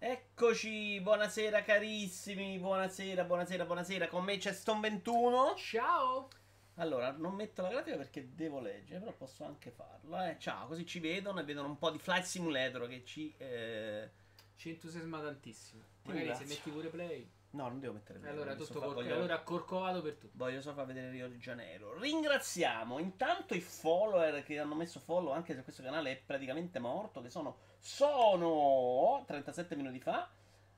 Eccoci, 0.00 1.00
buonasera 1.00 1.62
carissimi, 1.62 2.56
buonasera, 2.60 3.24
buonasera, 3.24 3.64
buonasera. 3.64 4.06
Con 4.06 4.22
me 4.22 4.36
c'è 4.36 4.52
Stone 4.52 4.78
21. 4.78 5.54
Ciao! 5.56 6.28
Allora, 6.74 7.10
non 7.10 7.34
metto 7.34 7.62
la 7.62 7.68
grafica 7.68 7.96
perché 7.96 8.32
devo 8.32 8.60
leggere, 8.60 9.00
però 9.00 9.12
posso 9.12 9.44
anche 9.44 9.72
farlo. 9.72 10.22
Eh. 10.22 10.36
Ciao, 10.38 10.68
così 10.68 10.86
ci 10.86 11.00
vedono 11.00 11.40
e 11.40 11.42
vedono 11.42 11.66
un 11.66 11.78
po' 11.78 11.90
di 11.90 11.98
Flight 11.98 12.22
Simulator 12.22 12.86
che 12.86 13.04
ci... 13.04 13.34
Eh... 13.38 14.08
Ci 14.54 14.70
entusiasma 14.70 15.20
tantissimo. 15.20 15.82
Magari 16.04 16.32
se 16.36 16.44
metti 16.44 16.70
pure 16.70 16.88
play. 16.90 17.28
No, 17.50 17.68
non 17.68 17.80
devo 17.80 17.94
mettere 17.94 18.18
play. 18.18 18.30
Allora, 18.30 18.54
tutto 18.54 18.78
cor- 18.78 18.94
voglio... 18.94 19.14
allora 19.14 19.40
corcovato 19.40 20.02
per 20.02 20.16
tutto. 20.16 20.32
Voglio 20.36 20.60
solo 20.60 20.74
far 20.74 20.86
vedere 20.86 21.10
Rio 21.10 21.28
di 21.28 21.38
Janeiro. 21.38 21.98
Ringraziamo 21.98 22.98
intanto 22.98 23.54
i 23.54 23.60
follower 23.60 24.42
che 24.44 24.58
hanno 24.58 24.74
messo 24.74 25.00
follow 25.00 25.32
anche 25.32 25.54
se 25.54 25.62
questo 25.62 25.82
canale 25.82 26.12
è 26.12 26.22
praticamente 26.24 26.78
morto, 26.78 27.22
che 27.22 27.30
sono 27.30 27.56
sono 27.78 29.22
37 29.26 29.76
minuti 29.76 30.00
fa 30.00 30.28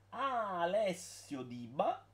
Alessio 0.09 1.41
Diba 1.41 2.05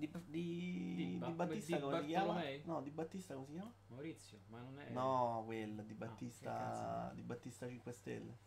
di, 0.00 0.10
di, 0.26 0.94
Diba. 0.94 1.26
di 1.26 1.32
Battista 1.32 1.76
di 1.76 1.82
come 1.82 2.00
si 2.00 2.06
chiama? 2.06 2.42
No, 2.64 2.80
di 2.80 2.90
Battista 2.90 3.34
come 3.34 3.46
si 3.46 3.52
chiama? 3.52 3.72
Maurizio, 3.88 4.38
ma 4.46 4.60
non 4.60 4.80
è 4.80 4.90
No, 4.90 5.42
quel 5.44 5.84
di 5.84 5.92
Battista 5.92 7.08
ah, 7.08 7.12
di 7.12 7.20
Battista 7.20 7.68
5 7.68 7.92
Stelle. 7.92 8.38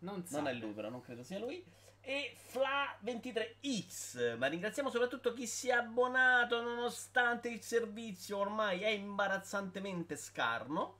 Non, 0.00 0.24
non 0.28 0.46
è 0.46 0.52
lui, 0.52 0.72
però 0.72 0.88
non 0.88 1.00
credo 1.00 1.22
sia 1.22 1.38
lui. 1.38 1.64
E 2.00 2.36
Fla23X. 2.52 4.36
Ma 4.36 4.46
ringraziamo 4.46 4.90
soprattutto 4.90 5.32
chi 5.32 5.46
si 5.46 5.68
è 5.68 5.72
abbonato 5.72 6.60
nonostante 6.62 7.48
il 7.48 7.62
servizio 7.62 8.38
ormai 8.38 8.80
è 8.80 8.88
imbarazzantemente 8.88 10.16
scarno 10.16 10.98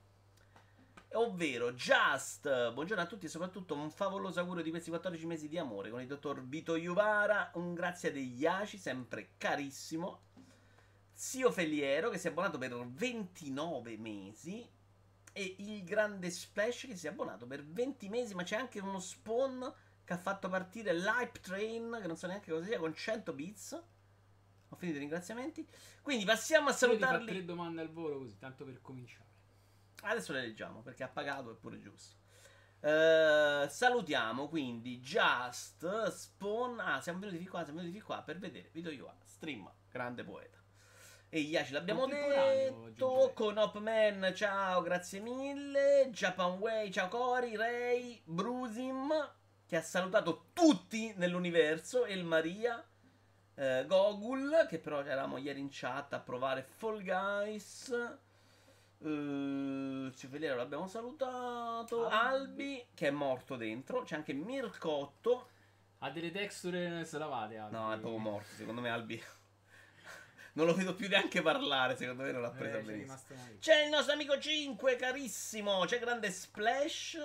ovvero 1.13 1.73
Just. 1.73 2.71
Buongiorno 2.71 3.03
a 3.03 3.07
tutti 3.07 3.25
e 3.25 3.29
soprattutto 3.29 3.73
un 3.73 3.89
favoloso 3.89 4.39
augurio 4.39 4.63
di 4.63 4.69
questi 4.69 4.89
14 4.89 5.25
mesi 5.25 5.49
di 5.49 5.57
amore 5.57 5.89
con 5.89 5.99
il 5.99 6.07
dottor 6.07 6.45
Vito 6.45 6.75
Iuvara. 6.75 7.51
Un 7.55 7.73
grazie 7.73 8.11
degli 8.11 8.39
Iaci, 8.41 8.77
sempre 8.77 9.31
carissimo. 9.37 10.21
Zio 11.13 11.51
Feliero 11.51 12.09
che 12.09 12.17
si 12.17 12.27
è 12.27 12.29
abbonato 12.29 12.57
per 12.57 12.73
29 12.87 13.97
mesi. 13.97 14.65
E 15.33 15.55
il 15.59 15.83
grande 15.83 16.29
Splash 16.29 16.87
che 16.87 16.95
si 16.95 17.07
è 17.07 17.09
abbonato 17.09 17.45
per 17.45 17.65
20 17.65 18.09
mesi. 18.09 18.35
Ma 18.35 18.43
c'è 18.43 18.55
anche 18.55 18.79
uno 18.79 18.99
spawn 18.99 19.73
che 20.03 20.13
ha 20.13 20.17
fatto 20.17 20.49
partire 20.49 20.93
l'Hype 20.93 21.39
Train, 21.39 21.99
che 22.01 22.07
non 22.07 22.17
so 22.17 22.27
neanche 22.27 22.51
cosa 22.51 22.65
sia, 22.65 22.79
con 22.79 22.93
100 22.93 23.33
bits. 23.33 23.83
Ho 24.69 24.75
finito 24.75 24.97
i 24.97 25.01
ringraziamenti. 25.01 25.67
Quindi 26.01 26.25
passiamo 26.25 26.69
a 26.69 26.73
salutarli. 26.73 27.25
Io 27.25 27.31
tre 27.31 27.45
domande 27.45 27.81
al 27.81 27.91
volo 27.91 28.17
così, 28.17 28.37
tanto 28.37 28.65
per 28.65 28.81
cominciare. 28.81 29.29
Adesso 30.03 30.33
le 30.33 30.41
leggiamo 30.41 30.81
perché 30.81 31.03
ha 31.03 31.09
pagato 31.09 31.51
è 31.51 31.55
pure 31.55 31.79
giusto. 31.79 32.19
Uh, 32.79 33.67
salutiamo 33.69 34.47
quindi 34.47 34.99
Just 34.99 36.07
Spawn. 36.09 36.79
Ah, 36.79 36.99
siamo 36.99 37.19
venuti 37.19 37.45
qua, 37.47 37.63
siamo 37.63 37.79
venuti 37.79 38.01
qua 38.01 38.23
per 38.23 38.39
vedere 38.39 38.69
Video 38.71 38.91
Yuan, 38.91 39.15
stream, 39.23 39.71
grande 39.87 40.23
poeta. 40.23 40.60
E 41.33 41.39
Iaci 41.39 41.71
l'abbiamo 41.71 42.07
detto. 42.07 43.31
Con 43.33 43.57
Hopman, 43.57 44.33
ciao, 44.35 44.81
grazie 44.81 45.21
mille. 45.21 46.09
Japan 46.11 46.57
Way, 46.57 46.91
ciao 46.91 47.07
Cori, 47.07 47.55
Ray, 47.55 48.21
Brusim, 48.25 49.13
che 49.65 49.77
ha 49.77 49.81
salutato 49.81 50.47
tutti 50.51 51.13
nell'universo. 51.15 52.03
E 52.03 52.15
il 52.15 52.25
Maria. 52.25 52.85
Uh, 53.53 53.85
Gogul, 53.85 54.65
che 54.67 54.79
però 54.79 55.01
eravamo 55.05 55.37
ieri 55.37 55.61
in 55.61 55.69
chat 55.71 56.11
a 56.11 56.19
provare 56.19 56.63
Fall 56.63 57.01
Guys. 57.01 58.19
Uh, 58.97 60.11
Ciufeliero 60.11 60.57
l'abbiamo 60.57 60.87
salutato. 60.87 62.07
Albi. 62.07 62.13
Albi, 62.13 62.87
che 62.93 63.07
è 63.07 63.11
morto 63.11 63.55
dentro. 63.55 64.03
C'è 64.03 64.15
anche 64.15 64.33
Mircotto. 64.33 65.47
Ha 65.99 66.09
delle 66.09 66.31
texture 66.31 67.05
slavate. 67.05 67.55
Albi. 67.55 67.73
No, 67.73 67.93
è 67.93 67.97
proprio 67.99 68.19
morto. 68.19 68.49
Secondo 68.53 68.81
me 68.81 68.89
Albi. 68.89 69.23
Non 70.53 70.65
lo 70.65 70.73
vedo 70.73 70.93
più 70.93 71.07
neanche 71.07 71.41
parlare. 71.41 71.95
Secondo 71.95 72.23
me 72.23 72.31
non 72.31 72.41
l'ha 72.41 72.51
presa 72.51 72.77
eh, 72.77 72.81
benissimo. 72.81 73.19
C'è 73.59 73.83
il 73.83 73.89
nostro 73.89 74.13
amico 74.13 74.37
5, 74.37 74.95
carissimo. 74.95 75.85
C'è 75.85 75.99
grande 75.99 76.31
Splash. 76.31 77.17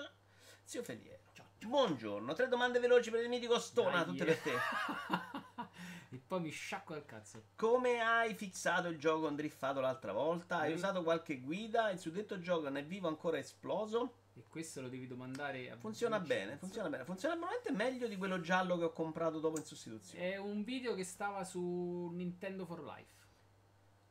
Zio 0.65 0.83
Feliero. 0.83 1.25
Buongiorno. 1.67 2.33
Tre 2.33 2.49
domande 2.49 2.79
veloci 2.79 3.11
per 3.11 3.23
il 3.23 3.29
mitico 3.29 3.59
Stona. 3.59 4.05
Tutte 4.05 4.25
per 4.25 4.39
te. 4.39 4.53
E 6.11 6.23
poi 6.25 6.41
mi 6.41 6.51
sciacco 6.51 6.95
al 6.95 7.05
cazzo. 7.05 7.49
Come 7.57 8.01
hai 8.01 8.35
fissato 8.35 8.87
il 8.89 8.97
gioco 8.97 9.29
driffato 9.29 9.81
l'altra 9.81 10.13
volta? 10.13 10.59
Hai 10.59 10.71
mm. 10.71 10.75
usato 10.75 11.03
qualche 11.03 11.41
guida? 11.41 11.91
Il 11.91 11.99
suddetto 11.99 12.39
gioco 12.39 12.63
non 12.63 12.77
è 12.77 12.85
vivo 12.85 13.09
ancora 13.09 13.39
esploso? 13.39 14.15
E 14.37 14.45
questo 14.51 14.83
lo 14.83 14.89
devi 14.89 15.07
domandare 15.07 15.71
a 15.71 15.77
Funziona 15.79 16.21
bene, 16.21 16.59
funziona 16.59 16.91
bene. 16.91 17.05
Funziona 17.05 17.35
veramente 17.37 17.73
meglio 17.73 18.07
di 18.07 18.17
quello 18.17 18.39
giallo 18.41 18.77
che 18.77 18.85
ho 18.85 18.93
comprato 18.93 19.41
dopo 19.41 19.57
in 19.57 19.65
sostituzione. 19.65 20.33
È 20.33 20.37
un 20.37 20.63
video 20.63 20.95
che 20.95 21.05
stava 21.05 21.43
su 21.43 22.11
Nintendo 22.13 22.67
for 22.67 22.83
Life. 22.85 23.15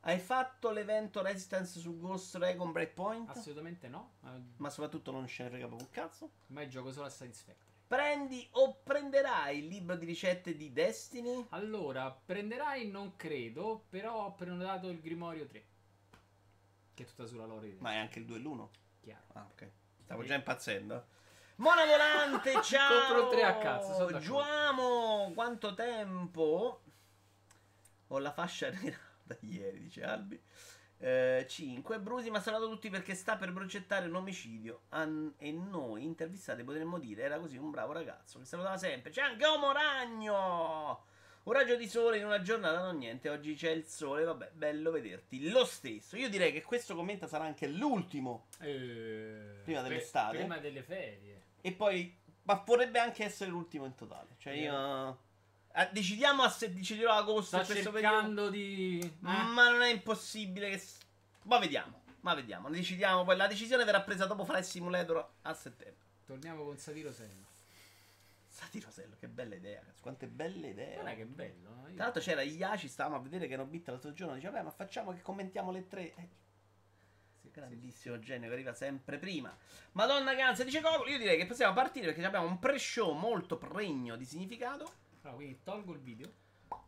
Hai 0.00 0.18
fatto 0.18 0.70
l'evento 0.70 1.22
Resistance 1.22 1.78
su 1.78 1.96
Ghost 1.96 2.34
Recon 2.36 2.72
Breakpoint? 2.72 3.28
Assolutamente 3.30 3.88
no. 3.88 4.14
Ma 4.56 4.68
soprattutto 4.68 5.12
non 5.12 5.28
ce 5.28 5.44
ne 5.44 5.48
frega 5.50 5.66
proprio 5.66 5.86
un 5.86 5.94
cazzo. 5.94 6.30
Ma 6.48 6.66
gioco 6.66 6.90
solo 6.90 7.06
a 7.06 7.10
Satisfactory. 7.10 7.74
Prendi 7.86 8.48
o 8.52 8.80
prenderai 8.82 9.58
il 9.58 9.66
libro 9.66 9.94
di 9.94 10.06
ricette 10.06 10.56
di 10.56 10.72
Destiny? 10.72 11.46
Allora, 11.50 12.10
prenderai 12.10 12.90
non 12.90 13.14
credo, 13.14 13.84
però 13.88 14.24
ho 14.24 14.34
prenotato 14.34 14.88
il 14.88 15.00
Grimorio 15.00 15.46
3. 15.46 15.66
Che 16.94 17.02
è 17.02 17.06
tutta 17.06 17.26
sulla 17.26 17.46
lore. 17.46 17.76
Ma 17.78 17.92
è 17.92 17.96
anche 17.96 18.18
il 18.18 18.24
2 18.24 18.36
e 18.36 18.40
l'1? 18.40 18.68
Chiaro. 19.00 19.24
Ah, 19.34 19.48
ok. 19.52 19.70
Stavo 20.06 20.22
già 20.22 20.34
impazzendo. 20.36 21.04
Mona 21.56 21.84
Volante, 21.84 22.52
ciao! 22.62 23.12
Compro 23.12 23.28
3 23.28 23.42
a 23.42 23.58
cazzo. 23.58 24.18
Giuamo, 24.20 25.32
quanto 25.34 25.74
tempo? 25.74 26.82
Ho 28.06 28.18
la 28.20 28.30
fascia 28.30 28.70
nera 28.80 29.00
da 29.24 29.36
ieri, 29.40 29.80
dice 29.80 30.04
Albi. 30.04 30.40
5. 30.98 31.96
Eh, 31.96 31.98
Brusi 31.98 32.30
mi 32.30 32.36
ha 32.36 32.40
salvato 32.40 32.68
tutti 32.68 32.88
perché 32.88 33.16
sta 33.16 33.36
per 33.36 33.52
progettare 33.52 34.06
un 34.06 34.14
omicidio. 34.14 34.82
An- 34.90 35.34
e 35.38 35.50
noi, 35.50 36.04
intervistati, 36.04 36.62
potremmo 36.62 37.00
dire: 37.00 37.24
era 37.24 37.40
così 37.40 37.56
un 37.56 37.72
bravo 37.72 37.92
ragazzo 37.92 38.38
che 38.38 38.44
salutava 38.44 38.76
sempre. 38.76 39.10
C'è 39.10 39.22
anche 39.22 39.44
Omo 39.44 39.72
Ragno! 39.72 41.04
Un 41.46 41.52
raggio 41.52 41.76
di 41.76 41.88
sole 41.88 42.18
in 42.18 42.24
una 42.24 42.42
giornata, 42.42 42.80
non 42.80 42.96
niente. 42.96 43.30
Oggi 43.30 43.54
c'è 43.54 43.70
il 43.70 43.86
sole, 43.86 44.24
vabbè, 44.24 44.50
bello 44.52 44.90
vederti. 44.90 45.48
Lo 45.48 45.64
stesso. 45.64 46.16
Io 46.16 46.28
direi 46.28 46.50
che 46.50 46.62
questo 46.62 46.96
commento 46.96 47.28
sarà 47.28 47.44
anche 47.44 47.68
l'ultimo. 47.68 48.46
Eh, 48.58 49.60
prima 49.62 49.80
dell'estate. 49.82 50.38
Prima 50.38 50.58
delle 50.58 50.82
ferie. 50.82 51.42
E 51.60 51.70
poi. 51.70 52.12
Ma 52.42 52.58
potrebbe 52.58 52.98
anche 52.98 53.22
essere 53.22 53.48
l'ultimo 53.48 53.84
in 53.84 53.94
totale. 53.94 54.30
Cioè, 54.38 54.54
eh. 54.54 54.62
io. 54.62 55.18
Ah, 55.70 55.88
decidiamo 55.92 56.48
se 56.48 56.74
deciderò 56.74 57.12
agosto. 57.12 57.62
Sto 57.62 57.74
cercando 57.74 58.48
periodo. 58.48 58.50
di. 58.50 58.98
Eh? 59.00 59.12
Ma 59.20 59.70
non 59.70 59.82
è 59.82 59.92
impossibile. 59.92 60.70
Che... 60.70 60.82
Ma 61.42 61.58
vediamo. 61.58 62.02
Ma 62.22 62.34
vediamo. 62.34 62.66
Ne 62.66 62.78
decidiamo. 62.78 63.22
Poi 63.22 63.36
la 63.36 63.46
decisione 63.46 63.84
verrà 63.84 64.00
presa 64.00 64.26
dopo 64.26 64.44
Flight 64.44 64.64
Simulator 64.64 65.24
a 65.42 65.54
settembre. 65.54 66.04
Torniamo 66.26 66.64
con 66.64 66.76
Satirosello. 68.56 68.56
Satirosello, 68.56 69.16
che 69.18 69.28
bella 69.28 69.54
idea. 69.54 69.82
Quante 70.00 70.26
belle 70.26 70.68
idee. 70.68 70.94
Guarda 70.94 71.14
che 71.14 71.26
bello. 71.26 71.68
Io... 71.88 71.94
Tra 71.94 72.04
l'altro 72.04 72.22
c'era 72.22 72.40
Iaci, 72.40 72.88
stavamo 72.88 73.16
a 73.16 73.20
vedere 73.20 73.46
che 73.46 73.54
hanno 73.54 73.66
bit 73.66 73.88
l'altro 73.88 74.14
giorno. 74.14 74.34
Dice, 74.34 74.48
vabbè, 74.48 74.62
ma 74.62 74.70
facciamo 74.70 75.12
che 75.12 75.20
commentiamo 75.20 75.70
le 75.70 75.86
tre. 75.86 76.14
Eh. 76.14 76.28
Sì, 77.42 77.50
grandissimo 77.50 78.14
sì, 78.14 78.22
genio 78.22 78.48
che 78.48 78.54
arriva 78.54 78.72
sempre 78.72 79.18
prima. 79.18 79.54
Madonna 79.92 80.34
Ganza 80.34 80.64
dice 80.64 80.80
Coco. 80.80 81.06
Io 81.06 81.18
direi 81.18 81.36
che 81.36 81.44
possiamo 81.44 81.74
partire 81.74 82.06
perché 82.06 82.24
abbiamo 82.24 82.46
un 82.46 82.58
pre-show 82.58 83.12
molto 83.12 83.58
pregno 83.58 84.16
di 84.16 84.24
significato. 84.24 84.90
Ah, 85.22 85.32
quindi 85.32 85.60
tolgo 85.62 85.92
il 85.92 86.00
video. 86.00 86.32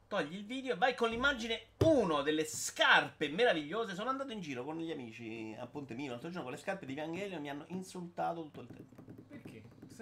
Togli 0.08 0.36
il 0.36 0.46
video 0.46 0.72
e 0.72 0.78
vai 0.78 0.94
con 0.94 1.10
l'immagine 1.10 1.72
1 1.84 2.22
delle 2.22 2.46
scarpe 2.46 3.28
meravigliose. 3.28 3.94
Sono 3.94 4.08
andato 4.08 4.32
in 4.32 4.40
giro 4.40 4.64
con 4.64 4.78
gli 4.78 4.90
amici 4.90 5.54
a 5.58 5.66
Ponte 5.66 5.92
Mino 5.92 6.12
l'altro 6.12 6.30
giorno 6.30 6.44
con 6.44 6.52
le 6.52 6.58
scarpe 6.58 6.86
di 6.86 6.94
Evangelion 6.94 7.40
e 7.40 7.40
mi 7.40 7.50
hanno 7.50 7.66
insultato 7.68 8.40
tutto 8.40 8.60
il 8.62 8.68
tempo. 8.68 9.02
Perché? 9.02 9.47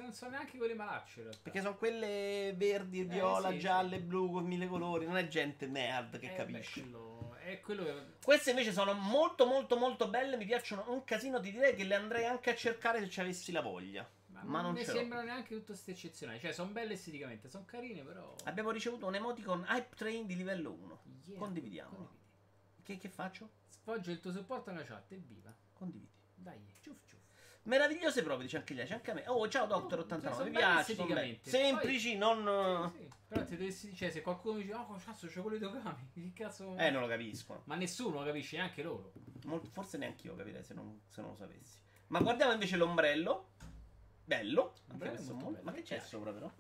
Non 0.03 0.13
sono 0.13 0.33
neanche 0.33 0.59
quelle 0.59 0.75
malacce 0.75 1.21
in 1.21 1.25
realtà. 1.25 1.43
Perché 1.43 1.61
sono 1.61 1.77
quelle 1.77 2.53
verdi, 2.57 3.01
eh, 3.01 3.05
viola, 3.05 3.51
sì, 3.51 3.59
gialle, 3.59 3.97
sì. 3.97 4.03
blu 4.03 4.31
con 4.31 4.45
mille 4.45 4.67
colori. 4.67 5.07
Non 5.07 5.17
è 5.17 5.27
gente 5.27 5.67
nerd 5.67 6.19
che 6.19 6.33
eh, 6.33 6.35
capisce. 6.35 6.81
Beh, 6.83 6.91
quello... 6.91 7.35
È 7.37 7.61
quello 7.61 7.85
che... 7.85 7.95
Queste 8.23 8.51
invece 8.51 8.73
sono 8.73 8.93
molto 8.93 9.47
molto 9.47 9.77
molto 9.77 10.09
belle. 10.09 10.37
Mi 10.37 10.45
piacciono 10.45 10.85
un 10.89 11.05
casino. 11.05 11.41
Ti 11.41 11.51
direi 11.51 11.75
che 11.75 11.85
le 11.85 11.95
andrei 11.95 12.25
anche 12.27 12.51
a 12.51 12.55
cercare 12.55 13.01
se 13.01 13.09
ci 13.09 13.21
avessi 13.21 13.53
la 13.53 13.63
voglia. 13.63 14.09
Ma, 14.29 14.43
ma 14.43 14.61
non, 14.61 14.75
ne 14.75 14.85
sembrano 14.85 15.25
neanche 15.25 15.55
tutte 15.55 15.73
queste 15.73 15.93
eccezionali. 15.93 16.39
Cioè, 16.41 16.53
sono 16.53 16.71
belle 16.71 16.93
esteticamente, 16.93 17.49
sono 17.49 17.65
carine, 17.65 18.03
però. 18.03 18.35
Abbiamo 18.45 18.71
ricevuto 18.71 19.07
un 19.07 19.15
emoticon 19.15 19.65
Hype 19.69 19.95
Train 19.97 20.27
di 20.27 20.37
livello 20.37 20.73
1. 20.73 21.03
Yeah, 21.25 21.39
Condividiamo. 21.39 22.11
Che, 22.83 22.99
che, 22.99 23.09
faccio? 23.09 23.51
Sfoggio 23.69 24.11
il 24.11 24.21
tuo 24.21 24.31
supporto 24.31 24.71
nella 24.71 24.85
chat, 24.85 25.11
evviva. 25.13 25.55
Condividi. 25.73 26.13
Dai, 26.35 26.59
ciuff 26.81 26.99
ciuff. 27.07 27.16
Meravigliose 27.67 28.23
proprio, 28.23 28.45
dice 28.45 28.59
anche 28.59 28.75
lei, 28.75 28.87
c'è 28.87 28.95
anche 28.95 29.11
a 29.11 29.15
me. 29.15 29.25
Oh, 29.27 29.49
ciao 29.49 29.67
Doctor 29.67 30.01
89, 30.01 30.45
mi 30.45 30.51
piace. 30.51 30.95
Semplici, 31.41 32.17
Poi, 32.17 32.19
non. 32.19 32.93
Sì, 32.93 33.09
però 33.27 33.45
ti 33.45 33.57
dovessi 33.57 33.87
dire, 33.87 33.97
cioè, 33.97 34.11
se 34.11 34.23
qualcuno 34.23 34.59
mi 34.59 34.63
dice, 34.63 34.75
oh, 34.75 35.01
cazzo, 35.05 35.27
c'ho 35.27 35.43
quelli 35.43 35.59
Kami, 35.59 36.11
che 36.15 36.33
cazzo. 36.33 36.77
Eh, 36.77 36.91
non 36.91 37.03
lo 37.03 37.09
capisco. 37.09 37.63
Ma 37.65 37.75
nessuno 37.75 38.21
lo 38.21 38.25
capisce, 38.25 38.57
neanche 38.57 38.83
loro. 38.85 39.13
Molto, 39.47 39.69
forse 39.71 39.99
neanche 39.99 40.29
io 40.29 40.37
capirei 40.37 40.63
se 40.63 40.75
non, 40.75 41.01
se 41.09 41.21
non 41.21 41.31
lo 41.31 41.37
sapessi. 41.37 41.79
Ma 42.09 42.21
guardiamo 42.21 42.53
invece 42.53 42.77
l'ombrello. 42.77 43.49
Bello. 44.25 44.75
Questo 44.97 45.35
molto, 45.35 45.63
Ma 45.63 45.73
che 45.73 45.83
c'è 45.83 45.99
sopra 45.99 46.33
però? 46.33 46.51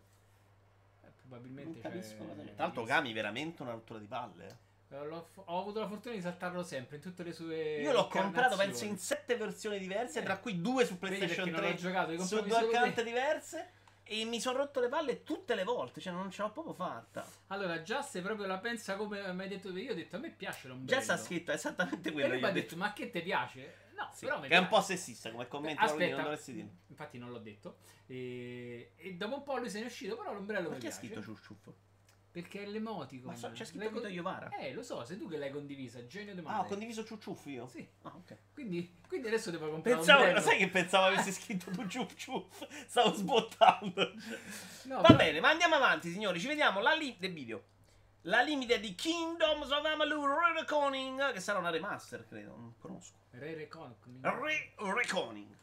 Probabilmente 1.28 1.72
Non 1.72 1.80
capisco 1.80 2.24
Tra 2.54 2.64
l'altro 2.64 2.86
è 2.86 3.12
veramente 3.12 3.62
una 3.62 3.72
rottura 3.72 4.00
di 4.00 4.06
palle. 4.06 4.64
L'ho- 4.88 5.28
ho 5.34 5.60
avuto 5.60 5.80
la 5.80 5.88
fortuna 5.88 6.14
di 6.14 6.20
saltarlo 6.20 6.62
sempre 6.62 6.96
in 6.96 7.02
tutte 7.02 7.22
le 7.22 7.32
sue. 7.32 7.80
Io 7.80 7.92
l'ho 7.92 8.08
comprato 8.08 8.56
penso 8.56 8.84
in 8.84 8.96
sette 8.98 9.36
versioni 9.36 9.78
diverse, 9.78 10.20
Eh. 10.20 10.22
tra 10.22 10.38
cui 10.38 10.60
due 10.60 10.84
su 10.86 10.98
PlayStation 10.98 11.44
perché 11.44 11.50
non 11.50 11.60
3 11.60 11.70
ho 11.70 11.74
giocato, 11.74 12.24
su 12.24 12.40
due 12.42 12.56
account 12.58 13.02
diverse 13.02 13.70
e 14.08 14.24
mi 14.24 14.40
sono 14.40 14.58
rotto 14.58 14.78
le 14.80 14.88
palle 14.88 15.24
tutte 15.24 15.56
le 15.56 15.64
volte, 15.64 16.00
cioè 16.00 16.12
non 16.12 16.30
ce 16.30 16.42
l'ho 16.42 16.52
proprio 16.52 16.74
fatta. 16.74 17.26
Allora, 17.48 17.82
già 17.82 18.02
se 18.02 18.20
proprio 18.22 18.46
la 18.46 18.58
pensa 18.58 18.94
come 18.96 19.32
mi 19.32 19.42
hai 19.42 19.48
detto 19.48 19.76
io 19.76 19.90
ho 19.92 19.94
detto 19.96 20.14
a 20.16 20.18
me 20.20 20.30
piace 20.30 20.62
Già 20.62 20.68
l'ombrello. 20.68 21.02
sta 21.02 21.16
scritto 21.16 21.50
esattamente 21.52 22.08
E 22.08 22.12
quello 22.12 22.28
lui 22.28 22.36
che 22.38 22.42
mi 22.44 22.48
ha 22.50 22.52
detto, 22.52 22.74
detto. 22.74 22.76
ma 22.76 22.92
che 22.92 23.10
ti 23.10 23.20
piace? 23.22 23.84
No, 23.96 24.10
Sì, 24.12 24.26
però 24.26 24.38
mi 24.40 24.46
che 24.46 24.54
è 24.54 24.58
un 24.58 24.68
piace. 24.68 24.80
po' 24.82 24.86
sessista 24.86 25.30
come 25.32 25.48
commento, 25.48 25.80
Aspetta, 25.82 26.14
non 26.14 26.22
dovresti 26.24 26.52
dire. 26.52 26.68
Infatti 26.88 27.18
non 27.18 27.30
l'ho 27.30 27.38
detto. 27.38 27.78
E, 28.06 28.92
e 28.94 29.14
dopo 29.14 29.36
un 29.36 29.42
po' 29.42 29.56
lui 29.56 29.70
se 29.70 29.78
ne 29.78 29.84
è 29.84 29.88
uscito, 29.88 30.16
però 30.16 30.32
l'ombrello 30.34 30.68
Perché 30.68 30.86
mi 30.86 30.92
ha 30.92 30.96
piace. 30.96 31.06
scritto 31.06 31.22
Ciusciuff? 31.22 31.68
Perché 32.36 32.64
è 32.64 32.66
l'emoticon. 32.66 33.30
Ma 33.32 33.34
so- 33.38 33.50
c'è 33.52 33.64
scritto 33.64 33.84
L'hai 33.84 33.88
con- 33.92 34.02
Vito 34.02 34.12
Iovara. 34.12 34.50
Eh, 34.58 34.74
lo 34.74 34.82
so, 34.82 35.02
sei 35.06 35.16
tu 35.16 35.26
che 35.26 35.38
l'hai 35.38 35.50
condivisa, 35.50 36.06
genio 36.06 36.34
di 36.34 36.40
Ah, 36.40 36.42
male. 36.42 36.58
ho 36.60 36.64
condiviso 36.66 37.02
Ciucciuff 37.02 37.46
io? 37.46 37.66
Sì, 37.66 37.88
Ah, 38.02 38.12
ok. 38.14 38.36
quindi, 38.52 38.94
quindi 39.08 39.28
adesso 39.28 39.50
devo 39.50 39.70
comprare 39.70 39.96
Pensavo, 39.96 40.40
sai 40.40 40.58
che 40.58 40.68
pensavo 40.68 41.06
avessi 41.06 41.32
scritto 41.32 41.70
tu 41.70 41.86
Ciuff 41.88 42.14
Ciuff? 42.14 42.66
Stavo 42.86 43.14
sbottando. 43.14 44.12
No, 44.82 44.96
Va 44.96 45.00
però- 45.00 45.16
bene, 45.16 45.40
ma 45.40 45.48
andiamo 45.48 45.76
avanti, 45.76 46.10
signori. 46.10 46.38
Ci 46.38 46.46
vediamo 46.46 46.80
la 46.80 46.92
li- 46.92 47.16
del 47.18 47.32
video. 47.32 47.64
La 48.24 48.42
limite 48.42 48.80
di 48.80 48.94
Kingdoms 48.94 49.70
of 49.70 49.84
Amalur 49.86 50.28
Reconing, 50.58 51.32
che 51.32 51.40
sarà 51.40 51.58
una 51.58 51.70
remaster, 51.70 52.26
credo. 52.28 52.50
Non 52.54 52.74
conosco. 52.78 53.14
Re 53.30 53.54
Recon. 53.54 53.94
Re 54.20 54.74
Reconing. 54.76 55.54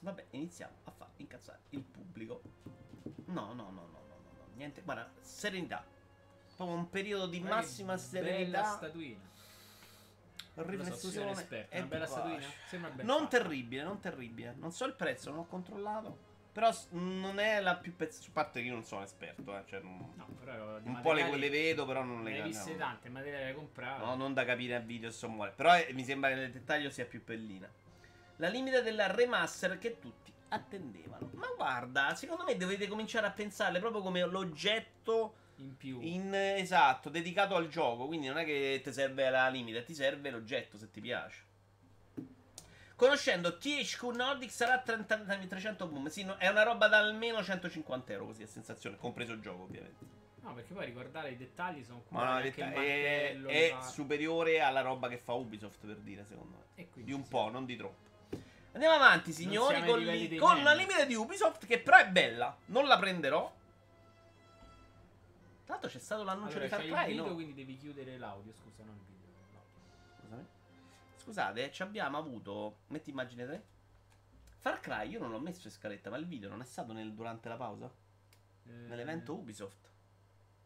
Vabbè, 0.00 0.24
iniziamo 0.30 0.72
a 0.84 0.90
far 0.90 1.01
incazzare 1.22 1.60
il 1.70 1.82
pubblico. 1.82 2.42
No, 3.26 3.52
no, 3.52 3.70
no, 3.70 3.70
no, 3.70 3.88
no, 3.90 4.16
no. 4.36 4.46
Niente, 4.54 4.82
guarda, 4.82 5.10
serenità. 5.20 5.84
Proprio 6.56 6.76
un 6.76 6.90
periodo 6.90 7.26
di 7.26 7.40
massima 7.40 7.94
Bella 7.94 8.02
serenità. 8.06 8.64
statuina. 8.64 9.30
So, 10.54 10.62
sei 10.62 10.64
un 10.64 10.70
Riflessione. 10.70 11.30
esperto. 11.30 11.74
e 11.74 11.78
Una 11.78 11.86
bella 11.88 12.06
statuina? 12.06 12.46
Sembra 12.66 12.90
ben 12.90 13.06
Non 13.06 13.22
fatta. 13.22 13.38
terribile, 13.38 13.82
non 13.82 14.00
terribile. 14.00 14.54
Non 14.58 14.70
so 14.70 14.84
il 14.84 14.92
prezzo, 14.94 15.30
non 15.30 15.40
ho 15.40 15.46
controllato. 15.46 16.30
Però 16.52 16.70
non 16.90 17.38
è 17.38 17.60
la 17.62 17.76
più 17.76 17.96
pezza. 17.96 18.22
A 18.28 18.30
parte 18.32 18.60
che 18.60 18.66
io 18.66 18.74
non 18.74 18.84
sono 18.84 19.02
esperto, 19.02 19.56
eh. 19.56 19.62
Cioè, 19.66 19.80
non- 19.80 20.12
No, 20.14 20.26
però 20.38 20.76
un 20.82 21.00
po' 21.00 21.12
le, 21.14 21.34
le 21.36 21.48
vedo, 21.48 21.86
però 21.86 22.02
non 22.04 22.22
le 22.22 22.30
Ne 22.32 22.36
hai 22.42 22.48
viste 22.48 22.76
tante, 22.76 23.08
materiali 23.08 23.46
da 23.46 23.54
comprare. 23.54 24.04
No, 24.04 24.14
non 24.16 24.34
da 24.34 24.44
capire 24.44 24.74
a 24.74 24.80
video 24.80 25.10
se 25.10 25.26
muore. 25.26 25.52
Però 25.52 25.74
eh, 25.74 25.88
mi 25.94 26.04
sembra 26.04 26.28
che 26.28 26.34
nel 26.34 26.52
dettaglio 26.52 26.90
sia 26.90 27.06
più 27.06 27.24
pellina. 27.24 27.66
La 28.36 28.48
limite 28.48 28.82
della 28.82 29.06
remaster 29.10 29.78
che 29.78 29.98
tutti 29.98 30.31
attendevano. 30.52 31.30
Ma 31.34 31.48
guarda, 31.56 32.14
secondo 32.14 32.44
me 32.44 32.56
dovete 32.56 32.86
cominciare 32.86 33.26
a 33.26 33.30
pensarle 33.30 33.78
proprio 33.78 34.02
come 34.02 34.24
l'oggetto 34.24 35.34
In 35.56 35.76
più. 35.76 35.98
in 36.00 36.34
esatto, 36.34 37.08
dedicato 37.08 37.56
al 37.56 37.68
gioco. 37.68 38.06
Quindi 38.06 38.28
non 38.28 38.38
è 38.38 38.44
che 38.44 38.80
ti 38.82 38.92
serve 38.92 39.28
la 39.30 39.48
limite, 39.48 39.82
ti 39.82 39.94
serve 39.94 40.30
l'oggetto 40.30 40.76
se 40.76 40.90
ti 40.90 41.00
piace. 41.00 41.50
Conoscendo 42.94 43.56
THQ 43.56 44.02
Nordic 44.14 44.50
sarà 44.50 44.82
30.300 44.84 45.76
boom. 45.88 46.06
Sì, 46.06 46.22
no, 46.24 46.36
è 46.36 46.48
una 46.48 46.62
roba 46.62 46.86
da 46.86 46.98
almeno 46.98 47.42
150 47.42 48.12
euro 48.12 48.26
così 48.26 48.42
a 48.42 48.46
sensazione, 48.46 48.96
compreso 48.96 49.32
il 49.32 49.40
gioco 49.40 49.62
ovviamente. 49.64 50.20
No, 50.42 50.54
perché 50.54 50.72
poi 50.74 50.84
riguardare 50.84 51.30
i 51.30 51.36
dettagli 51.36 51.82
sono 51.82 52.04
Ma 52.08 52.24
no, 52.34 52.40
realtà 52.40 52.72
è, 52.72 53.36
è 53.40 53.76
superiore 53.80 54.60
alla 54.60 54.80
roba 54.82 55.08
che 55.08 55.16
fa 55.16 55.32
Ubisoft 55.32 55.84
per 55.86 55.96
dire, 55.96 56.24
secondo 56.24 56.58
me. 56.74 56.88
Di 56.94 57.12
un 57.12 57.22
sì. 57.22 57.28
po', 57.28 57.48
non 57.48 57.64
di 57.64 57.76
troppo. 57.76 58.10
Andiamo 58.72 58.94
avanti, 58.94 59.32
signori, 59.32 59.84
con, 59.84 60.00
li- 60.00 60.36
con 60.36 60.62
la 60.62 60.72
limite 60.72 61.06
di 61.06 61.14
Ubisoft 61.14 61.66
che 61.66 61.78
però 61.80 61.98
è 61.98 62.08
bella. 62.08 62.56
Non 62.66 62.86
la 62.86 62.98
prenderò. 62.98 63.54
Tra 65.64 65.74
l'altro 65.74 65.90
c'è 65.90 65.98
stato 65.98 66.22
l'annuncio 66.24 66.56
Allora, 66.58 66.78
di 66.78 66.88
Far 66.88 67.00
Cry, 67.02 67.10
video, 67.10 67.26
no? 67.26 67.34
quindi 67.34 67.54
devi 67.54 67.76
chiudere 67.76 68.16
l'audio, 68.18 68.52
scusa, 68.52 68.82
non 68.84 68.94
il 68.96 69.04
video. 69.06 69.34
Scusami. 70.20 70.46
Scusate, 71.16 71.70
ci 71.72 71.82
abbiamo 71.82 72.16
avuto. 72.18 72.78
Metti 72.88 73.10
immagine 73.10 73.44
3. 73.46 73.64
Far 74.58 74.80
Cry, 74.80 75.08
io 75.10 75.18
non 75.18 75.30
l'ho 75.30 75.38
messo 75.40 75.66
in 75.66 75.72
scaletta, 75.72 76.08
ma 76.10 76.16
il 76.16 76.26
video 76.26 76.48
non 76.48 76.60
è 76.60 76.64
stato 76.64 76.92
nel- 76.92 77.12
durante 77.12 77.48
la 77.48 77.56
pausa? 77.56 77.90
Eh, 78.66 78.70
Nell'evento 78.70 79.34
Ubisoft. 79.34 79.90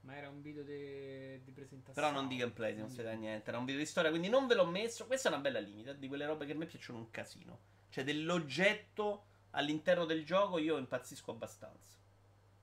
Ma 0.03 0.15
era 0.17 0.29
un 0.29 0.41
video 0.41 0.63
de- 0.63 1.41
di 1.45 1.51
presentazione. 1.51 1.95
Però 1.95 2.11
non 2.13 2.29
di 2.29 2.37
gameplay, 2.37 2.77
non 2.77 2.89
si 2.89 2.99
vede 2.99 3.17
niente. 3.17 3.49
Era 3.49 3.59
un 3.59 3.65
video 3.65 3.81
di 3.81 3.87
storia, 3.87 4.11
quindi 4.11 4.29
non 4.29 4.47
ve 4.47 4.55
l'ho 4.55 4.67
messo. 4.67 5.07
Questa 5.07 5.29
è 5.29 5.33
una 5.33 5.41
bella 5.41 5.59
limite 5.59 5.99
di 5.99 6.07
quelle 6.07 6.25
robe 6.27 6.47
che 6.47 6.53
a 6.53 6.55
me 6.55 6.67
piacciono 6.67 6.99
un 6.99 7.11
casino. 7.11 7.59
Cioè, 7.97 8.05
dell'oggetto 8.05 9.25
all'interno 9.53 10.05
del 10.05 10.23
gioco 10.23 10.59
io 10.59 10.77
impazzisco 10.77 11.31
abbastanza. 11.31 11.97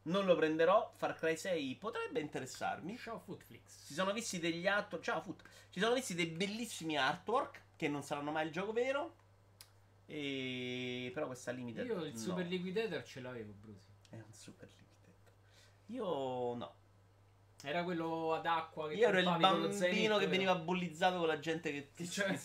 Non 0.03 0.25
lo 0.25 0.35
prenderò. 0.35 0.91
Far 0.95 1.15
Cry 1.15 1.35
6 1.35 1.75
potrebbe 1.77 2.19
interessarmi. 2.19 2.95
Show 2.95 3.19
Footflix. 3.19 3.85
Si 3.85 3.95
sono 3.95 4.13
visti 4.13 4.38
degli 4.38 4.68
artwork. 4.68 5.03
Ciao, 5.03 5.21
Foot. 5.21 5.41
Ci 5.71 5.80
sono 5.80 5.95
visti 5.95 6.13
dei 6.13 6.27
bellissimi 6.27 7.00
artwork. 7.00 7.62
Che 7.75 7.88
non 7.88 8.03
saranno 8.03 8.30
mai 8.30 8.45
il 8.45 8.51
gioco 8.51 8.74
vero. 8.74 9.15
E. 10.06 11.09
Però 11.12 11.25
questa 11.25 11.50
limite. 11.50 11.81
Io 11.81 12.03
il 12.03 12.13
no. 12.13 12.19
Super 12.19 12.45
Liquidator 12.45 13.03
ce 13.03 13.19
l'avevo, 13.19 13.53
Brusi. 13.53 13.88
È 14.09 14.18
un 14.18 14.33
super 14.33 14.69
limited. 14.77 15.31
Io 15.88 16.53
no. 16.53 16.75
Era 17.63 17.83
quello 17.83 18.35
ad 18.35 18.45
acqua 18.45 18.88
che 18.88 18.95
Io 18.95 19.07
ero 19.07 19.18
il 19.18 19.38
bambino 19.39 20.19
che 20.19 20.27
veniva 20.27 20.53
bullizzato 20.53 21.18
con 21.18 21.27
la 21.27 21.39
gente 21.39 21.71
che 21.71 21.91
ti 21.91 22.07
Cioè. 22.07 22.39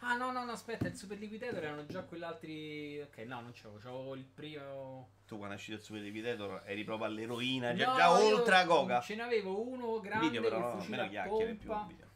Ah 0.00 0.14
no 0.16 0.32
no 0.32 0.44
no 0.44 0.52
aspetta 0.52 0.86
il 0.88 0.96
super 0.96 1.18
liquidator 1.18 1.62
erano 1.62 1.84
già 1.86 2.02
quell'altri 2.02 3.00
ok 3.00 3.18
no 3.26 3.40
non 3.40 3.52
c'avevo 3.52 3.78
c'avevo 3.78 4.14
il 4.14 4.24
primo 4.24 5.08
Tu 5.26 5.36
quando 5.36 5.54
è 5.54 5.58
uscito 5.58 5.76
il 5.76 5.82
Super 5.82 6.02
Liquidator 6.02 6.62
eri 6.66 6.84
proprio 6.84 7.06
all'eroina, 7.06 7.74
già, 7.74 7.90
No, 7.90 7.96
già 7.96 8.10
oltre 8.12 8.56
a 8.56 8.64
Goga. 8.64 9.00
ce 9.00 9.14
n'avevo 9.14 9.60
uno 9.68 10.00
grande 10.00 10.26
Video 10.26 10.42
però 10.42 10.58
no, 10.58 10.78
fucile 10.78 10.96
meno 10.96 11.08
chiacchiere 11.08 11.54
più 11.54 11.72
video. 11.86 12.06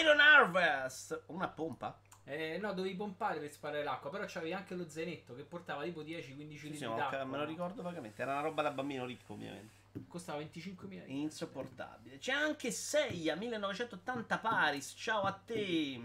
Iron 0.00 0.20
Harvest! 0.20 1.22
Una 1.26 1.48
pompa? 1.48 1.98
Eh, 2.24 2.58
no 2.58 2.74
dovevi 2.74 2.94
pompare 2.94 3.38
per 3.38 3.50
sparare 3.50 3.82
l'acqua 3.84 4.10
però 4.10 4.24
c'avevi 4.26 4.52
anche 4.52 4.74
lo 4.74 4.86
zainetto 4.88 5.34
che 5.34 5.44
portava 5.44 5.82
tipo 5.84 6.02
10-15 6.02 6.24
Sì, 6.24 6.36
litri 6.64 6.76
sì, 6.76 6.86
ma 6.86 6.94
d'acqua 6.96 7.24
me 7.24 7.36
lo 7.38 7.44
ricordo 7.44 7.80
vagamente. 7.82 8.20
Era 8.20 8.32
una 8.32 8.40
roba 8.42 8.60
da 8.62 8.70
bambino 8.70 9.06
ricco, 9.06 9.32
ovviamente. 9.32 9.72
costava 10.08 10.38
25.000 10.40 10.92
euro 10.92 11.04
Insopportabile. 11.06 12.18
C'è 12.18 12.32
anche 12.32 12.70
Seiya 12.70 13.34
1980 13.36 14.38
Paris. 14.38 14.92
Ciao 14.96 15.22
a 15.22 15.32
te. 15.32 16.00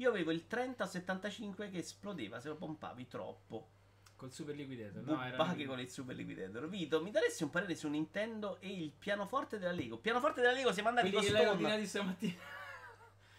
Io 0.00 0.08
avevo 0.08 0.30
il 0.30 0.46
3075 0.46 1.68
che 1.70 1.78
esplodeva 1.78 2.40
se 2.40 2.48
lo 2.48 2.56
pompavi 2.56 3.06
troppo. 3.06 3.68
col 4.16 4.32
super 4.32 4.54
liquidator 4.54 5.02
no 5.02 5.22
era 5.24 5.36
Bubbaghi 5.36 5.64
con 5.64 5.80
il 5.80 5.88
super 5.90 6.14
liquidator. 6.16 6.68
Vito, 6.68 7.02
mi 7.02 7.10
daresti 7.10 7.42
un 7.42 7.50
parere 7.50 7.74
su 7.74 7.88
Nintendo 7.88 8.58
e 8.60 8.68
il 8.70 8.92
pianoforte 8.92 9.58
della 9.58 9.72
Lego? 9.72 9.98
Pianoforte 9.98 10.40
della 10.40 10.52
Lego 10.52 10.72
siamo 10.72 10.88
andati 10.90 11.10
quelli 11.10 11.26
con 11.28 11.36
che 11.58 11.64
Stone. 11.64 11.86
stamattina 11.86 12.34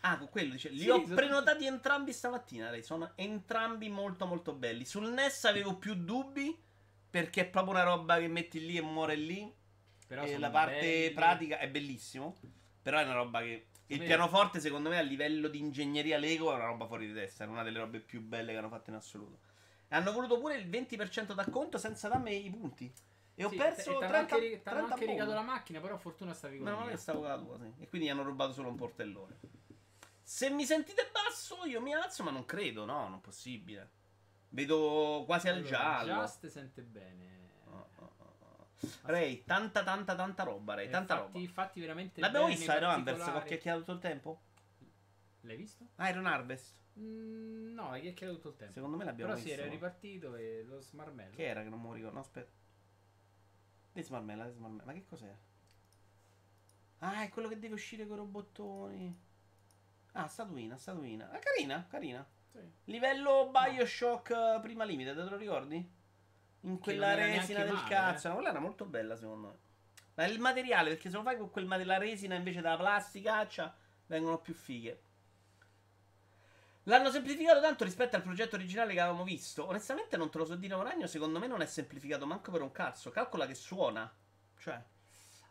Ah, 0.04 0.18
con 0.18 0.30
quello 0.30 0.54
dice. 0.54 0.70
Li 0.70 0.80
Sì, 0.80 0.90
ho 0.90 1.02
sono- 1.04 1.14
prenotati 1.14 1.66
entrambi 1.68 2.12
stamattina. 2.12 2.72
Lei. 2.72 2.82
Sono 2.82 3.12
entrambi 3.16 3.88
molto 3.90 4.26
molto 4.26 4.54
belli. 4.54 4.84
Sul 4.86 5.10
NES 5.12 5.46
avevo 5.46 5.76
più 5.78 5.94
dubbi. 5.94 6.60
Perché 7.12 7.42
è 7.42 7.46
proprio 7.48 7.74
una 7.74 7.84
roba 7.84 8.18
che 8.18 8.28
metti 8.28 8.66
lì 8.66 8.78
e 8.78 8.82
muore 8.82 9.16
lì. 9.16 9.54
però 10.08 10.24
e 10.24 10.38
la 10.40 10.50
parte 10.50 10.80
belli. 10.80 11.12
pratica 11.12 11.60
è 11.60 11.70
bellissimo. 11.70 12.36
Però 12.82 12.98
è 12.98 13.04
una 13.04 13.14
roba 13.14 13.42
che. 13.42 13.68
Il 13.94 14.00
me- 14.00 14.06
pianoforte, 14.06 14.60
secondo 14.60 14.90
me, 14.90 14.98
a 14.98 15.02
livello 15.02 15.48
di 15.48 15.60
ingegneria 15.60 16.18
Lego 16.18 16.52
è 16.52 16.56
una 16.56 16.66
roba 16.66 16.86
fuori 16.86 17.08
di 17.08 17.14
testa. 17.14 17.44
È 17.44 17.48
una 17.48 17.64
delle 17.64 17.80
robe 17.80 18.00
più 18.00 18.22
belle 18.22 18.52
che 18.52 18.58
hanno 18.58 18.70
fatto 18.70 18.90
in 18.90 18.96
assoluto. 18.96 19.40
Hanno 19.90 20.12
voluto 20.14 20.40
pure 20.40 20.56
il 20.56 20.70
20% 20.70 21.34
d'acconto 21.34 21.78
senza 21.78 22.08
darmi 22.08 22.46
i 22.46 22.50
punti. 22.50 22.92
E 23.36 23.44
ho 23.44 23.50
Sì, 23.50 23.56
perso 23.56 23.82
e 23.82 23.84
t'hanno 24.00 24.08
30, 24.08 24.18
anche, 24.18 24.40
ri- 24.40 24.62
t'hanno 24.62 24.78
30 24.78 24.94
anche 24.94 25.06
rigato 25.06 25.34
la 25.34 25.42
macchina 25.42 25.80
però 25.80 25.98
fortuna 25.98 26.34
stavi 26.34 26.58
con 26.58 26.68
No, 26.68 26.80
non 26.80 26.90
è 26.90 26.96
stavo 26.96 27.20
con 27.20 27.30
la 27.30 27.38
tua, 27.38 27.58
sì. 27.58 27.72
E 27.80 27.90
quindi 27.90 28.10
hanno 28.10 28.24
rubato 28.24 28.54
solo 28.54 28.70
un 28.70 28.76
portellone. 28.76 29.38
Se 30.24 30.50
mi 30.50 30.64
sentite 30.66 31.10
basso, 31.12 31.66
io 31.66 31.82
mi 31.82 31.94
alzo, 31.94 32.24
ma 32.24 32.32
non 32.32 32.46
credo, 32.46 32.86
no, 32.86 33.08
non 33.08 33.16
è 33.16 33.20
possibile. 33.22 33.90
Vedo 34.50 35.24
quasi 35.26 35.48
al 35.50 35.56
Allora, 35.56 35.70
giallo. 35.70 36.14
Just 36.22 36.48
sente 36.48 36.82
bene. 36.82 37.41
Ray, 39.04 39.44
tanta, 39.44 39.84
tanta, 39.84 40.16
tanta 40.16 40.44
roba, 40.44 40.74
Ray, 40.76 40.88
Eh, 40.88 40.90
tanta 40.90 41.18
fatti, 41.18 41.40
roba. 41.40 41.52
fatti 41.54 41.80
veramente 41.80 42.22
L'abbiamo 42.22 42.48
vista 42.48 42.76
Iron 42.78 42.90
Harvest 42.90 43.24
che 43.32 43.38
ho 43.38 43.44
chiacchierato 43.44 43.80
tutto 43.82 43.92
il 43.94 44.00
tempo? 44.00 44.42
L'hai 45.42 45.56
visto? 45.58 45.88
Iron 46.00 46.26
Harvest. 46.26 46.80
Mm, 47.00 47.74
no, 47.74 47.90
hai 47.92 48.02
chiacchierato 48.02 48.38
tutto 48.38 48.50
il 48.50 48.56
tempo. 48.58 48.74
Secondo 48.74 48.98
me 48.98 49.04
l'abbiamo 49.06 49.32
Però 49.32 49.42
si 49.44 49.48
visto. 49.50 49.62
era 49.62 49.72
ripartito 49.72 50.36
e 50.36 50.64
lo 50.68 50.80
smarmello. 50.82 51.36
Che 51.36 51.46
era 51.46 51.64
che 51.64 51.70
non 51.70 51.82
mi 51.82 51.94
ricordo? 51.94 52.16
No, 52.16 52.20
aspetta. 52.22 52.52
Desmarmella, 53.94 54.46
Desmarmella. 54.46 54.84
Ma 54.86 54.94
che 54.94 55.06
cos'è? 55.06 55.36
Ah, 57.00 57.24
è 57.24 57.30
quello 57.30 57.48
che 57.48 57.58
deve 57.60 57.74
uscire 57.74 58.06
con 58.06 58.16
i 58.18 58.20
robottoni. 58.20 59.20
Ah, 60.14 60.28
statuina, 60.28 60.78
statuina. 60.78 61.30
Ah, 61.32 61.40
carina, 61.40 61.86
carina. 61.90 62.28
Sì. 62.52 62.60
Livello 62.86 63.50
Bioshock 63.50 64.30
eh, 64.32 64.60
prima 64.62 64.84
limite, 64.84 65.14
te 65.16 65.22
lo 65.24 65.38
ricordi? 65.38 66.00
In 66.62 66.80
quella 66.80 67.16
resina 67.16 67.64
del 67.64 67.74
male, 67.74 67.90
cazzo. 67.90 68.28
eh. 68.28 68.30
No, 68.30 68.36
quella 68.36 68.50
era 68.52 68.60
molto 68.60 68.86
bella 68.86 69.16
secondo 69.16 69.48
me. 69.48 69.58
Ma 70.16 70.26
il 70.26 70.40
materiale, 70.40 70.90
perché 70.90 71.10
se 71.10 71.16
lo 71.16 71.24
fai 71.24 71.38
con 71.38 71.50
quel 71.50 71.66
materiale, 71.66 72.06
la 72.06 72.12
resina 72.12 72.36
invece 72.36 72.62
della 72.62 72.78
plasticaccia, 72.78 73.76
vengono 74.08 74.40
più 74.40 74.54
fighe. 74.54 75.04
L'hanno 76.86 77.12
semplificato 77.12 77.62
tanto 77.62 77.84
rispetto 77.84 78.16
al 78.16 78.24
progetto 78.24 78.56
originale 78.56 78.94
che 78.94 79.00
avevamo 79.00 79.24
visto. 79.24 79.68
Onestamente 79.68 80.18
non 80.18 80.30
te 80.30 80.38
lo 80.40 80.46
so 80.46 80.56
dire 80.56 80.74
un 80.74 80.84
ragno, 80.84 81.08
secondo 81.08 81.40
me 81.40 81.48
non 81.48 81.62
è 81.62 81.66
semplificato 81.66 82.26
manco 82.26 82.52
per 82.52 82.62
un 82.62 82.72
cazzo. 82.72 83.12
Calcola 83.12 83.46
che 83.46 83.54
suona. 83.56 84.12
Cioè, 84.58 84.84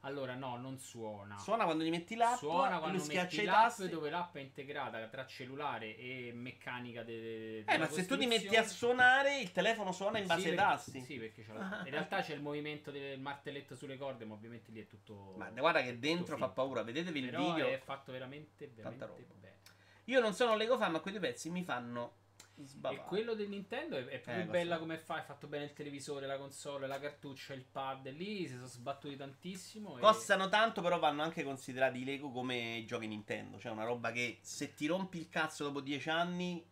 Allora, 0.04 0.35
no, 0.35 0.57
non 0.57 0.78
suona. 0.78 1.37
suona 1.38 1.64
quando 1.64 1.85
gli 1.85 1.90
metti 1.90 2.14
l'app, 2.16 2.38
Suona 2.38 2.71
lui 2.71 2.78
quando 2.80 2.99
schiaccia 3.00 3.37
metti 3.37 3.45
l'app 3.45 3.62
tasti. 3.64 3.88
dove 3.90 4.09
l'app 4.09 4.35
è 4.37 4.40
integrata 4.40 5.07
tra 5.09 5.26
cellulare 5.26 5.95
e 5.97 6.33
meccanica 6.35 7.02
de- 7.02 7.21
de- 7.21 7.59
Eh, 7.59 7.64
della 7.64 7.78
ma 7.80 7.87
se 7.90 8.07
tu 8.07 8.16
ti 8.16 8.25
metti 8.26 8.57
a 8.57 8.64
suonare, 8.66 9.40
il 9.40 9.52
telefono 9.52 9.92
suona 9.92 10.19
in 10.19 10.26
base 10.26 10.40
Sì, 10.40 10.49
ai 10.49 10.54
perché- 10.54 10.71
tasti. 10.71 11.00
Sì, 11.02 11.19
perché 11.19 11.42
c'è 11.45 11.52
la- 11.52 11.69
Ah. 11.80 11.85
in 11.85 11.90
realtà 11.90 12.23
c'è 12.23 12.33
il 12.33 12.40
movimento 12.40 12.90
del 12.90 13.21
martelletto 13.21 13.75
sulle 13.76 13.99
corde, 13.99 14.25
ma 14.25 14.33
ovviamente 14.33 14.71
lì 14.71 14.80
è 14.80 14.87
tutto. 14.87 15.35
Ma 15.37 15.50
guarda 15.50 15.83
che 15.83 15.99
dentro 15.99 16.38
fa 16.38 16.49
paura. 16.49 16.83
Vedetevi 16.83 17.19
il 17.21 17.28
Però 17.30 17.52
video. 17.52 17.69
è 17.69 17.78
fatto 17.78 18.11
veramente, 18.11 18.69
veramente 18.75 19.26
bene. 19.38 19.59
Io 20.04 20.21
non 20.21 20.33
sono 20.33 20.52
un 20.52 20.59
Lego 20.59 20.78
fan, 20.78 20.92
ma 20.92 21.00
quei 21.00 21.12
due 21.12 21.23
pezzi 21.23 21.50
mi 21.50 21.62
fanno 21.62 22.20
sbavare. 22.64 23.00
E 23.00 23.05
quello 23.05 23.35
del 23.35 23.49
Nintendo 23.49 23.97
è, 23.97 24.05
è 24.07 24.21
più 24.21 24.33
Eh, 24.33 24.45
bella 24.45 24.75
so. 24.75 24.81
come 24.81 24.99
fa, 24.99 25.19
è 25.21 25.23
fatto 25.25 25.47
bene 25.47 25.64
il 25.64 25.73
televisore, 25.73 26.26
la 26.26 26.38
console, 26.38 26.87
la 26.87 26.99
cartuccia, 26.99 27.55
il 27.55 27.64
pad, 27.64 28.09
lì 28.11 28.47
si 28.47 28.55
sono 28.55 28.67
sbattuti 28.67 29.17
tantissimo. 29.17 29.99
e- 29.99 30.00
Costano 30.00 30.49
tanto, 30.49 30.81
però 30.83 30.99
vanno 30.99 31.23
anche 31.23 31.43
considerati 31.45 32.00
i 32.00 32.05
Lego 32.05 32.31
come 32.31 32.83
giochi 32.87 33.07
Nintendo. 33.07 33.59
Cioè, 33.59 33.73
una 33.73 33.85
roba 33.85 34.12
che 34.12 34.38
se 34.43 34.75
ti 34.75 34.87
rompi 34.87 35.19
il 35.19 35.29
cazzo 35.29 35.64
dopo 35.64 35.81
10 35.81 36.09
anni, 36.11 36.64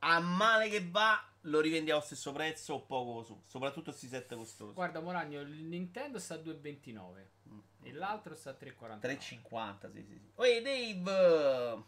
a 0.00 0.18
male 0.20 0.68
che 0.68 0.86
va, 0.88 1.22
lo 1.44 1.60
rivendi 1.60 1.90
allo 1.90 2.00
stesso 2.00 2.32
prezzo 2.32 2.74
o 2.74 2.80
poco 2.82 3.22
su. 3.22 3.40
Soprattutto 3.46 3.90
questi 3.90 4.08
set 4.08 4.34
costosi. 4.34 4.74
Guarda 4.74 5.00
Moragno, 5.00 5.40
il 5.40 5.64
Nintendo 5.64 6.18
sta 6.18 6.34
a 6.34 6.38
2,29 6.38 7.28
Mm. 7.50 7.58
e 7.82 7.92
l'altro 7.92 8.34
sta 8.34 8.50
a 8.50 8.54
3,49. 8.54 9.00
3,50, 9.00 9.90
sì, 9.90 10.02
sì, 10.04 10.18
sì. 10.18 10.30
Oi, 10.36 10.62
Dave! 10.62 11.84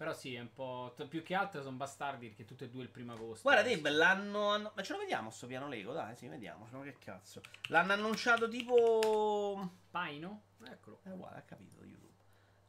Però 0.00 0.14
sì, 0.14 0.34
è 0.34 0.40
un 0.40 0.50
po'... 0.50 0.94
Più 1.10 1.22
che 1.22 1.34
altro 1.34 1.60
sono 1.60 1.76
bastardi 1.76 2.28
perché 2.28 2.46
tutte 2.46 2.64
e 2.64 2.70
due 2.70 2.84
il 2.84 2.88
primo 2.88 3.12
agosto. 3.12 3.42
Guarda, 3.42 3.68
Dave, 3.68 3.90
l'hanno. 3.90 4.48
hanno- 4.48 4.72
Ma 4.74 4.82
ce 4.82 4.94
lo 4.94 4.98
vediamo 4.98 5.28
sto 5.28 5.46
piano 5.46 5.68
Lego? 5.68 5.92
Dai, 5.92 6.16
sì, 6.16 6.26
vediamocelo. 6.26 6.80
Che 6.80 6.96
cazzo. 6.98 7.42
L'hanno 7.68 7.92
annunciato 7.92 8.48
tipo. 8.48 9.70
Paino? 9.90 10.44
Eccolo. 10.64 11.00
È 11.02 11.10
uguale, 11.10 11.36
ha 11.36 11.42
capito 11.42 11.84
YouTube. 11.84 12.14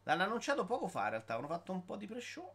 L'hanno 0.04 0.24
annunciato 0.24 0.66
poco 0.66 0.90
fa, 0.90 1.04
in 1.06 1.10
realtà. 1.12 1.36
Hanno 1.36 1.48
fatto 1.48 1.72
un 1.72 1.86
po' 1.86 1.96
di 1.96 2.06
pre-show. 2.06 2.54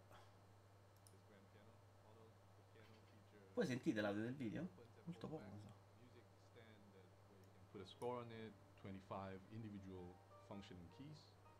Voi 3.55 3.65
sentite 3.65 4.03
l'audio 4.03 4.25
del 4.25 4.35
video? 4.35 4.69
Molto 5.05 5.27
poco, 5.27 5.43
non 5.43 5.59
so. 5.59 5.73
Put 7.71 7.81
a 7.81 7.87
score 7.87 8.21
on 8.21 8.31
it, 8.31 8.53
25 8.83 9.41
individual 9.53 10.13
functioning. 10.47 10.87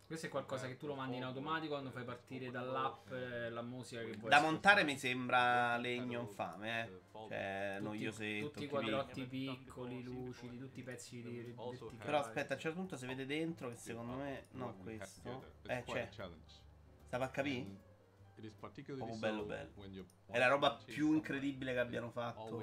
Questo 0.07 0.27
è 0.27 0.29
qualcosa 0.29 0.69
che 0.69 0.77
tu 0.77 0.87
lo 0.87 0.95
mandi 0.95 1.17
in 1.17 1.25
automatico 1.25 1.73
quando 1.73 1.91
fai 1.91 2.05
partire 2.05 2.53
dall'app 2.53 3.11
eh, 3.11 3.51
la 3.51 3.63
musica 3.63 4.05
che 4.05 4.13
vuoi 4.17 4.31
Da 4.31 4.41
montare 4.41 4.85
mi 4.85 4.97
sembra 4.97 5.77
legno 5.79 6.21
infame, 6.21 6.85
eh. 6.85 7.01
Cioè, 7.11 7.79
noiosetto. 7.81 8.51
tutti 8.51 8.65
i 8.65 8.69
quadrotti 8.69 9.25
piccoli, 9.25 10.05
lucidi, 10.05 10.59
tutti 10.59 10.79
i 10.79 10.83
pezzi 10.85 11.21
di 11.23 11.53
verticali. 11.57 11.97
Però 12.05 12.19
aspetta, 12.19 12.53
a 12.53 12.55
un 12.55 12.63
certo 12.63 12.79
punto 12.79 12.97
si 12.97 13.05
vede 13.05 13.27
dentro 13.27 13.69
che 13.69 13.75
secondo 13.75 14.15
me. 14.15 14.47
No, 14.53 14.77
questo. 14.77 15.55
Eh, 15.67 15.83
c'è. 15.85 16.09
Stava 17.07 17.25
a 17.25 17.31
capire? 17.31 17.67
Proprio 18.95 19.17
bello 19.19 19.43
bello. 19.45 20.07
È 20.27 20.39
la 20.39 20.47
roba 20.47 20.79
più 20.85 21.15
incredibile 21.15 21.73
che 21.73 21.81
abbiano 21.81 22.11
fatto. 22.11 22.63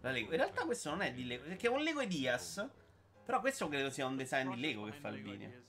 La 0.00 0.10
Lego. 0.10 0.32
In 0.32 0.38
realtà 0.38 0.64
questo 0.64 0.90
non 0.90 1.02
è 1.02 1.12
di 1.12 1.24
Lego, 1.24 1.44
perché 1.44 1.68
è 1.68 1.70
un 1.70 1.82
Lego 1.82 2.04
Diaz. 2.04 2.68
Però 3.24 3.38
questo 3.40 3.68
credo 3.68 3.90
sia 3.90 4.06
un 4.06 4.16
design 4.16 4.54
di 4.54 4.60
Lego 4.60 4.86
che 4.86 4.92
fa 4.92 5.08
il 5.10 5.22
video. 5.22 5.66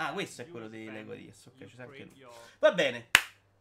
Ah, 0.00 0.12
questo 0.12 0.42
è 0.42 0.48
quello 0.48 0.68
di 0.68 0.88
Lego 0.90 1.12
Diaz. 1.14 1.46
Ok, 1.46 1.64
c'è 1.66 1.82
anche 1.82 2.04
lui. 2.04 2.26
Va 2.60 2.72
bene. 2.72 3.08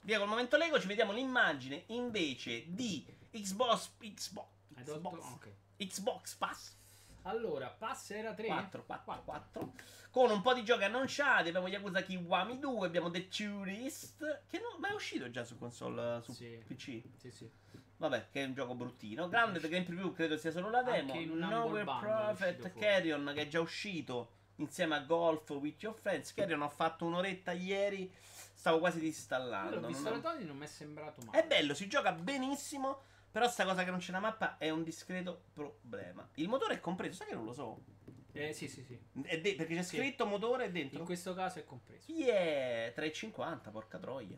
Via 0.01 0.19
col 0.19 0.27
momento 0.27 0.55
Lego, 0.55 0.79
ci 0.79 0.87
vediamo 0.87 1.11
l'immagine 1.11 1.83
invece 1.87 2.63
di 2.67 3.03
Xbox 3.31 3.91
Xbox? 3.99 4.45
Xbox, 4.75 5.17
Ok. 5.33 5.47
Xbox 5.77 6.35
Pass 6.35 6.75
Allora, 7.23 7.67
pass 7.67 8.11
era 8.11 8.33
3? 8.33 8.47
4, 8.47 8.85
4, 8.85 9.21
4 9.25 9.73
con 10.11 10.29
un 10.31 10.41
po' 10.41 10.53
di 10.53 10.63
giochi 10.63 10.83
annunciati. 10.85 11.49
Abbiamo 11.49 11.67
Yakuza 11.67 12.01
Kiwami 12.03 12.59
2, 12.59 12.85
abbiamo 12.87 13.09
The 13.09 13.27
Tourist 13.27 14.43
che 14.47 14.59
non 14.59 14.79
ma 14.79 14.89
è 14.89 14.93
uscito 14.93 15.29
già 15.29 15.43
su 15.43 15.57
console 15.57 16.21
su 16.23 16.31
Sì. 16.33 16.57
PC. 16.65 17.01
Sì, 17.17 17.31
sì. 17.31 17.49
Vabbè, 17.97 18.27
che 18.31 18.43
è 18.43 18.45
un 18.45 18.53
gioco 18.53 18.75
bruttino. 18.75 19.27
Grounded 19.27 19.67
Game 19.67 19.83
Preview 19.83 20.13
credo 20.13 20.37
sia 20.37 20.51
solo 20.51 20.69
la 20.69 20.83
demo. 20.83 21.11
Anche 21.11 21.23
in 21.23 21.31
un 21.31 21.39
Nowhere 21.39 21.81
è 21.81 21.83
Prophet. 21.83 22.73
Carrion 22.77 23.31
che 23.33 23.41
è 23.41 23.47
già 23.47 23.59
uscito 23.59 24.35
insieme 24.57 24.95
a 24.95 24.99
Golf 24.99 25.49
with 25.51 25.81
Your 25.81 25.95
Friends. 25.95 26.33
Carrion 26.33 26.61
ho 26.61 26.69
fatto 26.69 27.05
un'oretta 27.05 27.51
ieri, 27.51 28.11
stavo 28.53 28.79
quasi 28.79 28.97
Io 28.97 29.03
disinstallando. 29.03 29.79
l'ho 29.79 29.87
visto 29.87 30.09
non- 30.09 30.21
Tony 30.21 30.43
non 30.45 30.57
mi 30.57 30.65
è 30.65 30.67
sembrato 30.67 31.21
male. 31.25 31.41
È 31.43 31.47
bello, 31.47 31.73
si 31.73 31.87
gioca 31.87 32.11
benissimo. 32.11 33.01
Però 33.29 33.47
sta 33.49 33.65
cosa 33.65 33.83
che 33.83 33.91
non 33.91 33.99
c'è 33.99 34.11
la 34.13 34.19
mappa 34.19 34.57
è 34.57 34.69
un 34.71 34.83
discreto 34.83 35.43
problema. 35.53 36.27
Il 36.35 36.47
motore 36.47 36.75
è 36.75 36.79
compreso, 36.79 37.13
sai 37.17 37.27
che 37.27 37.35
non 37.35 37.43
lo 37.45 37.53
so? 37.53 37.83
Eh, 38.31 38.51
sì, 38.53 38.67
sì, 38.67 38.83
sì. 38.83 38.99
De- 39.11 39.53
perché 39.55 39.75
c'è 39.75 39.83
Sì. 39.83 39.97
scritto 39.97 40.25
motore 40.25 40.71
dentro. 40.71 40.97
In 40.99 41.05
questo 41.05 41.35
caso 41.35 41.59
è 41.59 41.63
compreso. 41.65 42.11
Yeah, 42.11 42.91
3,50, 42.93 43.69
porca 43.69 43.99
troia. 43.99 44.37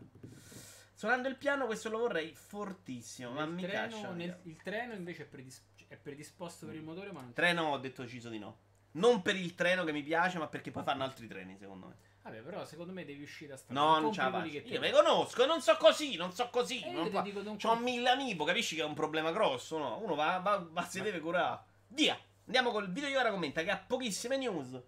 Suonando 0.96 1.30
il 1.30 1.38
piano 1.38 1.66
questo 1.66 1.88
lo 1.90 2.00
vorrei 2.00 2.34
fortissimo, 2.36 3.32
ma 3.32 3.46
Nel 3.46 3.54
mi 3.54 3.62
treno, 3.62 3.90
caccia. 3.90 4.12
nel- 4.12 4.40
il 4.44 4.62
treno 4.62 4.94
invece 4.94 5.24
è, 5.24 5.26
predis- 5.28 5.64
è 5.88 5.96
predisposto 5.96 6.66
per 6.66 6.76
il 6.76 6.84
motore, 6.84 7.12
ma 7.14 7.22
non 7.22 7.32
Treno 7.32 7.72
ho 7.72 7.78
detto 7.78 8.02
deciso 8.02 8.28
di 8.28 8.40
no. 8.40 8.58
Non 8.92 9.22
per 9.22 9.36
il 9.36 9.56
treno 9.56 9.84
che 9.84 9.92
mi 9.92 10.02
piace, 10.02 10.38
ma 10.38 10.48
perché 10.48 10.72
poi 10.72 10.84
fanno 10.84 11.04
altri 11.04 11.28
treni, 11.28 11.58
secondo 11.58 11.88
me. 11.88 11.96
Vabbè, 12.24 12.42
però 12.42 12.66
secondo 12.66 12.92
me 12.92 13.06
devi 13.06 13.24
uscire 13.24 13.54
a 13.54 13.58
strada. 13.58 13.80
No, 13.80 14.00
non 14.00 14.14
ce 14.14 14.22
la 14.22 14.32
faccio. 14.32 14.48
Io 14.48 14.80
mi 14.80 14.92
conosco, 14.92 15.46
non 15.46 15.62
so 15.62 15.78
così, 15.78 16.16
non 16.16 16.32
so 16.34 16.50
così. 16.50 16.84
Eh, 16.84 16.92
non 16.92 17.10
fa- 17.10 17.22
dico, 17.22 17.42
non 17.42 17.58
C'ho 17.58 17.76
mille 17.76 18.10
amici, 18.10 18.36
capisci 18.36 18.76
che 18.76 18.82
è 18.82 18.86
un 18.86 18.94
problema 18.94 19.32
grosso, 19.32 19.78
no? 19.78 20.00
Uno 20.02 20.16
va, 20.16 20.38
va, 20.40 20.66
va 20.70 20.84
si 20.86 21.02
deve 21.02 21.20
curare. 21.20 21.60
Via! 21.88 22.20
Andiamo 22.46 22.72
col 22.72 22.92
video 22.92 23.10
di 23.10 23.16
ora 23.16 23.30
commenta 23.32 23.64
che 23.64 23.72
ha 23.72 23.78
pochissime 23.78 24.38
news. 24.38 24.80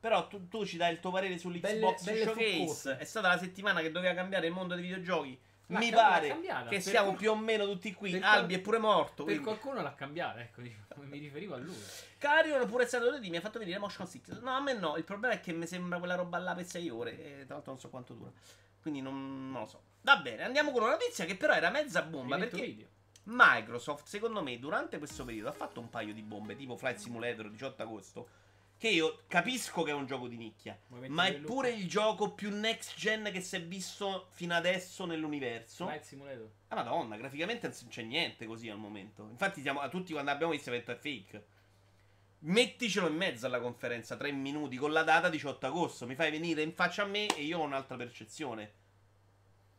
Però 0.00 0.28
tu, 0.28 0.46
tu 0.48 0.64
ci 0.64 0.76
dai 0.76 0.92
il 0.92 1.00
tuo 1.00 1.10
parere 1.10 1.36
sull'Xbox 1.38 2.04
Belle- 2.04 2.24
belle 2.24 2.54
Showcase. 2.54 2.96
È 2.98 3.04
stata 3.04 3.28
la 3.28 3.38
settimana 3.38 3.80
che 3.80 3.90
doveva 3.90 4.14
cambiare 4.14 4.46
il 4.46 4.52
mondo 4.52 4.74
dei 4.74 4.82
videogiochi. 4.84 5.38
L'ha 5.70 5.78
Mi 5.80 5.90
pare 5.90 6.28
cambiata. 6.28 6.68
che 6.68 6.76
Per 6.76 6.82
siamo 6.82 7.06
qual- 7.08 7.18
più 7.18 7.30
o 7.30 7.36
meno 7.36 7.64
tutti 7.66 7.92
qui. 7.92 8.10
per 8.12 8.22
Albi 8.24 8.46
qual- 8.46 8.58
è 8.60 8.62
pure 8.62 8.78
morto. 8.78 9.14
Per 9.24 9.24
quindi- 9.24 9.42
qualcuno 9.44 9.82
l'ha 9.82 9.94
cambiata, 9.94 10.40
ecco, 10.40 10.60
mi 10.96 11.18
riferivo 11.18 11.54
a 11.54 11.58
lui. 11.58 11.76
Cario, 12.16 12.64
pure 12.66 12.86
stato 12.86 13.10
2D 13.10 13.28
mi 13.28 13.36
ha 13.36 13.40
fatto 13.40 13.58
venire 13.58 13.78
Motion 13.78 14.06
6. 14.06 14.22
No, 14.40 14.50
a 14.56 14.60
me 14.60 14.72
no. 14.72 14.96
Il 14.96 15.04
problema 15.04 15.34
è 15.34 15.40
che 15.40 15.52
mi 15.52 15.66
sembra 15.66 15.98
quella 15.98 16.14
roba 16.14 16.38
là 16.38 16.54
per 16.54 16.64
6 16.66 16.88
ore. 16.88 17.12
E 17.40 17.44
tra 17.44 17.54
l'altro 17.56 17.72
non 17.72 17.80
so 17.80 17.88
quanto 17.90 18.14
dura. 18.14 18.30
Quindi 18.80 19.00
non, 19.02 19.50
non 19.52 19.60
lo 19.62 19.66
so. 19.66 19.82
Va 20.02 20.16
bene, 20.16 20.42
andiamo 20.44 20.70
con 20.72 20.82
una 20.82 20.92
notizia 20.92 21.24
che 21.26 21.36
però 21.36 21.52
era 21.52 21.68
mezza 21.70 22.00
bomba. 22.02 22.36
Rimetto 22.36 22.56
Perché 22.56 22.70
video. 22.72 22.86
Microsoft, 23.24 24.06
secondo 24.06 24.42
me, 24.42 24.58
durante 24.58 24.96
questo 24.96 25.24
periodo 25.26 25.48
ha 25.50 25.52
fatto 25.52 25.80
un 25.80 25.90
paio 25.90 26.14
di 26.14 26.22
bombe, 26.22 26.56
tipo 26.56 26.76
Flight 26.78 26.96
Simulator 26.96 27.50
18 27.50 27.82
agosto. 27.82 28.28
Che 28.78 28.88
io 28.88 29.22
capisco 29.26 29.82
che 29.82 29.90
è 29.90 29.94
un 29.94 30.06
gioco 30.06 30.28
di 30.28 30.36
nicchia. 30.36 30.78
Ma 31.08 31.26
è 31.26 31.30
il 31.30 31.40
pure 31.40 31.70
il 31.70 31.88
gioco 31.88 32.30
più 32.30 32.50
next 32.50 32.94
gen 32.96 33.28
che 33.32 33.40
si 33.40 33.56
è 33.56 33.62
visto 33.62 34.28
fino 34.30 34.54
adesso 34.54 35.04
nell'universo. 35.04 35.84
Flight 35.84 36.04
Simulator. 36.04 36.48
Ah, 36.68 36.76
madonna, 36.76 37.16
graficamente 37.16 37.66
non 37.66 37.88
c'è 37.88 38.02
niente 38.02 38.46
così 38.46 38.68
al 38.68 38.78
momento. 38.78 39.26
Infatti, 39.28 39.62
siamo, 39.62 39.80
a 39.80 39.88
tutti 39.88 40.12
quando 40.12 40.30
abbiamo 40.30 40.52
visto, 40.52 40.70
detto 40.70 40.92
è 40.92 40.96
fake. 40.96 41.46
Metticelo 42.40 43.08
in 43.08 43.16
mezzo 43.16 43.46
alla 43.46 43.58
conferenza, 43.58 44.16
3 44.16 44.30
minuti, 44.30 44.76
con 44.76 44.92
la 44.92 45.02
data 45.02 45.28
18 45.28 45.66
agosto. 45.66 46.06
Mi 46.06 46.14
fai 46.14 46.30
venire 46.30 46.62
in 46.62 46.72
faccia 46.72 47.02
a 47.02 47.06
me 47.06 47.26
e 47.34 47.42
io 47.42 47.58
ho 47.58 47.64
un'altra 47.64 47.96
percezione. 47.96 48.74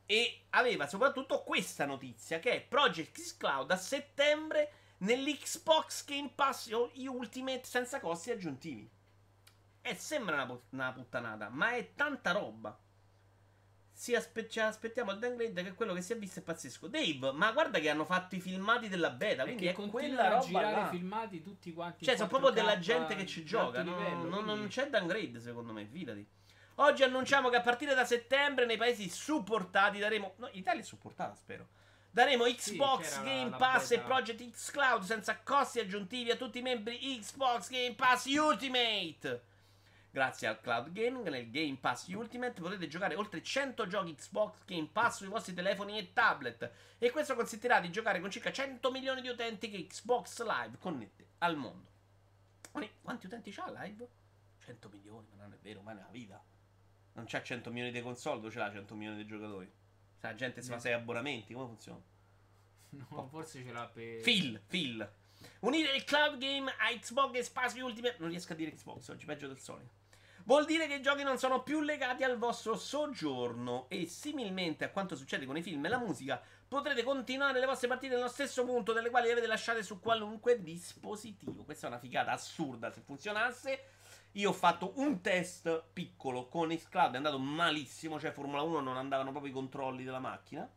E 0.05 0.41
aveva 0.49 0.87
soprattutto 0.87 1.43
questa 1.43 1.85
notizia, 1.85 2.39
che 2.39 2.51
è 2.51 2.61
Project 2.61 3.17
X 3.17 3.37
Cloud 3.37 3.71
a 3.71 3.77
settembre 3.77 4.71
nell'Xbox 4.99 6.05
Game 6.05 6.31
Pass 6.33 6.69
Ultimate 6.69 7.63
senza 7.63 7.99
costi 7.99 8.31
aggiuntivi. 8.31 8.89
E 9.81 9.95
sembra 9.95 10.35
una, 10.35 10.45
pu- 10.45 10.61
una 10.71 10.91
puttanata, 10.91 11.49
ma 11.49 11.71
è 11.75 11.93
tanta 11.95 12.31
roba. 12.31 12.77
Si 13.91 14.15
aspe- 14.15 14.47
ci 14.47 14.59
aspettiamo 14.61 15.11
il 15.11 15.19
downgrade 15.19 15.61
che 15.61 15.73
quello 15.73 15.93
che 15.93 16.01
si 16.01 16.13
è 16.13 16.17
visto 16.17 16.39
è 16.39 16.41
pazzesco. 16.41 16.87
Dave, 16.87 17.31
ma 17.33 17.51
guarda 17.51 17.79
che 17.79 17.89
hanno 17.89 18.05
fatto 18.05 18.35
i 18.35 18.39
filmati 18.39 18.87
della 18.87 19.09
beta, 19.09 19.43
quindi 19.43 19.67
è 19.67 19.73
quella 19.73 19.91
continuano 19.91 20.27
a 20.27 20.29
roba 20.29 20.45
girare 20.45 20.75
là. 20.75 20.89
filmati 20.89 21.41
tutti 21.41 21.73
quanti. 21.73 22.05
Cioè, 22.05 22.15
sono 22.15 22.29
proprio 22.29 22.51
4K 22.51 22.53
della 22.53 22.79
gente 22.79 23.15
che 23.15 23.25
ci 23.25 23.43
gioca. 23.43 23.81
livello, 23.81 24.29
non, 24.29 24.45
non 24.45 24.67
c'è 24.67 24.89
downgrade, 24.89 25.39
secondo 25.41 25.73
me, 25.73 25.85
fidati. 25.85 26.25
Oggi 26.75 27.03
annunciamo 27.03 27.49
che 27.49 27.57
a 27.57 27.61
partire 27.61 27.93
da 27.93 28.05
settembre 28.05 28.65
nei 28.65 28.77
paesi 28.77 29.09
supportati 29.09 29.99
daremo. 29.99 30.35
No, 30.37 30.49
Italia 30.53 30.81
è 30.81 30.85
supportata, 30.85 31.35
spero. 31.35 31.67
Daremo 32.11 32.45
Xbox 32.45 33.09
c'era 33.09 33.23
Game 33.23 33.55
Pass 33.55 33.91
e. 33.91 33.99
Project 33.99 34.49
X 34.49 34.71
Cloud 34.71 35.03
senza 35.03 35.37
costi 35.41 35.79
aggiuntivi 35.79 36.31
a 36.31 36.35
tutti 36.35 36.57
i 36.57 36.61
membri 36.61 36.97
Xbox 37.19 37.69
Game 37.69 37.93
Pass 37.93 38.25
Ultimate. 38.25 39.43
Grazie 40.11 40.47
al 40.47 40.59
cloud 40.59 40.91
gaming, 40.91 41.27
nel 41.29 41.51
Game 41.51 41.77
Pass 41.79 42.07
Ultimate 42.07 42.59
potete 42.59 42.87
giocare 42.87 43.13
oltre 43.13 43.43
100 43.43 43.85
giochi 43.85 44.15
Xbox 44.15 44.65
Game 44.65 44.89
Pass 44.91 45.17
sui 45.17 45.27
vostri 45.27 45.53
telefoni 45.53 45.99
e 45.99 46.13
tablet. 46.13 46.71
E 46.97 47.11
questo 47.11 47.35
consentirà 47.35 47.79
di 47.79 47.91
giocare 47.91 48.19
con 48.19 48.31
circa 48.31 48.51
100 48.51 48.89
milioni 48.89 49.21
di 49.21 49.27
utenti 49.27 49.69
che 49.69 49.85
Xbox 49.85 50.41
Live 50.41 50.77
connette 50.79 51.27
al 51.39 51.55
mondo. 51.57 51.87
Quanti- 52.71 53.25
utenti 53.27 53.51
c'ha 53.51 53.71
Live? 53.83 54.07
100 54.65 54.89
milioni, 54.89 55.27
ma 55.35 55.43
non 55.43 55.53
è 55.53 55.57
vero, 55.61 55.81
mai 55.81 55.93
nella 55.93 56.09
vita. 56.09 56.43
Non 57.13 57.25
c'ha 57.27 57.43
100 57.43 57.69
milioni 57.69 57.91
di 57.91 58.01
console, 58.01 58.39
dove 58.39 58.51
ce 58.51 58.59
l'ha 58.59 58.71
100 58.71 58.95
milioni 58.95 59.17
di 59.17 59.27
giocatori? 59.27 59.71
La 60.21 60.35
gente 60.35 60.61
si 60.61 60.67
fa 60.67 60.75
No. 60.75 60.81
6 60.81 60.93
abbonamenti, 60.93 61.53
come 61.53 61.67
funziona? 61.67 62.01
No, 63.09 63.27
forse 63.29 63.63
ce 63.63 63.71
l'ha 63.71 63.85
per. 63.85 64.21
Phil, 64.21 64.59
Phil. 64.67 65.07
Unire 65.59 65.95
il 65.95 66.03
cloud 66.03 66.37
game 66.37 66.69
a 66.69 66.97
Xbox 66.97 67.35
e 67.35 67.43
Spazi 67.43 67.79
Ultimate. 67.79 68.15
Non 68.19 68.29
riesco 68.29 68.53
a 68.53 68.55
dire 68.55 68.73
Xbox 68.73 69.07
oggi, 69.09 69.25
peggio 69.25 69.47
del 69.47 69.59
solito. 69.59 69.97
Vuol 70.45 70.65
dire 70.65 70.87
che 70.87 70.95
i 70.95 71.01
giochi 71.01 71.21
non 71.21 71.37
sono 71.37 71.61
più 71.61 71.81
legati 71.81 72.23
al 72.23 72.37
vostro 72.37 72.75
soggiorno 72.75 73.85
e 73.87 74.07
similmente 74.07 74.83
a 74.83 74.89
quanto 74.89 75.15
succede 75.15 75.45
con 75.45 75.55
i 75.55 75.61
film 75.61 75.85
e 75.85 75.89
la 75.89 75.99
musica, 75.99 76.41
potrete 76.67 77.03
continuare 77.03 77.59
le 77.59 77.67
vostre 77.67 77.87
partite 77.87 78.15
nello 78.15 78.29
stesso 78.29 78.65
punto 78.65 78.91
delle 78.91 79.11
quali 79.11 79.27
le 79.27 79.33
avete 79.33 79.47
lasciate 79.47 79.83
su 79.83 79.99
qualunque 79.99 80.63
dispositivo. 80.63 81.63
Questa 81.63 81.85
è 81.85 81.89
una 81.89 81.99
figata 81.99 82.31
assurda 82.31 82.89
se 82.91 83.01
funzionasse. 83.01 83.83
Io 84.33 84.49
ho 84.49 84.53
fatto 84.53 84.93
un 84.97 85.21
test 85.21 85.85
piccolo 85.91 86.47
con 86.47 86.69
Xcloud, 86.69 87.13
è 87.13 87.17
andato 87.17 87.39
malissimo, 87.39 88.19
cioè 88.19 88.31
Formula 88.31 88.61
1 88.61 88.79
non 88.79 88.97
andavano 88.97 89.31
proprio 89.31 89.51
i 89.51 89.55
controlli 89.55 90.03
della 90.03 90.19
macchina. 90.19 90.69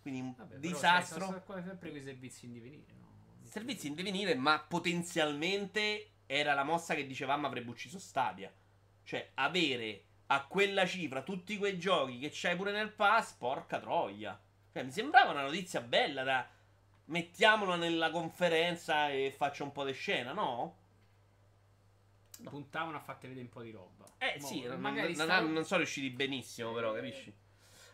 Quindi 0.00 0.20
un 0.20 0.34
Vabbè, 0.36 0.56
disastro. 0.56 1.24
sono 1.26 1.62
sempre 1.62 1.90
quei 1.90 2.02
servizi 2.02 2.46
in 2.46 2.52
divenire, 2.52 2.92
no? 2.98 3.10
Servizi 3.44 3.86
in 3.86 3.94
divenire, 3.94 4.34
ma 4.34 4.58
potenzialmente 4.58 6.10
era 6.26 6.54
la 6.54 6.64
mossa 6.64 6.94
che 6.94 7.06
dicevamo 7.06 7.46
avrebbe 7.46 7.70
ucciso 7.70 7.98
Stadia. 7.98 8.52
Cioè, 9.04 9.30
avere 9.34 10.04
a 10.26 10.46
quella 10.46 10.86
cifra 10.86 11.22
tutti 11.22 11.56
quei 11.58 11.78
giochi 11.78 12.18
che 12.18 12.30
c'hai 12.32 12.56
pure 12.56 12.72
nel 12.72 12.92
pass, 12.92 13.32
porca 13.34 13.78
troia. 13.78 14.38
Cioè, 14.72 14.82
mi 14.82 14.90
sembrava 14.90 15.30
una 15.30 15.42
notizia 15.42 15.80
bella 15.80 16.24
da 16.24 16.48
mettiamola 17.06 17.76
nella 17.76 18.10
conferenza 18.10 19.08
e 19.10 19.32
faccio 19.36 19.64
un 19.64 19.72
po' 19.72 19.84
di 19.84 19.92
scena, 19.92 20.32
no? 20.32 20.76
No. 22.42 22.50
Puntavano 22.50 22.96
a 22.96 23.00
farti 23.00 23.26
vedere 23.28 23.44
un 23.46 23.52
po' 23.52 23.62
di 23.62 23.70
roba. 23.70 24.04
Eh 24.18 24.36
Mo, 24.40 24.46
sì, 24.46 24.62
non, 24.62 24.80
magari 24.80 25.14
non- 25.14 25.26
stavo- 25.26 25.48
non 25.48 25.64
sono 25.64 25.78
riusciti 25.78 26.10
benissimo, 26.10 26.72
però, 26.72 26.92
capisci? 26.92 27.32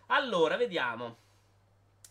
Allora, 0.07 0.57
vediamo. 0.57 1.19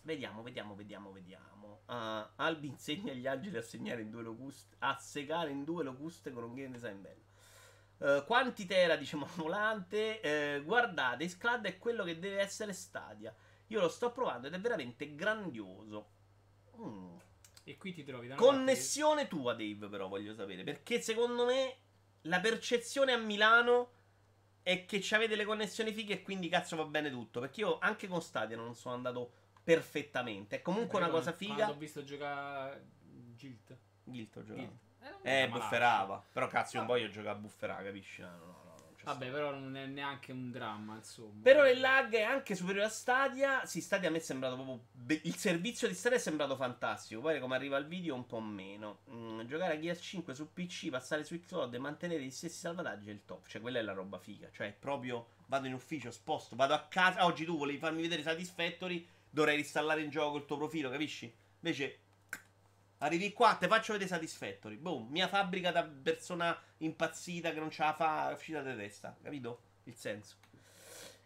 Vediamo, 0.04 0.42
vediamo, 0.44 0.76
vediamo, 0.76 1.12
vediamo. 1.12 1.82
Ah, 1.88 2.32
Albi 2.36 2.68
insegna 2.68 3.12
agli 3.12 3.28
angeli 3.28 3.58
a 3.58 3.62
segnare 3.62 4.02
in 4.02 4.10
due 4.10 4.22
locuste, 4.22 4.76
a 4.80 4.98
segare 5.00 5.50
in 5.52 5.64
due 5.64 5.84
locuste 5.84 6.32
con 6.32 6.44
un 6.44 6.54
game 6.54 6.70
design 6.72 7.02
bello. 7.02 7.26
Eh, 8.00 8.24
quanti 8.26 8.66
tera, 8.66 8.96
diciamo, 8.96 9.26
volante? 9.36 10.22
Eh, 10.22 10.62
guardate, 10.64 11.28
Sclad 11.28 11.66
è 11.66 11.78
quello 11.78 12.04
che 12.04 12.20
deve 12.20 12.40
essere 12.40 12.72
Stadia. 12.74 13.34
Io 13.68 13.80
lo 13.82 13.90
sto 13.90 14.12
provando 14.12 14.48
ed 14.48 14.54
è 14.54 14.60
veramente 14.60 15.16
grandioso. 15.16 16.10
Mm. 16.80 17.16
E 17.64 17.78
qui 17.78 17.92
ti 17.92 18.04
trovi 18.06 18.28
da 18.28 18.36
una 18.36 18.44
parte 18.44 18.58
Connessione 18.58 19.28
tua, 19.28 19.54
Dave, 19.54 19.90
però 19.90 20.08
voglio 20.08 20.34
sapere. 20.34 20.64
Perché 20.64 21.02
secondo 21.02 21.46
me 21.46 21.76
la 22.28 22.40
percezione 22.40 23.14
a 23.14 23.18
Milano 23.18 23.92
è 24.62 24.86
che 24.86 25.00
ci 25.02 25.16
avete 25.16 25.36
le 25.36 25.46
connessioni 25.46 25.92
fighe 25.94 26.16
e 26.16 26.22
quindi 26.22 26.50
cazzo 26.50 26.76
va 26.76 26.86
bene 26.86 27.10
tutto. 27.10 27.40
Perché 27.40 27.62
io 27.62 27.80
anche 27.80 28.08
con 28.08 28.22
Stadia 28.22 28.56
non 28.58 28.76
sono 28.76 28.96
andato 28.96 29.32
perfettamente. 29.64 30.58
È 30.58 30.62
comunque 30.62 30.98
una 30.98 31.08
Io 31.08 31.14
cosa 31.14 31.32
figa. 31.34 31.56
Quando 31.56 31.74
ho 31.74 31.78
visto 31.78 32.04
giocare 32.04 32.86
Gilt. 33.36 33.78
Gilto 34.04 34.44
giocava. 34.44 34.66
Guild. 34.68 34.80
Eh, 35.00 35.10
non 35.10 35.20
Eh, 35.24 35.48
malaccio. 35.48 35.60
bufferava. 35.60 36.26
Però 36.32 36.48
cazzo, 36.48 36.78
io 36.78 36.84
non 36.84 36.88
voglio 36.88 37.10
giocare 37.10 37.38
a 37.38 37.40
bufferare, 37.40 37.84
capisci? 37.86 38.22
No, 38.22 38.30
no, 38.30 38.46
no, 38.46 38.67
Vabbè, 39.08 39.30
però 39.30 39.52
non 39.52 39.78
è 39.78 39.86
neanche 39.86 40.34
un 40.34 40.52
dramma, 40.52 40.96
insomma. 40.96 41.40
Però 41.42 41.66
il 41.66 41.80
lag 41.80 42.14
è 42.14 42.24
anche 42.24 42.56
superiore 42.56 42.88
a 42.88 42.90
Stadia. 42.90 43.66
Sì, 43.66 43.80
Stadia 43.80 44.10
a 44.10 44.12
me 44.12 44.18
è 44.18 44.22
sembrato 44.22 44.56
proprio. 44.56 44.82
be- 44.92 45.22
il 45.24 45.36
servizio 45.38 45.88
di 45.88 45.94
Stadia 45.94 46.18
è 46.18 46.20
sembrato 46.20 46.58
fantastico. 46.58 47.22
Poi, 47.22 47.40
come 47.40 47.56
arriva 47.56 47.78
il 47.78 47.86
video, 47.86 48.16
un 48.16 48.26
po' 48.26 48.42
meno. 48.42 49.04
Mm, 49.10 49.46
giocare 49.46 49.76
a 49.76 49.80
Gears 49.80 50.02
5 50.02 50.36
su 50.36 50.52
PC, 50.52 50.90
passare 50.90 51.24
su 51.24 51.40
Xcloud 51.40 51.74
e 51.74 51.78
mantenere 51.78 52.22
gli 52.22 52.30
stessi 52.30 52.60
salvataggi 52.60 53.08
è 53.10 53.14
il 53.14 53.24
top. 53.24 53.48
Cioè, 53.48 53.62
quella 53.62 53.80
è 53.80 53.82
la 53.82 53.94
roba 53.94 54.20
figa. 54.20 54.50
Cioè, 54.52 54.76
proprio 54.78 55.28
vado 55.46 55.68
in 55.68 55.74
ufficio, 55.74 56.12
sposto, 56.12 56.58
vado 56.58 56.74
a 56.74 56.86
casa. 56.90 57.24
Oggi 57.24 57.46
tu 57.46 57.58
volevi 57.58 57.78
farmi 57.78 58.02
vedere 58.02 58.24
Satisfactory. 58.24 59.08
Dovrei 59.30 59.60
installare 59.60 60.02
in 60.02 60.10
gioco 60.10 60.36
il 60.36 60.46
tuo 60.46 60.58
profilo, 60.58 60.90
capisci? 60.90 61.34
Invece. 61.62 62.00
Arrivi 63.00 63.32
qua, 63.32 63.56
te 63.56 63.68
faccio 63.68 63.92
vedere 63.92 64.10
Satisfactory. 64.10 64.76
Boom, 64.78 65.10
mia 65.12 65.28
fabbrica 65.28 65.72
da 65.72 65.84
persona 65.84 66.60
impazzita 66.78 67.52
che 67.52 67.60
non 67.60 67.70
ce 67.70 67.84
la 67.84 67.94
fa, 67.94 68.32
uscita 68.34 68.62
di 68.62 68.76
testa. 68.76 69.16
Capito? 69.22 69.62
Il 69.84 69.96
senso. 69.96 70.38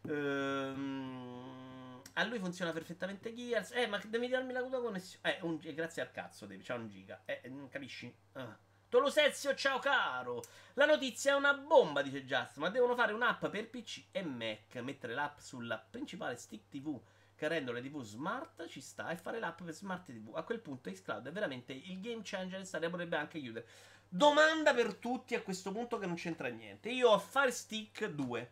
Ehm, 0.07 2.01
a 2.13 2.23
lui 2.25 2.39
funziona 2.39 2.71
perfettamente 2.73 3.33
Gears. 3.33 3.71
Eh, 3.71 3.87
ma 3.87 4.01
devi 4.05 4.27
darmi 4.27 4.51
la 4.51 4.61
tua 4.63 4.81
connessione. 4.81 5.37
Eh, 5.37 5.39
un, 5.43 5.59
eh, 5.63 5.73
grazie 5.73 6.01
al 6.01 6.11
cazzo, 6.11 6.45
devi. 6.45 6.61
C'ha 6.61 6.75
un 6.75 6.89
giga. 6.89 7.21
Eh, 7.23 7.41
non 7.45 7.69
capisci? 7.69 8.13
Ah. 8.33 8.57
Tolosezio, 8.89 9.55
ciao 9.55 9.79
caro. 9.79 10.43
La 10.73 10.85
notizia 10.85 11.31
è 11.31 11.35
una 11.35 11.53
bomba, 11.53 12.01
dice 12.01 12.25
Just. 12.25 12.57
Ma 12.57 12.69
devono 12.69 12.95
fare 12.95 13.13
un'app 13.13 13.45
per 13.45 13.69
PC 13.69 14.07
e 14.11 14.23
Mac. 14.23 14.75
Mettere 14.81 15.13
l'app 15.13 15.39
sulla 15.39 15.77
principale 15.77 16.35
stick 16.35 16.67
TV 16.67 16.99
che 17.41 17.47
rendono 17.47 17.79
le 17.79 17.89
TV 17.89 18.03
smart 18.03 18.67
ci 18.67 18.81
sta 18.81 19.09
e 19.09 19.17
fare 19.17 19.39
l'app 19.39 19.63
per 19.63 19.73
smart 19.73 20.05
TV. 20.05 20.35
A 20.35 20.43
quel 20.43 20.59
punto 20.59 20.91
Xcloud 20.91 21.27
è 21.27 21.31
veramente 21.31 21.73
il 21.73 21.99
game 21.99 22.21
changer 22.23 22.61
e 22.61 22.89
potrebbe 22.91 23.15
anche 23.15 23.39
chiudere. 23.39 23.67
Domanda 24.07 24.75
per 24.75 24.93
tutti 24.93 25.33
a 25.33 25.41
questo 25.41 25.71
punto 25.71 25.97
che 25.97 26.05
non 26.05 26.13
c'entra 26.13 26.49
niente. 26.49 26.91
Io 26.91 27.09
ho 27.09 27.17
Fire 27.17 27.49
Stick 27.49 28.05
2, 28.05 28.51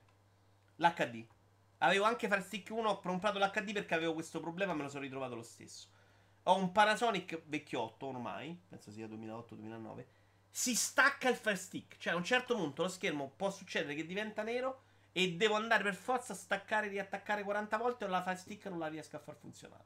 l'HD. 0.77 1.27
Avevo 1.77 2.05
anche 2.05 2.27
Fire 2.27 2.41
Stick 2.41 2.71
1, 2.71 2.89
ho 2.89 2.99
comprato 2.99 3.37
l'HD 3.37 3.73
perché 3.73 3.93
avevo 3.93 4.15
questo 4.15 4.39
problema, 4.39 4.73
me 4.73 4.81
lo 4.81 4.89
sono 4.89 5.03
ritrovato 5.03 5.35
lo 5.35 5.43
stesso. 5.43 5.89
Ho 6.43 6.57
un 6.57 6.71
Panasonic 6.71 7.43
vecchiotto 7.45 8.07
ormai, 8.07 8.59
penso 8.69 8.89
sia 8.89 9.05
2008-2009. 9.05 10.05
Si 10.49 10.73
stacca 10.73 11.29
il 11.29 11.35
Fire 11.35 11.55
Stick, 11.57 11.97
cioè 11.99 12.13
a 12.13 12.15
un 12.15 12.23
certo 12.23 12.55
punto 12.55 12.81
lo 12.81 12.89
schermo 12.89 13.33
può 13.35 13.51
succedere 13.51 13.93
che 13.93 14.07
diventa 14.07 14.41
nero 14.41 14.85
e 15.11 15.33
devo 15.33 15.55
andare 15.55 15.83
per 15.83 15.95
forza 15.95 16.33
a 16.33 16.35
staccare 16.35 16.87
e 16.87 16.89
riattaccare 16.89 17.43
40 17.43 17.77
volte 17.77 18.05
o 18.05 18.07
la 18.07 18.21
Fire 18.21 18.35
Stick 18.35 18.65
non 18.67 18.79
la 18.79 18.87
riesco 18.87 19.15
a 19.15 19.19
far 19.19 19.35
funzionare. 19.35 19.85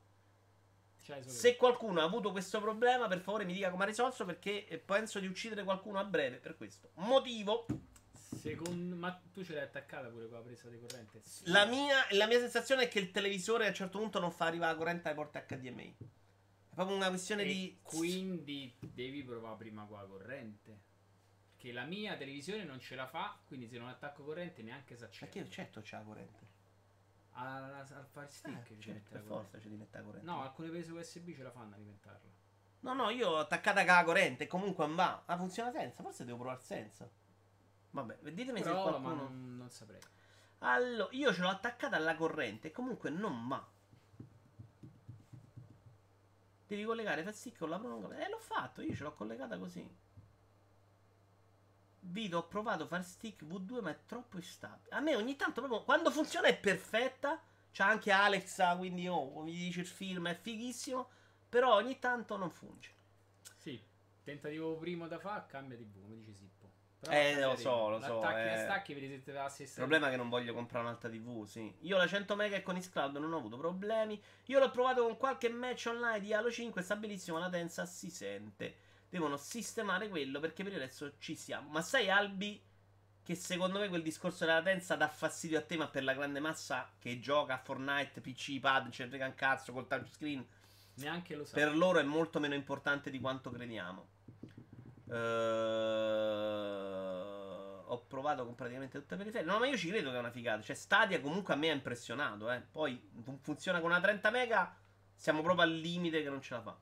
Se 1.26 1.58
qualcuno 1.58 2.00
ha 2.00 2.04
avuto 2.06 2.32
questo 2.32 2.62
problema, 2.62 3.08
per 3.08 3.20
favore 3.20 3.44
mi 3.44 3.54
dica 3.54 3.70
come 3.70 3.84
ha 3.84 3.88
risolto 3.88 4.24
perché 4.24 4.66
eh, 4.68 4.78
penso 4.80 5.20
di 5.20 5.28
uccidere 5.28 5.64
qualcuno 5.66 6.00
a 6.00 6.06
breve 6.06 6.38
per 6.38 6.56
questo 6.56 6.92
motivo. 6.96 7.66
Secondo... 8.40 8.96
Ma 8.96 9.22
tu 9.32 9.44
ce 9.44 9.54
l'hai 9.54 9.64
attaccata 9.64 10.08
pure 10.08 10.28
con 10.28 10.38
la 10.38 10.44
presa 10.44 10.70
di 10.70 10.80
corrente? 10.80 11.22
Sì. 11.24 11.44
La 11.50 11.66
mia, 11.66 11.98
la 12.12 12.26
mia 12.26 12.40
sensazione 12.40 12.84
è 12.84 12.88
che 12.88 13.00
il 13.00 13.12
televisore 13.12 13.66
a 13.66 13.70
un 13.70 13.74
certo 13.74 14.00
punto 14.00 14.20
non 14.20 14.32
fa 14.32 14.46
arrivare 14.46 14.72
la 14.72 14.78
corrente 14.78 15.08
alle 15.10 15.18
porte 15.18 15.46
HDMI. 15.46 15.96
È 16.00 16.74
proprio 16.74 16.96
una 16.96 17.10
questione 17.10 17.44
E 17.44 17.46
di. 17.48 17.80
quindi 17.84 18.74
devi 18.80 19.24
provare 19.24 19.58
prima 19.58 19.86
con 19.86 19.98
la 19.98 20.06
corrente. 20.06 20.80
Che 21.64 21.72
la 21.72 21.86
mia 21.86 22.18
televisione 22.18 22.66
non 22.66 22.82
ce 22.82 22.94
la 22.94 23.08
fa, 23.08 23.40
quindi 23.46 23.70
se 23.70 23.78
non 23.78 23.88
attacco 23.88 24.22
corrente 24.22 24.62
neanche 24.64 24.98
si 24.98 25.04
accende. 25.06 25.34
Perché 25.34 25.50
certo 25.50 25.80
c'è 25.80 25.96
la 25.96 26.04
corrente. 26.04 26.46
Al, 27.36 27.74
al 27.74 28.06
Fire 28.12 28.28
Stick 28.28 28.70
Eh, 28.72 28.92
mette 28.92 29.10
per 29.10 29.22
forza 29.22 29.58
ci 29.62 29.70
la 29.98 30.04
corrente. 30.04 30.26
No, 30.30 30.42
alcune 30.42 30.68
prese 30.68 30.92
USB 30.92 31.34
ce 31.34 31.42
la 31.42 31.52
fanno 31.52 31.72
a 31.72 31.76
alimentarla. 31.76 32.30
No, 32.82 32.94
no, 32.94 33.10
io 33.12 33.30
ho 33.30 33.38
attaccata 33.38 33.82
la 33.86 34.04
corrente 34.04 34.46
comunque 34.46 34.86
va. 34.94 35.24
Ah, 35.26 35.38
funziona 35.38 35.72
senza. 35.72 36.04
Forse 36.04 36.26
devo 36.26 36.40
provare 36.40 36.60
senza. 36.60 37.10
Vabbè, 37.92 38.18
ditemi 38.34 38.58
se 38.58 38.66
Però, 38.66 38.82
qualcuno. 38.82 39.08
ma 39.08 39.14
non, 39.14 39.56
non 39.56 39.70
saprei. 39.70 40.02
Allora, 40.58 41.14
io 41.14 41.32
ce 41.34 41.40
l'ho 41.44 41.48
attaccata 41.48 41.96
alla 41.96 42.16
corrente 42.16 42.68
e 42.68 42.72
comunque 42.72 43.10
non 43.10 43.48
va. 43.48 43.66
Devi 46.68 46.84
collegare 46.84 47.22
Fire 47.22 47.34
Stick 47.34 47.58
con 47.60 47.70
la 47.70 47.80
prolunga. 47.80 48.18
Eh, 48.18 48.28
l'ho 48.30 48.40
fatto, 48.40 48.82
io 48.82 48.94
ce 48.94 49.04
l'ho 49.04 49.14
collegata 49.14 49.58
così. 49.58 50.02
Vito, 52.06 52.38
ho 52.38 52.48
provato 52.48 52.86
Fire 52.86 53.04
Stick 53.04 53.44
V2, 53.44 53.82
ma 53.82 53.92
è 53.92 53.98
troppo 54.06 54.38
instabile. 54.38 54.94
A 54.94 55.00
me 55.00 55.16
ogni 55.16 55.36
tanto 55.36 55.62
proprio 55.62 55.84
quando 55.84 56.12
funziona 56.12 56.48
è 56.48 56.58
perfetta. 56.58 57.42
C'ha 57.72 57.88
anche 57.88 58.12
Alexa, 58.12 58.76
quindi 58.76 59.08
oh, 59.08 59.42
mi 59.42 59.52
dice 59.54 59.80
il 59.80 59.88
film, 59.88 60.28
è 60.28 60.36
fighissimo. 60.40 61.10
Però 61.50 61.74
ogni 61.76 61.98
tanto 62.00 62.36
non 62.38 62.52
funge. 62.52 62.92
Sì, 63.58 63.82
tentativo 64.24 64.76
primo 64.78 65.08
da 65.08 65.18
fare, 65.18 65.46
cambia 65.48 65.78
TV, 65.78 66.02
come 66.02 66.16
dice 66.16 66.34
Sippo. 66.34 66.72
Eh, 67.10 67.32
cambia 67.32 67.48
lo 67.48 67.56
so, 67.56 67.90
lo 67.90 68.00
so, 68.00 68.20
L'attacchi 68.20 68.48
eh. 68.48 68.64
stacchi, 68.64 68.94
vedi 68.94 69.22
se 69.24 69.32
dà 69.32 69.42
la 69.42 69.46
Il 69.46 69.52
stessa. 69.52 69.76
problema 69.80 70.08
è 70.08 70.10
che 70.12 70.18
non 70.18 70.30
voglio 70.30 70.54
comprare 70.54 70.86
un'altra 70.86 71.10
TV, 71.10 71.46
sì. 71.46 71.74
Io 71.82 71.98
la 71.98 72.08
100 72.08 72.36
mega 72.36 72.56
e 72.58 72.64
con 72.64 72.78
Xcloud 72.78 73.18
non 73.18 73.34
ho 73.34 73.38
avuto 73.38 73.58
problemi. 73.58 74.22
Io 74.46 74.60
l'ho 74.60 74.70
provato 74.72 75.04
con 75.04 75.18
qualche 75.18 75.50
match 75.50 75.86
online 75.88 76.20
di 76.20 76.34
Halo 76.34 76.52
5, 76.52 76.82
sta 76.82 76.96
bellissimo, 76.96 77.38
la 77.38 77.46
latenza 77.46 77.86
si 77.86 78.10
sente. 78.10 78.76
Devono 79.14 79.38
sistemare 79.38 80.10
quello 80.10 80.40
perché 80.40 80.64
per 80.64 80.74
resto 80.74 81.20
ci 81.20 81.36
siamo. 81.36 81.70
Ma 81.70 81.84
sai 81.84 82.10
Albi 82.10 82.60
che 83.22 83.36
secondo 83.36 83.78
me 83.78 83.88
quel 83.88 84.02
discorso 84.02 84.44
della 84.44 84.58
latenza 84.58 84.96
dà 84.96 85.08
fastidio 85.08 85.60
a 85.60 85.62
te, 85.62 85.78
ma 85.78 85.88
per 85.88 86.04
la 86.04 86.16
grande 86.16 86.40
massa 86.40 86.90
che 86.98 87.20
gioca 87.20 87.54
a 87.54 87.58
Fortnite, 87.60 88.22
PC, 88.22 88.60
pad, 88.60 88.86
ne 88.88 89.08
frega 89.08 89.28
un 89.28 89.36
cazzo 89.36 89.72
col 89.72 89.86
touchscreen, 89.86 90.44
Neanche 90.96 91.36
lo 91.36 91.46
sa. 91.46 91.54
per 91.54 91.78
loro 91.78 92.00
è 92.00 92.02
molto 92.04 92.40
meno 92.40 92.56
importante 92.56 93.12
di 93.12 93.20
quanto 93.20 93.52
crediamo. 93.52 94.08
Eh, 95.12 95.16
ho 97.86 98.00
provato 98.08 98.46
con 98.46 98.56
praticamente 98.56 98.98
tutte 98.98 99.14
le 99.16 99.22
periferie. 99.22 99.46
No, 99.46 99.60
ma 99.60 99.68
io 99.68 99.78
ci 99.78 99.90
credo 99.90 100.10
che 100.10 100.16
è 100.16 100.20
una 100.20 100.32
figata. 100.32 100.64
Cioè, 100.64 100.76
Stadia 100.76 101.22
comunque 101.22 101.54
a 101.54 101.58
me 101.58 101.70
ha 101.70 101.74
impressionato. 101.74 102.50
Eh. 102.50 102.62
Poi 102.72 103.00
fun- 103.22 103.38
funziona 103.42 103.80
con 103.80 103.92
una 103.92 104.02
30 104.02 104.32
mega. 104.32 104.76
Siamo 105.16 105.44
proprio 105.44 105.66
al 105.66 105.72
limite 105.76 106.24
che 106.24 106.30
non 106.30 106.42
ce 106.42 106.56
la 106.56 106.62
fa. 106.64 106.76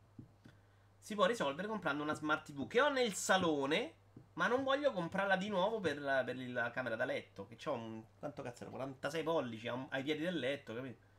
Si 1.02 1.16
può 1.16 1.26
risolvere 1.26 1.68
comprando 1.68 2.04
una 2.04 2.14
smart 2.14 2.46
TV 2.46 2.68
che 2.68 2.80
ho 2.80 2.90
nel 2.90 3.14
salone. 3.14 3.96
Ma 4.34 4.48
non 4.48 4.64
voglio 4.64 4.94
comprarla 4.94 5.36
di 5.36 5.50
nuovo 5.50 5.80
per 5.80 6.00
la, 6.00 6.24
per 6.24 6.38
la 6.38 6.70
camera 6.72 6.96
da 6.96 7.06
letto. 7.06 7.48
Che 7.48 7.56
c'ho 7.58 7.74
un. 7.74 8.04
Quanto 8.18 8.44
cazzo 8.44 8.64
era? 8.64 8.72
46 8.72 9.24
pollici 9.24 9.68
ai 9.68 10.04
piedi 10.04 10.24
del 10.24 10.38
letto, 10.38 10.74
capito? 10.76 11.10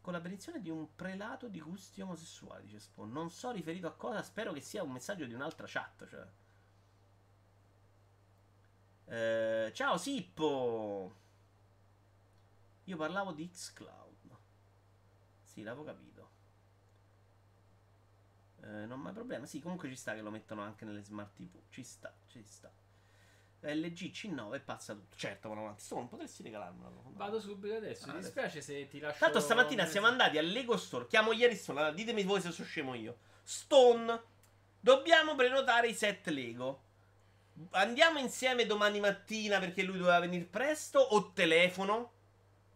Con 0.00 0.14
la 0.14 0.20
benedizione 0.20 0.60
di 0.60 0.70
un 0.70 0.96
prelato 0.96 1.46
di 1.48 1.60
gusti 1.60 2.00
omosessuali, 2.00 2.64
dice 2.64 2.80
Spawn. 2.80 3.12
Non 3.12 3.30
so 3.30 3.52
riferito 3.52 3.86
a 3.86 3.92
cosa, 3.92 4.22
spero 4.22 4.52
che 4.52 4.60
sia 4.60 4.82
un 4.82 4.90
messaggio 4.90 5.26
di 5.26 5.34
un'altra 5.34 5.66
chat. 5.68 6.08
Cioè. 6.08 6.26
Eh, 9.04 9.72
ciao 9.74 9.98
Sippo! 9.98 11.14
Io 12.84 12.96
parlavo 12.96 13.32
di 13.32 13.48
Xcloud. 13.48 14.36
Sì, 15.42 15.62
l'avevo 15.62 15.84
capito. 15.84 16.11
Eh, 18.64 18.86
non 18.86 19.00
mai 19.00 19.12
problema. 19.12 19.46
Sì, 19.46 19.60
comunque 19.60 19.88
ci 19.88 19.96
sta 19.96 20.14
che 20.14 20.20
lo 20.20 20.30
mettono 20.30 20.62
anche 20.62 20.84
nelle 20.84 21.02
smart 21.02 21.34
TV. 21.34 21.58
Ci 21.68 21.82
sta, 21.82 22.12
ci 22.28 22.42
sta. 22.44 22.70
LG 23.60 24.10
C9 24.10 24.60
pazza 24.64 24.92
tutto. 24.92 25.16
Certo, 25.16 25.48
vanno 25.48 25.62
avanti. 25.62 25.82
Stone, 25.82 26.06
potresti 26.08 26.42
regalarmelo. 26.42 27.12
Vado 27.14 27.40
subito 27.40 27.74
adesso. 27.76 28.08
Ah, 28.10 28.14
Mi 28.14 28.20
dispiace 28.20 28.60
se 28.60 28.88
ti 28.88 28.98
lascio. 28.98 29.18
Tanto 29.20 29.40
stamattina 29.40 29.86
siamo 29.86 30.06
andati 30.08 30.38
al 30.38 30.46
Lego 30.46 30.76
Store. 30.76 31.06
Chiamo 31.06 31.32
ieri 31.32 31.54
Stone. 31.54 31.94
Ditemi 31.94 32.24
voi 32.24 32.40
se 32.40 32.50
sono 32.50 32.66
scemo 32.66 32.94
io. 32.94 33.16
Stone, 33.42 34.20
dobbiamo 34.80 35.34
prenotare 35.34 35.88
i 35.88 35.94
set 35.94 36.26
Lego. 36.28 36.90
Andiamo 37.70 38.18
insieme 38.18 38.66
domani 38.66 38.98
mattina 38.98 39.58
perché 39.58 39.82
lui 39.82 39.98
doveva 39.98 40.18
venire 40.18 40.44
presto 40.44 40.98
o 40.98 41.32
telefono? 41.32 42.12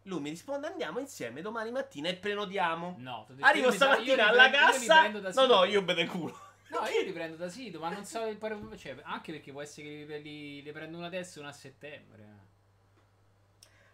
Lui 0.06 0.20
mi 0.20 0.30
risponde 0.30 0.68
andiamo 0.68 0.98
insieme 1.00 1.42
domani 1.42 1.70
mattina 1.70 2.08
e 2.08 2.14
prenotiamo. 2.16 2.94
No, 2.98 3.26
detto, 3.28 3.44
Arrivo 3.44 3.70
stamattina 3.70 4.28
alla 4.28 4.48
prendo- 4.48 4.66
cassa. 4.66 5.08
No, 5.08 5.30
sito. 5.30 5.46
no, 5.46 5.64
io 5.64 5.82
bene 5.82 6.06
culo. 6.06 6.38
No, 6.68 6.80
io 6.86 7.02
li 7.02 7.12
prendo 7.12 7.36
da 7.36 7.48
sito, 7.48 7.78
ma 7.80 7.90
non 7.90 8.04
so. 8.04 8.24
il 8.26 8.38
Cioè, 8.76 8.96
anche 9.02 9.32
perché 9.32 9.52
può 9.52 9.62
essere 9.62 10.04
che 10.06 10.18
li, 10.18 10.62
li- 10.62 10.72
prendo 10.72 10.96
una 10.96 11.06
adesso 11.06 11.38
e 11.38 11.42
una 11.42 11.50
a 11.50 11.54
settembre. 11.54 12.44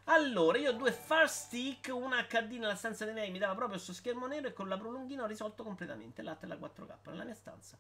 Allora, 0.04 0.58
io 0.58 0.70
ho 0.70 0.74
due 0.74 0.90
Far 0.90 1.30
Stick, 1.30 1.90
una 1.94 2.22
HD 2.26 2.52
nella 2.58 2.74
stanza 2.74 3.04
dei 3.04 3.14
miei, 3.14 3.30
mi 3.30 3.38
dava 3.38 3.54
proprio 3.54 3.78
sto 3.78 3.92
schermo 3.92 4.26
nero 4.26 4.48
e 4.48 4.52
con 4.52 4.68
la 4.68 4.76
prolunghina 4.76 5.22
ho 5.22 5.26
risolto 5.26 5.62
completamente 5.62 6.22
l'AT 6.22 6.42
e 6.42 6.46
la 6.46 6.56
4K 6.56 7.10
nella 7.10 7.24
mia 7.24 7.34
stanza. 7.34 7.78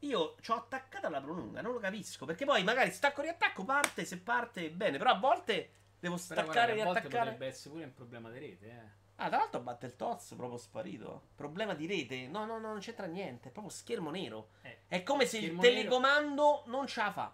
Io 0.00 0.36
ci 0.40 0.50
ho 0.50 0.54
attaccata 0.56 1.08
la 1.08 1.20
prolunga, 1.20 1.62
non 1.62 1.72
lo 1.72 1.78
capisco, 1.78 2.26
perché 2.26 2.44
poi 2.44 2.62
magari 2.62 2.90
stacco 2.90 3.22
riattacco, 3.22 3.64
parte, 3.64 4.04
se 4.04 4.18
parte 4.18 4.70
bene, 4.70 4.98
però 4.98 5.12
a 5.12 5.18
volte 5.18 5.70
devo 6.02 6.16
staccare 6.16 6.72
e 6.72 6.74
riattaccare. 6.74 7.08
potrebbe 7.08 7.46
essere 7.46 7.70
pure 7.70 7.84
un 7.84 7.94
problema 7.94 8.28
di 8.30 8.38
rete, 8.40 8.66
eh. 8.68 9.00
Ah, 9.16 9.28
tra 9.28 9.36
l'altro 9.38 9.60
batte 9.60 9.86
il 9.86 9.94
toz 9.94 10.34
proprio 10.36 10.58
sparito. 10.58 11.28
Problema 11.36 11.74
di 11.74 11.86
rete? 11.86 12.26
No, 12.26 12.44
no, 12.44 12.58
no, 12.58 12.70
non 12.70 12.80
c'entra 12.80 13.06
niente, 13.06 13.48
è 13.48 13.52
proprio 13.52 13.72
schermo 13.72 14.10
nero. 14.10 14.50
Eh, 14.62 14.78
È 14.88 15.02
come 15.04 15.26
se 15.26 15.36
il 15.38 15.44
schermo 15.44 15.62
nero- 15.62 15.74
telecomando 15.74 16.62
non 16.66 16.86
ce 16.88 17.00
la 17.02 17.12
fa. 17.12 17.32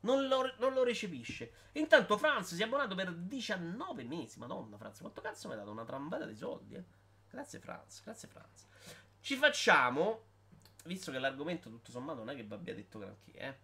Non 0.00 0.28
lo, 0.28 0.54
non 0.58 0.72
lo 0.74 0.84
recepisce. 0.84 1.50
Intanto 1.72 2.16
Franz 2.16 2.54
si 2.54 2.62
è 2.62 2.66
abbonato 2.66 2.94
per 2.94 3.12
19 3.12 4.04
mesi. 4.04 4.38
Madonna, 4.38 4.76
Franz, 4.76 5.00
quanto 5.00 5.20
cazzo 5.20 5.48
mi 5.48 5.54
hai 5.54 5.58
dato 5.58 5.72
una 5.72 5.84
trambata 5.84 6.24
di 6.24 6.36
soldi? 6.36 6.76
eh? 6.76 6.84
Grazie, 7.28 7.58
Franz. 7.58 8.02
Grazie, 8.04 8.28
Franz. 8.28 8.66
Ci 9.20 9.34
facciamo. 9.34 10.22
Visto 10.84 11.10
che 11.10 11.18
l'argomento, 11.18 11.68
tutto 11.68 11.90
sommato, 11.90 12.18
non 12.20 12.30
è 12.30 12.36
che 12.36 12.44
vi 12.44 12.54
abbia 12.54 12.74
detto 12.74 13.00
granché, 13.00 13.32
eh. 13.32 13.58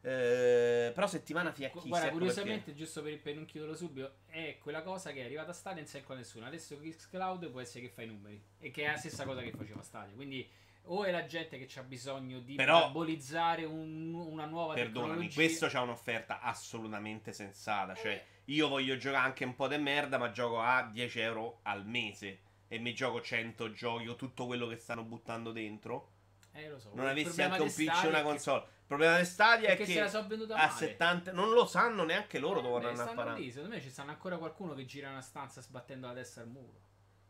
Eh, 0.00 0.92
però 0.94 1.06
settimana 1.06 1.52
fiacchissima. 1.52 1.88
Guarda, 1.98 2.10
curiosamente, 2.10 2.74
giusto 2.74 3.02
per, 3.02 3.20
per 3.20 3.34
non 3.34 3.44
chiuderlo 3.44 3.74
subito, 3.74 4.18
è 4.26 4.58
quella 4.60 4.82
cosa 4.82 5.12
che 5.12 5.22
è 5.22 5.24
arrivata 5.24 5.50
a 5.50 5.54
Stadia 5.54 5.82
non 5.82 5.90
si 5.90 6.02
con 6.02 6.16
nessuno. 6.16 6.46
Adesso 6.46 6.78
Xcloud 6.78 7.50
può 7.50 7.60
essere 7.60 7.80
che 7.86 7.90
fa 7.90 8.02
i 8.02 8.06
numeri. 8.06 8.40
E 8.58 8.70
che 8.70 8.84
è 8.84 8.90
la 8.90 8.96
stessa 8.96 9.24
cosa 9.24 9.40
che 9.42 9.50
faceva 9.50 9.82
Stadia. 9.82 10.14
Quindi 10.14 10.48
o 10.90 11.04
è 11.04 11.10
la 11.10 11.26
gente 11.26 11.58
che 11.58 11.78
ha 11.78 11.82
bisogno 11.82 12.38
di 12.40 12.54
Però- 12.54 12.90
un- 12.94 14.14
una 14.14 14.46
nuova 14.46 14.72
Perdonami, 14.74 15.28
tecnologia. 15.28 15.34
questo 15.34 15.66
c'ha 15.68 15.82
un'offerta 15.82 16.40
assolutamente 16.40 17.32
sensata. 17.32 17.94
Cioè, 17.94 18.24
io 18.46 18.68
voglio 18.68 18.96
giocare 18.96 19.26
anche 19.26 19.44
un 19.44 19.54
po' 19.54 19.68
di 19.68 19.76
merda, 19.76 20.16
ma 20.16 20.30
gioco 20.30 20.60
a 20.60 20.88
10 20.90 21.20
euro 21.20 21.58
al 21.64 21.84
mese. 21.86 22.40
E 22.68 22.78
mi 22.78 22.94
gioco 22.94 23.20
100 23.20 23.72
giochi 23.72 24.08
o 24.08 24.14
tutto 24.14 24.46
quello 24.46 24.66
che 24.66 24.76
stanno 24.76 25.02
buttando 25.02 25.52
dentro. 25.52 26.12
Eh, 26.52 26.68
lo 26.70 26.78
so. 26.78 26.90
Non 26.94 27.06
avessi 27.06 27.42
anche 27.42 27.60
un 27.60 27.68
PC 27.68 28.04
e 28.04 28.06
una 28.06 28.18
è 28.18 28.22
che- 28.22 28.22
console. 28.22 28.64
Il 28.90 28.94
problema 28.96 29.18
di 29.18 29.26
Stadia 29.26 29.66
è 29.68 29.76
Perché 29.76 29.84
che 29.84 29.92
se 29.92 30.00
la 30.00 30.08
so 30.08 30.26
venduta 30.26 30.54
a 30.54 30.66
male. 30.66 30.72
70 30.78 31.32
non 31.32 31.50
lo 31.50 31.66
sanno 31.66 32.04
neanche 32.04 32.38
loro 32.38 32.62
dove 32.62 32.82
Eh, 32.82 32.88
andranno 32.88 33.10
a 33.10 33.14
parare. 33.14 33.38
lì, 33.40 33.50
secondo 33.50 33.74
me 33.74 33.82
ci 33.82 33.90
stanno 33.90 34.12
ancora 34.12 34.38
qualcuno 34.38 34.72
che 34.72 34.86
gira 34.86 35.10
una 35.10 35.20
stanza 35.20 35.60
sbattendo 35.60 36.06
la 36.06 36.14
testa 36.14 36.40
al 36.40 36.48
muro. 36.48 36.80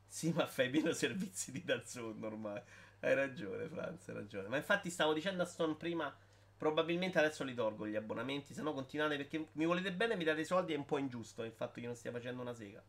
Sì, 0.06 0.30
ma 0.32 0.46
fai 0.46 0.70
meno 0.70 0.92
servizi 0.92 1.50
di 1.50 1.64
Dazone 1.64 2.24
ormai. 2.24 2.62
Hai 3.00 3.14
ragione, 3.14 3.66
Franz, 3.66 4.08
hai 4.08 4.14
ragione. 4.14 4.46
Ma 4.46 4.56
infatti 4.56 4.88
stavo 4.88 5.12
dicendo 5.12 5.42
a 5.42 5.46
Stone 5.46 5.74
prima, 5.74 6.16
probabilmente 6.56 7.18
adesso 7.18 7.42
li 7.42 7.54
tolgo 7.54 7.88
gli 7.88 7.96
abbonamenti, 7.96 8.54
se 8.54 8.62
no 8.62 8.72
continuate 8.72 9.16
perché 9.16 9.48
mi 9.54 9.66
volete 9.66 9.92
bene, 9.92 10.14
mi 10.14 10.22
date 10.22 10.42
i 10.42 10.44
soldi, 10.44 10.74
è 10.74 10.76
un 10.76 10.84
po' 10.84 10.98
ingiusto 10.98 11.42
il 11.42 11.50
fatto 11.52 11.72
che 11.74 11.80
io 11.80 11.86
non 11.86 11.96
stia 11.96 12.12
facendo 12.12 12.40
una 12.40 12.54
sega. 12.54 12.80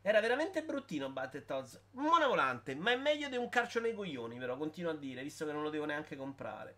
Era 0.00 0.20
veramente 0.20 0.62
bruttino 0.64 1.10
Battletoads. 1.10 1.82
Buona 1.90 2.28
volante, 2.28 2.74
ma 2.74 2.92
è 2.92 2.96
meglio 2.96 3.28
di 3.28 3.36
un 3.36 3.50
calcio 3.50 3.78
nei 3.80 3.92
coglioni, 3.92 4.38
però, 4.38 4.56
continuo 4.56 4.92
a 4.92 4.96
dire, 4.96 5.22
visto 5.22 5.44
che 5.44 5.52
non 5.52 5.62
lo 5.62 5.68
devo 5.70 5.84
neanche 5.84 6.16
comprare. 6.16 6.76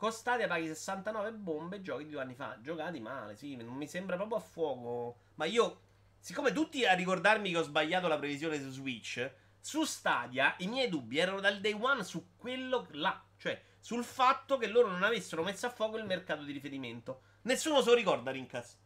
Con 0.00 0.12
Stadia 0.12 0.46
paghi 0.46 0.66
69 0.66 1.32
bombe, 1.32 1.82
giochi 1.82 2.04
di 2.04 2.10
due 2.12 2.22
anni 2.22 2.34
fa. 2.34 2.56
Giocati 2.62 3.00
male, 3.00 3.36
sì, 3.36 3.54
non 3.56 3.74
mi 3.74 3.86
sembra 3.86 4.16
proprio 4.16 4.38
a 4.38 4.40
fuoco. 4.40 5.18
Ma 5.34 5.44
io, 5.44 5.80
siccome 6.18 6.52
tutti 6.52 6.86
a 6.86 6.94
ricordarmi 6.94 7.50
che 7.50 7.58
ho 7.58 7.62
sbagliato 7.62 8.08
la 8.08 8.16
previsione 8.16 8.58
su 8.58 8.70
Switch, 8.70 9.30
su 9.60 9.84
Stadia 9.84 10.54
i 10.60 10.68
miei 10.68 10.88
dubbi 10.88 11.18
erano 11.18 11.40
dal 11.40 11.60
day 11.60 11.76
one 11.78 12.02
su 12.02 12.30
quello 12.38 12.86
là. 12.92 13.22
Cioè, 13.36 13.62
sul 13.78 14.02
fatto 14.02 14.56
che 14.56 14.68
loro 14.68 14.88
non 14.88 15.02
avessero 15.02 15.42
messo 15.42 15.66
a 15.66 15.70
fuoco 15.70 15.98
il 15.98 16.06
mercato 16.06 16.44
di 16.44 16.52
riferimento. 16.52 17.20
Nessuno 17.42 17.82
se 17.82 17.90
lo 17.90 17.94
ricorda, 17.94 18.30
Rincas. 18.30 18.78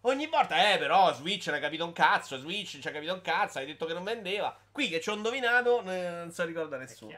Ogni 0.00 0.26
volta, 0.26 0.72
eh, 0.72 0.78
però 0.78 1.12
Switch 1.12 1.48
non 1.48 1.56
ha 1.56 1.60
capito 1.60 1.84
un 1.84 1.92
cazzo, 1.92 2.38
Switch 2.38 2.78
ci 2.78 2.88
ha 2.88 2.92
capito 2.92 3.12
un 3.12 3.20
cazzo, 3.20 3.58
hai 3.58 3.66
detto 3.66 3.84
che 3.84 3.92
non 3.92 4.04
vendeva. 4.04 4.58
Qui 4.70 4.88
che 4.88 5.02
ci 5.02 5.10
ho 5.10 5.14
indovinato, 5.14 5.82
eh, 5.82 6.08
non 6.12 6.32
se 6.32 6.40
lo 6.40 6.48
ricorda 6.48 6.78
nessuno. 6.78 7.10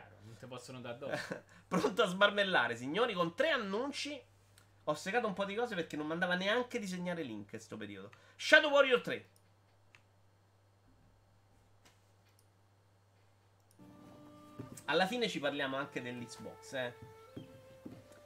Ti 0.44 0.50
possono 0.50 0.80
dare 0.80 0.94
addosso. 0.94 1.42
Pronto 1.66 2.02
a 2.02 2.06
sbarmellare, 2.06 2.76
signori, 2.76 3.14
con 3.14 3.34
tre 3.34 3.50
annunci. 3.50 4.20
Ho 4.84 4.94
segato 4.94 5.26
un 5.26 5.32
po' 5.32 5.44
di 5.44 5.54
cose 5.54 5.74
perché 5.74 5.96
non 5.96 6.06
mandava 6.06 6.34
neanche 6.34 6.78
disegnare 6.78 7.22
link 7.22 7.52
in 7.52 7.60
sto 7.60 7.76
periodo. 7.76 8.10
Shadow 8.36 8.70
Warrior 8.70 9.00
3. 9.00 9.28
Alla 14.86 15.06
fine 15.06 15.28
ci 15.28 15.40
parliamo 15.40 15.76
anche 15.76 16.02
dell'Xbox, 16.02 16.72
eh. 16.74 16.94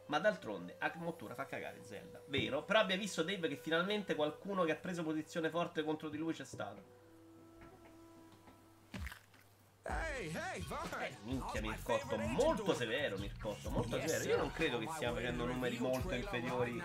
Ma 0.06 0.18
d'altronde, 0.18 0.76
Akmotura 0.78 1.34
fa 1.34 1.46
cagare 1.46 1.84
Zelda. 1.84 2.20
Vero? 2.26 2.64
Però 2.64 2.80
abbia 2.80 2.96
visto 2.96 3.22
Dave 3.22 3.46
che 3.46 3.56
finalmente 3.56 4.16
qualcuno 4.16 4.64
che 4.64 4.72
ha 4.72 4.76
preso 4.76 5.04
posizione 5.04 5.50
forte 5.50 5.84
contro 5.84 6.08
di 6.08 6.16
lui 6.16 6.32
c'è 6.32 6.44
stato. 6.44 6.96
Hey, 9.88 10.30
hey, 10.34 10.64
Eh, 11.00 11.16
minchia 11.22 11.60
Mircotto, 11.62 12.16
molto 12.18 12.74
severo 12.74 13.16
Mircotto, 13.16 13.70
molto 13.70 13.98
severo. 13.98 14.24
Io 14.24 14.36
non 14.36 14.52
credo 14.52 14.78
che 14.78 14.88
stiamo 14.94 15.14
facendo 15.14 15.46
numeri 15.46 15.78
molto 15.78 16.14
inferiori 16.14 16.82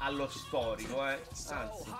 allo 0.00 0.28
storico, 0.28 1.04
eh. 1.08 1.20
Anzi, 1.48 1.92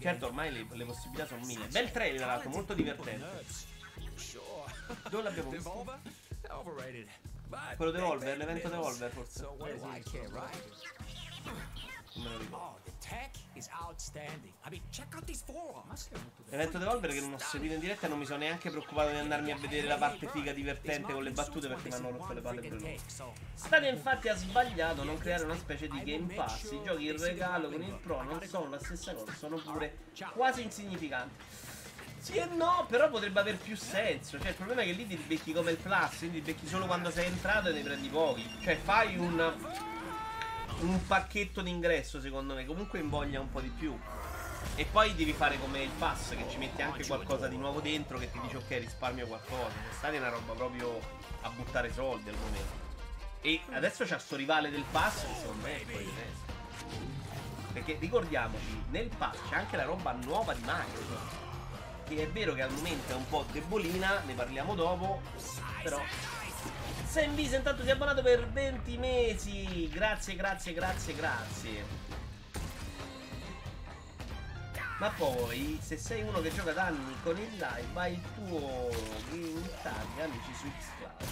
certo 0.00 0.26
ormai 0.26 0.52
le, 0.52 0.66
le 0.70 0.84
possibilità 0.84 1.26
sono 1.26 1.44
mille. 1.44 1.66
Bel 1.66 1.90
trailer, 1.90 2.18
tra 2.18 2.26
l'altro, 2.26 2.50
molto 2.50 2.74
divertente. 2.74 3.44
Dove 5.10 5.22
l'abbiamo 5.22 5.50
visto? 5.50 5.84
Quello 7.76 7.90
Devolver, 7.90 8.36
l'evento 8.36 8.68
Devolver 8.68 9.10
forse. 9.10 9.42
Non 12.14 12.24
me 12.24 12.30
lo 12.30 12.38
ricordo. 12.38 12.83
The 13.04 13.10
tech 13.10 13.30
is 13.54 13.68
outstanding. 13.82 14.52
I 14.64 14.70
mean, 14.70 14.80
check 14.90 15.14
out 15.14 15.24
these 15.24 15.42
forums. 15.44 16.08
L'evento 16.48 16.78
Devolver 16.78 17.12
che 17.12 17.20
non 17.20 17.34
ho 17.34 17.38
seguito 17.38 17.74
in 17.74 17.80
diretta 17.80 18.06
e 18.06 18.08
non 18.08 18.18
mi 18.18 18.24
sono 18.24 18.38
neanche 18.38 18.70
preoccupato 18.70 19.10
di 19.10 19.16
andarmi 19.16 19.50
a 19.50 19.56
vedere 19.56 19.86
la 19.86 19.96
parte 19.96 20.28
figa 20.28 20.52
divertente 20.52 21.12
con 21.12 21.22
le 21.22 21.30
battute 21.30 21.68
perché 21.68 21.88
mi 21.88 21.94
hanno 21.94 22.10
rotto 22.10 22.32
le 22.32 22.40
palle 22.40 22.60
per 22.60 22.80
lui. 22.80 22.98
Stadia 23.54 23.90
infatti 23.90 24.28
ha 24.28 24.34
sbagliato 24.34 25.02
a 25.02 25.04
non 25.04 25.18
creare 25.18 25.44
una 25.44 25.56
specie 25.56 25.88
di 25.88 26.02
Game 26.02 26.34
Pass. 26.34 26.70
I 26.72 26.80
giochi 26.84 27.08
in 27.08 27.18
regalo 27.18 27.68
con 27.68 27.82
il 27.82 27.94
Pro 28.02 28.22
non 28.22 28.40
sono 28.46 28.70
la 28.70 28.78
stessa 28.78 29.14
cosa, 29.14 29.32
sono 29.34 29.56
pure 29.56 29.96
quasi 30.32 30.62
insignificanti. 30.62 31.44
Sì 32.18 32.36
e 32.36 32.46
no, 32.46 32.86
però 32.88 33.10
potrebbe 33.10 33.40
aver 33.40 33.58
più 33.58 33.76
senso. 33.76 34.40
Cioè, 34.40 34.48
il 34.48 34.54
problema 34.54 34.80
è 34.80 34.86
che 34.86 34.92
lì 34.92 35.06
ti 35.06 35.16
becchi 35.16 35.52
come 35.52 35.72
il 35.72 35.76
Plus, 35.76 36.18
quindi 36.18 36.42
ti 36.42 36.52
becchi 36.52 36.66
solo 36.66 36.86
quando 36.86 37.10
sei 37.10 37.26
entrato 37.26 37.68
e 37.68 37.72
ne 37.72 37.82
prendi 37.82 38.08
pochi. 38.08 38.48
Cioè, 38.62 38.76
fai 38.76 39.18
un, 39.18 39.92
un 40.80 41.06
pacchetto 41.06 41.62
d'ingresso, 41.62 42.20
secondo 42.20 42.54
me. 42.54 42.64
Comunque 42.66 42.98
invoglia 42.98 43.40
un 43.40 43.50
po' 43.50 43.60
di 43.60 43.68
più. 43.68 43.98
E 44.76 44.84
poi 44.86 45.14
devi 45.14 45.32
fare 45.32 45.58
come 45.58 45.82
il 45.82 45.90
pass, 45.98 46.30
che 46.30 46.46
ci 46.48 46.56
metti 46.56 46.82
anche 46.82 47.06
qualcosa 47.06 47.46
di 47.48 47.56
nuovo 47.56 47.80
dentro 47.80 48.18
che 48.18 48.30
ti 48.30 48.40
dice 48.40 48.56
ok, 48.56 48.68
risparmio 48.70 49.26
qualcosa. 49.26 49.72
Stadia 49.96 50.18
è 50.18 50.22
una 50.22 50.30
roba 50.30 50.52
proprio 50.54 51.00
a 51.42 51.50
buttare 51.50 51.92
soldi 51.92 52.28
al 52.30 52.36
momento. 52.36 52.82
E 53.40 53.60
adesso 53.72 54.04
c'ha 54.04 54.18
sto 54.18 54.36
rivale 54.36 54.70
del 54.70 54.84
pass 54.90 55.20
che 55.20 55.34
secondo 55.38 55.66
me 55.66 55.80
è 55.80 55.86
testa. 55.86 56.52
Perché 57.72 57.96
ricordiamoci, 58.00 58.84
nel 58.90 59.10
pass 59.16 59.36
c'è 59.48 59.56
anche 59.56 59.76
la 59.76 59.84
roba 59.84 60.12
nuova 60.12 60.54
di 60.54 60.62
Microsoft. 60.62 61.42
Che 62.08 62.22
è 62.22 62.28
vero 62.28 62.54
che 62.54 62.62
al 62.62 62.72
momento 62.72 63.12
è 63.12 63.16
un 63.16 63.28
po' 63.28 63.44
debolina, 63.52 64.20
ne 64.26 64.34
parliamo 64.34 64.74
dopo. 64.74 65.20
Però. 65.82 66.00
Sam 67.14 67.36
Visa 67.36 67.54
intanto 67.54 67.84
si 67.84 67.90
è 67.90 67.92
abbonato 67.92 68.22
per 68.22 68.44
20 68.44 68.96
mesi. 68.98 69.88
Grazie, 69.88 70.34
grazie, 70.34 70.72
grazie, 70.72 71.14
grazie. 71.14 71.84
Ma 74.98 75.10
poi, 75.10 75.78
se 75.80 75.96
sei 75.96 76.22
uno 76.22 76.40
che 76.40 76.52
gioca 76.52 76.72
da 76.72 76.86
anni 76.86 77.14
con 77.22 77.38
il 77.38 77.52
live, 77.52 78.00
hai 78.00 78.14
il 78.14 78.22
tuo 78.34 78.90
Game 79.30 79.60
Italia, 79.60 80.24
amici 80.24 80.54
su 80.58 80.68
Xcloud. 80.76 81.22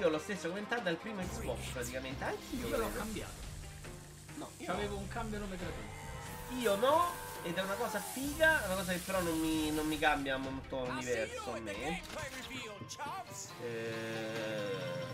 Io 0.00 0.08
l'ho 0.08 0.18
stesso 0.18 0.48
commentato 0.48 0.82
dal 0.82 0.96
primo 0.96 1.22
Xbox 1.22 1.60
praticamente, 1.70 2.24
anche 2.24 2.56
io. 2.56 2.76
L'ho 2.76 2.90
cambiato. 2.92 3.32
No, 4.34 4.50
io, 4.56 4.66
C'avevo 4.66 4.96
un 4.96 5.06
cambio 5.06 5.38
nome 5.38 5.56
gratuito. 5.56 6.58
io 6.58 6.74
no, 6.74 7.12
ed 7.44 7.56
è 7.56 7.62
una 7.62 7.74
cosa 7.74 7.98
figa, 7.98 8.62
una 8.66 8.74
cosa 8.76 8.92
che 8.92 8.98
però 8.98 9.20
non 9.20 9.38
mi, 9.38 9.70
non 9.70 9.86
mi 9.86 9.98
cambia 9.98 10.36
molto 10.38 10.84
see 10.84 10.92
l'universo 10.94 11.52
a 11.52 11.58
me. 11.60 12.00
Eh, 13.62 15.12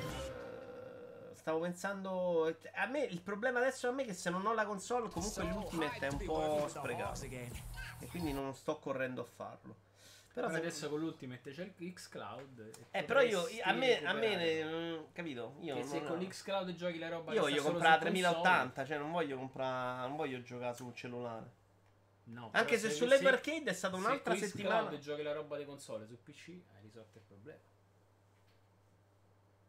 Stavo 1.34 1.60
pensando. 1.60 2.54
A 2.74 2.86
me 2.86 3.02
il 3.04 3.20
problema 3.22 3.58
adesso 3.58 3.88
a 3.88 3.92
me 3.92 4.02
è 4.02 4.06
che 4.06 4.12
se 4.12 4.30
non 4.30 4.44
ho 4.46 4.52
la 4.54 4.64
console, 4.66 5.08
comunque 5.08 5.42
l'Ultimate 5.44 6.06
è 6.06 6.10
un 6.10 6.18
po' 6.24 6.68
sprecato. 6.68 7.24
E 7.24 8.06
quindi 8.08 8.32
non 8.32 8.54
sto 8.54 8.78
correndo 8.78 9.22
a 9.22 9.24
farlo. 9.24 9.76
Però, 10.32 10.46
Però 10.46 10.60
se- 10.60 10.66
adesso 10.68 10.88
con 10.88 11.00
l'Ultimate 11.00 11.50
c'è 11.50 11.72
il 11.76 11.92
Xcloud. 11.92 12.70
Eh, 12.92 13.02
però 13.02 13.20
io. 13.22 13.44
A 13.64 13.72
me. 13.72 14.04
A 14.04 14.12
me 14.12 14.36
ne- 14.36 15.06
capito? 15.12 15.56
Io. 15.62 15.74
Che 15.74 15.82
se 15.84 15.98
non- 15.98 16.08
con 16.08 16.18
l'Xcloud 16.18 16.72
giochi 16.74 16.98
la 16.98 17.08
roba 17.08 17.32
io 17.32 17.40
voglio 17.40 17.62
comprare 17.62 17.98
console- 17.98 18.10
3080. 18.20 18.84
Cioè, 18.86 18.98
non 18.98 19.10
voglio 19.10 19.36
comprare. 19.36 20.06
Non 20.06 20.16
voglio 20.16 20.40
giocare 20.42 20.74
sul 20.76 20.94
cellulare. 20.94 21.58
No, 22.30 22.50
Anche 22.52 22.76
però 22.76 22.88
se 22.88 22.90
sull'Ever 22.90 23.18
se- 23.42 23.50
Arcade 23.50 23.70
è 23.70 23.74
stata 23.74 23.96
se 23.96 24.00
un'altra 24.04 24.32
con 24.34 24.42
settimana. 24.42 24.82
Xcloud 24.84 25.00
giochi 25.00 25.22
la 25.22 25.32
roba 25.32 25.56
di 25.58 25.64
console 25.64 26.06
su 26.06 26.22
PC, 26.22 26.48
hai 26.74 26.80
risolto 26.82 27.18
il 27.18 27.24
problema. 27.24 27.58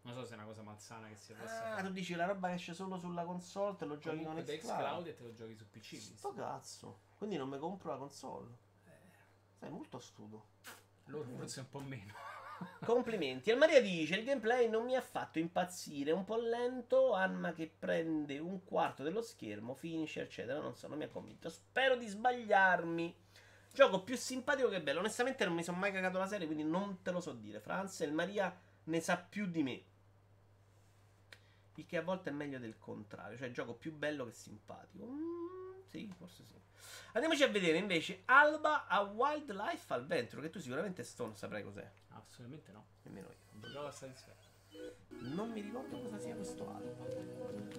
Non 0.04 0.13
so 0.13 0.26
se 0.26 0.32
è 0.34 0.36
una 0.36 0.45
cosa 0.45 0.62
malsana 0.63 1.08
che 1.10 1.15
si 1.15 1.34
possa 1.34 1.63
Ah, 1.71 1.76
fare. 1.76 1.88
tu 1.88 1.93
dici 1.93 2.13
la 2.15 2.26
roba 2.26 2.47
che 2.50 2.54
esce 2.56 2.74
solo 2.74 2.97
sulla 2.97 3.24
console, 3.24 3.76
te 3.78 3.86
lo 3.86 3.97
giochi 3.97 4.24
con 4.24 4.36
Xcloud. 4.43 5.08
E 5.08 5.13
te 5.15 5.24
lo 5.24 5.34
giochi 5.34 5.56
su 5.56 5.69
PC. 5.69 5.95
Sto 6.17 6.34
cazzo. 6.34 7.02
Quindi 7.17 7.38
non 7.38 7.50
mi 7.50 7.58
compro 7.60 7.91
la 7.91 7.97
console. 7.97 8.50
Sei 9.60 9.69
molto 9.69 9.97
astuto. 9.97 10.47
Loro 11.06 11.30
forse 11.36 11.60
un 11.62 11.69
po' 11.69 11.80
meno. 11.80 12.13
Complimenti. 12.86 13.50
Il 13.50 13.58
Maria 13.58 13.82
dice: 13.82 14.15
Il 14.15 14.24
gameplay 14.24 14.69
non 14.69 14.86
mi 14.86 14.95
ha 14.95 15.02
fatto 15.02 15.39
impazzire. 15.39 16.12
Un 16.12 16.24
po' 16.24 16.38
lento. 16.38 17.13
Arma 17.13 17.54
che 17.54 17.71
prende 17.78 18.39
un 18.39 18.63
quarto 18.63 19.04
dello 19.04 19.21
schermo, 19.21 19.74
finisce, 19.74 20.21
eccetera. 20.21 20.60
Non 20.60 20.76
so, 20.76 20.88
non 20.88 20.97
mi 20.97 21.06
ha 21.06 21.10
convinto. 21.10 21.50
Spero 21.50 21.95
di 21.95 22.08
sbagliarmi. 22.08 23.15
Gioco 23.74 24.04
più 24.04 24.15
simpatico 24.15 24.69
che 24.69 24.82
bello. 24.82 25.00
Onestamente, 25.00 25.45
non 25.45 25.56
mi 25.56 25.63
sono 25.63 25.78
mai 25.78 25.91
cagato 25.91 26.17
la 26.17 26.28
serie, 26.28 26.45
quindi 26.45 26.63
non 26.63 27.02
te 27.02 27.12
lo 27.12 27.19
so 27.19 27.34
dire. 27.34 27.60
Franz 27.60 28.02
e 28.02 28.06
il 28.06 28.13
Maria 28.13 28.56
ne 28.86 29.00
sa 29.00 29.17
più 29.17 29.45
di 29.45 29.63
me. 29.63 29.84
Il 31.76 31.86
che 31.86 31.97
a 31.97 32.02
volte 32.02 32.30
è 32.30 32.34
meglio 32.34 32.60
del 32.60 32.78
contrario. 32.78 33.38
Cioè, 33.38 33.52
gioco 33.52 33.74
più 33.74 33.93
bello 33.93 34.26
che 34.26 34.34
simpatico. 34.34 35.06
Mm, 35.06 35.61
sì, 35.91 36.12
forse 36.17 36.43
sì. 36.45 36.56
Andiamoci 37.13 37.43
a 37.43 37.47
vedere 37.49 37.77
invece 37.77 38.21
Alba 38.25 38.88
a 38.88 39.01
Wildlife 39.01 39.93
Adventure. 39.93 40.41
Che 40.41 40.49
tu 40.49 40.60
sicuramente 40.60 41.04
Stone 41.04 41.36
saprai 41.36 41.63
cos'è. 41.63 41.86
Assolutamente 42.10 42.71
no. 42.71 42.86
Nemmeno 43.04 43.27
io. 43.27 43.60
Non 45.19 45.51
mi 45.51 45.62
ricordo 45.62 45.99
cosa 45.99 46.17
sia 46.17 46.34
questo 46.34 46.69
Alba. 46.69 47.06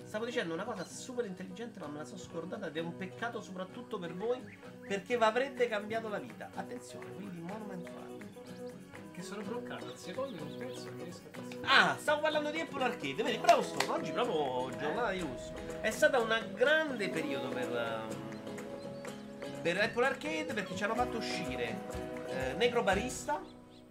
Stavo 0.04 0.26
dicendo 0.26 0.52
una 0.52 0.64
cosa 0.64 0.84
super 0.84 1.24
intelligente, 1.24 1.80
ma 1.80 1.86
me 1.88 1.98
la 1.98 2.04
sono 2.04 2.18
scordata 2.18 2.66
ed 2.66 2.76
è 2.76 2.80
un 2.80 2.96
peccato 2.96 3.40
soprattutto 3.40 3.98
per 3.98 4.14
voi 4.14 4.40
perché 4.86 5.16
vi 5.16 5.24
avrebbe 5.24 5.66
cambiato 5.68 6.08
la 6.08 6.18
vita. 6.18 6.50
Attenzione, 6.54 7.12
quindi 7.14 7.40
Monument 7.40 7.90
Valley. 7.90 8.21
Che 9.22 9.28
sono 9.28 9.42
bloccato 9.42 9.84
al 9.84 9.96
secondo 9.96 10.42
un 10.42 10.56
pezzo 10.56 10.90
non 10.90 11.04
riesco 11.04 11.28
a 11.28 11.30
passare. 11.30 11.60
Ah, 11.62 11.96
stavo 11.96 12.22
parlando 12.22 12.50
di 12.50 12.58
Apple 12.58 12.82
Arcade. 12.82 13.22
Vedi, 13.22 13.38
bravo 13.38 13.62
Stone, 13.62 13.86
oggi 13.86 14.10
proprio 14.10 14.76
giornata 14.76 15.12
di 15.12 15.20
lusso. 15.20 15.52
È 15.80 15.92
stata 15.92 16.18
un 16.18 16.50
grande 16.54 17.08
periodo 17.08 17.46
per, 17.50 17.72
ehm, 17.72 19.62
per 19.62 19.80
Apple 19.80 20.06
Arcade 20.06 20.52
perché 20.54 20.74
ci 20.74 20.82
hanno 20.82 20.96
fatto 20.96 21.18
uscire 21.18 21.86
eh, 22.26 22.54
Necro 22.54 22.82
Barista, 22.82 23.40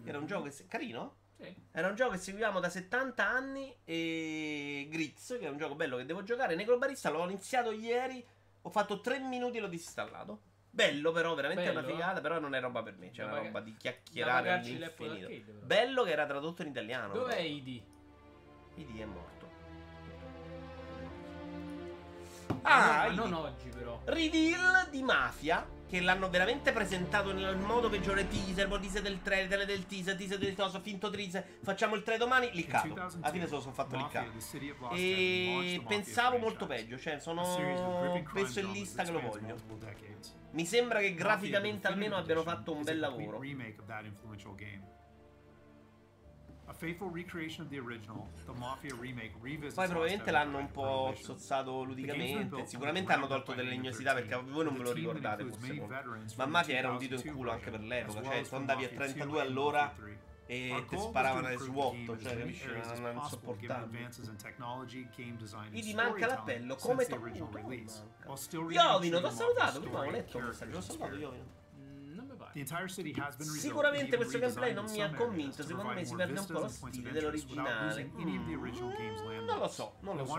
che 0.04 0.10
era 0.10 0.18
un 0.18 0.26
gioco 0.26 0.50
che... 0.50 0.66
carino? 0.68 1.16
Sì. 1.38 1.56
Era 1.72 1.88
un 1.88 1.96
gioco 1.96 2.12
che 2.12 2.18
seguivamo 2.18 2.60
da 2.60 2.70
70 2.70 3.26
anni 3.26 3.74
e 3.86 4.90
Gritz, 4.92 5.38
che 5.40 5.46
è 5.46 5.50
un 5.50 5.58
gioco 5.58 5.76
bello 5.76 5.96
che 5.96 6.04
devo 6.04 6.24
giocare. 6.24 6.56
Necro 6.56 6.78
Barista 6.78 7.10
l'ho 7.10 7.24
iniziato 7.24 7.72
ieri, 7.72 8.22
ho 8.64 8.70
fatto 8.70 9.00
3 9.00 9.20
minuti 9.20 9.60
e 9.60 9.62
l'ho 9.62 9.68
disinstallato. 9.68 10.42
Bello 10.74 11.12
però, 11.12 11.36
veramente 11.36 11.66
Bello, 11.66 11.80
una 11.80 11.88
figata, 11.88 12.20
eh? 12.20 12.22
però 12.22 12.40
non 12.40 12.56
è 12.56 12.62
roba 12.62 12.82
per 12.82 12.96
me, 12.98 13.12
cioè 13.12 13.26
Da 13.26 13.34
una 13.34 13.42
roba 13.42 13.60
di 13.60 13.76
chiacchierare 13.78 14.52
all'infinito. 14.52 15.52
Bello 15.64 16.04
che 16.04 16.12
era 16.12 16.26
tradotto 16.26 16.62
in 16.62 16.70
italiano. 16.70 17.14
Dov'è. 17.14 17.40
ID? 17.40 17.82
ID 18.76 19.00
è 19.00 19.06
morto. 19.06 19.50
Ah, 22.64 23.08
no, 23.10 23.26
non 23.26 23.34
oggi 23.34 23.70
però. 23.70 24.00
Reveal 24.06 24.90
di 24.90 25.02
Mafia 25.04 25.66
che 25.92 26.00
l'hanno 26.00 26.30
veramente 26.30 26.72
presentato 26.72 27.34
nel 27.34 27.58
modo 27.58 27.90
peggiore 27.90 28.26
teaser, 28.26 28.70
poi 28.70 28.80
teaser 28.80 29.02
del 29.02 29.22
trailer, 29.22 29.66
del 29.66 29.86
teaser, 29.86 30.16
teaser 30.16 30.38
del 30.38 30.56
coso, 30.56 30.80
finto 30.80 31.10
teaser, 31.10 31.46
facciamo 31.62 31.96
il 31.96 32.04
3 32.04 32.16
domani, 32.18 32.50
liccato. 32.54 32.94
Alla 32.94 33.30
fine 33.30 33.46
se 33.46 33.52
lo 33.52 33.60
sono 33.60 33.74
fatto 33.74 33.98
liccare. 33.98 34.32
E 34.94 35.84
pensavo 35.86 36.38
molto 36.38 36.66
peggio, 36.66 36.98
cioè 36.98 37.20
sono 37.20 38.24
penso 38.32 38.62
in 38.62 38.72
lista 38.72 39.04
che 39.04 39.12
lo 39.12 39.20
voglio. 39.20 39.58
Mi 40.52 40.66
sembra 40.66 41.00
che 41.00 41.14
graficamente 41.14 41.88
almeno 41.88 42.16
abbiano 42.16 42.44
fatto 42.44 42.74
un 42.74 42.84
bel 42.84 42.98
lavoro. 42.98 43.42
Poi 49.76 49.88
probabilmente 49.88 50.32
l'hanno 50.32 50.58
un 50.58 50.72
po' 50.72 51.14
zozzato 51.22 51.84
ludicamente. 51.84 52.66
Sicuramente 52.66 53.12
hanno 53.14 53.28
tolto 53.28 53.54
delle 53.54 53.70
legnosità 53.70 54.14
perché 54.14 54.36
voi 54.36 54.64
non 54.64 54.74
ve 54.78 54.84
lo 54.84 54.92
ricordate 54.92 55.44
forse. 55.46 55.74
molto. 55.74 55.96
Ma 56.38 56.46
Mafia 56.46 56.78
era 56.78 56.90
un 56.90 56.98
dito 56.98 57.16
in 57.16 57.34
culo 57.34 57.52
anche 57.52 57.70
per 57.70 57.82
l'epoca. 57.82 58.24
Cioè, 58.24 58.42
tu 58.48 58.56
andavi 58.56 58.84
a 58.84 58.90
32 58.90 59.42
all'ora 59.42 59.94
e 60.48 60.86
ti 60.88 60.98
sparavano 60.98 61.48
le 61.48 61.56
8. 61.56 62.18
Cioè, 62.18 62.38
capisci? 62.38 62.68
Era 62.68 63.12
insopportabile. 63.12 64.10
Gli 65.70 65.82
ti 65.82 65.94
manca 65.94 66.28
l'appello 66.28 66.76
come 66.76 67.06
tu. 67.06 67.16
Iovino, 68.70 69.20
ti 69.20 69.26
ho 69.26 69.30
salutato. 69.30 69.80
Prima 69.80 70.00
ho 70.00 70.10
letto 70.10 70.38
un 70.38 70.46
messaggio. 70.46 70.72
L'ho 70.72 70.82
salutato, 70.82 71.16
Iovino. 71.16 71.60
Sicuramente 73.60 74.16
questo 74.18 74.38
gameplay 74.40 74.74
non 74.74 74.86
mi 74.92 75.02
ha 75.02 75.12
convinto, 75.14 75.64
secondo 75.64 75.94
me 75.94 76.04
si 76.06 76.16
perde 76.16 76.40
un 76.40 76.46
po' 76.46 76.60
lo 76.60 76.68
stile 76.68 77.12
dell'originale. 77.12 78.12
Mm, 78.16 79.46
non 79.46 79.58
lo 79.60 79.68
so, 79.68 79.96
non 80.02 80.18
lo 80.18 80.26
so. 80.26 80.34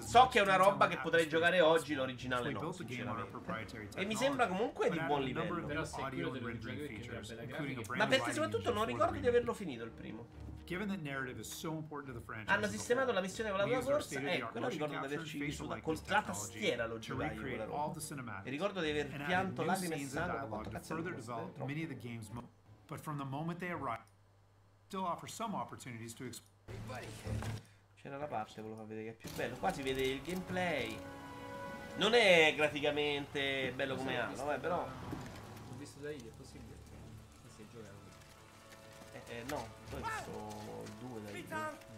So 0.00 0.28
che 0.28 0.38
è 0.38 0.42
una 0.42 0.56
roba 0.56 0.86
che 0.88 0.98
potrei 0.98 1.28
giocare 1.28 1.60
oggi, 1.60 1.94
l'originale 1.94 2.50
no, 2.52 2.72
sinceramente. 2.72 3.38
E 3.96 4.04
mi 4.04 4.14
sembra 4.16 4.46
comunque 4.46 4.88
di 4.90 4.98
buon 5.00 5.22
livello. 5.22 5.60
Ma 7.96 8.06
perché 8.06 8.32
soprattutto 8.32 8.72
non 8.72 8.84
ricordo 8.86 9.18
di 9.18 9.26
averlo 9.26 9.52
finito 9.52 9.84
il 9.84 9.90
primo. 9.90 10.26
Hanno 12.52 12.66
sistemato 12.68 13.12
la 13.12 13.20
missione 13.20 13.50
con 13.50 13.58
la 13.58 13.64
tua 13.64 13.72
corsa, 13.92 14.20
eh, 14.20 14.40
quella 14.50 14.68
ricordo 14.68 14.92
di 14.98 15.14
averci 15.14 15.38
vissuta. 15.46 15.80
Con 15.80 15.94
la 16.06 16.22
tastiera 16.22 16.86
lo 16.86 16.98
roba. 17.64 17.92
E 18.44 18.50
ricordo 18.50 18.80
di 18.80 18.90
aver 18.90 19.08
pianto 19.26 19.62
lacrime 19.64 19.94
e 19.94 19.98
sangue, 20.06 20.38
ma 20.38 20.44
quanto 20.46 20.70
cazzo 20.70 20.92
è 20.96 21.02
questo? 21.14 21.32
But 22.86 23.00
from 23.00 23.18
the 23.18 23.24
moment 23.24 23.58
they 23.58 23.70
arrive, 23.70 24.04
still 24.86 25.04
offer 25.04 25.28
some 25.28 25.54
opportunities 25.56 26.12
to 26.14 26.24
explore. 26.24 26.48
C'era 28.00 28.16
la 28.16 28.26
parte 28.26 28.62
fa 28.76 28.82
vedere 28.84 29.04
che 29.04 29.10
è 29.10 29.14
più 29.14 29.30
bello. 29.36 29.56
Qua 29.56 29.72
si 29.72 29.82
vede 29.82 30.02
il 30.02 30.22
gameplay. 30.22 30.96
Non 31.96 32.14
è 32.14 32.54
graficamente 32.56 33.72
bello 33.74 33.94
come 33.96 34.18
Halo, 34.40 34.52
eh, 34.52 34.58
però. 34.58 34.82
Ho 34.82 35.76
visto 35.76 36.00
da 36.00 36.10
ID, 36.10 36.26
è 36.26 36.30
possibile. 36.30 36.74
E 36.76 37.48
Eh, 39.12 39.38
eh, 39.38 39.42
no, 39.48 39.66
poi 39.90 40.00
ho 40.00 40.04
visto 40.04 40.82
il 40.84 40.92
2 41.08 41.22
dai 41.22 41.46
due. 41.46 41.88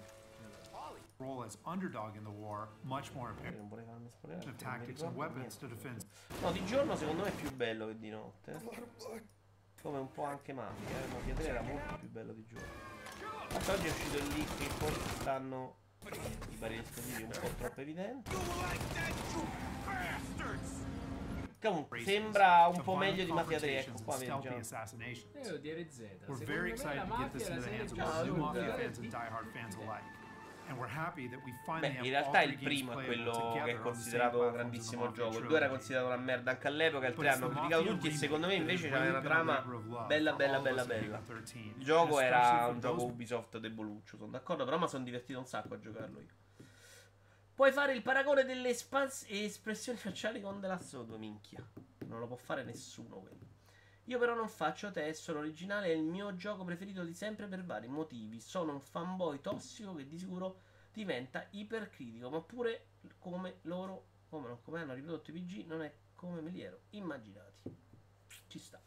role 1.18 1.44
as 1.46 1.56
underdog 1.64 2.16
in 2.16 2.24
the 2.24 2.30
war 2.30 2.68
much 2.82 3.12
more 3.14 3.32
Eh, 3.42 3.52
spoilerare. 3.52 4.10
of 4.48 4.56
tactics 4.56 5.02
and 5.02 5.14
weapons 5.16 5.56
to 5.56 5.66
defend. 5.68 6.04
No, 6.40 6.50
di 6.50 6.64
giorno 6.64 6.96
secondo 6.96 7.22
me 7.22 7.28
è 7.28 7.32
più 7.32 7.52
bello 7.52 7.86
che 7.86 7.98
di 7.98 8.10
notte. 8.10 8.60
Come 9.82 9.98
un 9.98 10.10
po' 10.12 10.24
anche 10.24 10.52
Mafia, 10.52 10.88
eh. 10.96 11.06
Mafia 11.12 11.34
3 11.34 11.48
era 11.48 11.60
molto 11.62 11.96
più 11.98 12.08
bello 12.10 12.32
di 12.32 12.44
giorno. 12.46 12.66
Infatti 13.50 13.70
oggi 13.70 13.86
è 13.86 13.90
uscito 13.90 14.16
il 14.16 14.26
leak 14.28 14.56
che 14.58 14.64
forse 14.64 15.08
stanno 15.20 15.76
i 16.50 16.56
vari 16.56 16.78
esplosivi 16.78 17.22
un 17.22 17.28
po' 17.30 17.48
troppo 17.58 17.80
evidenti. 17.80 18.30
Comunque, 21.62 22.00
sembra 22.00 22.66
un 22.66 22.82
po' 22.82 22.96
meglio 22.96 23.24
di 23.24 23.30
Mafia 23.30 23.58
3, 23.58 23.78
ecco 23.78 24.02
qua 24.04 24.16
assassination. 24.58 25.30
Io 25.44 25.58
DRZ. 25.58 25.98
We're 26.26 26.36
secondo 26.36 26.44
very 26.44 26.62
me 26.62 26.70
excited 26.70 26.96
la 26.96 27.04
to 27.04 27.08
get 27.08 27.18
mafia 27.18 27.38
this 27.38 27.46
è 27.46 27.50
la 27.50 27.54
into 27.54 27.62
the 27.62 27.70
serie 27.70 27.78
hands 27.78 27.92
of 27.92 27.98
già 27.98 28.04
both 28.04 28.24
new 28.24 28.34
lunga. 28.34 28.46
Mafia 28.46 28.62
lunga. 28.62 28.76
fans 28.82 28.98
and 28.98 29.08
diehard 29.08 29.48
fans 29.52 29.74
alike. 29.76 30.20
And 30.68 30.78
we're 30.78 30.88
happy 30.88 31.28
that 31.28 31.40
we 31.44 31.52
finally 31.64 31.94
Beh, 31.94 32.06
in 32.06 32.10
realtà 32.10 32.42
il 32.42 32.56
primo 32.56 32.98
è 32.98 33.04
quello 33.04 33.60
che 33.64 33.70
è 33.72 33.78
considerato 33.78 34.38
the 34.38 34.52
grandissimo 34.52 35.10
gioco. 35.12 35.38
Il 35.38 35.46
2 35.46 35.56
era 35.56 35.68
considerato 35.68 36.06
una 36.06 36.16
merda 36.16 36.50
anche 36.52 36.66
all'epoca, 36.66 37.06
il 37.06 37.14
But 37.14 37.24
3 37.24 37.32
it's 37.32 37.42
hanno 37.42 37.52
criticato 37.52 37.84
tutti 37.84 38.08
e 38.08 38.10
secondo 38.12 38.46
me 38.46 38.54
invece 38.54 38.88
c'aveva 38.88 39.18
una 39.18 39.20
trama 39.20 39.60
bella 40.06 40.32
bella 40.32 40.60
bella 40.60 40.84
bella. 40.84 41.16
Halo 41.16 41.24
13. 41.24 41.74
Il 41.76 41.84
gioco 41.84 42.20
era 42.20 42.66
un 42.68 42.80
gioco 42.80 43.04
Ubisoft 43.04 43.58
deboluccio, 43.58 44.16
sono 44.16 44.30
d'accordo, 44.30 44.64
però 44.64 44.78
mi 44.78 44.88
sono 44.88 45.04
divertito 45.04 45.38
un 45.38 45.46
sacco 45.46 45.74
a 45.74 45.78
giocarlo 45.78 46.20
io. 46.20 46.41
Puoi 47.54 47.70
fare 47.70 47.92
il 47.92 48.00
paragone 48.00 48.44
delle 48.44 48.70
espans- 48.70 49.26
espressioni 49.28 49.98
facciali 49.98 50.40
con 50.40 50.58
The 50.58 50.66
Last 50.66 50.94
of 50.94 51.08
Us, 51.08 51.16
minchia. 51.16 51.62
Non 52.06 52.18
lo 52.18 52.26
può 52.26 52.36
fare 52.36 52.64
nessuno 52.64 53.20
quello. 53.20 53.50
Io 54.06 54.18
però 54.18 54.34
non 54.34 54.48
faccio 54.48 54.90
test, 54.90 55.28
l'originale 55.28 55.88
è 55.88 55.94
il 55.94 56.02
mio 56.02 56.34
gioco 56.34 56.64
preferito 56.64 57.04
di 57.04 57.12
sempre 57.12 57.46
per 57.46 57.62
vari 57.62 57.88
motivi. 57.88 58.40
Sono 58.40 58.72
un 58.72 58.80
fanboy 58.80 59.40
tossico 59.40 59.94
che 59.94 60.08
di 60.08 60.18
sicuro 60.18 60.60
diventa 60.92 61.46
ipercritico, 61.50 62.30
ma 62.30 62.40
pure 62.40 62.86
come 63.18 63.58
loro, 63.62 64.06
come, 64.28 64.58
come 64.62 64.80
hanno 64.80 64.94
riprodotto 64.94 65.30
i 65.30 65.34
PG, 65.34 65.66
non 65.66 65.82
è 65.82 65.94
come 66.14 66.40
me 66.40 66.50
li 66.50 66.62
ero 66.62 66.80
immaginati. 66.90 67.62
Ci 68.48 68.58
sta. 68.58 68.80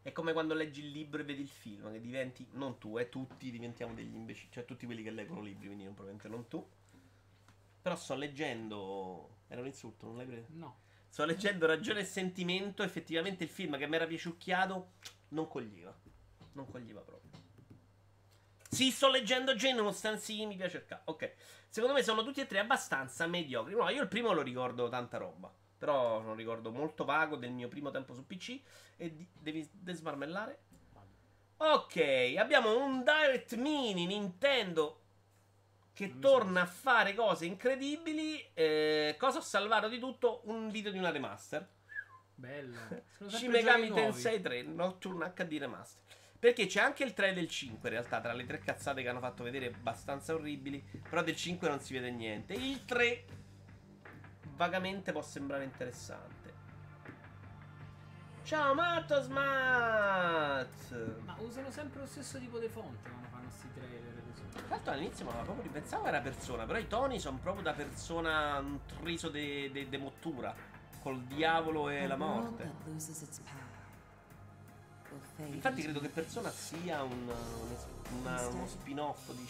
È 0.00 0.12
come 0.12 0.32
quando 0.32 0.54
leggi 0.54 0.80
il 0.80 0.90
libro 0.90 1.20
e 1.20 1.24
vedi 1.24 1.42
il 1.42 1.48
film, 1.48 1.90
che 1.90 2.00
diventi, 2.00 2.46
non 2.52 2.78
tu, 2.78 2.96
eh, 2.96 3.08
tutti 3.08 3.50
diventiamo 3.50 3.92
degli 3.92 4.14
imbecilli, 4.14 4.52
cioè 4.52 4.64
tutti 4.64 4.86
quelli 4.86 5.02
che 5.02 5.10
leggono 5.10 5.40
libri, 5.40 5.66
quindi 5.66 5.84
non, 5.84 5.94
probabilmente 5.94 6.36
non 6.36 6.48
tu. 6.48 6.64
Però 7.86 7.94
sto 7.94 8.16
leggendo... 8.16 9.42
Era 9.46 9.60
un 9.60 9.68
insulto, 9.68 10.06
non 10.06 10.16
l'hai 10.16 10.26
preso? 10.26 10.48
No. 10.54 10.80
Sto 11.08 11.24
leggendo 11.24 11.66
Ragione 11.66 12.00
e 12.00 12.04
Sentimento. 12.04 12.82
Effettivamente 12.82 13.44
il 13.44 13.48
film 13.48 13.78
che 13.78 13.86
mi 13.86 13.94
era 13.94 14.08
piaciucchiato 14.08 14.94
non 15.28 15.46
coglieva. 15.46 15.96
Non 16.54 16.68
coglieva 16.68 17.00
proprio. 17.02 17.30
Sì, 18.68 18.90
sto 18.90 19.08
leggendo 19.08 19.54
Jane, 19.54 19.76
nonostante 19.76 20.18
sì, 20.18 20.44
mi 20.46 20.56
piace 20.56 20.78
il 20.78 20.84
cazzo. 20.84 21.12
Ok. 21.12 21.34
Secondo 21.68 21.94
me 21.94 22.02
sono 22.02 22.24
tutti 22.24 22.40
e 22.40 22.48
tre 22.48 22.58
abbastanza 22.58 23.28
mediocri. 23.28 23.76
No, 23.76 23.88
io 23.88 24.02
il 24.02 24.08
primo 24.08 24.32
lo 24.32 24.42
ricordo 24.42 24.88
tanta 24.88 25.18
roba. 25.18 25.54
Però 25.78 26.20
non 26.22 26.34
ricordo 26.34 26.72
molto 26.72 27.04
vago 27.04 27.36
del 27.36 27.52
mio 27.52 27.68
primo 27.68 27.92
tempo 27.92 28.14
su 28.14 28.26
PC. 28.26 28.60
E 28.96 29.14
di- 29.14 29.28
devi 29.32 29.64
desmarmellare. 29.70 30.58
Ok, 31.58 32.34
abbiamo 32.36 32.84
un 32.84 33.04
Direct 33.04 33.54
Mini 33.54 34.06
Nintendo 34.06 35.02
che 35.96 36.18
torna 36.18 36.60
a 36.60 36.66
fare 36.66 37.14
cose 37.14 37.46
incredibili. 37.46 38.50
Eh, 38.52 39.16
cosa 39.18 39.38
ho 39.38 39.40
salvato 39.40 39.88
di 39.88 39.98
tutto? 39.98 40.42
Un 40.44 40.68
video 40.68 40.92
di 40.92 40.98
una 40.98 41.10
remaster. 41.10 41.66
Bello. 42.34 42.76
Sono 43.16 43.30
Shin 43.30 43.50
sempre 43.50 43.62
Megami 43.62 43.86
giochi 43.86 44.00
nuovi. 44.00 44.12
Tensei 44.12 44.42
3 44.42 44.62
Nocturne 44.64 45.32
HD 45.34 45.56
Remaster. 45.58 46.02
Perché 46.38 46.66
c'è 46.66 46.82
anche 46.82 47.02
il 47.02 47.14
3 47.14 47.32
del 47.32 47.48
5 47.48 47.88
in 47.88 47.94
realtà, 47.94 48.20
tra 48.20 48.34
le 48.34 48.44
tre 48.44 48.58
cazzate 48.58 49.00
che 49.00 49.08
hanno 49.08 49.20
fatto 49.20 49.42
vedere 49.42 49.68
abbastanza 49.68 50.34
orribili, 50.34 50.84
però 51.08 51.22
del 51.22 51.34
5 51.34 51.66
non 51.66 51.80
si 51.80 51.94
vede 51.94 52.10
niente. 52.10 52.52
Il 52.52 52.84
3 52.84 53.24
vagamente 54.54 55.12
può 55.12 55.22
sembrare 55.22 55.64
interessante. 55.64 56.52
Ciao 58.42 58.74
Matto 58.74 59.18
Smart! 59.22 61.14
Ma 61.24 61.36
usano 61.38 61.70
sempre 61.70 62.00
lo 62.00 62.06
stesso 62.06 62.38
tipo 62.38 62.58
di 62.58 62.68
fonte 62.68 63.08
quando 63.08 63.28
fanno 63.28 63.50
sti 63.50 63.72
trailer. 63.72 64.15
Tra 64.56 64.66
l'altro 64.76 64.92
all'inizio 64.92 65.24
ma 65.24 65.32
proprio 65.32 65.62
ripensavo 65.62 66.06
era 66.06 66.20
persona, 66.20 66.64
però 66.64 66.78
i 66.78 66.86
toni 66.88 67.18
sono 67.20 67.38
proprio 67.42 67.62
da 67.62 67.72
persona 67.72 68.58
un 68.58 68.78
riso 69.02 69.28
de, 69.28 69.70
de- 69.70 69.88
de 69.88 69.98
mottura, 69.98 70.54
col 71.02 71.20
diavolo 71.22 71.88
e 71.88 72.06
la 72.06 72.16
morte. 72.16 72.62
Infatti 75.38 75.82
credo 75.82 76.00
che 76.00 76.08
Persona 76.08 76.50
sia 76.50 77.02
un, 77.02 77.12
un- 77.12 77.76
una- 78.20 78.46
uno 78.48 78.66
spin-off 78.66 79.30
di 79.32 79.46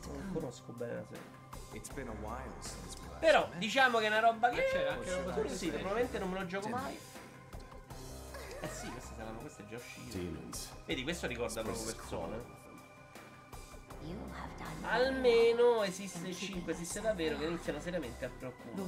to 0.00 0.12
Non 0.12 0.32
conosco 0.32 0.72
bene 0.72 0.94
la 0.94 1.04
serie. 1.08 1.44
Però 3.18 3.48
diciamo 3.56 3.98
che 3.98 4.04
è 4.04 4.08
una 4.08 4.20
roba 4.20 4.48
che 4.50 4.56
Ma 4.56 4.62
c'era 4.70 4.92
anche 4.92 5.10
roba 5.14 5.32
PlayStation. 5.32 5.80
probabilmente 5.80 6.18
non 6.18 6.30
me 6.30 6.38
lo 6.40 6.46
gioco 6.46 6.68
mai. 6.68 6.98
Eh 8.60 8.68
sì, 8.68 8.90
queste 8.90 9.14
saranno 9.16 9.38
queste 9.40 9.66
già 9.68 9.76
uscite. 9.76 10.18
Vedi, 10.86 11.02
questo 11.02 11.26
ricorda 11.26 11.62
proprio 11.62 11.84
persone. 11.84 12.64
Almeno 14.88 15.82
esiste 15.82 16.28
il 16.28 16.36
5, 16.36 16.72
esiste 16.72 17.00
davvero 17.00 17.36
che 17.38 17.46
iniziano 17.46 17.80
seriamente 17.80 18.24
a 18.24 18.30
preoccupare. 18.36 18.80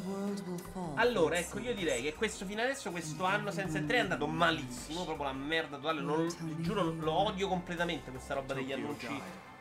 Allora, 0.95 1.37
ecco, 1.37 1.59
io 1.59 1.75
direi 1.75 2.03
che 2.03 2.15
questo 2.15 2.47
fino 2.47 2.63
adesso, 2.63 2.91
questo 2.91 3.25
anno 3.25 3.51
senza 3.51 3.79
il 3.79 3.87
3 3.87 3.97
è 3.97 4.01
andato 4.01 4.27
malissimo, 4.29 5.05
proprio 5.05 5.27
la 5.27 5.33
merda 5.33 5.77
totale. 5.77 6.01
Non, 6.01 6.29
giuro, 6.61 6.93
lo 6.93 7.13
odio 7.13 7.49
completamente 7.49 8.11
questa 8.11 8.35
roba 8.35 8.55
degli 8.55 8.73
annunci 8.73 9.09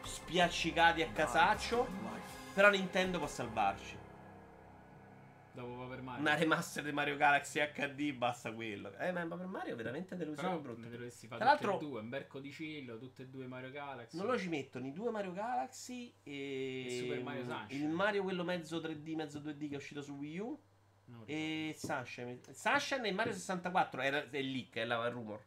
spiaccicati 0.04 1.02
a 1.02 1.08
casaccio. 1.12 1.88
Però 2.54 2.70
Nintendo 2.70 3.18
può 3.18 3.28
salvarci. 3.28 3.98
Dopo 5.58 5.76
Paper 5.76 6.02
Mario. 6.04 6.22
Una 6.22 6.36
remaster 6.36 6.84
di 6.84 6.92
Mario 6.92 7.16
Galaxy 7.18 7.60
HD, 7.74 8.14
basta 8.14 8.54
quello. 8.54 8.96
Eh, 9.00 9.12
ma 9.12 9.26
per 9.26 9.48
Mario 9.48 9.74
è 9.74 9.76
veramente 9.76 10.16
delusione 10.16 10.60
brutta. 10.60 10.82
ne 10.82 10.90
dovresti 10.92 11.26
fare 11.26 11.42
Tra 11.42 11.54
tutte 11.54 11.64
e 11.64 11.68
l'altro- 11.68 11.88
due, 11.88 12.00
un 12.02 12.10
bel 12.10 12.28
codicillo, 12.28 13.00
tutte 13.00 13.24
e 13.24 13.28
due 13.28 13.48
Mario 13.48 13.72
Galaxy. 13.72 14.18
Non 14.18 14.28
lo 14.28 14.38
ci 14.38 14.50
mettono 14.50 14.86
i 14.86 14.92
due 14.94 15.10
Mario 15.10 15.32
Galaxy 15.34 16.14
e, 16.22 16.86
E 16.86 16.98
Super 17.00 17.24
Mario 17.24 17.44
Sunshine. 17.46 17.84
il 17.84 17.90
Mario 17.90 18.22
quello 18.22 18.44
mezzo 18.44 18.78
3D, 18.80 19.16
mezzo 19.16 19.40
2D 19.40 19.68
che 19.68 19.74
è 19.74 19.78
uscito 19.78 20.04
su 20.04 20.14
Wii 20.14 20.38
U 20.38 20.62
No, 21.06 21.24
e 21.26 21.74
Sunshine. 21.76 22.40
Sunshine 22.52 23.08
e 23.08 23.12
Mario 23.12 23.34
64 23.34 24.02
era 24.02 24.30
è 24.30 24.42
leak, 24.42 24.76
è 24.76 24.86
la 24.86 25.04
il 25.08 25.12
rumor. 25.12 25.42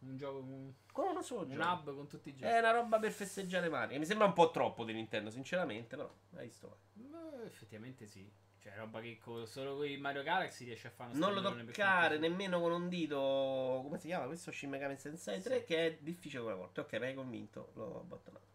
un 0.00 0.16
gioco 0.16 0.38
un, 0.38 0.72
Con 0.90 1.06
uno 1.10 1.22
solo 1.22 1.42
un 1.42 1.50
gioco. 1.52 1.68
hub 1.90 1.94
con 1.94 2.08
tutti 2.08 2.30
i 2.30 2.34
giochi. 2.34 2.50
È 2.52 2.58
una 2.58 2.72
roba 2.72 2.98
per 2.98 3.12
festeggiare 3.12 3.68
Mario. 3.68 3.96
Mi 3.96 4.06
sembra 4.06 4.26
un 4.26 4.32
po' 4.32 4.50
troppo 4.50 4.82
di 4.84 4.92
Nintendo, 4.92 5.30
sinceramente, 5.30 5.94
però 5.94 6.12
hai 6.34 6.46
visto. 6.46 6.78
Beh, 6.94 7.44
effettivamente 7.44 8.06
sì. 8.08 8.28
Cioè, 8.62 8.74
roba 8.76 9.00
che 9.00 9.18
co- 9.18 9.46
solo 9.46 9.76
con 9.76 9.90
Mario 9.98 10.22
Galaxy 10.22 10.66
riesce 10.66 10.88
a 10.88 10.90
fare 10.90 11.14
Non 11.14 11.32
lo 11.32 11.40
toccare 11.40 12.18
nemmeno 12.18 12.60
con 12.60 12.72
un 12.72 12.88
dito. 12.88 13.80
Come 13.82 13.98
si 13.98 14.08
chiama? 14.08 14.26
Questo 14.26 14.50
Shin 14.52 14.68
Megami 14.68 14.96
Tensei 14.96 15.40
3 15.40 15.64
che 15.64 15.86
è 15.86 15.98
difficile 16.00 16.42
come 16.42 16.54
morte. 16.54 16.80
Ok, 16.80 16.92
mi 16.98 17.06
hai 17.06 17.14
convinto. 17.14 17.70
L'ho 17.74 18.00
abbandonato. 18.00 18.48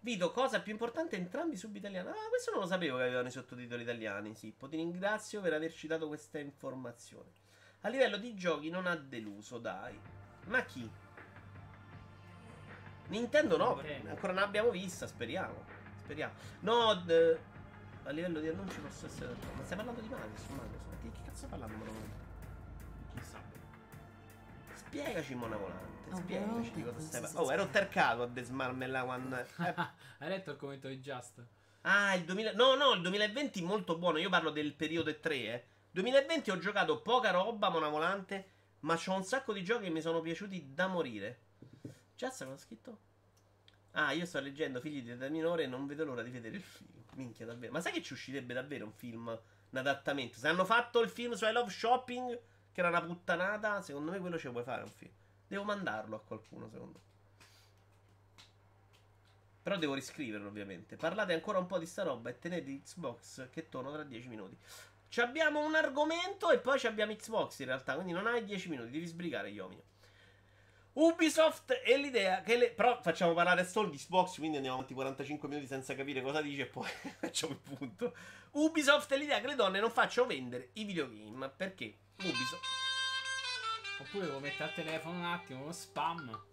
Vito, 0.00 0.32
cosa 0.32 0.60
più 0.60 0.72
importante, 0.72 1.16
entrambi 1.16 1.56
sub 1.56 1.74
italiani. 1.76 2.10
Ah, 2.10 2.28
questo 2.28 2.50
non 2.50 2.60
lo 2.60 2.66
sapevo 2.66 2.98
che 2.98 3.04
avevano 3.04 3.28
i 3.28 3.30
sottotitoli 3.30 3.82
italiani. 3.82 4.34
Sippo, 4.34 4.68
ti 4.68 4.76
ringrazio 4.76 5.40
per 5.40 5.54
averci 5.54 5.86
dato 5.86 6.06
questa 6.08 6.38
informazione. 6.38 7.30
A 7.80 7.88
livello 7.88 8.18
di 8.18 8.34
giochi 8.34 8.68
non 8.68 8.86
ha 8.86 8.96
deluso, 8.96 9.56
dai. 9.56 9.98
Ma 10.48 10.62
chi? 10.64 10.90
Nintendo 13.08 13.56
no, 13.56 13.74
Nintendo. 13.76 14.10
ancora 14.10 14.32
non 14.32 14.42
l'abbiamo 14.42 14.70
vista, 14.70 15.06
speriamo. 15.06 15.64
Speriamo. 15.96 16.34
No, 16.60 16.94
d- 16.96 17.38
a 18.04 18.10
livello 18.10 18.40
di 18.40 18.48
annunci 18.48 18.78
posso 18.80 19.06
essere 19.06 19.28
d'accordo. 19.28 19.54
Ma 19.56 19.64
stai 19.64 19.76
parlando 19.76 20.00
di 20.00 20.06
su 20.08 20.14
Mario? 20.14 20.36
su- 20.36 21.02
Di 21.02 21.10
che 21.10 21.18
cazzo 21.24 21.46
parlando, 21.46 21.76
Mona 21.76 21.90
Volante? 21.90 22.22
Chissà. 23.18 23.38
Spiegaci, 24.74 25.34
Mona 25.34 25.56
Volante. 25.56 26.10
Oh, 26.10 26.16
Spiegaci 26.16 26.70
di 26.72 26.82
cosa 26.82 27.00
stai 27.00 27.20
parlando. 27.20 27.48
Oh, 27.48 27.52
ero 27.52 27.66
tercato 27.68 28.22
a 28.22 28.26
desmarmella 28.26 29.04
quando. 29.04 29.36
eh. 29.38 29.46
Hai 30.18 30.28
letto 30.28 30.50
il 30.52 30.56
commento 30.56 30.88
di 30.88 31.00
Just? 31.00 31.44
Ah, 31.82 32.14
il 32.14 32.24
2000. 32.24 32.52
No, 32.52 32.74
no, 32.74 32.92
il 32.92 33.00
2020 33.02 33.62
molto 33.62 33.96
buono. 33.98 34.18
Io 34.18 34.28
parlo 34.28 34.50
del 34.50 34.74
periodo 34.74 35.18
3, 35.18 35.36
eh. 35.36 35.64
2020 35.90 36.50
ho 36.50 36.58
giocato 36.58 37.00
poca 37.02 37.30
roba, 37.30 37.68
Mona 37.70 37.88
Volante. 37.88 38.50
Ma 38.80 38.96
c'ho 38.96 39.14
un 39.14 39.24
sacco 39.24 39.52
di 39.54 39.64
giochi 39.64 39.84
che 39.84 39.90
mi 39.90 40.02
sono 40.02 40.20
piaciuti 40.20 40.72
da 40.74 40.86
morire. 40.88 41.38
Jazz 42.16 42.38
cosa 42.42 42.52
ha 42.52 42.58
scritto? 42.58 42.98
Ah, 43.96 44.12
io 44.12 44.26
sto 44.26 44.40
leggendo 44.40 44.80
Figli 44.80 45.02
di 45.02 45.10
età 45.10 45.28
minore 45.28 45.64
e 45.64 45.66
non 45.66 45.86
vedo 45.86 46.04
l'ora 46.04 46.22
di 46.22 46.30
vedere 46.30 46.56
il 46.56 46.62
film. 46.62 46.90
Minchia, 47.14 47.46
davvero. 47.46 47.72
Ma 47.72 47.80
sai 47.80 47.92
che 47.92 48.02
ci 48.02 48.12
uscirebbe 48.12 48.52
davvero 48.52 48.84
un 48.84 48.92
film, 48.92 49.28
un 49.28 49.78
adattamento? 49.78 50.38
Se 50.38 50.48
hanno 50.48 50.64
fatto 50.64 51.00
il 51.00 51.08
film 51.08 51.34
su 51.34 51.44
I 51.44 51.52
Love 51.52 51.70
Shopping, 51.70 52.40
che 52.72 52.80
era 52.80 52.88
una 52.88 53.02
puttanata, 53.02 53.80
secondo 53.82 54.10
me 54.10 54.18
quello 54.18 54.36
ce 54.36 54.46
lo 54.46 54.52
puoi 54.52 54.64
fare 54.64 54.82
un 54.82 54.90
film. 54.90 55.12
Devo 55.46 55.62
mandarlo 55.62 56.16
a 56.16 56.20
qualcuno, 56.20 56.68
secondo 56.68 56.98
me. 56.98 57.12
Però 59.62 59.76
devo 59.78 59.94
riscriverlo, 59.94 60.48
ovviamente. 60.48 60.96
Parlate 60.96 61.32
ancora 61.32 61.58
un 61.58 61.66
po' 61.66 61.78
di 61.78 61.86
sta 61.86 62.02
roba 62.02 62.30
e 62.30 62.38
tenete 62.38 62.82
Xbox 62.82 63.48
che 63.50 63.68
torno 63.68 63.92
tra 63.92 64.02
10 64.02 64.28
minuti. 64.28 64.58
Ci 65.08 65.20
abbiamo 65.20 65.64
un 65.64 65.76
argomento 65.76 66.50
e 66.50 66.58
poi 66.58 66.80
ci 66.80 66.88
abbiamo 66.88 67.14
Xbox 67.14 67.60
in 67.60 67.66
realtà, 67.66 67.94
quindi 67.94 68.12
non 68.12 68.26
hai 68.26 68.44
10 68.44 68.68
minuti, 68.68 68.90
devi 68.90 69.06
sbrigare, 69.06 69.50
Iomino. 69.50 69.82
Ubisoft 70.94 71.80
e 71.84 71.96
l'idea 71.96 72.40
che 72.42 72.56
le... 72.56 72.70
Però 72.70 73.00
facciamo 73.02 73.34
parlare 73.34 73.66
solo 73.66 73.88
di 73.88 73.96
Xbox, 73.96 74.36
quindi 74.38 74.56
andiamo 74.56 74.76
avanti 74.76 74.94
45 74.94 75.48
minuti 75.48 75.66
senza 75.66 75.94
capire 75.94 76.22
cosa 76.22 76.40
dice 76.40 76.62
e 76.62 76.66
poi 76.66 76.88
facciamo 77.18 77.52
il 77.52 77.58
punto. 77.58 78.14
Ubisoft 78.52 79.10
e 79.12 79.16
l'idea 79.18 79.40
che 79.40 79.48
le 79.48 79.54
donne 79.56 79.80
non 79.80 79.90
facciano 79.90 80.26
vendere 80.28 80.70
i 80.74 80.84
videogame, 80.84 81.48
perché 81.50 81.98
Ubisoft... 82.18 82.64
Oppure 83.98 84.26
lo 84.26 84.38
metti 84.38 84.62
al 84.62 84.72
telefono 84.72 85.18
un 85.18 85.24
attimo, 85.24 85.62
uno 85.62 85.72
spam. 85.72 86.44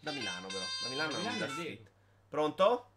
Da 0.00 0.12
Milano 0.12 0.46
però, 0.46 0.58
da 0.82 0.88
Milano, 0.88 1.10
Da 1.10 1.18
non 1.18 1.32
Milano 1.32 1.44
è 1.44 1.48
Street. 1.50 1.78
vero. 1.78 1.90
Pronto? 2.28 2.90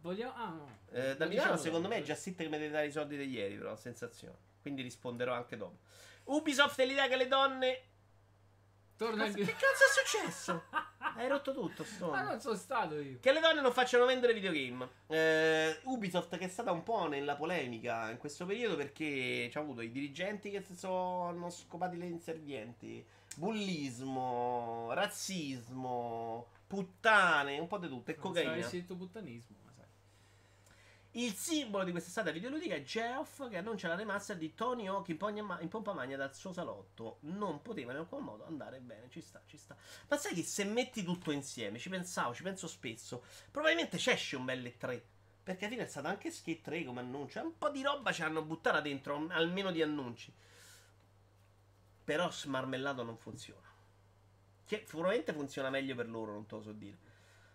Vogliamo... 0.00 0.34
Ah, 0.34 0.48
no. 0.50 0.78
Eh, 0.92 1.16
da 1.16 1.26
Milano 1.26 1.56
secondo 1.56 1.88
me 1.88 1.96
è 1.98 2.02
già 2.02 2.14
sit 2.14 2.36
che 2.36 2.44
mi 2.44 2.58
deve 2.58 2.70
dare 2.70 2.86
i 2.86 2.92
soldi 2.92 3.16
di 3.16 3.28
ieri, 3.28 3.56
però, 3.56 3.76
sensazione. 3.76 4.36
Quindi 4.60 4.82
risponderò 4.82 5.32
anche 5.32 5.56
dopo. 5.56 5.78
Ubisoft 6.24 6.78
è 6.80 6.86
l'idea 6.86 7.08
che 7.08 7.16
le 7.16 7.26
donne... 7.28 7.82
Torna 8.96 9.24
Cazzo, 9.24 9.38
in... 9.38 9.46
che 9.46 9.52
cazzo 9.52 9.64
è 9.64 10.04
successo? 10.04 10.64
Hai 11.16 11.26
rotto 11.26 11.54
tutto, 11.54 11.84
sto. 11.84 12.10
Ma 12.10 12.20
non 12.20 12.38
sono 12.38 12.54
stato 12.54 12.98
io. 13.00 13.18
Che 13.18 13.32
le 13.32 13.40
donne 13.40 13.62
non 13.62 13.72
facciano 13.72 14.04
vendere 14.04 14.34
videogame. 14.34 14.86
Eh, 15.06 15.80
Ubisoft 15.84 16.36
che 16.36 16.44
è 16.44 16.48
stata 16.48 16.70
un 16.70 16.82
po' 16.82 17.08
nella 17.08 17.34
polemica 17.34 18.10
in 18.10 18.18
questo 18.18 18.44
periodo 18.44 18.76
perché 18.76 19.48
ci 19.50 19.56
ha 19.56 19.60
avuto 19.60 19.80
i 19.80 19.90
dirigenti 19.90 20.50
che 20.50 20.60
si 20.62 20.76
sono 20.76 21.48
scopati 21.48 21.96
le 21.96 22.06
inservienti. 22.06 23.02
bullismo, 23.36 24.90
razzismo, 24.92 26.48
puttane, 26.66 27.58
un 27.58 27.66
po' 27.66 27.78
di 27.78 27.88
tutto, 27.88 28.10
e 28.10 28.14
Non 28.14 28.22
cocaina. 28.22 28.52
avessi 28.52 28.80
detto 28.80 28.96
puttanismo, 28.96 29.56
sai. 29.62 29.69
Il 31.14 31.32
simbolo 31.34 31.82
di 31.82 31.90
quest'estate 31.90 32.32
videoludica 32.32 32.76
è 32.76 32.84
Geoff 32.84 33.48
che 33.48 33.56
annuncia 33.56 33.88
la 33.88 33.96
remaster 33.96 34.36
di 34.36 34.54
Tony 34.54 34.86
Hawk 34.86 35.08
in, 35.08 35.16
pogna- 35.16 35.58
in 35.60 35.68
pompa 35.68 35.92
magna 35.92 36.16
dal 36.16 36.32
suo 36.36 36.52
salotto. 36.52 37.18
Non 37.22 37.62
poteva 37.62 37.90
in 37.90 37.98
alcun 37.98 38.22
modo 38.22 38.46
andare 38.46 38.78
bene, 38.78 39.10
ci 39.10 39.20
sta, 39.20 39.42
ci 39.44 39.56
sta. 39.56 39.76
Ma 40.06 40.16
sai 40.16 40.34
che 40.34 40.44
se 40.44 40.62
metti 40.62 41.02
tutto 41.02 41.32
insieme, 41.32 41.80
ci 41.80 41.88
pensavo, 41.88 42.32
ci 42.32 42.44
penso 42.44 42.68
spesso, 42.68 43.24
probabilmente 43.50 43.96
esce 43.96 44.36
un 44.36 44.44
bel 44.44 44.76
3. 44.76 45.04
Perché 45.42 45.64
alla 45.64 45.74
fine 45.74 45.84
è 45.84 45.90
stato 45.90 46.06
anche 46.06 46.30
Skate 46.30 46.60
3 46.60 46.84
come 46.84 47.00
annuncio. 47.00 47.42
Un 47.42 47.58
po' 47.58 47.70
di 47.70 47.82
roba 47.82 48.12
ci 48.12 48.22
hanno 48.22 48.42
buttata 48.42 48.80
dentro, 48.80 49.26
almeno 49.30 49.72
di 49.72 49.82
annunci. 49.82 50.32
Però 52.04 52.30
smarmellato 52.30 53.02
non 53.02 53.16
funziona. 53.16 53.66
Che 54.64 54.78
probabilmente 54.86 55.32
funziona 55.32 55.70
meglio 55.70 55.96
per 55.96 56.08
loro, 56.08 56.34
non 56.34 56.46
te 56.46 56.54
lo 56.54 56.62
so 56.62 56.72
dire. 56.72 56.98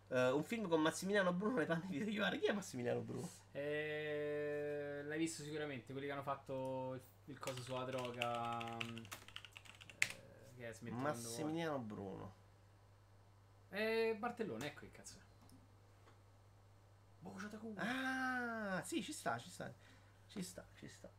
Eh, 0.09 0.31
un 0.31 0.43
film 0.43 0.67
con 0.67 0.81
Massimiliano 0.81 1.31
Bruno 1.31 1.55
nei 1.55 1.65
panni 1.65 1.87
di 1.87 2.03
Rivare. 2.03 2.37
Chi 2.37 2.47
è 2.47 2.51
Massimiliano 2.51 2.99
Bruno? 2.99 3.43
Eh, 3.55 5.01
l'hai 5.05 5.17
visto 5.17 5.41
sicuramente, 5.41 5.93
quelli 5.93 6.07
che 6.07 6.13
hanno 6.13 6.23
fatto 6.23 6.93
il, 6.95 7.01
il 7.31 7.39
coso 7.39 7.61
sulla 7.61 7.85
droga. 7.85 8.59
mm, 8.83 8.97
eh, 8.97 10.53
che 10.57 10.69
è 10.69 10.73
smettendo. 10.73 11.03
Massimiliano 11.03 11.79
Bruno. 11.79 12.35
Eh, 13.69 14.15
Bartellone, 14.19 14.67
ecco 14.67 14.81
che 14.81 14.91
cazzo. 14.91 15.17
è. 15.17 15.23
Culo. 17.57 17.75
Ah, 17.77 18.81
sì, 18.83 19.01
ci 19.01 19.13
sta, 19.13 19.37
ci 19.37 19.49
sta. 19.49 19.73
Ci 20.27 20.41
sta, 20.41 20.67
ci 20.75 20.87
sta. 20.89 21.09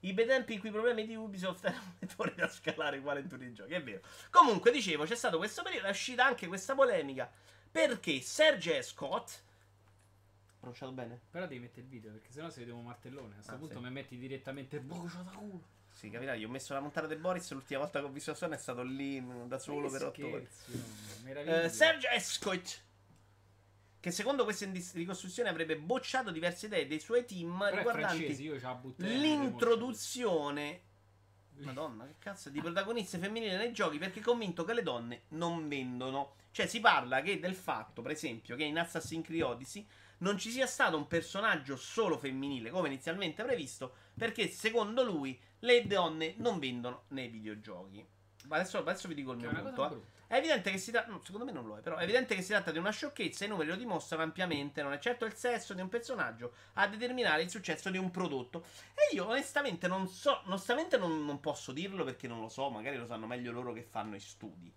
I 0.00 0.12
bei 0.12 0.26
tempi 0.26 0.54
in 0.54 0.60
cui 0.60 0.68
i 0.68 0.72
problemi 0.72 1.06
di 1.06 1.14
Ubisoft 1.14 1.62
erano 1.64 1.94
fuori 2.06 2.34
da 2.34 2.48
scalare 2.48 2.98
uguale 2.98 3.20
in 3.20 3.28
tutti 3.28 3.44
i 3.44 3.52
giochi, 3.52 3.72
è 3.72 3.82
vero. 3.82 4.00
Comunque, 4.30 4.72
dicevo, 4.72 5.04
c'è 5.04 5.14
stato 5.14 5.38
questo 5.38 5.62
periodo, 5.62 5.86
è 5.86 5.90
uscita 5.90 6.24
anche 6.24 6.48
questa 6.48 6.74
polemica. 6.74 7.30
Perché 7.70 8.20
Serge 8.20 8.82
Scott. 8.82 9.44
Pronunciato 10.66 10.92
bene? 10.92 11.20
Però 11.30 11.46
devi 11.46 11.60
mettere 11.60 11.82
il 11.82 11.86
video 11.86 12.10
perché 12.10 12.32
sennò 12.32 12.50
si 12.50 12.58
vede 12.58 12.72
un 12.72 12.82
martellone. 12.82 13.28
A 13.30 13.34
questo 13.34 13.52
Ah, 13.52 13.56
punto 13.56 13.76
sì. 13.76 13.84
mi 13.84 13.90
metti 13.90 14.18
direttamente 14.18 14.80
bocia 14.80 15.20
da 15.22 15.30
culo. 15.30 15.62
Sì, 15.92 16.10
capirà, 16.10 16.34
io 16.34 16.48
ho 16.48 16.50
messo 16.50 16.74
la 16.74 16.80
montata 16.80 17.06
di 17.06 17.14
Boris. 17.14 17.52
L'ultima 17.52 17.80
volta 17.80 18.00
che 18.00 18.06
ho 18.06 18.10
visto 18.10 18.30
la 18.30 18.36
storia 18.36 18.56
è 18.56 18.58
stato 18.58 18.82
lì 18.82 19.20
mm, 19.20 19.46
da 19.46 19.58
solo 19.60 19.88
per 19.88 20.04
otto 20.06 20.26
ore. 20.26 20.48
Eh, 21.24 21.68
Serge 21.68 22.08
Escott. 22.10 22.80
Che 24.00 24.10
secondo 24.10 24.42
questa 24.42 24.68
ricostruzione 24.94 25.48
avrebbe 25.48 25.76
bocciato 25.78 26.32
diverse 26.32 26.66
idee 26.66 26.86
dei 26.86 27.00
suoi 27.00 27.24
team 27.24 27.58
Però 27.58 27.76
riguardanti 27.76 28.36
l'introduzione 28.98 30.82
Madonna, 31.58 32.06
che 32.06 32.14
cazzo 32.18 32.50
di 32.50 32.60
protagoniste 32.60 33.18
femminili 33.18 33.56
nei 33.56 33.72
giochi 33.72 33.98
perché 33.98 34.18
è 34.18 34.22
convinto 34.22 34.64
che 34.64 34.74
le 34.74 34.82
donne 34.82 35.22
non 35.28 35.68
vendono. 35.68 36.34
Cioè, 36.50 36.66
si 36.66 36.80
parla 36.80 37.22
che 37.22 37.38
del 37.38 37.54
fatto, 37.54 38.02
per 38.02 38.10
esempio, 38.10 38.56
che 38.56 38.64
in 38.64 38.78
Assassin's 38.78 39.24
Creed 39.24 39.42
Odyssey 39.42 39.86
non 40.18 40.38
ci 40.38 40.50
sia 40.50 40.66
stato 40.66 40.96
un 40.96 41.06
personaggio 41.06 41.76
solo 41.76 42.18
femminile 42.18 42.70
come 42.70 42.88
inizialmente 42.88 43.42
previsto, 43.44 43.94
perché 44.16 44.48
secondo 44.48 45.02
lui 45.02 45.38
le 45.60 45.86
donne 45.86 46.34
non 46.38 46.58
vendono 46.58 47.04
nei 47.08 47.28
videogiochi. 47.28 48.04
Adesso, 48.48 48.78
adesso 48.78 49.08
vi 49.08 49.14
dico 49.14 49.32
il 49.32 49.40
Che 49.40 49.48
è 49.48 49.52
mio 49.52 49.62
punto. 49.62 49.82
cosa 49.82 49.94
eh. 49.94 50.14
È 50.28 50.36
evidente 50.36 50.72
che 50.72 50.78
si 50.78 50.90
tratta. 50.90 51.08
No, 51.10 51.20
secondo 51.24 51.44
me 51.44 51.52
non 51.52 51.66
lo 51.66 51.76
è, 51.76 51.80
però. 51.80 51.96
È 51.96 52.02
evidente 52.02 52.34
che 52.34 52.42
si 52.42 52.48
tratta 52.48 52.72
di 52.72 52.78
una 52.78 52.90
sciocchezza. 52.90 53.44
I 53.44 53.48
numeri 53.48 53.68
lo 53.68 53.76
dimostrano 53.76 54.24
ampiamente. 54.24 54.82
Non 54.82 54.92
è 54.92 54.98
certo 54.98 55.24
il 55.24 55.34
sesso 55.34 55.72
di 55.72 55.80
un 55.80 55.88
personaggio 55.88 56.52
a 56.74 56.88
determinare 56.88 57.42
il 57.42 57.50
successo 57.50 57.90
di 57.90 57.98
un 57.98 58.10
prodotto. 58.10 58.64
E 58.94 59.14
io, 59.14 59.24
onestamente, 59.26 59.86
non 59.86 60.08
so. 60.08 60.42
Onestamente, 60.46 60.98
non, 60.98 61.24
non 61.24 61.38
posso 61.38 61.70
dirlo 61.70 62.02
perché 62.02 62.26
non 62.26 62.40
lo 62.40 62.48
so. 62.48 62.68
Magari 62.70 62.96
lo 62.96 63.06
sanno 63.06 63.26
meglio 63.26 63.52
loro 63.52 63.72
che 63.72 63.82
fanno 63.82 64.16
i 64.16 64.20
studi. 64.20 64.72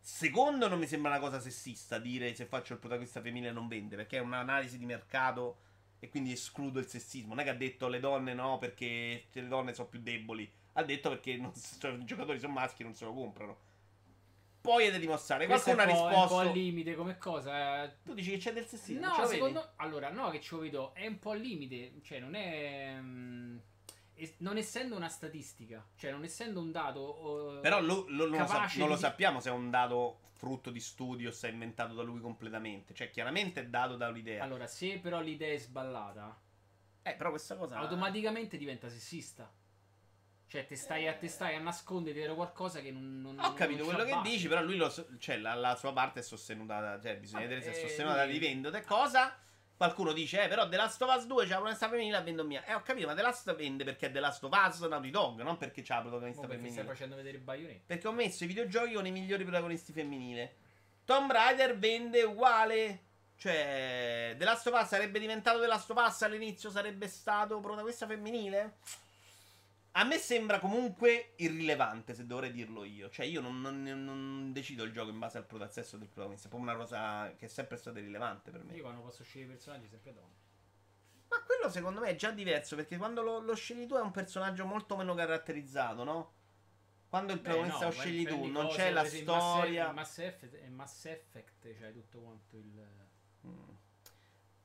Secondo, 0.00 0.66
non 0.68 0.78
mi 0.78 0.86
sembra 0.86 1.10
una 1.10 1.20
cosa 1.20 1.40
sessista 1.40 1.98
dire 1.98 2.34
se 2.34 2.46
faccio 2.46 2.72
il 2.72 2.78
protagonista 2.78 3.20
femminile 3.20 3.52
non 3.52 3.68
vende. 3.68 3.96
Perché 3.96 4.16
è 4.16 4.20
un'analisi 4.20 4.78
di 4.78 4.86
mercato. 4.86 5.58
E 6.02 6.08
quindi 6.08 6.32
escludo 6.32 6.78
il 6.78 6.86
sessismo. 6.88 7.28
Non 7.34 7.40
è 7.40 7.44
che 7.44 7.50
ha 7.50 7.54
detto 7.54 7.86
le 7.88 8.00
donne 8.00 8.32
no 8.32 8.56
perché 8.58 9.26
le 9.30 9.48
donne 9.48 9.74
sono 9.74 9.88
più 9.88 10.00
deboli. 10.00 10.50
Ha 10.74 10.82
detto 10.82 11.10
perché 11.10 11.36
non- 11.36 11.52
cioè, 11.78 11.92
i 11.92 12.04
giocatori 12.04 12.38
sono 12.40 12.54
maschi 12.54 12.80
e 12.80 12.84
non 12.86 12.94
se 12.94 13.04
lo 13.04 13.12
comprano. 13.12 13.68
Poi 14.62 14.86
è 14.86 14.90
da 14.90 14.98
dimostrare. 14.98 15.46
Questo 15.46 15.72
Qualcuno 15.74 15.98
ha 15.98 16.02
un 16.02 16.02
po', 16.02 16.08
è 16.08 16.12
un 16.12 16.14
po' 16.14 16.22
risposto. 16.22 16.48
al 16.48 16.56
limite 16.56 16.94
come 16.94 17.18
cosa. 17.18 17.84
eh. 17.84 17.92
Tu 18.04 18.14
dici 18.14 18.30
che 18.30 18.36
c'è 18.38 18.52
del 18.52 18.66
sessismo? 18.66 19.06
No, 19.06 19.14
lo 19.16 19.22
vedi? 19.22 19.34
secondo 19.34 19.72
allora, 19.76 20.10
no, 20.10 20.30
che 20.30 20.40
ci 20.40 20.54
lo 20.54 20.60
vedo, 20.60 20.94
è 20.94 21.06
un 21.06 21.18
po' 21.18 21.30
al 21.32 21.40
limite, 21.40 21.92
cioè 22.02 22.18
non 22.18 22.34
è 22.34 22.96
mm, 22.98 23.58
es- 24.22 24.34
non 24.38 24.56
essendo 24.56 24.96
una 24.96 25.08
statistica, 25.08 25.84
cioè 25.96 26.10
non 26.10 26.24
essendo 26.24 26.60
un 26.60 26.70
dato 26.72 27.58
eh, 27.58 27.60
Però 27.60 27.80
lo- 27.80 28.04
lo- 28.08 28.28
non, 28.28 28.38
lo, 28.40 28.46
sa- 28.46 28.70
non 28.76 28.88
lo 28.88 28.94
di- 28.94 29.00
sappiamo 29.00 29.40
se 29.40 29.48
è 29.50 29.52
un 29.52 29.70
dato 29.70 30.20
frutto 30.32 30.70
di 30.70 30.80
studio 30.80 31.28
o 31.28 31.32
se 31.32 31.48
è 31.48 31.52
inventato 31.52 31.94
da 31.94 32.02
lui 32.02 32.20
completamente. 32.20 32.94
Cioè, 32.94 33.10
chiaramente 33.10 33.60
è 33.60 33.66
dato 33.66 33.96
da 33.96 34.08
un'idea. 34.08 34.42
Allora, 34.42 34.66
se 34.66 34.98
però 34.98 35.20
l'idea 35.20 35.52
è 35.52 35.58
sballata, 35.58 36.38
eh, 37.02 37.14
però 37.14 37.30
questa 37.30 37.56
cosa. 37.56 37.76
automaticamente 37.76 38.56
diventa 38.56 38.88
sessista. 38.88 39.52
Cioè, 40.46 40.66
te 40.66 40.74
stai 40.74 41.06
a, 41.06 41.14
te 41.14 41.28
stai 41.28 41.54
a 41.54 41.60
nascondere 41.60 42.12
dietro 42.16 42.34
qualcosa 42.34 42.80
che 42.80 42.90
non, 42.90 43.20
non 43.20 43.38
Ho 43.38 43.54
capito 43.54 43.84
non 43.84 43.88
quello 43.94 44.04
che 44.04 44.10
base. 44.16 44.30
dici, 44.30 44.48
però 44.48 44.62
lui 44.62 44.76
lo 44.76 44.90
so- 44.90 45.06
cioè, 45.18 45.36
la, 45.36 45.54
la 45.54 45.76
sua 45.76 45.92
parte 45.92 46.20
è 46.20 46.22
sostenuta. 46.24 46.80
da- 46.80 47.00
Cioè, 47.00 47.18
bisogna 47.18 47.42
Vabbè, 47.44 47.54
vedere 47.54 47.72
se 47.74 47.80
è 47.80 47.84
eh, 47.84 47.86
sostenuta 47.88 48.16
da 48.16 48.24
lui- 48.24 48.32
rivendita. 48.32 48.82
Cosa? 48.82 49.38
Qualcuno 49.80 50.12
dice, 50.12 50.44
eh, 50.44 50.48
però 50.48 50.68
The 50.68 50.76
Last 50.76 51.00
of 51.00 51.16
Us 51.16 51.24
2 51.24 51.46
c'ha 51.46 51.58
una 51.58 51.72
protagonista 51.72 51.88
femminile, 51.88 52.12
la 52.18 52.20
vendo 52.22 52.44
mia. 52.44 52.62
Eh, 52.66 52.74
ho 52.74 52.82
capito, 52.82 53.06
ma 53.06 53.14
The 53.14 53.22
Last 53.22 53.54
vende 53.54 53.82
perché 53.82 54.08
è 54.08 54.10
The 54.10 54.20
Last 54.20 54.44
of 54.44 54.52
Us 54.52 54.78
Naughty 54.80 55.08
Dog, 55.08 55.40
non 55.40 55.56
perché 55.56 55.80
c'ha 55.80 55.94
la 55.94 56.00
protagonista 56.02 56.42
Mo 56.42 56.48
perché 56.48 56.64
stai 56.64 56.72
femminile. 56.74 56.94
facendo 56.94 57.16
vedere 57.16 57.36
il 57.38 57.42
baionetto. 57.42 57.84
Perché 57.86 58.06
ho 58.06 58.12
messo 58.12 58.44
i 58.44 58.46
videogiochi 58.46 58.92
con 58.92 59.06
i 59.06 59.10
migliori 59.10 59.42
protagonisti 59.42 59.94
femminili. 59.94 60.46
Tomb 61.06 61.32
Raider 61.32 61.78
vende 61.78 62.22
uguale. 62.24 63.04
Cioè, 63.36 64.34
The 64.36 64.44
Last 64.44 64.66
of 64.66 64.78
Us 64.78 64.88
sarebbe 64.88 65.18
diventato 65.18 65.58
The 65.60 65.66
Last 65.66 65.90
of 65.90 65.96
Us 66.06 66.20
all'inizio, 66.24 66.68
sarebbe 66.68 67.08
stato 67.08 67.58
protagonista 67.60 68.06
femminile? 68.06 68.74
A 69.92 70.04
me 70.04 70.18
sembra 70.18 70.60
comunque 70.60 71.32
irrilevante, 71.36 72.14
se 72.14 72.24
dovrei 72.24 72.52
dirlo 72.52 72.84
io. 72.84 73.10
Cioè, 73.10 73.26
io 73.26 73.40
non, 73.40 73.60
non- 73.60 73.82
non 73.82 74.52
decido 74.52 74.84
il 74.84 74.92
gioco 74.92 75.10
in 75.10 75.18
base 75.18 75.38
al 75.38 75.46
pro- 75.46 75.60
al 75.60 75.72
sesso 75.72 75.96
del 75.96 76.06
protagonista. 76.08 76.46
È 76.46 76.50
proprio 76.50 76.70
una 76.70 76.78
cosa 76.80 77.34
che 77.36 77.46
è 77.46 77.48
sempre 77.48 77.76
stata 77.76 77.98
irrilevante 77.98 78.50
per 78.52 78.62
me. 78.62 78.74
Io 78.74 78.82
quando 78.82 79.00
posso 79.02 79.24
scegliere 79.24 79.50
i 79.50 79.54
personaggi 79.54 79.88
sempre 79.88 80.12
donne. 80.12 80.34
Ma 81.28 81.42
quello 81.42 81.70
secondo 81.70 82.00
me 82.00 82.08
è 82.08 82.16
già 82.16 82.30
diverso, 82.30 82.76
perché 82.76 82.96
quando 82.96 83.22
lo, 83.22 83.40
lo 83.40 83.54
scegli 83.54 83.86
tu 83.86 83.94
è 83.96 84.00
un 84.00 84.10
personaggio 84.12 84.64
molto 84.64 84.96
meno 84.96 85.14
caratterizzato, 85.14 86.04
no? 86.04 86.32
Quando 87.08 87.32
il 87.32 87.40
protagonista 87.40 87.78
no, 87.80 87.84
lo 87.86 87.90
scegli 87.90 88.26
tu, 88.26 88.44
non 88.46 88.66
cose, 88.66 88.76
c'è 88.76 88.90
la 88.92 89.02
Mass 89.02 89.16
storia. 89.16 89.82
Effect- 89.82 89.94
Mass 89.96 90.18
Effect, 90.18 90.68
Mass 90.68 91.04
Effect 91.06 91.78
c'hai 91.78 91.92
tutto 91.92 92.20
quanto 92.20 92.56
il. 92.56 92.86
Mm. 93.46 93.69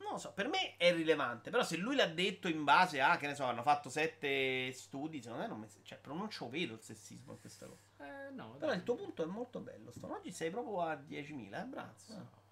Non 0.06 0.14
lo 0.14 0.20
so, 0.20 0.34
per 0.34 0.48
me 0.48 0.78
è 0.78 0.94
rilevante. 0.94 1.50
Però 1.50 1.64
se 1.64 1.78
lui 1.78 1.96
l'ha 1.96 2.06
detto 2.06 2.48
in 2.48 2.64
base 2.64 3.02
a, 3.02 3.18
che 3.18 3.26
ne 3.26 3.34
so, 3.34 3.44
hanno 3.46 3.64
fatto 3.64 3.90
sette 3.90 4.72
studi, 4.72 5.20
secondo 5.20 5.42
me 5.42 5.50
non 5.50 5.60
mi... 5.60 5.68
Cioè, 5.82 5.98
però 5.98 6.14
non 6.14 6.30
ci 6.30 6.46
vedo 6.48 6.76
il 6.76 6.82
sessismo 6.82 7.32
in 7.34 7.40
questa 7.40 7.66
cosa. 7.66 7.82
Eh, 7.98 8.30
no, 8.30 8.52
Però 8.52 8.68
dai. 8.68 8.78
il 8.78 8.84
tuo 8.84 8.94
punto 8.94 9.24
è 9.24 9.26
molto 9.26 9.60
bello. 9.60 9.92
Sto. 9.92 10.14
Oggi 10.14 10.32
sei 10.32 10.52
proprio 10.52 10.82
a 10.82 10.94
10.000, 10.94 11.60
eh, 11.60 11.66
bravo. 11.66 11.94
No. 12.10 12.44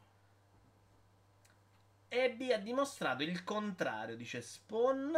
Abby 2.09 2.51
ha 2.51 2.57
dimostrato 2.59 3.21
il 3.21 3.43
contrario, 3.43 4.15
dice 4.15 4.41
Spawn, 4.41 5.13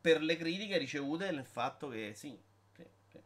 per 0.00 0.22
le 0.22 0.36
critiche 0.36 0.76
ricevute 0.76 1.30
nel 1.30 1.46
fatto 1.46 1.88
che 1.88 2.12
sì, 2.14 2.38
sì, 2.72 2.86
sì. 3.06 3.20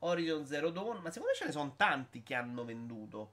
Horizon 0.00 0.46
Zero 0.46 0.70
Dawn, 0.70 0.98
ma 1.02 1.10
secondo 1.10 1.32
me 1.32 1.34
ce 1.36 1.46
ne 1.46 1.52
sono 1.52 1.74
tanti 1.76 2.22
che 2.22 2.34
hanno 2.34 2.64
venduto. 2.64 3.32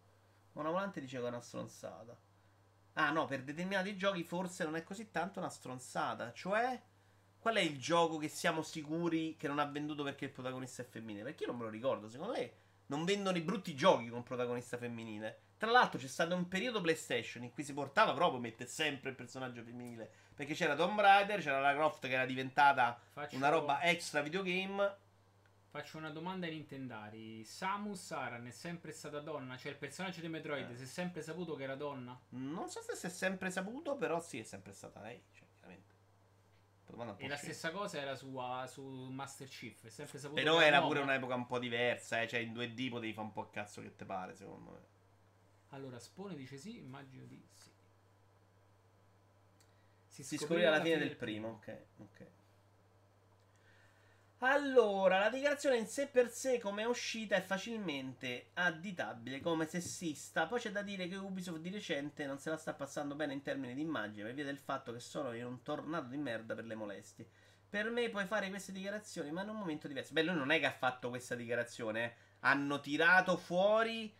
Una 0.54 0.70
volante 0.72 1.00
dice 1.00 1.20
che 1.20 1.26
è 1.26 1.28
una 1.28 1.40
stronzata. 1.42 2.18
Ah 3.00 3.12
no, 3.12 3.26
per 3.26 3.44
determinati 3.44 3.96
giochi 3.96 4.24
forse 4.24 4.66
non 4.66 4.76
è 4.76 4.84
così 4.84 5.10
tanto 5.10 5.40
una 5.40 5.48
stronzata. 5.48 6.34
Cioè, 6.34 6.82
qual 7.40 7.56
è 7.56 7.62
il 7.62 7.80
gioco 7.80 8.18
che 8.18 8.28
siamo 8.28 8.62
sicuri 8.62 9.38
che 9.38 9.48
non 9.48 9.60
ha 9.60 9.66
venduto 9.66 10.04
perché 10.04 10.26
il 10.26 10.32
protagonista 10.32 10.82
è 10.82 10.86
femminile? 10.86 11.24
Perché 11.24 11.44
io 11.44 11.52
non 11.52 11.60
me 11.60 11.64
lo 11.64 11.70
ricordo, 11.70 12.10
secondo 12.10 12.34
me 12.34 12.52
non 12.88 13.06
vendono 13.06 13.38
i 13.38 13.42
brutti 13.42 13.74
giochi 13.74 14.10
con 14.10 14.24
protagonista 14.24 14.78
femminile. 14.78 15.44
Tra 15.58 15.72
l'altro 15.72 15.98
c'è 15.98 16.08
stato 16.08 16.36
un 16.36 16.50
periodo 16.50 16.82
PlayStation 16.82 17.44
in 17.44 17.52
cui 17.52 17.64
si 17.64 17.72
portava 17.72 18.14
proprio 18.14 18.40
a 18.40 18.42
mettere 18.42 18.70
sempre 18.70 19.12
il 19.12 19.16
personaggio 19.16 19.64
femminile. 19.64 20.12
Perché 20.36 20.54
c'era 20.54 20.76
Tomb 20.76 21.00
Raider, 21.00 21.42
c'era 21.42 21.62
la 21.62 21.74
Croft 21.74 22.06
che 22.06 22.14
era 22.14 22.26
diventata 22.26 23.00
Faccio- 23.14 23.38
una 23.38 23.48
roba 23.48 23.82
extra 23.82 24.22
videogame. 24.22 24.96
Faccio 25.72 25.98
una 26.00 26.10
domanda 26.10 26.48
ai 26.48 26.54
Nintendari. 26.54 27.44
Samus 27.46 28.12
Aran 28.12 28.48
è 28.48 28.52
sempre 28.52 28.92
stata 28.92 29.20
donna? 29.20 29.56
Cioè 29.56 29.72
il 29.72 29.78
personaggio 29.78 30.20
di 30.20 30.28
Metroid 30.28 30.72
Eh. 30.72 30.76
si 30.76 30.84
è 30.84 30.88
sempre 30.88 31.22
saputo 31.22 31.56
che 31.56 31.64
era 31.64 31.76
donna? 31.76 32.20
Non 32.30 32.70
so 32.70 32.82
se 32.82 32.96
si 32.96 33.06
è 33.06 33.10
sempre 33.10 33.52
saputo, 33.52 33.96
però 33.96 34.20
sì, 34.20 34.40
è 34.40 34.44
sempre 34.44 34.74
stata 34.74 35.00
lei. 35.02 35.22
Cioè, 35.32 35.46
chiaramente. 35.54 35.98
E 37.24 37.28
la 37.28 37.38
stessa 37.38 37.70
cosa 37.70 38.00
era 38.00 38.16
su, 38.16 38.36
ah, 38.38 38.66
su 38.66 38.82
Master 38.84 39.48
Chief. 39.48 39.86
È 39.86 39.90
sempre 39.90 40.18
saputo 40.18 40.42
Però 40.42 40.60
era 40.60 40.78
uomo. 40.80 40.90
pure 40.90 41.02
un'epoca 41.02 41.36
un 41.36 41.46
po' 41.46 41.60
diversa, 41.60 42.20
eh. 42.20 42.28
Cioè, 42.28 42.40
in 42.40 42.52
2D 42.54 42.90
potevi 42.90 43.14
fare 43.14 43.28
un 43.28 43.34
po' 43.34 43.42
a 43.42 43.50
cazzo 43.52 43.82
che 43.82 43.96
te 43.96 44.06
pare, 44.06 44.36
secondo 44.36 44.72
me. 44.72 44.80
Allora, 45.70 46.00
Spone 46.00 46.34
dice 46.36 46.58
sì, 46.58 46.78
immagino 46.78 47.26
di 47.26 47.40
sì. 47.54 47.70
Si 50.24 50.38
scoprirà 50.38 50.70
alla 50.74 50.82
fine 50.84 50.98
del 50.98 51.16
primo, 51.16 51.50
ok, 51.50 51.78
ok. 52.00 52.28
Allora, 54.42 55.20
la 55.20 55.30
dichiarazione 55.30 55.76
in 55.76 55.88
sé 55.88 56.08
per 56.08 56.30
sé 56.30 56.60
come 56.60 56.84
è 56.84 56.86
uscita 56.86 57.36
è 57.36 57.42
facilmente 57.42 58.52
additabile 58.54 59.42
come 59.42 59.66
sessista. 59.66 60.48
Poi 60.48 60.62
c'è 60.62 60.72
da 60.72 60.82
dire 60.82 61.10
che 61.10 61.18
Ubisoft 61.18 61.60
di 61.60 61.70
recente 61.70 62.26
non 62.26 62.40
se 62.40 62.50
la 62.50 62.56
sta 62.56 62.74
passando 62.74 63.16
bene 63.16 63.34
in 63.34 63.42
termini 63.42 63.74
di 63.74 63.82
immagine 63.82 64.24
per 64.24 64.34
via 64.34 64.46
del 64.46 64.58
fatto 64.58 64.94
che 64.94 65.02
sono 65.02 65.34
in 65.34 65.46
un 65.46 65.62
tornado 65.62 66.08
di 66.08 66.18
merda 66.18 66.56
per 66.56 66.64
le 66.66 66.76
molestie. 66.76 67.28
Per 67.70 67.90
me 67.90 68.10
puoi 68.10 68.26
fare 68.28 68.48
queste 68.50 68.72
dichiarazioni, 68.72 69.30
ma 69.30 69.44
in 69.44 69.50
un 69.50 69.58
momento 69.58 69.90
diverso. 69.90 70.14
Beh, 70.14 70.24
lui 70.24 70.36
non 70.36 70.52
è 70.52 70.60
che 70.60 70.68
ha 70.68 70.72
fatto 70.72 71.10
questa 71.10 71.36
dichiarazione, 71.36 72.06
eh. 72.06 72.14
hanno 72.40 72.80
tirato 72.80 73.36
fuori 73.36 74.16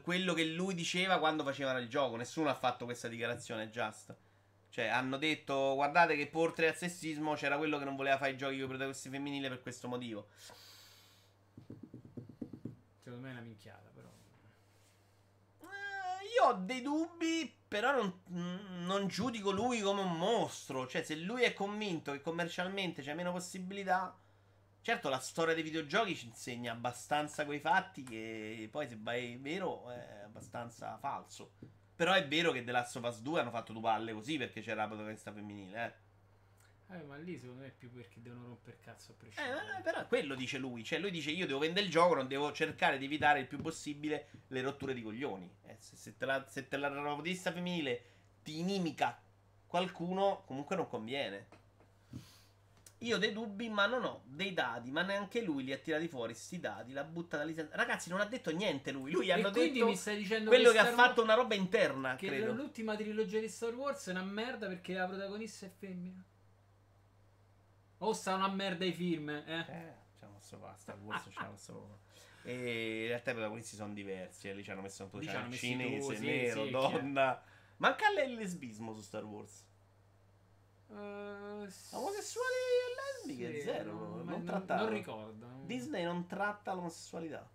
quello 0.00 0.32
che 0.32 0.44
lui 0.44 0.74
diceva 0.74 1.18
quando 1.18 1.44
facevano 1.44 1.80
il 1.80 1.88
gioco. 1.88 2.16
Nessuno 2.16 2.48
ha 2.48 2.54
fatto 2.54 2.86
questa 2.86 3.08
dichiarazione, 3.08 3.68
just. 3.68 4.16
Cioè, 4.74 4.86
hanno 4.86 5.18
detto, 5.18 5.74
guardate 5.76 6.16
che 6.16 6.28
oltre 6.32 6.66
al 6.66 6.74
sessismo 6.74 7.34
c'era 7.34 7.56
quello 7.56 7.78
che 7.78 7.84
non 7.84 7.94
voleva 7.94 8.16
fare 8.16 8.32
i 8.32 8.36
giochi 8.36 8.56
con 8.56 8.64
i 8.64 8.66
protagonisti 8.66 9.08
femminili 9.08 9.46
per 9.46 9.62
questo 9.62 9.86
motivo. 9.86 10.26
Secondo 13.00 13.24
me 13.24 13.28
è 13.28 13.32
una 13.34 13.40
minchiata, 13.42 13.88
però. 13.94 14.08
Eh, 15.60 16.26
io 16.34 16.44
ho 16.44 16.54
dei 16.54 16.82
dubbi, 16.82 17.56
però 17.68 17.92
non, 17.92 18.20
non 18.84 19.06
giudico 19.06 19.52
lui 19.52 19.80
come 19.80 20.00
un 20.00 20.16
mostro. 20.16 20.88
Cioè, 20.88 21.04
se 21.04 21.14
lui 21.14 21.44
è 21.44 21.54
convinto 21.54 22.10
che 22.10 22.20
commercialmente 22.20 23.00
c'è 23.00 23.14
meno 23.14 23.30
possibilità... 23.30 24.18
Certo, 24.80 25.08
la 25.08 25.20
storia 25.20 25.54
dei 25.54 25.62
videogiochi 25.62 26.16
ci 26.16 26.26
insegna 26.26 26.72
abbastanza 26.72 27.44
quei 27.44 27.60
fatti 27.60 28.02
che 28.02 28.68
poi 28.72 28.88
se 28.88 28.98
vai 29.00 29.36
vero 29.36 29.88
è 29.92 30.22
abbastanza 30.24 30.98
falso. 30.98 31.52
Però 31.96 32.12
è 32.12 32.26
vero 32.26 32.50
che 32.52 32.64
The 32.64 32.72
Last 32.72 32.96
of 32.96 33.04
Us 33.04 33.20
2 33.20 33.40
hanno 33.40 33.50
fatto 33.50 33.72
due 33.72 33.82
palle 33.82 34.12
così 34.12 34.36
perché 34.36 34.60
c'era 34.60 34.82
la 34.82 34.88
protagonista 34.88 35.32
femminile, 35.32 35.84
eh. 35.86 36.02
Eh, 36.96 37.02
ma 37.04 37.16
lì 37.16 37.38
secondo 37.38 37.62
me 37.62 37.68
è 37.68 37.72
più 37.72 37.90
perché 37.90 38.20
devono 38.20 38.46
romper 38.46 38.78
cazzo 38.80 39.12
a 39.12 39.14
Eh, 39.14 39.16
prescindere. 39.18 39.78
eh, 39.78 39.80
però 39.82 40.06
quello 40.06 40.34
dice 40.34 40.58
lui. 40.58 40.84
Cioè, 40.84 40.98
lui 40.98 41.10
dice: 41.10 41.30
Io 41.30 41.46
devo 41.46 41.58
vendere 41.60 41.86
il 41.86 41.90
gioco, 41.90 42.14
non 42.14 42.28
devo 42.28 42.52
cercare 42.52 42.98
di 42.98 43.06
evitare 43.06 43.40
il 43.40 43.46
più 43.46 43.58
possibile 43.58 44.28
le 44.48 44.60
rotture 44.60 44.92
di 44.92 45.02
coglioni. 45.02 45.50
Eh, 45.64 45.76
se, 45.78 45.96
se 45.96 46.16
te 46.16 46.26
la, 46.26 46.44
se 46.46 46.68
te 46.68 46.76
la 46.76 46.90
protagonista 46.90 47.52
femminile 47.52 48.02
ti 48.42 48.58
inimica 48.58 49.18
qualcuno, 49.66 50.42
comunque 50.46 50.76
non 50.76 50.86
conviene. 50.86 51.46
Io 53.04 53.16
ho 53.16 53.18
dei 53.18 53.32
dubbi, 53.32 53.68
ma 53.68 53.86
non 53.86 54.04
ho 54.04 54.22
dei 54.24 54.52
dati. 54.54 54.90
Ma 54.90 55.02
neanche 55.02 55.42
lui 55.42 55.62
li 55.64 55.72
ha 55.72 55.76
tirati 55.78 56.08
fuori. 56.08 56.32
Sti 56.34 56.58
dati, 56.60 56.92
l'ha 56.92 57.04
buttata 57.04 57.42
lì. 57.44 57.54
Ragazzi, 57.70 58.08
non 58.08 58.20
ha 58.20 58.24
detto 58.24 58.50
niente 58.50 58.90
lui. 58.92 59.10
Lui 59.10 59.30
hanno 59.30 59.50
detto 59.50 59.86
mi 59.86 59.96
stai 59.96 60.16
dicendo 60.16 60.48
quello 60.48 60.70
che 60.72 60.78
ha 60.78 60.84
Star 60.84 60.94
fatto 60.94 61.22
una 61.22 61.34
roba 61.34 61.54
interna, 61.54 62.16
Che 62.16 62.26
credo. 62.28 62.52
l'ultima 62.52 62.96
trilogia 62.96 63.40
di 63.40 63.48
Star 63.48 63.74
Wars 63.74 64.06
è 64.06 64.10
una 64.10 64.22
merda 64.22 64.66
perché 64.68 64.94
la 64.94 65.06
protagonista 65.06 65.66
è 65.66 65.70
femmina. 65.70 66.22
O 67.98 68.12
sta 68.12 68.34
una 68.34 68.48
merda 68.48 68.84
i 68.84 68.92
film, 68.92 69.28
eh? 69.30 69.42
Eh, 69.46 69.94
la 70.20 70.26
posso 70.26 70.58
fare, 70.58 70.74
Star 70.76 70.98
Wars 71.00 71.24
la 71.34 71.44
posso 71.44 71.72
fare. 71.88 72.02
E 72.46 73.02
in 73.02 73.06
realtà 73.08 73.30
i 73.30 73.34
protagonisti 73.34 73.76
sono 73.76 73.92
diversi. 73.94 74.48
eh, 74.48 74.54
Lì 74.54 74.62
ci 74.62 74.70
hanno 74.70 74.82
messo 74.82 75.04
un 75.04 75.10
po' 75.10 75.18
di 75.18 75.26
cinese, 75.52 76.16
sì, 76.16 76.24
nero, 76.24 76.64
sì, 76.64 76.70
donna. 76.70 77.42
Manca 77.78 78.04
il 78.24 78.34
lesbismo 78.34 78.92
su 78.92 79.00
Star 79.00 79.24
Wars. 79.24 79.64
S- 81.66 81.92
Omosessuali 81.92 82.54
e 82.54 83.26
lesbiche, 83.26 83.52
sì, 83.54 83.60
zero. 83.62 83.92
no, 83.92 84.16
non, 84.16 84.26
non, 84.26 84.44
trattato. 84.44 84.84
non 84.84 84.92
ricordo. 84.92 85.46
Disney 85.64 86.04
non 86.04 86.26
tratta 86.26 86.72
l'omosessualità. 86.72 87.48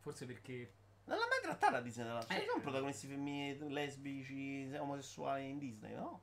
Forse 0.00 0.26
perché. 0.26 0.72
Non 1.04 1.18
l'ha 1.18 1.26
mai 1.26 1.40
trattata 1.42 1.80
Disney, 1.80 2.06
l'altro. 2.06 2.34
Eh. 2.36 2.40
Ci 2.40 2.46
sono 2.46 2.60
protagonisti 2.62 3.06
femminili, 3.06 3.72
lesbici, 3.72 4.74
omosessuali 4.76 5.48
in 5.48 5.58
Disney, 5.58 5.94
no? 5.94 6.22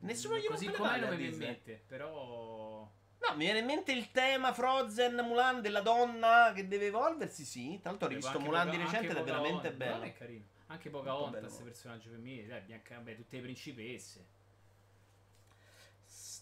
Nessuno 0.00 0.36
gli 0.36 0.46
Così 0.46 0.70
palle 0.70 1.06
non 1.06 1.10
mi 1.10 1.16
viene 1.16 1.32
in 1.32 1.38
mente. 1.38 1.82
Però. 1.86 2.90
No, 3.26 3.36
mi 3.36 3.44
viene 3.44 3.60
in 3.60 3.64
mente 3.64 3.92
il 3.92 4.10
tema 4.10 4.52
Frozen, 4.52 5.14
Mulan 5.14 5.62
della 5.62 5.80
donna 5.80 6.52
che 6.54 6.68
deve 6.68 6.86
evolversi, 6.86 7.44
sì. 7.44 7.78
Tra 7.80 7.90
l'altro 7.90 8.08
ho 8.08 8.10
rivisto 8.10 8.38
Mulan 8.38 8.68
di 8.68 8.76
recente 8.76 9.08
ed 9.08 9.16
è 9.16 9.22
veramente 9.22 9.72
bello. 9.72 9.94
Mulan 9.94 10.08
è 10.08 10.12
carino. 10.12 10.44
Anche 10.66 10.90
Pocahontas, 10.90 11.56
personaggio 11.62 12.10
femminile, 12.10 12.46
dai, 12.46 12.60
Bianca, 12.62 12.96
vabbè, 12.96 13.16
tutte 13.16 13.36
le 13.36 13.42
principesse. 13.42 14.26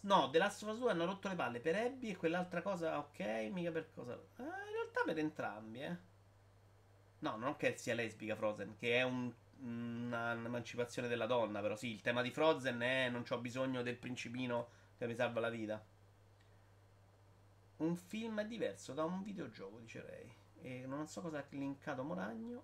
No, 0.04 0.28
The 0.30 0.38
Last 0.38 0.62
of 0.62 0.68
Us 0.70 0.78
2 0.78 0.90
hanno 0.92 1.04
rotto 1.06 1.28
le 1.28 1.34
palle 1.34 1.58
per 1.60 1.74
Abby 1.74 2.10
e 2.10 2.16
quell'altra 2.16 2.62
cosa, 2.62 2.98
ok, 2.98 3.18
mica 3.50 3.70
per 3.72 3.90
cosa. 3.92 4.12
Eh, 4.14 4.42
in 4.42 4.72
realtà 4.72 5.02
per 5.04 5.18
entrambi, 5.18 5.80
eh. 5.82 5.96
No, 7.20 7.36
non 7.36 7.56
che 7.56 7.76
sia 7.78 7.94
lesbica 7.94 8.36
Frozen, 8.36 8.76
che 8.76 8.96
è 8.98 9.02
un- 9.02 9.32
una- 9.60 10.32
un'emancipazione 10.34 11.08
della 11.08 11.24
donna, 11.26 11.60
però 11.60 11.74
sì, 11.76 11.90
il 11.92 12.00
tema 12.02 12.20
di 12.20 12.30
Frozen 12.30 12.80
è 12.80 13.08
non 13.08 13.24
ho 13.28 13.38
bisogno 13.38 13.82
del 13.82 13.96
principino 13.96 14.68
che 14.98 15.06
mi 15.06 15.14
salva 15.14 15.40
la 15.40 15.48
vita. 15.48 15.82
Un 17.80 17.96
film 17.96 18.40
è 18.40 18.46
diverso 18.46 18.94
da 18.94 19.04
un 19.04 19.22
videogioco, 19.22 19.78
dice 19.78 20.00
Ray. 20.00 20.32
E 20.62 20.86
non 20.86 21.06
so 21.06 21.20
cosa 21.20 21.40
ha 21.40 21.44
linkato 21.50 22.02
Moragno. 22.02 22.62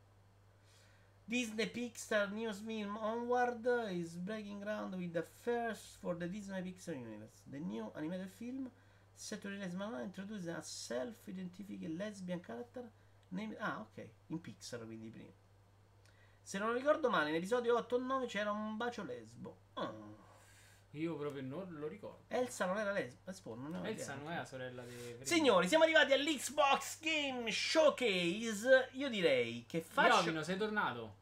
Disney 1.29 1.67
Pixar 1.67 2.33
News 2.33 2.61
Film 2.61 2.97
Onward 2.97 3.67
is 3.93 4.17
breaking 4.17 4.61
ground 4.61 4.95
with 4.97 5.13
the 5.13 5.23
first 5.45 5.99
for 6.01 6.15
the 6.15 6.27
Disney 6.27 6.63
Pixar 6.63 6.95
universe. 6.95 7.43
The 7.47 7.59
new 7.59 7.93
animated 7.95 8.31
film 8.31 8.71
set 9.15 9.43
to 9.43 9.49
release 9.49 9.75
Malone 9.75 10.05
introduces 10.05 10.49
a 10.49 10.63
self-identified 10.63 11.99
lesbian 11.99 12.41
character 12.41 12.85
named... 13.31 13.57
Ah, 13.61 13.81
ok, 13.81 14.09
in 14.29 14.41
Pixar 14.41 14.87
quindi 14.87 15.11
prima. 15.11 15.35
Se 16.41 16.59
non 16.59 16.73
ricordo 16.73 17.11
male, 17.11 17.29
in 17.29 17.35
episodio 17.35 17.77
8 17.77 17.95
o 17.97 17.99
9 17.99 18.27
c'era 18.27 18.51
un 18.51 18.79
bacio 18.79 19.05
lesbo. 19.05 19.59
Ah. 19.75 19.93
Io 20.93 21.17
proprio 21.17 21.43
non 21.43 21.67
lo 21.71 21.87
ricordo. 21.87 22.25
Elsa 22.29 22.65
non 22.65 22.79
era 22.79 22.93
lesbo, 22.93 23.31
Spawn 23.31 23.61
non 23.63 23.75
era 23.77 23.89
Elsa 23.89 24.15
non 24.15 24.33
è 24.33 24.37
la 24.37 24.45
sorella 24.47 24.83
di. 24.85 25.17
Signori, 25.23 25.69
siamo 25.69 25.85
arrivati 25.85 26.13
all'Xbox 26.15 27.01
Game 27.01 27.51
Showcase. 27.53 28.89
Io 28.93 29.09
direi 29.11 29.65
che 29.67 29.81
faccio... 29.83 30.21
Iovino, 30.21 30.43
sei 30.43 30.57
tornato? 30.57 31.17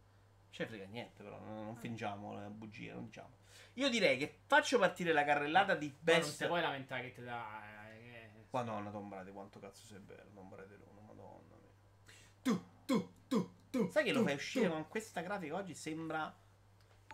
Ce 0.50 0.62
ne 0.62 0.68
frega 0.68 0.84
niente, 0.86 1.22
però 1.22 1.38
non, 1.40 1.64
non 1.64 1.76
fingiamo 1.76 2.32
la 2.32 2.48
bugia, 2.48 2.94
non 2.94 3.06
diciamo. 3.06 3.34
Io 3.74 3.90
direi 3.90 4.16
che 4.16 4.38
faccio 4.46 4.78
partire 4.78 5.12
la 5.12 5.24
carrellata 5.24 5.74
di 5.74 5.90
Però 5.90 6.18
non 6.18 6.26
best. 6.26 6.40
ti 6.40 6.46
puoi 6.46 6.60
lamentare 6.62 7.02
che 7.02 7.12
ti 7.12 7.22
dà. 7.24 7.90
eh, 7.92 8.30
Madonna, 8.50 8.90
Tom 8.90 9.08
Brady, 9.08 9.32
quanto 9.32 9.58
cazzo 9.58 9.84
sei 9.84 9.98
bello, 9.98 10.30
Tom 10.32 10.48
Brady 10.48 10.76
l'uno, 10.76 11.00
madonna 11.02 11.56
mia. 11.60 12.14
Tu, 12.40 12.58
tu, 12.86 13.12
tu, 13.28 13.50
tu. 13.68 13.90
Sai 13.90 14.04
che 14.04 14.12
lo 14.12 14.20
tu, 14.20 14.24
fai 14.26 14.34
uscire 14.34 14.66
tu. 14.66 14.72
con 14.72 14.88
questa 14.88 15.20
grafica 15.20 15.56
oggi? 15.56 15.74
Sembra. 15.74 16.34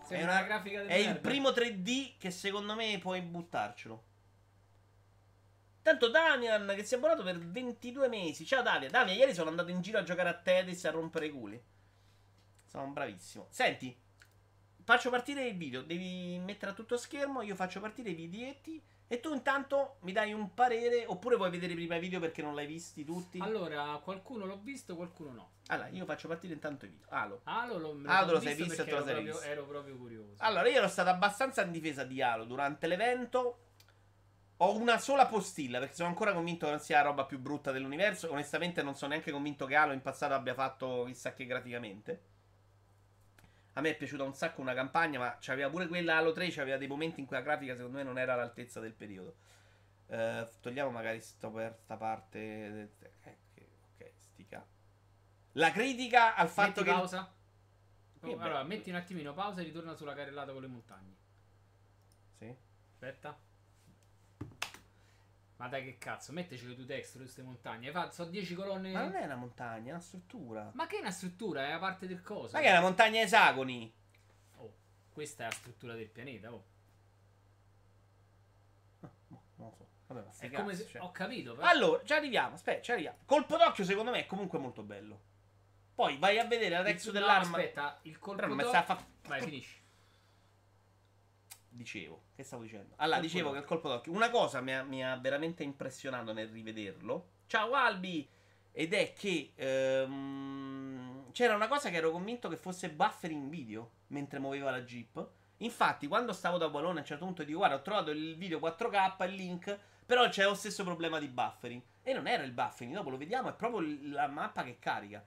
È 0.07 0.21
una, 0.21 0.33
una- 0.33 0.43
grafica 0.43 0.79
del 0.81 0.87
È 0.89 0.95
il 0.95 1.19
primo 1.19 1.49
3D 1.49 2.13
che 2.17 2.31
secondo 2.31 2.75
me 2.75 2.97
puoi 2.99 3.21
buttarcelo. 3.21 4.03
Tanto 5.81 6.09
Damian 6.09 6.71
che 6.75 6.83
si 6.83 6.93
è 6.93 6.97
abbonato 6.97 7.23
per 7.23 7.37
22 7.37 8.07
mesi. 8.07 8.45
Ciao 8.45 8.61
Damian. 8.61 8.91
Damian, 8.91 9.17
ieri 9.17 9.33
sono 9.33 9.49
andato 9.49 9.69
in 9.69 9.81
giro 9.81 9.97
a 9.97 10.03
giocare 10.03 10.29
a 10.29 10.33
Tetris 10.33 10.83
e 10.83 10.87
a 10.87 10.91
rompere 10.91 11.25
i 11.25 11.31
culi. 11.31 11.61
Sono 12.65 12.87
bravissimo. 12.87 13.47
Senti, 13.49 13.95
faccio 14.83 15.09
partire 15.09 15.45
il 15.45 15.57
video. 15.57 15.81
Devi 15.81 16.39
mettere 16.39 16.71
a 16.71 16.73
tutto 16.73 16.97
schermo. 16.97 17.41
Io 17.41 17.55
faccio 17.55 17.79
partire 17.79 18.11
i 18.11 18.15
videetti. 18.15 18.81
E 19.13 19.19
tu 19.19 19.31
intanto 19.31 19.97
mi 19.99 20.11
dai 20.11 20.33
un 20.33 20.55
parere. 20.55 21.05
Oppure 21.05 21.35
vuoi 21.35 21.51
vedere 21.51 21.75
prima 21.75 21.97
i 21.97 21.99
video 21.99 22.19
perché 22.19 22.41
non 22.41 22.55
l'hai 22.55 22.65
visti 22.65 23.05
tutti? 23.05 23.37
Allora, 23.39 24.01
qualcuno 24.03 24.45
l'ho 24.45 24.57
visto, 24.59 24.95
qualcuno 24.95 25.31
no. 25.31 25.51
Allora, 25.67 25.89
io 25.89 26.03
faccio 26.05 26.27
partire 26.27 26.53
intanto 26.55 26.85
i 26.85 26.87
video. 26.87 27.05
Alo. 27.09 27.41
Alo 27.43 27.77
lo, 27.77 28.01
te 28.01 28.31
lo 28.31 28.39
sei 28.39 28.55
visto 28.55 28.81
e 28.81 28.85
te 28.85 28.89
lo 28.89 28.97
ero 28.97 29.05
sei 29.05 29.13
proprio, 29.13 29.33
visto. 29.33 29.47
ero 29.47 29.65
proprio 29.67 29.97
curioso. 29.97 30.33
Allora, 30.37 30.67
io 30.67 30.77
ero 30.77 30.87
stato 30.87 31.09
abbastanza 31.09 31.61
in 31.61 31.69
difesa 31.69 32.03
di 32.03 32.23
Halo 32.23 32.45
durante 32.45 32.87
l'evento. 32.87 33.59
Ho 34.57 34.75
una 34.77 34.97
sola 34.97 35.27
postilla 35.27 35.77
perché 35.77 35.93
sono 35.93 36.09
ancora 36.09 36.33
convinto 36.33 36.65
che 36.65 36.71
non 36.71 36.79
sia 36.79 36.97
la 36.97 37.03
roba 37.03 37.25
più 37.25 37.37
brutta 37.37 37.71
dell'universo. 37.71 38.31
Onestamente, 38.31 38.81
non 38.81 38.95
sono 38.95 39.11
neanche 39.11 39.29
convinto 39.29 39.67
che 39.67 39.75
Halo 39.75 39.93
in 39.93 40.01
passato 40.01 40.33
abbia 40.33 40.55
fatto 40.55 41.03
chissà 41.05 41.35
che 41.35 41.45
graficamente. 41.45 42.21
A 43.73 43.81
me 43.81 43.89
è 43.89 43.97
piaciuta 43.97 44.23
un 44.23 44.35
sacco 44.35 44.61
una 44.61 44.73
campagna, 44.73 45.19
ma 45.19 45.37
c'aveva 45.39 45.69
pure 45.69 45.87
quella 45.87 46.17
Halo 46.17 46.31
3. 46.31 46.49
C'aveva 46.49 46.77
dei 46.77 46.87
momenti 46.87 47.19
in 47.19 47.25
cui 47.25 47.35
la 47.35 47.41
grafica, 47.41 47.75
secondo 47.75 47.97
me, 47.97 48.03
non 48.03 48.19
era 48.19 48.33
all'altezza 48.33 48.79
del 48.79 48.93
periodo. 48.93 49.35
Eh, 50.07 50.47
togliamo 50.61 50.91
magari 50.91 51.21
sto 51.21 51.49
per 51.51 51.75
sta 51.83 51.97
parte. 51.97 52.39
eh, 52.39 52.89
ok, 53.05 53.35
ok, 53.95 54.11
stica. 54.15 54.65
La 55.53 55.71
critica 55.71 56.35
al 56.35 56.49
fatto 56.49 56.81
Metti 56.81 56.83
che. 56.83 56.91
pausa. 56.91 57.33
Oh, 58.21 58.37
allora, 58.39 58.63
metti 58.63 58.89
un 58.89 58.95
attimino 58.95 59.33
pausa 59.33 59.61
e 59.61 59.63
ritorna 59.65 59.93
sulla 59.95 60.13
carrellata 60.13 60.51
con 60.53 60.61
le 60.61 60.67
montagne. 60.67 61.15
Sì. 62.37 62.55
Aspetta. 62.93 63.37
Ma 65.63 65.69
dai 65.69 65.81
che 65.85 65.97
cazzo, 65.97 66.33
metteci 66.33 66.67
le 66.67 66.75
tue 66.75 66.83
texture 66.83 67.23
queste 67.23 67.41
montagne. 67.41 67.89
Fatto, 67.89 68.11
so 68.11 68.25
10 68.25 68.53
colonne. 68.53 68.91
Ma 68.91 69.03
non 69.03 69.15
è 69.15 69.23
una 69.23 69.37
montagna, 69.37 69.87
è 69.87 69.91
una 69.91 70.01
struttura. 70.01 70.69
Ma 70.73 70.87
che 70.87 70.97
è 70.97 70.99
una 70.99 71.09
struttura? 71.11 71.65
È 71.65 71.69
la 71.71 71.79
parte 71.79 72.05
del 72.05 72.21
coso. 72.21 72.51
Ma 72.51 72.59
che 72.59 72.67
è 72.67 72.71
una 72.71 72.81
montagna 72.81 73.21
a 73.21 73.23
esagoni? 73.23 73.93
Oh, 74.57 74.73
questa 75.13 75.43
è 75.43 75.45
la 75.45 75.53
struttura 75.53 75.93
del 75.95 76.09
pianeta. 76.09 76.51
Oh. 76.51 76.65
No, 78.99 79.11
non 79.55 79.69
lo 79.69 79.73
so. 79.77 79.87
Vabbè, 80.07 80.27
È 80.37 80.51
come 80.51 80.71
cazzi, 80.71 80.83
se. 80.83 80.89
cioè. 80.89 81.01
Ho 81.01 81.11
capito, 81.11 81.55
però. 81.55 81.65
Allora, 81.65 82.03
ci 82.03 82.11
arriviamo. 82.11 82.55
Aspetta, 82.55 82.81
ci 82.81 82.91
arriviamo. 82.91 83.19
Colpo 83.23 83.55
d'occhio, 83.55 83.85
secondo 83.85 84.11
me, 84.11 84.19
è 84.19 84.25
comunque 84.25 84.59
molto 84.59 84.83
bello. 84.83 85.21
Poi 85.95 86.17
vai 86.17 86.39
a 86.39 86.43
vedere 86.45 86.75
la 86.75 86.83
no, 86.83 87.11
dell'arma. 87.11 87.55
Aspetta, 87.57 87.99
il 88.01 88.19
colpo 88.19 88.47
d'occhio- 88.47 88.83
fa- 88.83 89.05
Vai, 89.27 89.41
finisci. 89.41 89.81
dicevo, 91.69 92.23
che 92.43 92.45
stavo 92.45 92.63
dicendo? 92.63 92.93
Allora, 92.97 93.19
Colpo 93.19 93.31
dicevo 93.31 93.49
che 93.51 93.59
d'occhio. 93.59 93.61
il 93.61 93.81
colpo 93.81 93.89
d'occhio. 93.89 94.11
Una 94.11 94.29
cosa 94.29 94.61
mi 94.61 94.75
ha, 94.75 94.83
mi 94.83 95.03
ha 95.03 95.15
veramente 95.15 95.63
impressionato 95.63 96.33
nel 96.33 96.49
rivederlo. 96.49 97.29
Ciao 97.47 97.73
Albi! 97.73 98.29
Ed 98.71 98.93
è 98.93 99.13
che 99.13 99.53
ehm, 99.55 101.31
c'era 101.31 101.55
una 101.55 101.67
cosa 101.67 101.89
che 101.89 101.97
ero 101.97 102.11
convinto 102.11 102.49
che 102.49 102.57
fosse 102.57 102.89
buffering 102.89 103.49
video 103.49 103.91
mentre 104.07 104.39
muoveva 104.39 104.71
la 104.71 104.81
Jeep. 104.81 105.27
Infatti, 105.57 106.07
quando 106.07 106.33
stavo 106.33 106.57
da 106.57 106.69
Bologna 106.69 106.97
a 106.97 106.99
un 106.99 107.05
certo 107.05 107.25
punto 107.25 107.43
dico: 107.43 107.59
Guarda, 107.59 107.75
ho 107.77 107.81
trovato 107.81 108.11
il 108.11 108.35
video 108.35 108.59
4K, 108.59 109.23
il 109.27 109.33
link. 109.33 109.79
Però 110.05 110.27
c'è 110.27 110.43
lo 110.43 110.53
stesso 110.53 110.83
problema 110.83 111.17
di 111.17 111.29
buffering. 111.29 111.81
E 112.03 112.13
non 112.13 112.27
era 112.27 112.43
il 112.43 112.51
buffering, 112.51 112.93
dopo 112.93 113.09
lo 113.09 113.17
vediamo, 113.17 113.49
è 113.49 113.53
proprio 113.53 113.97
la 114.11 114.27
mappa 114.27 114.63
che 114.63 114.77
carica. 114.77 115.23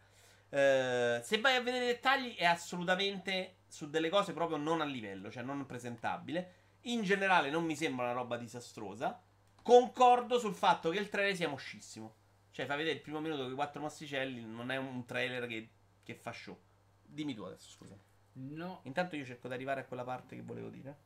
Eh, 0.50 1.20
se 1.22 1.40
vai 1.40 1.56
a 1.56 1.62
vedere 1.62 1.84
i 1.84 1.88
dettagli, 1.88 2.36
è 2.36 2.44
assolutamente 2.44 3.60
su 3.66 3.88
delle 3.88 4.10
cose 4.10 4.34
proprio 4.34 4.58
non 4.58 4.82
a 4.82 4.84
livello, 4.84 5.30
cioè 5.30 5.42
non 5.42 5.64
presentabile. 5.64 6.65
In 6.86 7.02
generale, 7.02 7.50
non 7.50 7.64
mi 7.64 7.74
sembra 7.74 8.04
una 8.04 8.14
roba 8.14 8.36
disastrosa. 8.36 9.20
Concordo 9.62 10.38
sul 10.38 10.54
fatto 10.54 10.90
che 10.90 10.98
il 10.98 11.08
trailer 11.08 11.34
sia 11.34 11.48
moscissimo. 11.48 12.14
Cioè, 12.52 12.66
fa 12.66 12.76
vedere 12.76 12.96
il 12.96 13.02
primo 13.02 13.20
minuto 13.20 13.42
con 13.42 13.52
i 13.52 13.54
quattro 13.54 13.80
masticelli. 13.80 14.44
Non 14.44 14.70
è 14.70 14.76
un 14.76 15.04
trailer 15.04 15.46
che, 15.46 15.70
che 16.02 16.14
fa 16.14 16.32
show. 16.32 16.56
Dimmi 17.02 17.34
tu 17.34 17.42
adesso, 17.42 17.70
scusa. 17.70 17.96
No. 18.34 18.80
Intanto 18.84 19.16
io 19.16 19.24
cerco 19.24 19.48
di 19.48 19.54
arrivare 19.54 19.80
a 19.80 19.84
quella 19.84 20.04
parte 20.04 20.36
che 20.36 20.42
volevo 20.42 20.68
dire. 20.68 21.04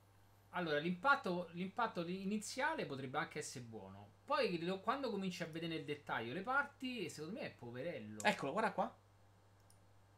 Allora, 0.51 0.78
l'impatto, 0.78 1.49
l'impatto 1.53 2.07
iniziale 2.07 2.85
potrebbe 2.85 3.18
anche 3.18 3.39
essere 3.39 3.64
buono. 3.64 4.09
Poi 4.24 4.59
quando 4.83 5.11
cominci 5.11 5.43
a 5.43 5.47
vedere 5.47 5.74
nel 5.74 5.85
dettaglio 5.85 6.33
le 6.33 6.43
parti, 6.43 7.09
secondo 7.09 7.39
me 7.39 7.47
è 7.47 7.51
poverello. 7.51 8.22
Eccolo, 8.22 8.53
guarda 8.53 8.72
qua. 8.72 8.99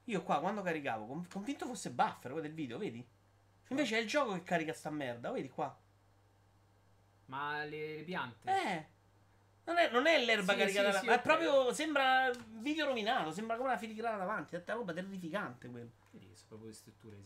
Io 0.07 0.23
qua 0.23 0.41
quando 0.41 0.63
caricavo, 0.63 1.07
con- 1.07 1.29
convinto 1.29 1.67
fosse 1.67 1.91
buffer, 1.91 2.33
il 2.45 2.53
video, 2.53 2.79
vedi? 2.79 3.07
Invece 3.69 3.97
è 3.99 4.01
il 4.01 4.07
gioco 4.07 4.33
che 4.35 4.43
carica 4.43 4.73
sta 4.73 4.91
merda, 4.91 5.31
vedi 5.31 5.49
qua. 5.49 5.75
Ma 7.27 7.65
le, 7.65 7.97
le 7.97 8.03
piante? 8.03 8.51
Eh. 8.51 8.87
Non 9.65 9.79
è, 9.79 9.91
non 9.91 10.07
è 10.07 10.23
l'erba 10.25 10.53
Sì, 10.53 10.59
caricata, 10.59 10.93
sì, 10.93 10.99
sì, 10.99 11.07
ma 11.07 11.13
è 11.13 11.17
ok. 11.17 11.23
proprio. 11.23 11.73
Sembra 11.73 12.31
video 12.59 12.87
rovinato. 12.87 13.31
Sembra 13.31 13.57
come 13.57 13.69
una 13.69 13.79
filigrana 13.79 14.17
davanti. 14.19 14.57
È 14.57 14.63
una 14.67 14.75
roba 14.75 14.93
terrificante 14.93 15.69
quello. 15.69 15.91
Vedi 16.11 16.27
sono 16.35 16.49
proprio 16.49 16.69
le 16.69 16.75
strutture 16.75 17.17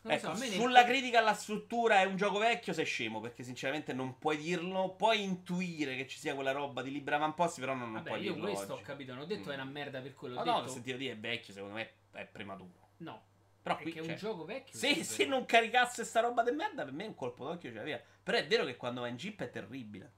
lo 0.00 0.12
Ecco, 0.12 0.26
so, 0.26 0.30
a 0.30 0.36
me 0.38 0.48
ne- 0.48 0.54
sulla 0.54 0.84
critica 0.84 1.18
alla 1.18 1.34
struttura 1.34 2.00
è 2.00 2.04
un 2.04 2.16
gioco 2.16 2.38
vecchio, 2.38 2.72
sei 2.72 2.84
scemo. 2.84 3.20
Perché 3.20 3.42
sinceramente 3.42 3.92
non 3.92 4.18
puoi 4.18 4.36
dirlo. 4.38 4.94
Puoi 4.94 5.22
intuire 5.22 5.96
che 5.96 6.06
ci 6.08 6.18
sia 6.18 6.34
quella 6.34 6.52
roba 6.52 6.80
di 6.82 6.90
Libra 6.90 7.16
Avamposti, 7.16 7.60
però 7.60 7.72
non, 7.74 7.82
non 7.92 7.92
Vabbè, 8.02 8.08
puoi 8.08 8.22
io 8.22 8.32
dirlo. 8.32 8.48
questo 8.48 8.72
oggi. 8.72 8.82
ho 8.82 8.84
capito, 8.84 9.12
non 9.12 9.22
ho 9.22 9.26
detto 9.26 9.48
Mm. 9.48 9.52
è 9.52 9.54
una 9.54 9.64
merda 9.64 10.00
per 10.00 10.14
quello. 10.14 10.34
No, 10.36 10.40
Ho 10.40 10.44
no, 10.44 10.60
detto 10.60 10.72
sentito 10.72 10.96
dire 10.96 11.12
è 11.12 11.18
vecchio, 11.18 11.52
secondo 11.52 11.74
me 11.74 11.90
è 12.12 12.24
prematuro. 12.24 12.88
no. 12.98 13.22
Però 13.66 13.78
qui 13.78 13.90
è 13.90 13.94
cioè, 13.96 14.10
un 14.12 14.16
gioco 14.16 14.44
vecchio. 14.44 14.78
Se, 14.78 15.02
se 15.02 15.24
non 15.26 15.44
caricasse 15.44 16.04
sta 16.04 16.20
roba 16.20 16.44
di 16.44 16.52
merda, 16.52 16.84
per 16.84 16.92
me 16.92 17.04
un 17.06 17.16
colpo 17.16 17.44
d'occhio 17.46 17.70
ce 17.70 17.76
l'aveva. 17.76 18.00
Però 18.22 18.38
è 18.38 18.46
vero 18.46 18.64
che 18.64 18.76
quando 18.76 19.00
va 19.00 19.08
in 19.08 19.16
jeep 19.16 19.42
è 19.42 19.50
terribile. 19.50 20.12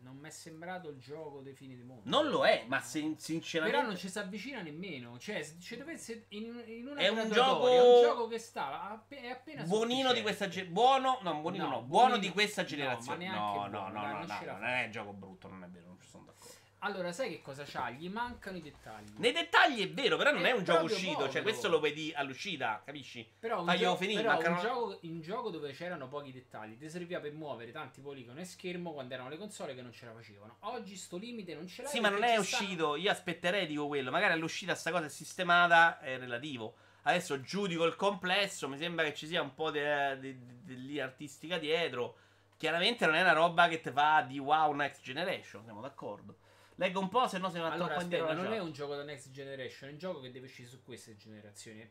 Non 0.00 0.16
mi 0.16 0.28
è 0.28 0.30
sembrato 0.30 0.88
il 0.88 0.98
gioco 0.98 1.40
dei 1.40 1.52
fini 1.54 1.76
del 1.76 1.84
mondo. 1.84 2.02
Non 2.04 2.28
lo 2.30 2.44
è, 2.46 2.64
ma 2.68 2.80
sin- 2.80 3.18
sinceramente. 3.18 3.76
Però 3.78 3.88
non 3.90 3.98
ci 3.98 4.08
si 4.08 4.18
avvicina 4.18 4.62
nemmeno. 4.62 5.18
Cioè, 5.18 5.42
se 5.42 5.58
ci 5.60 5.76
dovesse. 5.76 6.24
In, 6.28 6.62
in 6.66 6.86
una 6.88 7.00
È 7.00 7.08
un 7.08 7.30
gioco- 7.30 7.70
un 7.70 8.02
gioco 8.02 8.28
che 8.28 8.38
sta. 8.38 8.82
appe- 8.90 9.20
è 9.20 9.28
appena 9.28 9.64
Buonino 9.64 10.12
di 10.14 10.22
questa 10.22 10.48
generazione. 10.48 10.72
Buono, 10.72 11.18
no, 11.22 11.40
buonino 11.40 11.64
No, 11.64 11.70
no, 11.70 11.76
buono 11.82 12.06
buonino- 12.08 12.16
di 12.18 12.30
questa 12.30 12.62
no, 12.62 12.68
generazione. 12.68 13.26
No, 13.26 13.32
no, 13.34 13.40
no, 13.40 13.52
buono, 13.52 13.68
no, 13.68 13.78
no, 13.78 13.88
non 13.88 13.92
no, 13.94 14.02
la 14.12 14.18
non 14.18 14.26
fa. 14.26 14.82
è 14.82 14.88
gioco 14.90 15.12
brutto, 15.12 15.48
non 15.48 15.64
è 15.64 15.68
vero, 15.68 15.86
non 15.88 16.00
ci 16.00 16.08
sono 16.08 16.24
d'accordo. 16.24 16.52
Allora, 16.84 17.12
sai 17.12 17.30
che 17.30 17.40
cosa 17.40 17.64
c'ha? 17.66 17.88
Gli 17.90 18.08
mancano 18.10 18.58
i 18.58 18.60
dettagli. 18.60 19.12
Nei 19.16 19.32
dettagli 19.32 19.82
è 19.82 19.90
vero, 19.90 20.18
però 20.18 20.32
non 20.32 20.44
È 20.44 20.50
è 20.50 20.52
un 20.52 20.64
gioco 20.64 20.84
uscito, 20.84 21.12
cioè 21.12 21.26
povero. 21.26 21.42
questo 21.42 21.68
lo 21.68 21.80
vedi 21.80 22.12
all'uscita, 22.14 22.82
capisci? 22.84 23.26
Però 23.38 23.62
un, 23.62 23.74
gio- 23.74 23.96
finire, 23.96 24.20
però 24.20 24.34
mancano- 24.34 24.54
un 24.56 24.60
gioco, 24.62 24.98
un 25.02 25.20
gioco 25.22 25.50
dove 25.50 25.72
c'erano 25.72 26.08
pochi 26.08 26.30
dettagli 26.30 26.76
ti 26.76 26.90
serviva 26.90 27.20
per 27.20 27.32
muovere 27.32 27.72
tanti 27.72 28.02
poligoni 28.02 28.40
e 28.42 28.44
schermo 28.44 28.92
quando 28.92 29.14
erano 29.14 29.30
le 29.30 29.38
console 29.38 29.74
che 29.74 29.80
non 29.80 29.92
ce 29.92 30.04
la 30.04 30.12
facevano. 30.12 30.56
Oggi 30.60 30.94
sto 30.96 31.16
limite 31.16 31.54
non 31.54 31.66
ce 31.66 31.82
l'hai. 31.82 31.90
Sì, 31.90 32.00
ma 32.00 32.10
non 32.10 32.22
è 32.22 32.26
stanno- 32.28 32.40
uscito, 32.40 32.96
io 32.96 33.10
aspetterei, 33.10 33.66
dico 33.66 33.86
quello, 33.86 34.10
magari 34.10 34.34
all'uscita 34.34 34.74
sta 34.74 34.90
cosa 34.90 35.06
è 35.06 35.08
sistemata, 35.08 35.98
è 36.00 36.18
relativo. 36.18 36.74
Adesso 37.04 37.40
giudico 37.40 37.84
il 37.84 37.96
complesso, 37.96 38.68
mi 38.68 38.76
sembra 38.76 39.04
che 39.04 39.14
ci 39.14 39.26
sia 39.26 39.40
un 39.40 39.54
po' 39.54 39.70
di 39.70 41.00
artistica 41.00 41.56
dietro. 41.58 42.16
Chiaramente 42.56 43.04
non 43.06 43.14
è 43.14 43.20
una 43.22 43.32
roba 43.32 43.68
che 43.68 43.80
ti 43.80 43.90
fa 43.90 44.22
di 44.22 44.38
wow 44.38 44.72
next 44.72 45.02
generation, 45.02 45.64
siamo 45.64 45.80
d'accordo. 45.80 46.36
Leggo 46.76 47.00
un 47.00 47.08
po', 47.08 47.28
se 47.28 47.38
no 47.38 47.48
se 47.50 47.56
ne 47.58 47.62
va 47.62 47.70
Allora, 47.70 47.86
troppo 47.86 48.02
indietro. 48.02 48.32
non 48.32 48.52
è 48.52 48.58
un 48.58 48.72
gioco 48.72 48.96
da 48.96 49.04
next 49.04 49.30
generation, 49.30 49.90
è 49.90 49.92
un 49.92 49.98
gioco 49.98 50.20
che 50.20 50.30
deve 50.32 50.46
uscire 50.46 50.68
su 50.68 50.82
queste 50.82 51.16
generazioni. 51.16 51.88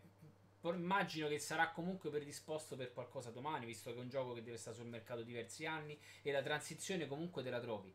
Por- 0.60 0.76
Immagino 0.76 1.28
che 1.28 1.40
sarà 1.40 1.72
comunque 1.72 2.10
predisposto 2.10 2.76
per 2.76 2.94
qualcosa 2.94 3.30
domani, 3.32 3.66
visto 3.66 3.92
che 3.92 3.98
è 3.98 4.02
un 4.02 4.10
gioco 4.10 4.34
che 4.34 4.44
deve 4.44 4.58
stare 4.58 4.76
sul 4.76 4.88
mercato 4.88 5.22
diversi 5.24 5.66
anni 5.66 5.98
e 6.22 6.32
la 6.32 6.42
transizione 6.42 7.08
comunque 7.08 7.44
te 7.44 7.50
la 7.50 7.60
trovi. 7.60 7.94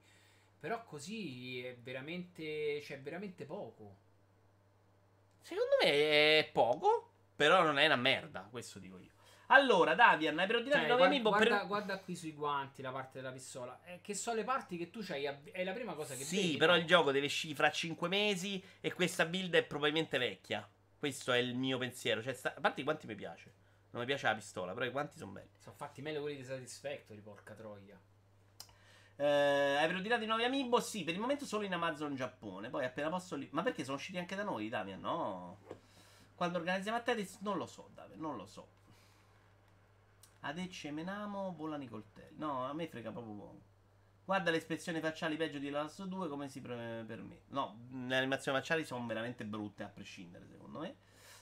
Però 0.61 0.83
così 0.85 1.65
è 1.65 1.77
veramente. 1.77 2.81
c'è 2.83 3.01
veramente 3.01 3.45
poco. 3.45 3.97
Secondo 5.41 5.77
me 5.83 5.91
è 5.91 6.51
poco, 6.53 7.11
però 7.37 7.63
non 7.63 7.79
è 7.79 7.87
una 7.87 7.97
merda, 7.97 8.49
questo 8.51 8.79
dico 8.79 8.99
io. 8.99 9.13
Allora, 9.51 9.95
Davian, 9.95 10.39
hai 10.39 10.47
preordinato 10.47 10.81
Cioè, 10.81 10.89
9 10.89 11.21
guarda, 11.21 11.29
guarda, 11.31 11.57
per... 11.59 11.67
guarda 11.67 11.99
qui 12.01 12.17
sui 12.17 12.33
guanti 12.33 12.83
la 12.83 12.91
parte 12.91 13.21
della 13.21 13.33
pistola. 13.33 13.81
Eh, 13.85 14.01
che 14.03 14.15
so 14.15 14.35
le 14.35 14.45
parti 14.45 14.77
che 14.77 14.91
tu 14.91 15.01
c'hai. 15.03 15.25
È 15.25 15.65
la 15.65 15.73
prima 15.73 15.95
cosa 15.95 16.15
che 16.15 16.25
Sì, 16.25 16.37
vedi. 16.37 16.57
però 16.59 16.73
no? 16.73 16.79
il 16.79 16.85
gioco 16.85 17.13
deve 17.13 17.27
uscire 17.27 17.55
fra 17.55 17.71
5 17.71 18.09
mesi 18.09 18.63
e 18.81 18.93
questa 18.93 19.25
build 19.25 19.55
è 19.55 19.63
probabilmente 19.65 20.19
vecchia. 20.19 20.69
Questo 20.99 21.33
è 21.33 21.39
il 21.39 21.55
mio 21.55 21.79
pensiero. 21.79 22.23
Cioè, 22.23 22.35
sta- 22.35 22.55
a 22.57 22.61
parte 22.61 22.83
i 22.83 22.85
quanti 22.85 23.07
mi 23.07 23.15
piace. 23.15 23.55
Non 23.91 24.03
mi 24.03 24.07
piace 24.07 24.27
la 24.27 24.35
pistola, 24.35 24.75
però 24.75 24.85
i 24.85 24.91
quanti 24.91 25.17
sono 25.17 25.33
belli. 25.33 25.49
Sono 25.59 25.75
fatti 25.75 26.03
meglio 26.03 26.21
quelli 26.21 26.37
di 26.37 26.45
Satisfactory, 26.45 27.21
porca 27.21 27.55
troia. 27.55 27.99
Eh, 29.17 29.25
hai 29.25 29.87
preordinato 29.89 30.25
i 30.25 30.27
nuovi 30.27 30.45
amiibo? 30.45 30.79
Sì, 30.79 31.05
per 31.05 31.15
il 31.15 31.21
momento 31.21 31.47
solo 31.47 31.65
in 31.65 31.73
Amazon 31.73 32.15
Giappone. 32.15 32.69
Poi 32.69 32.85
appena 32.85 33.09
posso 33.09 33.35
li... 33.35 33.49
Ma 33.53 33.63
perché 33.63 33.83
sono 33.83 33.97
usciti 33.97 34.19
anche 34.19 34.37
da 34.37 34.43
noi, 34.43 34.69
Damian? 34.69 35.01
No. 35.01 35.59
Quando 36.35 36.59
organizziamo 36.59 36.99
a 36.99 37.01
Tedis? 37.01 37.39
Non 37.41 37.57
lo 37.57 37.65
so, 37.65 37.89
Damian, 37.95 38.21
non 38.21 38.37
lo 38.37 38.45
so. 38.45 38.77
Adecce 40.41 40.91
menamo, 40.91 41.55
volano 41.57 41.83
i 41.83 41.89
coltelli. 41.89 42.37
No, 42.37 42.67
a 42.67 42.73
me 42.73 42.87
frega 42.87 43.11
proprio 43.11 43.35
poco. 43.35 43.63
Guarda 44.25 44.51
le 44.51 44.59
espressioni 44.59 45.01
facciali 45.01 45.37
peggio 45.37 45.59
di 45.59 45.71
Last 45.71 46.05
2 46.05 46.29
come 46.29 46.49
si 46.49 46.61
pre- 46.61 47.03
per 47.07 47.23
me. 47.23 47.41
No, 47.49 47.89
le 48.07 48.17
animazioni 48.17 48.59
facciali 48.59 48.85
sono 48.85 49.07
veramente 49.07 49.45
brutte 49.45 49.83
a 49.83 49.89
prescindere, 49.89 50.47
secondo 50.47 50.81
me. 50.81 50.97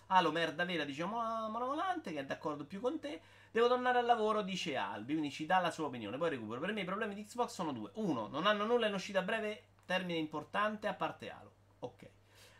Alo, 0.09 0.31
merda 0.31 0.65
vera, 0.65 0.85
diciamo 0.85 1.19
a 1.19 1.49
Monovolante, 1.49 2.13
che 2.13 2.21
è 2.21 2.25
d'accordo 2.25 2.65
più 2.65 2.81
con 2.81 3.01
te. 3.01 3.21
Devo 3.51 3.67
tornare 3.67 3.99
al 3.99 4.07
lavoro, 4.07 4.43
dice 4.43 4.77
Albi, 4.77 5.15
quindi 5.15 5.33
ci 5.33 5.47
dà 5.47 5.59
la 5.59 5.73
sua 5.73 5.87
opinione. 5.87 6.17
Poi 6.17 6.31
recupero. 6.31 6.61
Per 6.61 6.73
me 6.73 6.83
i 6.83 6.85
problemi 6.85 7.15
di 7.15 7.25
Xbox 7.25 7.51
sono 7.51 7.73
due. 7.73 7.91
Uno, 7.95 8.29
non 8.29 8.47
hanno 8.47 8.65
nulla 8.65 8.87
in 8.87 8.95
uscita 8.95 9.19
a 9.19 9.23
breve, 9.23 9.65
termine 9.85 10.19
importante, 10.19 10.87
a 10.87 10.95
parte 10.95 11.29
Halo. 11.29 11.53
Ok. 11.81 12.09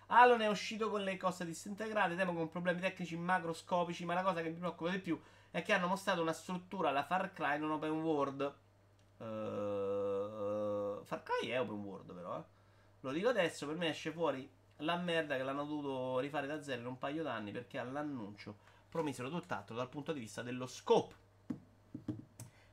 Halo 0.09 0.37
ne 0.37 0.45
è 0.45 0.49
uscito 0.49 0.91
con 0.91 1.03
le 1.03 1.17
cose 1.17 1.45
disintegrate, 1.45 2.17
temo 2.17 2.33
con 2.33 2.49
problemi 2.49 2.81
tecnici 2.81 3.17
macroscopici, 3.17 4.05
ma 4.05 4.15
la 4.15 4.23
cosa 4.23 4.43
che 4.43 4.51
mi 4.51 4.59
preoccupa 4.59 4.91
di 4.91 4.99
più 4.99 5.21
è 5.51 5.63
che 5.63 5.73
hanno 5.73 5.87
mostrato 5.87 6.21
una 6.23 6.33
struttura 6.33 6.91
alla 6.91 7.05
Far 7.05 7.33
Cry 7.33 7.59
non 7.59 7.71
open 7.73 8.03
world. 8.03 8.55
Eh, 9.19 11.01
Far 11.05 11.23
Cry 11.23 11.49
è 11.49 11.61
open 11.61 11.83
world 11.83 12.13
però, 12.13 12.39
eh. 12.39 12.45
Lo 13.01 13.13
dico 13.13 13.29
adesso, 13.29 13.67
per 13.67 13.77
me 13.77 13.89
esce 13.89 14.11
fuori 14.11 14.49
la 14.81 14.97
merda 14.97 15.37
che 15.37 15.43
l'hanno 15.43 15.65
dovuto 15.65 16.19
rifare 16.19 16.47
da 16.47 16.63
zero 16.63 16.81
in 16.81 16.87
un 16.87 16.99
paio 16.99 17.23
d'anni 17.23 17.51
perché 17.51 17.79
all'annuncio 17.79 18.57
promisero 18.89 19.31
tutt'altro 19.31 19.75
dal 19.75 19.89
punto 19.89 20.13
di 20.13 20.21
vista 20.21 20.43
dello 20.43 20.67
scope. 20.67 21.15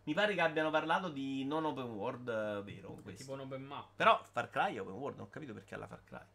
Mi 0.05 0.13
pare 0.13 0.33
che 0.33 0.41
abbiano 0.41 0.69
parlato 0.69 1.07
di 1.07 1.45
non 1.45 1.63
open 1.63 1.85
world, 1.85 2.27
eh, 2.27 2.61
vero? 2.63 2.99
Tipo 3.15 3.33
un 3.33 3.41
open 3.41 3.63
map. 3.63 3.91
Però 3.95 4.21
Far 4.31 4.49
Cry 4.49 4.75
è 4.75 4.81
open 4.81 4.95
world, 4.95 5.17
non 5.17 5.27
ho 5.27 5.29
capito 5.29 5.53
perché 5.53 5.75
alla 5.75 5.87
Far 5.87 6.03
Cry. 6.03 6.25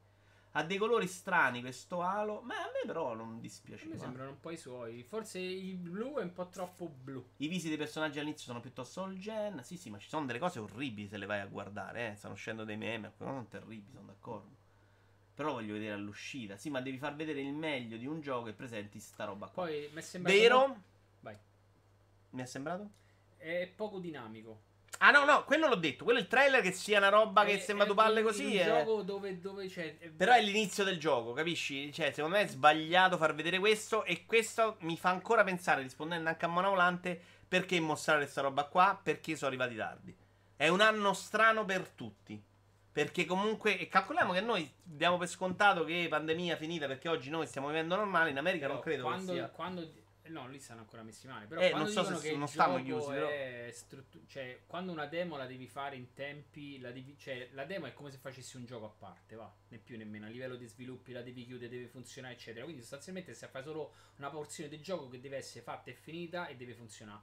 Ha 0.52 0.64
dei 0.64 0.78
colori 0.78 1.06
strani 1.06 1.60
questo 1.60 2.00
halo, 2.00 2.40
ma 2.40 2.56
a 2.56 2.66
me 2.66 2.86
però 2.86 3.14
non 3.14 3.40
dispiace. 3.40 3.86
Mi 3.86 3.98
sembrano 3.98 4.30
un 4.30 4.40
po' 4.40 4.50
i 4.50 4.56
suoi. 4.56 5.02
Forse 5.02 5.38
il 5.38 5.76
blu 5.76 6.16
è 6.16 6.22
un 6.22 6.32
po' 6.32 6.48
troppo 6.48 6.88
blu. 6.88 7.24
I 7.36 7.48
visi 7.48 7.68
dei 7.68 7.76
personaggi 7.76 8.18
all'inizio 8.18 8.46
sono 8.46 8.60
piuttosto 8.60 9.02
all 9.02 9.16
gen. 9.18 9.62
Sì, 9.62 9.76
sì, 9.76 9.90
ma 9.90 9.98
ci 9.98 10.08
sono 10.08 10.26
delle 10.26 10.38
cose 10.38 10.58
orribili 10.58 11.06
se 11.06 11.18
le 11.18 11.26
vai 11.26 11.40
a 11.40 11.46
guardare, 11.46 12.12
eh. 12.12 12.16
Stanno 12.16 12.34
uscendo 12.34 12.64
dei 12.64 12.76
meme, 12.76 13.12
però 13.16 13.30
non 13.30 13.46
terribili, 13.48 13.92
sono 13.92 14.06
d'accordo. 14.06 14.56
Però 15.34 15.52
voglio 15.52 15.74
vedere 15.74 15.92
all'uscita. 15.92 16.56
Sì, 16.56 16.70
ma 16.70 16.80
devi 16.80 16.98
far 16.98 17.14
vedere 17.14 17.40
il 17.40 17.52
meglio 17.52 17.96
di 17.96 18.06
un 18.06 18.20
gioco 18.20 18.48
e 18.48 18.54
presenti 18.54 18.98
sta 18.98 19.24
roba 19.24 19.46
qua. 19.46 19.64
Poi 19.64 19.88
mi 19.92 19.98
è 19.98 20.02
sembrato. 20.02 20.38
Vero? 20.38 20.82
Vai. 21.20 21.36
Mi 22.30 22.42
è 22.42 22.46
sembrato? 22.46 22.90
È 23.36 23.72
poco 23.76 24.00
dinamico. 24.00 24.62
Ah, 25.00 25.10
no, 25.12 25.24
no, 25.24 25.44
quello 25.44 25.68
l'ho 25.68 25.76
detto. 25.76 26.02
Quello 26.02 26.18
è 26.18 26.22
il 26.22 26.28
trailer 26.28 26.60
che 26.60 26.72
sia 26.72 26.98
una 26.98 27.08
roba 27.08 27.44
che 27.44 27.54
È- 27.54 27.58
sembra 27.58 27.84
è 27.84 27.86
due 27.86 27.96
palle 27.96 28.22
così. 28.22 28.46
Un 28.46 28.52
è- 28.52 28.64
gioco 28.64 29.02
dove, 29.02 29.40
dove 29.40 29.68
c'è. 29.68 29.96
è- 29.98 30.08
Però 30.08 30.32
è 30.32 30.42
l'inizio 30.42 30.82
del 30.82 30.98
gioco, 30.98 31.32
capisci? 31.32 31.92
Cioè, 31.92 32.10
secondo 32.12 32.36
me 32.36 32.42
è 32.42 32.48
sbagliato 32.48 33.16
far 33.16 33.34
vedere 33.34 33.58
questo. 33.60 34.04
E 34.04 34.26
questo 34.26 34.76
mi 34.80 34.96
fa 34.96 35.10
ancora 35.10 35.44
pensare, 35.44 35.82
rispondendo 35.82 36.28
anche 36.28 36.44
a 36.46 36.48
Mona 36.48 36.68
Volante, 36.68 37.20
perché 37.46 37.78
mostrare 37.78 38.22
questa 38.22 38.40
roba 38.40 38.64
qua? 38.64 38.98
Perché 39.00 39.36
sono 39.36 39.48
arrivati 39.50 39.76
tardi. 39.76 40.16
È 40.56 40.66
un 40.66 40.80
anno 40.80 41.12
strano 41.12 41.64
per 41.64 41.88
tutti. 41.90 42.42
Perché 42.90 43.26
comunque, 43.26 43.78
e 43.78 43.86
calcoliamo 43.86 44.32
che 44.32 44.40
noi 44.40 44.68
diamo 44.82 45.18
per 45.18 45.28
scontato 45.28 45.84
che 45.84 46.06
pandemia 46.10 46.56
finita 46.56 46.88
perché 46.88 47.08
oggi 47.08 47.30
noi 47.30 47.46
stiamo 47.46 47.68
vivendo 47.68 47.94
normale, 47.94 48.30
in 48.30 48.38
America 48.38 48.62
però 48.62 48.72
non 48.74 48.82
credo 48.82 49.02
quando, 49.04 49.32
che 49.32 49.38
sia. 49.38 49.48
quando 49.50 49.88
No, 50.28 50.48
lì 50.48 50.58
stanno 50.60 50.80
ancora 50.80 51.02
messi 51.02 51.26
male. 51.26 51.46
Però 51.46 51.60
Eh, 51.60 51.70
non 51.72 51.86
so 51.88 52.04
se 52.16 52.34
non 52.36 52.48
stanno 52.48 52.82
chiusi, 52.82 53.08
però. 53.08 53.28
struttu- 53.72 54.26
cioè, 54.26 54.60
quando 54.66 54.92
una 54.92 55.06
demo 55.06 55.36
la 55.36 55.46
devi 55.46 55.66
fare 55.66 55.96
in 55.96 56.12
tempi, 56.14 56.78
la 56.80 56.90
devi- 56.90 57.16
cioè, 57.18 57.48
la 57.52 57.64
demo 57.64 57.86
è 57.86 57.92
come 57.92 58.10
se 58.10 58.18
facessi 58.18 58.56
un 58.56 58.64
gioco 58.66 58.86
a 58.86 58.90
parte, 58.96 59.36
va, 59.36 59.52
né 59.68 59.78
più 59.78 59.96
né 59.96 60.04
meno. 60.04 60.26
A 60.26 60.28
livello 60.28 60.56
di 60.56 60.66
sviluppi 60.66 61.12
la 61.12 61.22
devi 61.22 61.44
chiudere, 61.44 61.70
deve 61.70 61.86
funzionare, 61.88 62.34
eccetera. 62.34 62.64
Quindi 62.64 62.82
sostanzialmente 62.82 63.34
stai 63.34 63.48
a 63.48 63.52
fare 63.52 63.64
solo 63.64 63.92
una 64.16 64.30
porzione 64.30 64.68
del 64.70 64.80
gioco 64.80 65.08
che 65.08 65.20
deve 65.20 65.36
essere 65.38 65.62
fatta 65.64 65.90
e 65.90 65.94
finita 65.94 66.46
e 66.48 66.56
deve 66.56 66.74
funzionare. 66.74 67.22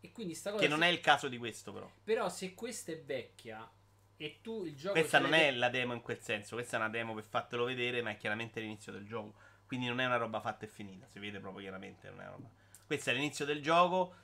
E 0.00 0.10
quindi 0.10 0.34
sta 0.34 0.50
cosa 0.50 0.62
Che 0.62 0.68
non 0.68 0.80
se- 0.80 0.86
è 0.86 0.88
il 0.88 1.00
caso 1.00 1.28
di 1.28 1.38
questo, 1.38 1.72
però. 1.72 1.90
Però 2.02 2.28
se 2.28 2.54
questa 2.54 2.92
è 2.92 2.98
vecchia 3.00 3.70
e 4.16 4.38
tu 4.42 4.64
il 4.64 4.74
gioco 4.76 4.98
Questa 4.98 5.18
non 5.18 5.32
è 5.34 5.50
de- 5.52 5.56
la 5.58 5.68
demo 5.68 5.92
in 5.94 6.00
quel 6.00 6.20
senso, 6.20 6.56
questa 6.56 6.76
è 6.76 6.80
una 6.80 6.88
demo 6.88 7.14
per 7.14 7.24
fatelo 7.24 7.64
vedere, 7.64 8.02
ma 8.02 8.10
è 8.10 8.16
chiaramente 8.16 8.60
l'inizio 8.60 8.90
del 8.92 9.06
gioco. 9.06 9.34
Quindi 9.72 9.88
non 9.88 10.00
è 10.00 10.04
una 10.04 10.16
roba 10.18 10.38
fatta 10.38 10.66
e 10.66 10.68
finita, 10.68 11.06
si 11.06 11.18
vede 11.18 11.38
proprio 11.40 11.62
chiaramente. 11.62 12.10
Non 12.10 12.20
è 12.20 12.24
una 12.24 12.32
roba. 12.32 12.48
Questo 12.86 13.08
è 13.08 13.14
l'inizio 13.14 13.46
del 13.46 13.62
gioco. 13.62 14.14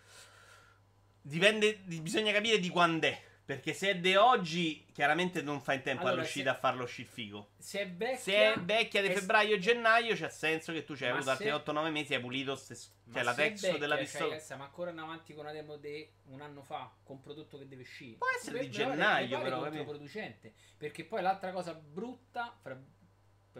Dipende, 1.22 1.80
di- 1.84 2.02
bisogna 2.02 2.32
capire 2.32 2.58
di 2.58 2.68
quando 2.68 3.06
è. 3.06 3.22
Perché 3.46 3.72
se 3.72 3.88
è 3.92 3.96
di 3.96 4.14
oggi, 4.14 4.84
chiaramente 4.92 5.40
non 5.40 5.62
fa 5.62 5.72
in 5.72 5.80
tempo 5.80 6.02
Allora, 6.02 6.16
all'uscita 6.20 6.50
se- 6.50 6.56
a 6.56 6.60
farlo 6.60 6.82
uscire 6.84 7.08
figo. 7.10 7.52
se 7.56 7.80
è 7.80 7.88
vecchia 7.90 8.18
Se 8.18 8.52
è 8.52 8.58
vecchia 8.60 9.00
di 9.00 9.08
è- 9.08 9.14
febbraio 9.14 9.54
o 9.54 9.58
gennaio, 9.58 10.14
c'ha 10.16 10.28
senso 10.28 10.70
che 10.74 10.84
tu 10.84 10.94
ci 10.94 11.04
hai 11.06 11.12
avuto 11.12 11.30
altri 11.30 11.46
se- 11.46 11.52
8-9 11.52 11.88
mesi 11.90 12.12
e 12.12 12.16
hai 12.16 12.20
pulito 12.20 12.54
stesso. 12.56 12.90
Ma 13.04 13.14
Cioè, 13.14 13.22
la 13.22 13.32
è 13.32 13.34
texture 13.36 13.78
della 13.78 13.96
pistola. 13.96 14.32
cioè, 14.32 14.38
stiamo 14.38 14.64
ancora 14.64 14.90
in 14.90 14.98
avanti 14.98 15.32
con 15.32 15.44
una 15.44 15.52
demo 15.54 15.76
di 15.76 16.06
un 16.24 16.42
anno 16.42 16.60
fa 16.62 16.92
con 17.02 17.16
un 17.16 17.22
prodotto 17.22 17.56
che 17.56 17.66
deve 17.66 17.80
uscire. 17.84 18.18
Può 18.18 18.26
essere 18.36 18.58
di 18.60 18.66
Per- 18.68 18.76
però 18.76 18.90
gennaio, 18.90 19.28
però, 19.38 19.42
contro 19.60 19.64
capito? 19.64 19.84
producente. 19.84 20.52
Perché 20.76 21.04
poi 21.06 21.22
l'altra 21.22 21.50
cosa 21.52 21.72
brutta, 21.72 22.54
fra, 22.60 22.78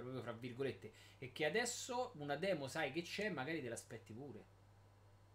proprio 0.00 0.22
fra 0.22 0.32
virgolette, 0.32 0.92
è 1.18 1.32
che 1.32 1.44
adesso 1.44 2.12
una 2.16 2.36
demo 2.36 2.68
sai 2.68 2.92
che 2.92 3.02
c'è, 3.02 3.28
magari 3.30 3.60
te 3.62 3.68
l'aspetti 3.68 4.12
pure. 4.12 4.56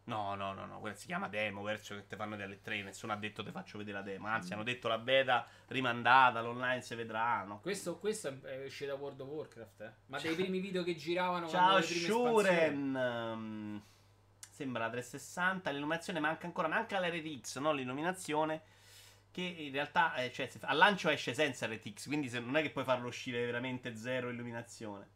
No, 0.06 0.36
no, 0.36 0.52
no, 0.52 0.66
no, 0.66 0.80
quella 0.80 0.96
si 0.96 1.06
chiama 1.06 1.30
demo, 1.30 1.62
verso 1.62 1.96
che 1.96 2.08
te 2.08 2.18
fanno 2.18 2.36
delle 2.36 2.60
tre, 2.62 2.84
nessuno 2.84 3.14
ha 3.14 3.16
detto 3.16 3.42
te 3.42 3.52
faccio 3.52 3.78
vedere 3.78 4.00
la 4.00 4.04
demo, 4.04 4.28
Mm. 4.28 4.32
anzi 4.32 4.52
hanno 4.52 4.64
detto 4.64 4.90
la 4.90 4.98
beta 4.98 5.48
rimandata, 5.68 6.42
l'online 6.42 6.82
si 6.82 6.94
vedrà, 6.96 7.44
no. 7.44 7.62
Questo, 7.62 7.98
questo 8.00 8.38
è, 8.44 8.66
uscito 8.66 8.92
da 8.92 8.98
World 9.00 9.22
of 9.22 9.30
Warcraft, 9.30 9.82
eh. 9.82 9.92
Ma 10.08 10.20
dei 10.20 10.36
primi 10.36 10.60
video 10.60 10.84
che 10.84 10.96
giravano 10.96 11.48
Ciao 11.48 11.82
Shuren, 11.82 12.96
ehm, 12.96 13.82
sembra 14.50 14.84
la 14.84 14.90
360, 14.90 15.70
l'illuminazione 15.72 16.20
manca 16.20 16.48
ancora, 16.48 16.68
manca 16.68 17.00
l'RTX, 17.00 17.60
no 17.60 17.72
l'illuminazione, 17.72 18.62
che 19.34 19.42
in 19.42 19.72
realtà 19.72 20.14
eh, 20.16 20.32
cioè, 20.32 20.50
al 20.62 20.78
lancio 20.78 21.10
esce 21.10 21.34
senza 21.34 21.66
RTX, 21.68 22.06
quindi 22.06 22.30
se- 22.30 22.40
non 22.40 22.56
è 22.56 22.62
che 22.62 22.70
puoi 22.70 22.84
farlo 22.86 23.08
uscire 23.08 23.44
veramente 23.46 23.96
zero 23.96 24.30
illuminazione. 24.30 25.08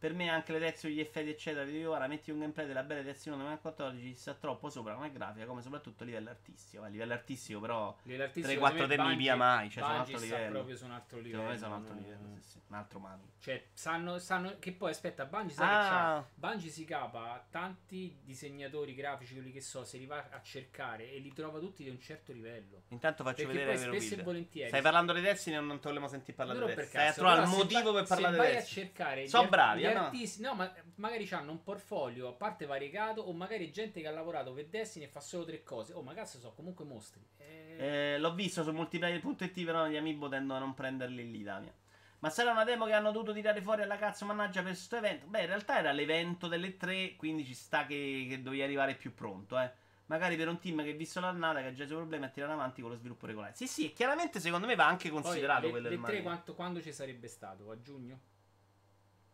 Per 0.00 0.14
me 0.14 0.30
anche 0.30 0.52
le 0.52 0.60
texture, 0.60 0.94
gli 0.94 1.00
effetti 1.00 1.28
eccetera, 1.28 1.62
dico 1.62 1.90
ora, 1.90 2.06
metti 2.06 2.30
un 2.30 2.38
gameplay 2.38 2.66
della 2.66 2.82
bella 2.82 3.02
direzione 3.02 3.36
2014 3.36 4.02
ci 4.02 4.14
sta 4.14 4.32
troppo 4.32 4.70
sopra 4.70 4.94
come 4.94 5.12
grafica, 5.12 5.44
come 5.44 5.60
soprattutto 5.60 6.04
a 6.04 6.06
livello 6.06 6.30
artistico. 6.30 6.82
A 6.84 6.88
livello 6.88 7.12
artistico 7.12 7.60
però 7.60 7.94
L'artista, 8.04 8.48
3-4 8.48 8.52
secondo 8.52 8.86
me, 8.86 8.96
temi 8.96 9.16
via 9.16 9.36
mai, 9.36 9.68
cioè 9.68 9.82
sono 9.82 9.94
un 9.94 10.00
altro 10.00 10.18
livello. 10.18 10.50
proprio 10.50 10.76
su 10.76 10.84
un 10.86 10.90
altro 10.92 11.18
livello. 11.18 11.56
Sono 11.58 11.66
un 11.66 11.80
altro 11.82 11.94
no? 11.94 12.00
livello, 12.00 12.28
sì, 12.40 12.48
sì, 12.48 12.60
un 12.66 12.76
altro 12.76 12.98
mano. 12.98 13.22
Cioè, 13.40 13.66
sanno, 13.74 14.18
sanno 14.18 14.56
che 14.58 14.72
poi 14.72 14.90
aspetta, 14.90 15.26
Bungie 15.26 15.52
sa. 15.54 16.14
Ah, 16.16 16.26
Bungie 16.34 16.70
si 16.70 16.84
capa 16.86 17.46
tanti 17.50 18.18
disegnatori 18.24 18.94
grafici, 18.94 19.34
quelli 19.34 19.52
che 19.52 19.60
so, 19.60 19.84
se 19.84 19.98
li 19.98 20.06
va 20.06 20.28
a 20.30 20.40
cercare 20.40 21.12
e 21.12 21.18
li 21.18 21.32
trova 21.34 21.58
tutti 21.58 21.84
di 21.84 21.90
un 21.90 22.00
certo 22.00 22.32
livello. 22.32 22.84
intanto 22.88 23.22
faccio 23.22 23.46
Perché 23.46 23.52
vedere 23.52 23.88
poi 23.88 24.00
spesso 24.00 24.20
e 24.20 24.22
volentieri. 24.22 24.68
Stai 24.68 24.80
parlando 24.82 25.12
dei 25.12 25.22
Destiny 25.22 25.56
e 25.56 25.60
non 25.60 25.78
ti 25.78 25.88
volevo 25.88 26.08
sentire 26.08 26.36
parlare 26.36 26.58
Non 26.58 26.68
per 26.68 26.76
Destiny. 26.76 27.02
Stai 27.02 27.08
a 27.08 27.12
trovare 27.12 27.42
il 27.42 27.48
motivo 27.48 27.92
per 27.92 28.04
parlare 28.04 28.36
dei 28.36 28.46
vai 28.46 28.56
a 28.56 28.64
cercare 28.64 29.26
ar- 29.30 29.48
bravi, 29.48 29.84
eh, 29.96 30.28
no? 30.38 30.54
ma 30.54 30.72
magari 30.96 31.28
hanno 31.30 31.52
un 31.52 31.62
portfolio 31.62 32.28
a 32.28 32.32
parte 32.32 32.66
variegato, 32.66 33.22
o 33.22 33.32
magari 33.32 33.70
gente 33.70 34.00
che 34.00 34.06
ha 34.06 34.12
lavorato 34.12 34.52
per 34.52 34.66
Destiny 34.66 35.04
e 35.04 35.08
fa 35.08 35.20
solo 35.20 35.44
tre 35.44 35.62
cose. 35.62 35.92
Oh, 35.92 36.02
ma 36.02 36.14
cazzo 36.14 36.38
so, 36.38 36.52
comunque 36.52 36.84
mostri. 36.84 37.24
Eh, 37.38 38.14
Eh, 38.14 38.18
l'ho 38.18 38.34
visto 38.34 38.62
su 38.62 38.72
multiplayer.it, 38.72 39.64
però 39.64 39.86
gli 39.86 39.96
amiibo 39.96 40.28
tendono 40.28 40.58
a 40.58 40.62
non 40.62 40.74
prenderli 40.74 41.30
lì, 41.30 41.42
Damia. 41.42 41.74
Ma 42.18 42.28
sarà 42.28 42.50
una 42.50 42.64
demo 42.64 42.84
che 42.84 42.92
hanno 42.92 43.12
dovuto 43.12 43.32
tirare 43.32 43.62
fuori 43.62 43.80
alla 43.80 43.96
cazzo, 43.96 44.26
mannaggia, 44.26 44.60
per 44.60 44.72
questo 44.72 44.96
evento? 44.96 45.26
Beh, 45.26 45.40
in 45.40 45.46
realtà 45.46 45.78
era 45.78 45.90
l'evento 45.90 46.48
delle 46.48 46.76
tre, 46.76 47.16
quindi 47.16 47.46
ci 47.46 47.54
sta 47.54 47.86
che, 47.86 48.26
che 48.28 48.42
dovevi 48.42 48.62
arrivare 48.62 48.94
più 48.94 49.14
pronto, 49.14 49.58
eh. 49.58 49.72
Magari 50.06 50.36
per 50.36 50.48
un 50.48 50.58
team 50.58 50.82
che 50.82 50.90
ha 50.90 50.94
visto 50.94 51.20
l'annata, 51.20 51.60
che 51.60 51.68
ha 51.68 51.72
già 51.72 51.84
i 51.84 51.86
suoi 51.86 51.98
problemi 52.00 52.24
a 52.24 52.28
tirare 52.28 52.52
avanti 52.52 52.82
con 52.82 52.90
lo 52.90 52.96
sviluppo 52.96 53.26
regolare. 53.26 53.54
Sì, 53.54 53.66
sì, 53.66 53.86
e 53.86 53.92
chiaramente 53.92 54.40
secondo 54.40 54.66
me 54.66 54.74
va 54.74 54.86
anche 54.86 55.08
poi 55.08 55.22
considerato 55.22 55.66
le, 55.66 55.70
quello 55.70 55.88
le 55.88 55.98
del 55.98 56.22
quanto, 56.22 56.54
quando 56.54 56.82
ci 56.82 56.92
sarebbe 56.92 57.28
stato? 57.28 57.70
A 57.70 57.80
giugno? 57.80 58.20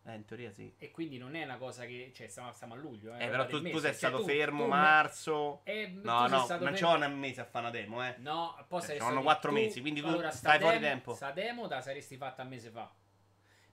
Eh, 0.07 0.15
in 0.15 0.23
teoria 0.25 0.51
sì. 0.51 0.73
E 0.77 0.89
quindi 0.91 1.17
non 1.17 1.35
è 1.35 1.43
una 1.43 1.57
cosa 1.57 1.85
che. 1.85 2.11
Cioè, 2.15 2.27
stiamo, 2.27 2.53
stiamo 2.53 2.75
a 2.75 2.77
luglio. 2.77 3.13
Eh, 3.15 3.25
Eh, 3.25 3.27
però 3.27 3.45
tu, 3.45 3.57
tu 3.61 3.67
sei 3.71 3.81
Cioè, 3.81 3.93
stato 3.93 4.17
tu- 4.19 4.25
fermo 4.25 4.63
tu- 4.63 4.69
marzo. 4.69 5.61
Eh, 5.65 5.87
No, 6.01 6.27
no, 6.27 6.47
non 6.59 6.73
c'ho 6.73 6.93
un 6.95 7.13
mese 7.19 7.41
a 7.41 7.45
fare 7.45 7.67
una 7.67 7.75
demo, 7.77 8.05
eh. 8.05 8.15
No, 8.19 8.55
poi 8.69 8.81
c'hanno 8.81 8.99
stato- 8.99 9.21
quattro 9.21 9.51
mesi, 9.51 9.81
quindi 9.81 9.99
tu 9.99 10.07
allora, 10.07 10.31
stai 10.31 10.51
sta 10.55 10.59
fuori 10.61 10.79
demo- 10.79 10.89
tempo. 10.91 11.13
Sta 11.13 11.31
demo 11.31 11.67
la 11.67 11.81
saresti 11.81 12.15
fatta 12.15 12.43
un 12.43 12.47
mese 12.49 12.69
fa. 12.69 12.89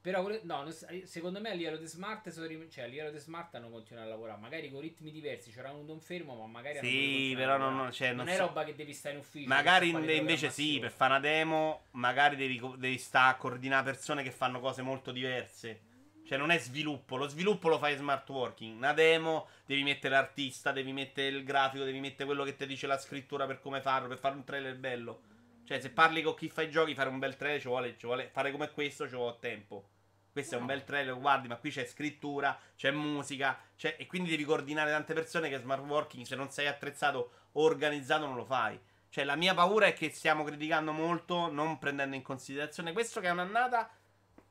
Però, 0.00 0.28
no, 0.42 0.66
secondo 1.04 1.40
me 1.40 1.50
a 1.50 1.54
livello 1.54 1.78
di 1.78 1.86
smart, 1.86 2.28
sono 2.28 2.46
cioè 2.68 2.84
a 2.84 2.86
livello 2.86 3.10
di 3.10 3.18
smart 3.18 3.54
hanno 3.54 3.70
continuato 3.70 4.08
a 4.08 4.10
lavorare. 4.10 4.38
Magari 4.38 4.70
con 4.70 4.80
ritmi 4.82 5.10
diversi, 5.10 5.50
c'era 5.50 5.70
un 5.70 5.86
don 5.86 5.98
fermo, 5.98 6.34
ma 6.36 6.46
magari 6.46 6.78
Sì, 6.86 7.32
però 7.34 7.56
non- 7.56 7.90
cioè, 7.90 8.08
non 8.08 8.26
non 8.26 8.28
è 8.28 8.36
so- 8.36 8.46
roba 8.48 8.64
che 8.64 8.74
devi 8.74 8.92
stare 8.92 9.14
in 9.14 9.20
ufficio. 9.22 9.48
Magari 9.48 9.88
in- 9.88 10.06
invece 10.10 10.50
sì, 10.50 10.78
per 10.78 10.90
fare 10.90 11.12
una 11.12 11.20
demo, 11.20 11.84
magari 11.92 12.36
devi, 12.36 12.60
devi 12.76 12.98
stare 12.98 13.30
a 13.32 13.36
coordinare 13.36 13.82
persone 13.84 14.22
che 14.22 14.30
fanno 14.30 14.60
cose 14.60 14.82
molto 14.82 15.10
diverse. 15.10 15.83
Cioè, 16.26 16.38
non 16.38 16.50
è 16.50 16.58
sviluppo, 16.58 17.16
lo 17.16 17.28
sviluppo 17.28 17.68
lo 17.68 17.78
fai 17.78 17.92
in 17.92 17.98
smart 17.98 18.28
working. 18.30 18.76
Una 18.76 18.94
demo 18.94 19.48
devi 19.66 19.82
mettere 19.82 20.14
l'artista, 20.14 20.72
devi 20.72 20.92
mettere 20.92 21.28
il 21.28 21.44
grafico, 21.44 21.84
devi 21.84 22.00
mettere 22.00 22.24
quello 22.24 22.44
che 22.44 22.56
ti 22.56 22.66
dice 22.66 22.86
la 22.86 22.98
scrittura 22.98 23.46
per 23.46 23.60
come 23.60 23.82
farlo, 23.82 24.08
per 24.08 24.18
fare 24.18 24.34
un 24.34 24.44
trailer 24.44 24.76
bello. 24.76 25.20
Cioè, 25.64 25.80
se 25.80 25.90
parli 25.90 26.22
con 26.22 26.34
chi 26.34 26.48
fa 26.48 26.62
i 26.62 26.70
giochi, 26.70 26.94
fare 26.94 27.10
un 27.10 27.18
bel 27.18 27.36
trailer 27.36 27.60
ci 27.60 27.68
vuole, 27.68 27.96
ci 27.98 28.06
vuole 28.06 28.30
fare 28.32 28.50
come 28.52 28.70
questo, 28.70 29.06
ci 29.06 29.14
vuole 29.14 29.36
tempo. 29.38 29.88
Questo 30.32 30.56
è 30.56 30.58
un 30.58 30.66
bel 30.66 30.82
trailer, 30.82 31.18
guardi, 31.18 31.46
ma 31.46 31.56
qui 31.56 31.70
c'è 31.70 31.84
scrittura, 31.84 32.58
c'è 32.74 32.90
musica, 32.90 33.56
c'è- 33.76 33.96
e 33.98 34.06
quindi 34.06 34.30
devi 34.30 34.44
coordinare 34.44 34.90
tante 34.90 35.14
persone 35.14 35.48
che 35.48 35.58
smart 35.58 35.84
working, 35.84 36.24
se 36.24 36.34
non 36.36 36.50
sei 36.50 36.66
attrezzato 36.66 37.30
o 37.52 37.62
organizzato, 37.62 38.26
non 38.26 38.34
lo 38.34 38.44
fai. 38.44 38.78
Cioè, 39.10 39.24
la 39.24 39.36
mia 39.36 39.54
paura 39.54 39.86
è 39.86 39.92
che 39.92 40.10
stiamo 40.10 40.42
criticando 40.42 40.90
molto, 40.90 41.50
non 41.52 41.78
prendendo 41.78 42.16
in 42.16 42.22
considerazione 42.22 42.92
questo 42.92 43.20
che 43.20 43.28
è 43.28 43.30
un'annata 43.30 43.88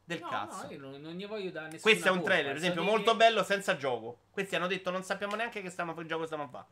del 0.06 0.20
No, 0.20 0.28
cazzo. 0.28 0.64
no, 0.66 0.72
io 0.72 0.80
non, 0.80 1.02
non 1.02 1.14
gli 1.14 1.26
voglio 1.28 1.50
dare 1.52 1.66
nessuna 1.70 1.82
Questo 1.82 2.08
è 2.10 2.12
un 2.12 2.24
trailer, 2.24 2.48
per 2.48 2.58
esempio, 2.58 2.84
molto 2.84 3.16
bello 3.16 3.44
senza 3.44 3.76
gioco. 3.78 4.20
Questi 4.32 4.56
hanno 4.56 4.68
detto 4.68 4.92
non 4.92 5.04
sappiamo 5.04 5.36
neanche 5.36 5.62
che 5.62 5.70
stiamo, 5.70 5.94
che 5.94 6.06
gioco 6.06 6.26
stiamo 6.26 6.44
a 6.44 6.48
fare. 6.48 6.66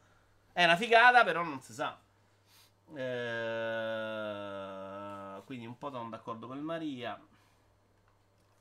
È 0.54 0.64
una 0.66 0.76
figata, 0.76 1.24
però 1.24 1.44
non 1.44 1.62
si 1.62 1.74
sa. 1.74 1.98
Eh, 4.12 5.42
quindi 5.46 5.66
un 5.66 5.78
po' 5.78 5.92
sono 5.92 6.10
d'accordo 6.10 6.48
con 6.48 6.58
il 6.58 6.64
Maria. 6.64 7.20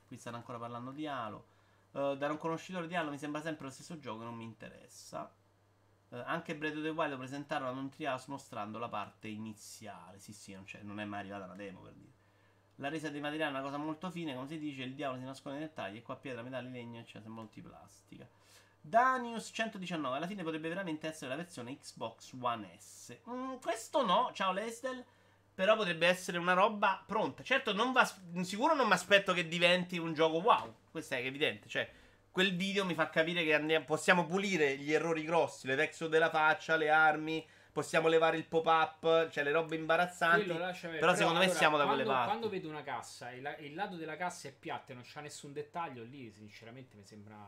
Qui 0.07 0.16
stanno 0.16 0.37
ancora 0.37 0.59
parlando 0.59 0.91
di 0.93 1.07
Halo. 1.07 1.47
Eh, 1.93 2.16
da 2.16 2.29
un 2.31 2.37
conoscitore 2.39 2.87
di 2.87 2.95
Halo 2.95 3.11
mi 3.11 3.18
sembra 3.18 3.41
sempre 3.41 3.64
lo 3.66 3.71
stesso 3.73 3.99
gioco, 3.99 4.23
non 4.23 4.35
mi 4.35 4.45
interessa. 4.45 5.33
Eh, 6.11 6.23
anche 6.27 6.55
Breath 6.57 6.77
of 6.77 6.83
the 6.83 6.89
Wild 6.91 7.11
lo 7.12 7.18
presentarono 7.18 7.71
ad 7.71 7.77
un 7.77 7.89
trials 7.89 8.27
mostrando 8.27 8.79
la 8.79 8.89
parte 8.89 9.29
iniziale. 9.29 10.18
Sì, 10.18 10.33
sì, 10.33 10.53
non, 10.55 10.64
c'è- 10.64 10.83
non 10.83 11.01
è 11.01 11.05
mai 11.05 11.21
arrivata 11.21 11.45
una 11.45 11.55
demo 11.55 11.81
per 11.81 11.93
dire. 11.95 12.12
La 12.81 12.89
resa 12.89 13.11
dei 13.11 13.20
materiali 13.20 13.53
è 13.53 13.55
una 13.55 13.62
cosa 13.62 13.76
molto 13.76 14.11
fine, 14.11 14.35
come 14.35 14.47
si 14.47 14.59
dice, 14.59 14.83
il 14.83 14.95
diavolo 14.95 15.20
si 15.20 15.26
nasconde 15.26 15.59
nei 15.59 15.68
dettagli, 15.68 15.99
e 15.99 16.03
qua 16.03 16.16
pietra, 16.16 16.43
metalli, 16.43 16.70
legno, 16.72 16.99
eccetera, 17.01 17.31
multiplastica. 17.31 18.26
Danius 18.81 19.51
119, 19.53 20.16
alla 20.16 20.26
fine 20.26 20.43
potrebbe 20.43 20.68
veramente 20.68 21.07
essere 21.07 21.28
la 21.28 21.37
versione 21.37 21.76
Xbox 21.76 22.35
One 22.41 22.74
S. 22.78 23.18
Mm, 23.28 23.57
questo 23.61 24.05
no, 24.05 24.31
ciao 24.33 24.53
Lesdel, 24.53 25.05
però 25.55 25.76
potrebbe 25.76 26.07
essere 26.07 26.39
una 26.39 26.55
roba 26.55 27.05
pronta. 27.07 27.43
Certo, 27.43 27.74
non 27.74 27.93
va, 27.93 28.11
sicuro 28.41 28.74
non 28.74 28.87
mi 28.87 28.95
aspetto 28.95 29.35
che 29.35 29.47
diventi 29.47 29.99
un 29.99 30.14
gioco 30.14 30.39
wow, 30.39 30.74
questo 30.91 31.14
è 31.14 31.18
evidente, 31.18 31.68
cioè 31.68 31.91
quel 32.31 32.57
video 32.57 32.87
mi 32.87 32.95
fa 32.95 33.11
capire 33.11 33.45
che 33.45 33.53
andiamo- 33.53 33.85
possiamo 33.85 34.24
pulire 34.24 34.78
gli 34.78 34.93
errori 34.93 35.22
grossi, 35.24 35.66
le 35.66 35.76
texture 35.76 36.09
della 36.09 36.31
faccia, 36.31 36.76
le 36.76 36.89
armi, 36.89 37.47
possiamo 37.81 38.09
levare 38.09 38.37
il 38.37 38.45
pop-up, 38.47 39.28
cioè 39.31 39.43
le 39.45 39.53
robe 39.53 39.74
imbarazzanti. 39.76 40.47
Vedere. 40.47 40.99
Però 41.01 41.14
secondo 41.14 41.39
me 41.41 41.49
siamo 41.49 41.76
da 41.76 41.85
quando, 41.85 42.03
quelle 42.03 42.16
parti. 42.16 42.28
Quando 42.28 42.49
vedo 42.49 42.68
una 42.68 42.83
cassa 42.83 43.31
e 43.31 43.41
la- 43.41 43.57
e 43.57 43.66
il 43.66 43.74
lato 43.74 43.97
della 43.97 44.16
cassa 44.16 44.49
è 44.49 44.53
piatto 44.53 44.93
e 44.93 44.95
non 44.95 45.05
c'ha 45.07 45.20
nessun 45.20 45.53
dettaglio, 45.53 46.03
lì 46.05 46.31
sinceramente 46.31 46.97
mi 46.97 47.05
sembra 47.05 47.39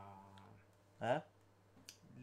Eh? 1.01 1.23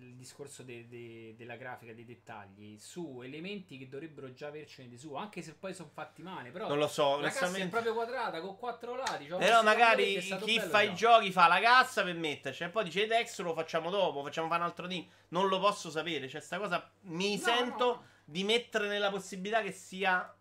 Il 0.01 0.15
discorso 0.15 0.63
de- 0.63 0.87
de- 0.87 1.35
della 1.37 1.55
grafica, 1.55 1.93
dei 1.93 2.05
dettagli 2.05 2.77
su 2.79 3.21
elementi 3.23 3.77
che 3.77 3.87
dovrebbero 3.87 4.33
già 4.33 4.47
avercene 4.47 4.87
di 4.87 4.97
su, 4.97 5.13
anche 5.15 5.41
se 5.41 5.53
poi 5.53 5.73
sono 5.73 5.89
fatti 5.93 6.21
male. 6.21 6.51
Però 6.51 6.67
Non 6.67 6.77
lo 6.77 6.87
so, 6.87 7.19
la 7.19 7.29
cassa 7.29 7.55
è 7.57 7.67
proprio 7.67 7.93
quadrata 7.93 8.41
con 8.41 8.57
quattro 8.57 8.95
lati. 8.95 9.27
c'ho 9.27 9.37
Però 9.37 9.61
questi 9.61 9.65
magari 9.65 10.19
chi 10.41 10.59
fa 10.59 10.81
i 10.81 10.93
giochi 10.95 11.31
fa 11.31 11.47
la 11.47 11.59
cassa 11.59 12.03
per 12.03 12.15
metterci 12.15 12.63
e 12.63 12.69
poi 12.69 12.83
dice 12.85 13.07
Dex 13.07 13.39
lo 13.41 13.53
facciamo 13.53 13.89
dopo, 13.89 14.23
facciamo 14.23 14.47
fare 14.47 14.61
un 14.61 14.67
altro 14.67 14.87
team. 14.87 15.05
Non 15.29 15.47
lo 15.47 15.59
posso 15.59 15.89
sapere, 15.89 16.27
cioè 16.27 16.41
sta 16.41 16.57
cosa 16.57 16.89
mi 17.01 17.35
No, 17.35 17.41
sento 17.41 17.85
no, 17.85 18.05
di 18.25 18.43
mettere 18.43 18.87
nella 18.87 19.09
possibilità 19.09 19.61
che 19.61 19.71
sia 19.71 20.33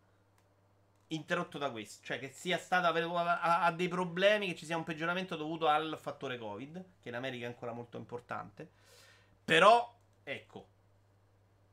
interrotto 1.09 1.59
da 1.59 1.71
questo, 1.71 2.05
cioè 2.05 2.19
che 2.19 2.31
sia 2.31 2.59
stato 2.59 2.87
ha, 3.17 3.63
ha 3.63 3.73
dei 3.73 3.89
problemi, 3.89 4.49
che 4.49 4.55
ci 4.55 4.67
sia 4.67 4.77
un 4.77 4.85
peggioramento 4.85 5.37
dovuto 5.37 5.69
al 5.69 5.99
fattore 6.01 6.37
Covid, 6.39 6.85
che 7.01 7.09
in 7.09 7.15
America 7.15 7.45
è 7.45 7.49
ancora 7.49 7.73
molto 7.73 7.97
importante. 7.97 8.69
Però 9.49 9.97
ecco, 10.25 10.67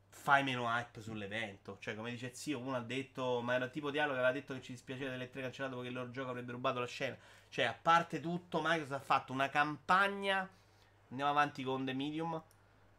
fai 0.08 0.42
meno 0.42 0.64
hype 0.64 1.02
sull'evento. 1.02 1.76
Cioè, 1.78 1.94
come 1.94 2.10
dice 2.10 2.32
zio, 2.32 2.58
uno 2.58 2.74
ha 2.74 2.80
detto, 2.80 3.42
ma 3.42 3.52
era 3.52 3.68
tipo 3.68 3.90
Dialogo 3.90 4.14
che 4.14 4.20
aveva 4.20 4.32
detto 4.32 4.54
che 4.54 4.62
ci 4.62 4.72
dispiaceva 4.72 5.10
delle 5.10 5.28
tre 5.28 5.42
cancellato 5.42 5.74
perché 5.74 5.90
il 5.90 5.94
loro 5.94 6.10
gioco 6.10 6.30
avrebbe 6.30 6.52
rubato 6.52 6.80
la 6.80 6.86
scena. 6.86 7.18
Cioè, 7.50 7.66
a 7.66 7.74
parte 7.74 8.18
tutto, 8.20 8.62
Microsoft 8.62 8.92
ha 8.92 9.04
fatto 9.04 9.34
una 9.34 9.50
campagna, 9.50 10.48
andiamo 11.10 11.30
avanti 11.30 11.62
con 11.64 11.84
The 11.84 11.92
Medium, 11.92 12.42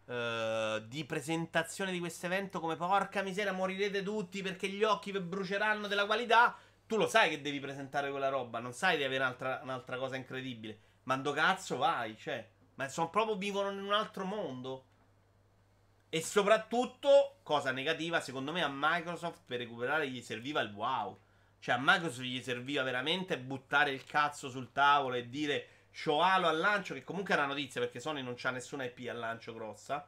eh, 0.06 0.84
di 0.88 1.06
presentazione 1.06 1.92
di 1.92 1.98
questo 1.98 2.28
evento 2.28 2.60
come 2.60 2.76
porca 2.76 3.24
miseria, 3.24 3.54
morirete 3.54 4.04
tutti 4.04 4.44
perché 4.44 4.68
gli 4.68 4.84
occhi 4.84 5.12
vi 5.12 5.20
bruceranno 5.22 5.88
della 5.88 6.06
qualità. 6.06 6.56
Tu 6.86 6.98
lo 6.98 7.08
sai 7.08 7.32
che 7.32 7.42
devi 7.42 7.60
presentare 7.60 8.12
quella 8.12 8.30
roba, 8.30 8.60
non 8.60 8.74
sai 8.74 8.98
di 8.98 9.04
avere 9.04 9.24
un'altra, 9.24 9.60
un'altra 9.64 9.98
cosa 9.98 10.18
incredibile. 10.18 10.78
Mando 11.06 11.32
cazzo 11.32 11.78
vai, 11.78 12.16
cioè. 12.16 12.48
Ma 12.78 12.88
sono 12.90 13.10
proprio 13.10 13.36
vivono 13.36 13.72
in 13.72 13.82
un 13.82 13.94
altro 13.94 14.24
mondo. 14.24 14.86
E 16.10 16.22
soprattutto, 16.22 17.40
cosa 17.44 17.72
negativa, 17.72 18.22
secondo 18.22 18.52
me 18.52 18.64
a 18.64 18.70
Microsoft 18.72 19.42
per 19.46 19.60
recuperare 19.60 20.10
gli 20.10 20.22
serviva 20.22 20.62
il 20.62 20.72
wow. 20.74 21.20
Cioè 21.60 21.76
a 21.76 21.80
Microsoft 21.82 22.22
gli 22.22 22.42
serviva 22.42 22.84
veramente 22.84 23.38
buttare 23.40 23.92
il 23.92 24.06
cazzo 24.06 24.50
sul 24.50 24.72
tavolo 24.72 25.16
e 25.16 25.28
dire 25.28 25.68
c'ho 25.92 26.22
Halo 26.22 26.48
al 26.48 26.60
lancio, 26.60 26.94
che 26.94 27.04
comunque 27.04 27.34
è 27.34 27.38
una 27.38 27.48
notizia 27.48 27.82
perché 27.82 28.00
Sony 28.00 28.22
non 28.22 28.36
c'ha 28.38 28.52
nessuna 28.52 28.84
IP 28.84 29.08
al 29.10 29.18
lancio 29.18 29.54
grossa. 29.54 30.08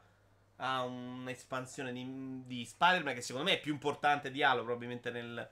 Ha 0.56 0.82
un'espansione 0.82 1.92
di, 1.92 2.42
di 2.46 2.64
Spider-Man 2.64 3.14
che 3.14 3.22
secondo 3.22 3.48
me 3.48 3.56
è 3.56 3.60
più 3.60 3.72
importante 3.72 4.30
di 4.30 4.42
Halo 4.44 4.62
probabilmente 4.62 5.10
nel, 5.10 5.48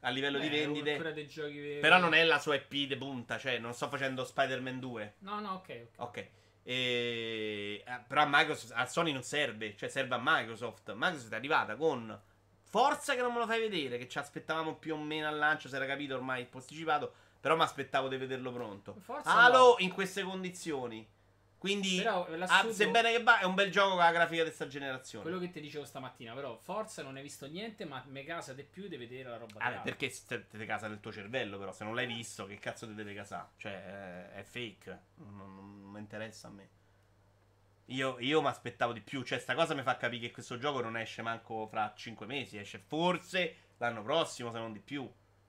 a 0.00 0.08
livello 0.10 0.38
di 0.38 0.48
Beh, 0.48 0.66
vendite. 0.66 1.26
giochi 1.26 1.58
veri. 1.58 1.80
Però 1.80 1.98
non 1.98 2.14
è 2.14 2.22
la 2.24 2.38
sua 2.38 2.56
IP 2.56 2.88
de 2.88 2.96
punta, 2.96 3.38
cioè 3.38 3.58
non 3.58 3.72
sto 3.72 3.88
facendo 3.88 4.24
Spider-Man 4.24 4.78
2. 4.78 5.14
No, 5.20 5.40
no, 5.40 5.54
ok, 5.54 5.86
ok. 5.96 6.06
Ok. 6.06 6.28
E... 6.70 7.82
eh, 7.84 8.00
Però 8.06 8.22
a 8.22 8.26
Microsoft, 8.28 8.72
a 8.76 8.86
Sony 8.86 9.10
non 9.12 9.24
serve, 9.24 9.76
cioè 9.76 9.88
serve 9.88 10.14
a 10.14 10.20
Microsoft. 10.22 10.92
Microsoft 10.94 11.32
è 11.32 11.36
arrivata 11.36 11.74
con 11.74 12.16
Forza 12.62 13.14
che 13.14 13.20
non 13.20 13.32
me 13.32 13.40
lo 13.40 13.46
fai 13.46 13.60
vedere, 13.60 13.98
che 13.98 14.08
ci 14.08 14.18
aspettavamo 14.18 14.76
più 14.76 14.94
o 14.94 14.96
meno 14.96 15.26
al 15.26 15.36
lancio, 15.36 15.68
si 15.68 15.74
era 15.74 15.86
capito 15.86 16.14
ormai 16.14 16.46
posticipato, 16.46 17.12
però 17.40 17.56
mi 17.56 17.62
aspettavo 17.62 18.06
di 18.06 18.16
vederlo 18.16 18.52
pronto. 18.52 18.94
Forza 19.00 19.34
Halo 19.34 19.70
no. 19.70 19.74
in 19.78 19.92
queste 19.92 20.22
condizioni. 20.22 21.04
Quindi, 21.60 22.02
ah, 22.02 22.66
sebbene 22.70 23.12
che 23.12 23.22
va, 23.22 23.40
è 23.40 23.44
un 23.44 23.52
bel 23.54 23.70
gioco 23.70 23.90
con 23.90 23.98
la 23.98 24.10
grafica 24.12 24.38
di 24.38 24.46
questa 24.48 24.66
generazione. 24.66 25.24
Quello 25.24 25.38
che 25.38 25.50
ti 25.50 25.60
dicevo 25.60 25.84
stamattina, 25.84 26.32
però, 26.32 26.56
Forza 26.56 27.02
non 27.02 27.16
hai 27.16 27.22
visto 27.22 27.46
niente, 27.46 27.84
ma 27.84 28.02
me 28.06 28.24
casa 28.24 28.54
di 28.54 28.62
più 28.64 28.88
di 28.88 28.96
vedere 28.96 29.28
la 29.28 29.36
roba 29.36 29.60
Ah, 29.60 29.80
perché 29.80 30.10
te, 30.26 30.46
te 30.46 30.64
casa 30.64 30.88
nel 30.88 31.00
tuo 31.00 31.12
cervello, 31.12 31.58
però 31.58 31.70
se 31.70 31.84
non 31.84 31.94
l'hai 31.94 32.06
visto, 32.06 32.46
che 32.46 32.56
cazzo 32.58 32.86
ti 32.86 32.94
deve 32.94 33.12
casare? 33.12 33.48
Cioè, 33.58 33.72
è, 33.72 34.30
è 34.38 34.42
fake. 34.42 35.00
Non, 35.16 35.36
non- 35.36 35.54
non 35.82 35.90
mi 35.92 35.98
interessa 35.98 36.48
a 36.48 36.50
me. 36.50 36.68
Io, 37.86 38.18
io 38.20 38.40
mi 38.40 38.48
aspettavo 38.48 38.94
di 38.94 39.02
più. 39.02 39.22
Cioè, 39.22 39.38
sta 39.38 39.54
cosa 39.54 39.74
mi 39.74 39.82
fa 39.82 39.98
capire 39.98 40.28
che 40.28 40.32
questo 40.32 40.56
gioco 40.56 40.80
non 40.80 40.96
esce 40.96 41.20
manco 41.20 41.66
fra 41.66 41.92
5 41.94 42.24
mesi. 42.24 42.56
Esce 42.56 42.78
forse 42.78 43.56
l'anno 43.76 44.02
prossimo, 44.02 44.50
se 44.50 44.56
non 44.58 44.72
di 44.72 44.80
più. 44.80 45.06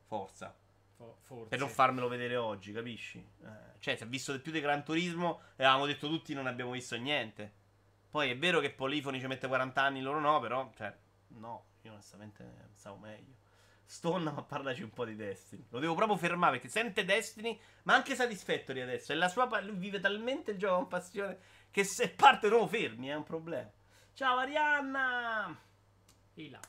Forza. 0.08 0.54
Fo- 1.02 1.18
forse. 1.22 1.50
Per 1.50 1.60
non 1.60 1.70
farmelo 1.70 2.08
vedere 2.08 2.36
oggi, 2.36 2.72
capisci? 2.72 3.18
Eh, 3.18 3.80
cioè, 3.80 3.96
si 3.96 4.04
è 4.04 4.08
visto 4.08 4.40
più 4.40 4.52
di 4.52 4.62
Gran 4.62 4.84
Turismo 4.84 5.42
e 5.56 5.64
avevamo 5.64 5.86
detto 5.88 6.08
tutti 6.08 6.34
non 6.34 6.48
abbiamo 6.48 6.72
visto 6.72 6.96
niente. 6.96 7.60
Poi 8.10 8.30
è 8.30 8.38
vero 8.38 8.60
che 8.60 8.72
Polifoni 8.72 9.20
ci 9.20 9.28
mette 9.28 9.48
40 9.48 9.82
anni, 9.82 10.02
loro 10.02 10.20
no, 10.20 10.40
però, 10.40 10.70
cioè, 10.76 10.94
no, 11.30 11.66
io 11.82 11.92
onestamente 11.94 12.44
pensavo 12.44 12.98
meglio. 12.98 13.40
Stone, 13.86 14.32
ma 14.32 14.44
parlaci 14.44 14.84
un 14.84 14.92
po' 14.92 15.06
di 15.06 15.16
Destiny. 15.16 15.66
Lo 15.70 15.80
devo 15.80 15.96
proprio 15.96 16.18
fermare 16.18 16.54
perché 16.54 16.70
sente 16.70 17.04
Destiny, 17.04 17.60
ma 17.84 17.96
anche 17.96 18.16
Satisfactory 18.16 18.82
adesso. 18.82 19.12
E 19.12 19.16
la 19.16 19.28
sua 19.28 19.48
lui 19.62 19.76
vive 19.76 20.00
talmente 20.00 20.52
il 20.52 20.58
gioco 20.58 20.76
con 20.76 20.88
passione 20.88 21.40
che 21.72 21.84
se 21.84 22.10
parte 22.10 22.48
non 22.48 22.68
fermi, 22.68 23.08
è 23.08 23.16
un 23.16 23.24
problema. 23.24 23.70
Ciao 24.14 24.38
Arianna! 24.38 25.60
Là. 26.34 26.60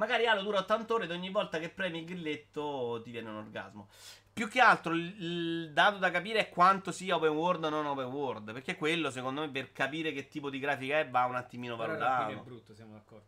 Magari 0.00 0.26
Halo 0.26 0.40
dura 0.40 0.60
80 0.60 0.94
ore 0.94 1.04
ed 1.04 1.10
ogni 1.10 1.28
volta 1.28 1.58
che 1.58 1.68
premi 1.68 1.98
il 1.98 2.06
grilletto 2.06 3.02
ti 3.04 3.10
viene 3.10 3.28
un 3.28 3.36
orgasmo. 3.36 3.90
Più 4.32 4.48
che 4.48 4.58
altro 4.58 4.94
il, 4.94 5.72
dato 5.74 5.98
da 5.98 6.10
capire 6.10 6.38
è 6.38 6.48
quanto 6.48 6.90
sia 6.90 7.16
open 7.16 7.32
world 7.32 7.64
o 7.64 7.68
non 7.68 7.84
open 7.84 8.06
world. 8.06 8.52
Perché 8.54 8.76
quello, 8.76 9.10
secondo 9.10 9.42
me, 9.42 9.50
per 9.50 9.72
capire 9.72 10.12
che 10.12 10.28
tipo 10.28 10.48
di 10.48 10.58
grafica 10.58 11.00
è, 11.00 11.10
va 11.10 11.26
un 11.26 11.34
attimino 11.34 11.76
Però 11.76 11.92
il 11.92 11.98
rampino 11.98 12.16
è 12.16 12.32
valutato. 12.32 12.48
brutto, 12.48 12.74
siamo 12.74 12.94
d'accordo. 12.94 13.26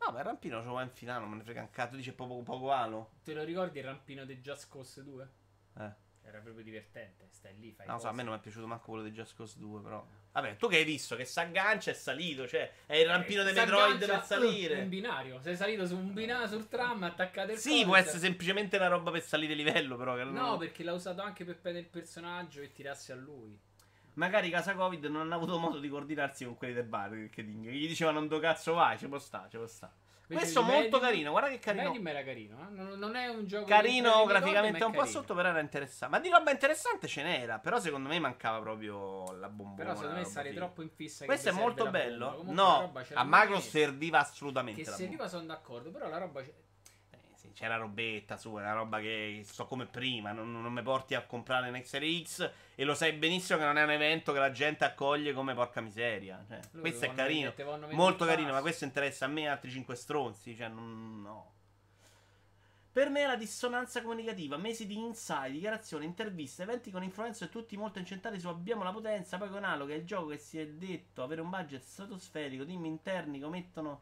No, 0.00 0.10
ma 0.10 0.18
il 0.18 0.24
rampino 0.24 0.58
ce 0.58 0.66
lo 0.66 0.72
va 0.72 0.82
in 0.82 0.90
finale, 0.90 1.20
non 1.20 1.30
me 1.30 1.36
ne 1.36 1.44
frega 1.44 1.60
un 1.60 1.70
cazzo. 1.70 1.94
Dice 1.94 2.12
poco, 2.14 2.42
poco 2.42 2.72
Halo. 2.72 3.10
Te 3.22 3.32
lo 3.32 3.44
ricordi 3.44 3.78
il 3.78 3.84
rampino 3.84 4.24
di 4.24 4.40
Just 4.40 4.68
Cause 4.68 5.04
2? 5.04 5.28
Eh. 5.78 5.92
Era 6.26 6.40
proprio 6.40 6.64
divertente. 6.64 7.28
Stai 7.30 7.56
lì, 7.58 7.72
fai 7.72 7.86
lo 7.86 7.98
so, 7.98 8.08
a 8.08 8.12
me 8.12 8.22
non 8.24 8.32
mi 8.32 8.38
è 8.38 8.42
piaciuto 8.42 8.66
manco 8.66 8.86
quello 8.86 9.04
di 9.04 9.12
Just 9.12 9.36
Cause 9.36 9.58
2, 9.58 9.80
però. 9.80 10.04
Vabbè, 10.32 10.56
tu 10.56 10.68
che 10.68 10.78
hai 10.78 10.84
visto? 10.84 11.14
Che 11.14 11.24
si 11.24 11.38
aggancia 11.38 11.92
è 11.92 11.94
salito, 11.94 12.48
cioè 12.48 12.70
è 12.84 12.96
il 12.96 13.06
rampino 13.06 13.42
dei 13.44 13.52
Si 13.54 13.58
Metroid 13.60 14.04
per 14.04 14.22
salire. 14.24 14.80
Un 14.80 14.88
binario. 14.88 15.40
Sei 15.40 15.56
salito 15.56 15.86
su 15.86 15.96
un 15.96 16.12
binario 16.12 16.48
sul 16.48 16.68
tram, 16.68 17.04
attaccato 17.04 17.52
il 17.52 17.58
Sì, 17.58 17.70
coso, 17.70 17.84
può 17.84 17.96
essere 17.96 18.18
semplicemente 18.18 18.76
una 18.76 18.88
roba 18.88 19.10
per 19.12 19.22
salire 19.22 19.54
livello, 19.54 19.96
però. 19.96 20.16
No, 20.16 20.30
non- 20.30 20.58
perché 20.58 20.82
l'ha 20.82 20.92
usato 20.92 21.22
anche 21.22 21.44
per 21.44 21.58
prendere 21.58 21.84
il 21.86 21.90
personaggio 21.90 22.60
e 22.60 22.72
tirarsi 22.72 23.12
a 23.12 23.14
lui. 23.14 23.56
Magari 24.14 24.50
casa 24.50 24.74
Covid 24.74 25.04
non 25.04 25.20
hanno 25.20 25.34
avuto 25.34 25.58
modo 25.58 25.78
di 25.78 25.88
coordinarsi 25.88 26.44
con 26.44 26.56
quelli 26.56 26.74
del 26.74 26.86
bar. 26.86 27.28
Che 27.30 27.42
gli 27.44 27.68
gli 27.68 27.86
dicevano 27.86 28.18
non 28.18 28.28
do 28.28 28.38
cazzo 28.40 28.72
vai, 28.74 28.98
ci 28.98 29.06
può 29.08 29.18
sta, 29.18 29.46
ci 29.50 29.58
può 29.58 29.66
sta. 29.66 29.92
Questo 30.26 30.62
di 30.62 30.70
molto 30.70 30.98
carino, 30.98 31.30
guarda 31.30 31.48
che 31.48 31.58
carino. 31.58 31.84
Medium 31.84 32.06
era 32.08 32.24
carino, 32.24 32.58
eh? 32.60 32.72
non, 32.72 32.98
non 32.98 33.14
è 33.14 33.28
un 33.28 33.46
gioco 33.46 33.66
Carino 33.66 34.24
graficamente 34.24 34.82
un 34.82 34.90
è 34.90 34.94
po' 34.94 35.00
carino. 35.02 35.18
sotto, 35.20 35.34
però 35.34 35.50
era 35.50 35.60
interessante. 35.60 36.16
Ma 36.16 36.20
di 36.20 36.28
roba 36.28 36.50
interessante 36.50 37.06
ce 37.06 37.22
n'era. 37.22 37.58
Però 37.58 37.78
secondo 37.78 38.08
me 38.08 38.18
mancava 38.18 38.60
proprio 38.60 39.32
la 39.34 39.48
bombona. 39.48 39.76
Però 39.76 39.94
secondo 39.94 40.18
me 40.18 40.24
figa. 40.24 40.54
troppo 40.54 40.82
in 40.82 40.90
fissa 40.90 41.24
Questo 41.24 41.50
è 41.50 41.52
molto 41.52 41.88
bello. 41.90 42.42
No, 42.44 42.92
a 43.14 43.24
Macro 43.24 43.48
momento 43.50 43.70
serviva 43.70 44.18
assolutamente 44.18 44.82
Che 44.82 44.90
serviva 44.90 45.28
sono 45.28 45.44
d'accordo, 45.44 45.90
però 45.90 46.08
la 46.08 46.18
roba 46.18 46.42
c'è- 47.56 47.66
c'era 47.66 47.76
robetta 47.76 48.36
su, 48.36 48.56
era 48.58 48.72
roba 48.72 49.00
che 49.00 49.40
sto 49.44 49.66
come 49.66 49.86
prima. 49.86 50.32
Non, 50.32 50.52
non 50.52 50.72
mi 50.72 50.82
porti 50.82 51.14
a 51.14 51.22
comprare 51.24 51.68
un 51.68 51.80
XRX. 51.80 52.50
E 52.74 52.84
lo 52.84 52.94
sai 52.94 53.12
benissimo 53.12 53.58
che 53.58 53.64
non 53.64 53.78
è 53.78 53.82
un 53.82 53.90
evento 53.90 54.32
che 54.32 54.38
la 54.38 54.52
gente 54.52 54.84
accoglie 54.84 55.32
come 55.32 55.54
porca 55.54 55.80
miseria. 55.80 56.44
Cioè, 56.46 56.60
questo 56.78 57.06
è 57.06 57.12
carino. 57.12 57.52
vendere 57.56 57.94
Molto 57.94 58.24
carino, 58.24 58.52
ma 58.52 58.60
questo 58.60 58.84
interessa 58.84 59.24
a 59.24 59.28
me 59.28 59.42
e 59.42 59.46
altri 59.48 59.70
5 59.70 59.94
stronzi. 59.94 60.54
Cioè, 60.54 60.68
non, 60.68 61.22
no. 61.22 61.52
Per 62.92 63.10
me 63.10 63.24
è 63.24 63.26
la 63.26 63.36
dissonanza 63.36 64.00
comunicativa, 64.00 64.56
mesi 64.56 64.86
di 64.86 64.96
inside, 64.96 65.50
dichiarazioni, 65.50 66.06
interviste, 66.06 66.62
eventi 66.62 66.90
con 66.90 67.02
influencer 67.02 67.50
tutti 67.50 67.76
molto 67.76 67.98
incentrati 67.98 68.40
su 68.40 68.48
abbiamo 68.48 68.84
la 68.84 68.92
potenza, 68.92 69.36
poi 69.36 69.50
con 69.50 69.64
Halo 69.64 69.84
che 69.84 69.92
è 69.92 69.96
il 69.98 70.06
gioco 70.06 70.28
che 70.28 70.38
si 70.38 70.58
è 70.58 70.66
detto 70.66 71.22
avere 71.22 71.42
un 71.42 71.50
budget 71.50 71.82
stratosferico, 71.82 72.64
team 72.64 72.86
interni 72.86 73.38
che 73.38 73.44
omettono 73.44 74.00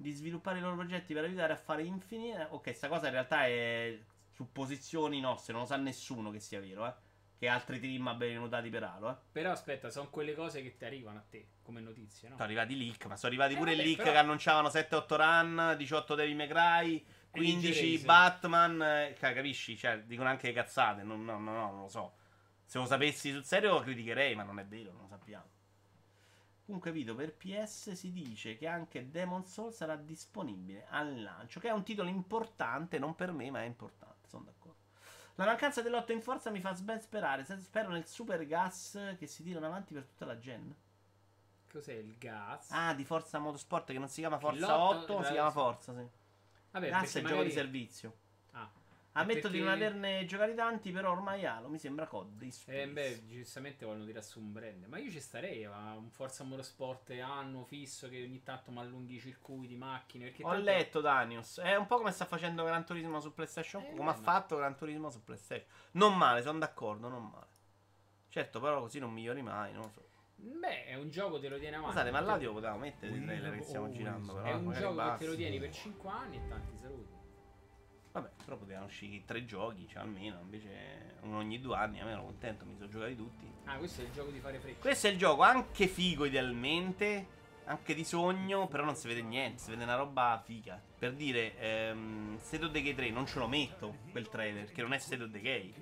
di 0.00 0.12
sviluppare 0.12 0.58
i 0.58 0.62
loro 0.62 0.76
progetti 0.76 1.12
per 1.12 1.24
aiutare 1.24 1.52
a 1.52 1.56
fare 1.56 1.82
infinite. 1.82 2.46
Ok, 2.50 2.74
sta 2.74 2.88
cosa 2.88 3.06
in 3.06 3.12
realtà 3.12 3.44
è 3.46 3.98
supposizioni 4.30 5.20
nostre, 5.20 5.52
non 5.52 5.62
lo 5.62 5.68
sa 5.68 5.76
nessuno 5.76 6.30
che 6.30 6.40
sia 6.40 6.58
vero, 6.60 6.86
eh. 6.86 6.94
Che 7.40 7.48
altri 7.48 7.80
team 7.80 8.06
abbiano 8.08 8.40
notati 8.40 8.68
per 8.68 8.82
Halo, 8.82 9.10
eh. 9.10 9.16
Però 9.32 9.50
aspetta, 9.50 9.88
sono 9.90 10.10
quelle 10.10 10.34
cose 10.34 10.62
che 10.62 10.76
ti 10.76 10.84
arrivano 10.84 11.18
a 11.18 11.24
te 11.28 11.48
come 11.62 11.80
notizie, 11.80 12.28
no? 12.28 12.34
Sono 12.34 12.46
arrivati 12.46 12.76
leak, 12.76 13.06
ma 13.06 13.16
sono 13.16 13.28
arrivati 13.32 13.54
Eh, 13.54 13.56
pure 13.58 13.70
vabbè, 13.72 13.82
leak 13.82 13.96
però- 13.98 14.10
che 14.12 14.16
annunciavano 14.18 14.68
7-8 14.68 15.16
run, 15.16 15.74
18 15.78 16.14
Devil 16.14 16.36
May 16.36 16.48
Cry, 16.48 17.04
15 17.30 17.68
Ninja 17.70 17.80
Race. 17.92 18.04
Batman, 18.04 18.82
eh, 18.82 19.16
ca- 19.18 19.32
capisci? 19.32 19.76
Cioè, 19.76 20.02
dicono 20.02 20.28
anche 20.28 20.52
cazzate, 20.52 21.02
non, 21.02 21.24
no, 21.24 21.38
no, 21.38 21.52
no, 21.52 21.70
non 21.70 21.80
lo 21.82 21.88
so. 21.88 22.14
Se 22.64 22.78
lo 22.78 22.84
sapessi 22.86 23.30
sul 23.32 23.44
serio 23.44 23.72
lo 23.72 23.80
criticherei, 23.80 24.34
ma 24.34 24.42
non 24.42 24.58
è 24.58 24.64
vero, 24.66 24.92
non 24.92 25.02
lo 25.02 25.08
sappiamo. 25.08 25.44
Comunque, 26.70 26.92
Vito, 26.92 27.16
per 27.16 27.34
PS 27.34 27.90
si 27.94 28.12
dice 28.12 28.56
che 28.56 28.68
anche 28.68 29.10
Demon 29.10 29.44
Soul 29.44 29.72
sarà 29.72 29.96
disponibile 29.96 30.86
al 30.90 31.20
lancio, 31.20 31.58
che 31.58 31.66
è 31.66 31.72
un 31.72 31.82
titolo 31.82 32.08
importante, 32.08 33.00
non 33.00 33.16
per 33.16 33.32
me, 33.32 33.50
ma 33.50 33.62
è 33.62 33.66
importante, 33.66 34.28
sono 34.28 34.44
d'accordo. 34.44 34.78
La 35.34 35.46
mancanza 35.46 35.82
dell'8 35.82 36.12
in 36.12 36.22
forza 36.22 36.48
mi 36.50 36.60
fa 36.60 36.72
ben 36.74 37.00
sperare, 37.00 37.44
spero 37.44 37.88
nel 37.88 38.06
super 38.06 38.46
gas 38.46 39.16
che 39.18 39.26
si 39.26 39.42
tirano 39.42 39.66
avanti 39.66 39.94
per 39.94 40.04
tutta 40.04 40.24
la 40.26 40.38
gen. 40.38 40.72
Cos'è 41.68 41.94
il 41.94 42.16
gas? 42.16 42.70
Ah, 42.70 42.94
di 42.94 43.04
Forza 43.04 43.40
Motorsport 43.40 43.90
che 43.90 43.98
non 43.98 44.08
si 44.08 44.20
chiama 44.20 44.38
Forza 44.38 44.76
l'otto, 44.76 45.14
8, 45.14 45.18
ma 45.18 45.24
si 45.24 45.32
chiama. 45.32 45.50
Forza, 45.50 45.92
sì. 45.92 46.06
Vabbè, 46.70 46.88
Gas 46.88 47.16
è 47.16 47.22
gioco 47.22 47.42
di 47.42 47.50
servizio. 47.50 48.14
Ah, 48.52 48.70
Ammetto 49.12 49.40
perché- 49.40 49.56
di 49.56 49.64
non 49.64 49.72
averne 49.72 50.24
giocati 50.24 50.54
tanti, 50.54 50.92
però 50.92 51.10
ormai 51.10 51.44
Halo 51.44 51.68
mi 51.68 51.78
sembra 51.78 52.06
COD. 52.06 52.48
Eh, 52.66 52.86
beh, 52.88 53.26
giustamente 53.26 53.84
vogliono 53.84 54.04
tirare 54.04 54.24
su 54.24 54.38
un 54.40 54.52
brand. 54.52 54.84
Ma 54.84 54.98
io 54.98 55.10
ci 55.10 55.18
starei 55.20 55.64
a 55.64 55.94
un 55.96 56.10
Forza 56.10 56.44
Motorsport 56.44 57.10
anno 57.20 57.64
fisso 57.64 58.08
che 58.08 58.22
ogni 58.22 58.42
tanto 58.44 58.70
mi 58.70 58.78
allunghi 58.78 59.16
i 59.16 59.18
circuiti, 59.20 59.74
macchine. 59.76 60.28
Ho 60.42 60.48
tanto- 60.50 60.62
letto 60.62 61.00
Danius, 61.00 61.58
è 61.58 61.74
un 61.74 61.86
po' 61.86 61.96
come 61.96 62.12
sta 62.12 62.24
facendo 62.24 62.62
Gran 62.62 62.84
Turismo 62.86 63.18
su 63.20 63.34
PlayStation, 63.34 63.82
Eh, 63.82 63.94
come 63.94 64.10
ha 64.10 64.14
fatto 64.14 64.56
Gran 64.56 64.76
Turismo 64.76 65.10
su 65.10 65.24
PlayStation. 65.24 65.66
Non 65.92 66.16
male, 66.16 66.42
sono 66.42 66.58
d'accordo, 66.60 67.08
non 67.08 67.28
male. 67.28 67.48
Certo, 68.28 68.60
però 68.60 68.80
così 68.80 69.00
non 69.00 69.12
migliori 69.12 69.42
mai, 69.42 69.72
non 69.72 69.82
lo 69.82 69.88
so. 69.90 70.08
Beh, 70.36 70.86
è 70.86 70.94
un 70.94 71.10
gioco 71.10 71.34
che 71.34 71.40
te 71.42 71.48
lo 71.48 71.58
tiene 71.58 71.74
avanti. 71.76 71.92
Scusate, 71.94 72.10
ma 72.12 72.20
Te- 72.20 72.24
l'audio 72.26 72.52
potevamo 72.52 72.78
mettere 72.78 73.12
il 73.12 73.24
trailer 73.24 73.56
che 73.56 73.62
stiamo 73.62 73.90
girando, 73.90 74.34
però. 74.34 74.46
È 74.46 74.52
un 74.54 74.72
gioco 74.72 74.94
che 75.10 75.16
te 75.18 75.26
lo 75.26 75.34
tieni 75.34 75.58
per 75.58 75.70
5 75.70 76.10
anni 76.10 76.36
e 76.36 76.48
tanti 76.48 76.76
saluti. 76.78 77.18
Vabbè, 78.12 78.28
però 78.44 78.56
potevano 78.56 78.86
uscire 78.86 79.24
tre 79.24 79.44
giochi, 79.44 79.86
cioè 79.88 80.02
almeno, 80.02 80.40
invece 80.42 81.14
uno 81.22 81.38
ogni 81.38 81.60
due 81.60 81.76
anni, 81.76 82.00
a 82.00 82.04
me 82.04 82.10
ero 82.12 82.24
contento, 82.24 82.64
mi 82.64 82.74
sono 82.76 82.88
giocati 82.88 83.14
tutti. 83.16 83.46
Ah, 83.66 83.76
questo 83.76 84.00
è 84.00 84.04
il 84.04 84.12
gioco 84.12 84.30
di 84.30 84.40
fare 84.40 84.58
frecce. 84.58 84.80
Questo 84.80 85.06
è 85.06 85.10
il 85.10 85.18
gioco 85.18 85.42
anche 85.42 85.86
figo 85.86 86.24
idealmente. 86.24 87.38
anche 87.70 87.94
di 87.94 88.02
sogno, 88.02 88.66
però 88.66 88.82
non 88.82 88.96
si 88.96 89.06
vede 89.06 89.22
niente, 89.22 89.62
si 89.62 89.70
vede 89.70 89.84
una 89.84 89.94
roba 89.94 90.42
figa. 90.44 90.80
Per 90.98 91.12
dire, 91.14 91.56
ehm, 91.56 92.36
State 92.40 92.64
of 92.64 92.72
Decay 92.72 92.94
3 92.94 93.10
non 93.10 93.26
ce 93.26 93.38
lo 93.38 93.46
metto 93.46 93.94
quel 94.10 94.28
trailer, 94.28 94.64
perché 94.64 94.82
non 94.82 94.92
è 94.92 94.98
State 94.98 95.22
of 95.22 95.28
Decay. 95.30 95.72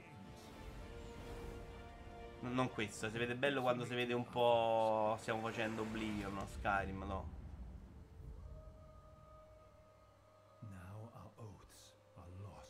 N- 2.43 2.53
non 2.53 2.69
questo, 2.71 3.09
si 3.11 3.17
vede 3.17 3.35
bello 3.37 3.63
quando 3.63 3.87
si 3.87 3.95
vede 3.95 4.13
un 4.13 4.29
po'. 4.29 5.17
Stiamo 5.21 5.41
facendo 5.41 5.81
Oblivion, 5.81 6.35
no? 6.35 6.47
Skyrim, 6.47 7.03
no? 7.05 7.37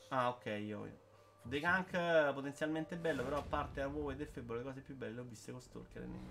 Ah, 0.08 0.28
ok, 0.28 0.46
io. 0.46 1.06
The 1.42 1.60
Gunk 1.60 1.92
eh, 1.94 2.30
potenzialmente 2.34 2.96
bello, 2.96 3.22
però 3.22 3.38
a 3.38 3.42
parte 3.42 3.80
a 3.80 3.88
WoW 3.88 4.10
ed 4.10 4.26
Fable 4.26 4.58
le 4.58 4.62
cose 4.62 4.80
più 4.80 4.94
belle 4.94 5.14
le 5.14 5.20
ho 5.20 5.24
viste 5.24 5.50
con 5.52 5.60
Stalker 5.60 6.02
e 6.02 6.06
Nemo. 6.06 6.30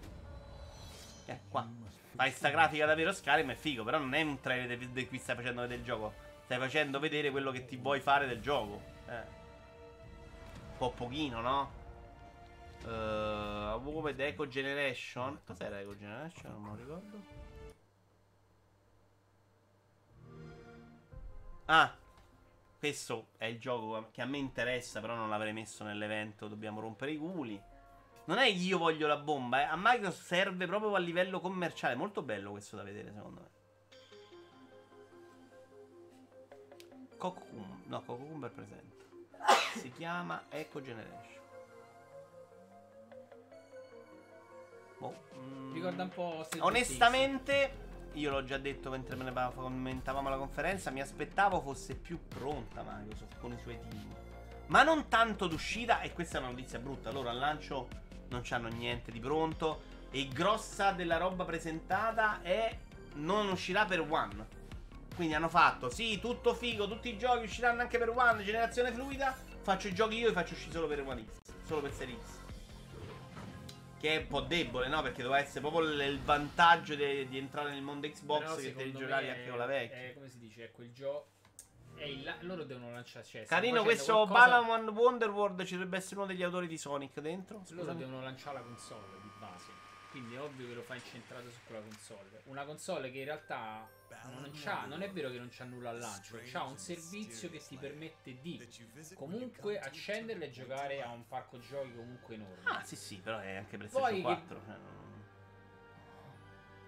Eh, 1.26 1.40
qua. 1.50 1.68
Fai 2.16 2.32
sta 2.32 2.50
grafica 2.50 2.86
davvero 2.86 3.12
Skyrim 3.12 3.52
è 3.52 3.56
figo, 3.56 3.84
però 3.84 3.98
non 3.98 4.14
è 4.14 4.22
un 4.22 4.40
trailer 4.40 4.78
di, 4.78 4.92
di 4.92 5.08
cui 5.08 5.18
stai 5.18 5.36
facendo 5.36 5.62
vedere 5.62 5.80
il 5.80 5.86
gioco. 5.86 6.14
Stai 6.46 6.58
facendo 6.58 7.00
vedere 7.00 7.32
quello 7.32 7.52
che 7.52 7.66
ti 7.66 7.78
vuoi 7.78 8.00
fare 8.00 8.28
del 8.28 8.42
gioco. 8.42 8.82
Eh. 9.08 9.36
Un 10.72 10.78
po' 10.78 10.92
pochino, 10.92 11.42
no? 11.42 11.72
Uh, 12.84 13.80
WoW 13.84 14.08
ed 14.08 14.20
Eco 14.20 14.48
Generation. 14.48 15.40
Cos'era 15.46 15.80
Eco 15.80 15.98
Generation? 15.98 16.52
Non 16.52 16.62
me 16.62 16.70
lo 16.70 16.76
ricordo. 16.76 17.46
Ah, 21.66 21.94
questo 22.78 23.30
è 23.38 23.46
il 23.46 23.60
gioco 23.60 24.10
che 24.12 24.22
a 24.22 24.26
me 24.26 24.38
interessa, 24.38 25.02
però 25.02 25.16
non 25.16 25.30
l'avrei 25.30 25.54
messo 25.54 25.84
nell'evento. 25.84 26.48
Dobbiamo 26.48 26.80
rompere 26.80 27.12
i 27.12 27.18
culi. 27.18 27.60
Non 28.26 28.38
è 28.38 28.46
io 28.46 28.78
voglio 28.78 29.08
la 29.08 29.18
bomba, 29.18 29.62
eh. 29.62 29.64
a 29.64 29.76
Microsoft 29.78 30.26
serve 30.26 30.66
proprio 30.68 30.96
a 30.96 31.00
livello 31.00 31.40
commerciale. 31.40 31.96
Molto 31.96 32.22
bello 32.22 32.52
questo 32.52 32.76
da 32.76 32.84
vedere, 32.84 33.14
secondo 33.14 33.42
me. 33.42 33.56
Cocum, 37.18 37.84
no, 37.86 38.02
Cocumber 38.02 38.52
presente. 38.52 39.06
Si 39.80 39.92
chiama 39.92 40.44
Echo 40.50 40.82
Generation. 40.82 41.42
Boh, 44.98 45.14
mm. 45.36 45.74
Ricorda 45.74 46.04
un 46.04 46.10
po'. 46.10 46.48
Onestamente, 46.60 47.87
io 48.18 48.32
l'ho 48.32 48.44
già 48.44 48.58
detto 48.58 48.90
mentre 48.90 49.16
me 49.16 49.24
ne 49.24 49.52
commentavamo 49.54 50.30
la 50.30 50.38
conferenza, 50.38 50.90
mi 50.90 51.02
aspettavo 51.02 51.62
fosse 51.62 51.96
più 51.96 52.20
pronta 52.28 52.84
Microsoft 52.84 53.40
con 53.40 53.54
i 53.54 53.58
suoi 53.62 53.80
team. 53.88 54.16
Ma 54.68 54.84
non 54.84 55.08
tanto 55.08 55.48
d'uscita, 55.48 56.02
e 56.02 56.12
questa 56.14 56.38
è 56.38 56.42
una 56.42 56.50
notizia 56.50 56.80
brutta, 56.80 57.12
loro 57.12 57.30
al 57.30 57.38
lancio 57.38 57.88
non 58.30 58.42
c'hanno 58.44 58.68
niente 58.68 59.12
di 59.12 59.20
pronto 59.20 59.96
e 60.10 60.28
grossa 60.28 60.92
della 60.92 61.18
roba 61.18 61.46
presentata 61.46 62.42
è 62.42 62.76
non 63.16 63.50
uscirà 63.50 63.86
per 63.86 64.02
One. 64.02 64.56
Quindi 65.16 65.34
hanno 65.34 65.50
fatto, 65.50 65.90
sì, 65.90 66.20
tutto 66.20 66.54
figo, 66.54 66.88
tutti 66.88 67.10
i 67.10 67.18
giochi 67.18 67.46
usciranno 67.46 67.82
anche 67.82 67.98
per 67.98 68.10
One, 68.10 68.44
generazione 68.44 68.92
fluida, 68.92 69.36
faccio 69.62 69.88
i 69.88 69.94
giochi 69.94 70.18
io 70.18 70.30
e 70.30 70.34
faccio 70.34 70.54
uscire 70.54 70.72
solo 70.72 70.88
per 70.88 71.02
One 71.08 71.24
X, 71.24 71.54
solo 71.66 71.82
per 71.82 71.94
Series 71.94 72.20
X. 72.20 72.37
Che 74.00 74.14
è 74.14 74.18
un 74.18 74.28
po' 74.28 74.42
debole, 74.42 74.88
no? 74.88 75.02
Perché 75.02 75.24
doveva 75.24 75.42
essere 75.42 75.60
proprio 75.62 75.82
l- 75.82 76.00
il 76.02 76.20
vantaggio 76.20 76.96
de- 76.96 77.28
di 77.28 77.38
entrare 77.38 77.72
nel 77.72 77.82
mondo 77.82 78.08
Xbox 78.08 78.40
Però 78.42 78.56
che 78.56 78.76
te 78.76 78.84
li 78.84 78.92
giocavi 78.94 79.30
anche 79.30 79.50
con 79.50 79.58
la 79.58 79.66
vecchia. 79.66 79.98
È, 79.98 80.14
come 80.14 80.30
si 80.30 80.38
dice, 80.40 80.66
è 80.66 80.72
quel 80.72 80.92
gioco. 80.92 81.30
La- 82.24 82.36
loro 82.42 82.64
devono 82.64 82.92
lanciare. 82.92 83.26
Cioè, 83.26 83.46
Carino, 83.46 83.82
questo 83.82 84.14
qualcosa- 84.28 84.62
Balan 84.62 84.88
Wonderworld 84.90 85.64
ci 85.64 85.74
dovrebbe 85.74 85.98
essere 85.98 86.18
uno 86.18 86.28
degli 86.28 86.44
autori 86.44 86.68
di 86.68 86.78
Sonic 86.78 87.20
dentro. 87.22 87.64
Loro 87.70 87.82
Scusami. 87.82 87.98
devono 87.98 88.22
lanciare 88.22 88.58
la 88.60 88.62
console 88.64 89.02
di. 89.24 89.30
Quindi 90.18 90.34
è 90.34 90.42
ovvio 90.42 90.68
che 90.68 90.74
lo 90.74 90.82
fa 90.82 90.96
incentrato 90.96 91.52
su 91.52 91.60
quella 91.68 91.82
console. 91.84 92.42
Una 92.46 92.66
console 92.66 93.12
che 93.12 93.20
in 93.20 93.26
realtà 93.26 93.88
non 94.24 94.50
c'ha, 94.52 94.86
non 94.88 95.04
è 95.04 95.12
vero 95.12 95.30
che 95.30 95.38
non 95.38 95.50
c'ha 95.52 95.64
nulla 95.64 95.92
al 95.92 96.00
lancio, 96.00 96.40
c'ha 96.44 96.64
un 96.64 96.78
servizio 96.80 97.52
che 97.52 97.60
ti 97.60 97.78
permette 97.78 98.40
di 98.42 98.68
comunque 99.14 99.78
accenderla 99.80 100.46
e 100.46 100.50
giocare 100.50 101.04
a 101.04 101.12
un 101.12 101.28
parco 101.28 101.60
giochi 101.60 101.94
comunque 101.94 102.34
enorme. 102.34 102.62
Ah, 102.64 102.84
sì, 102.84 102.96
sì, 102.96 103.18
però 103.18 103.38
è 103.38 103.58
anche 103.58 103.78
PlayStation 103.78 104.10
Poi 104.10 104.16
che- 104.16 104.22
4. 104.24 104.62
cioè, 104.66 104.76
non- 104.76 105.24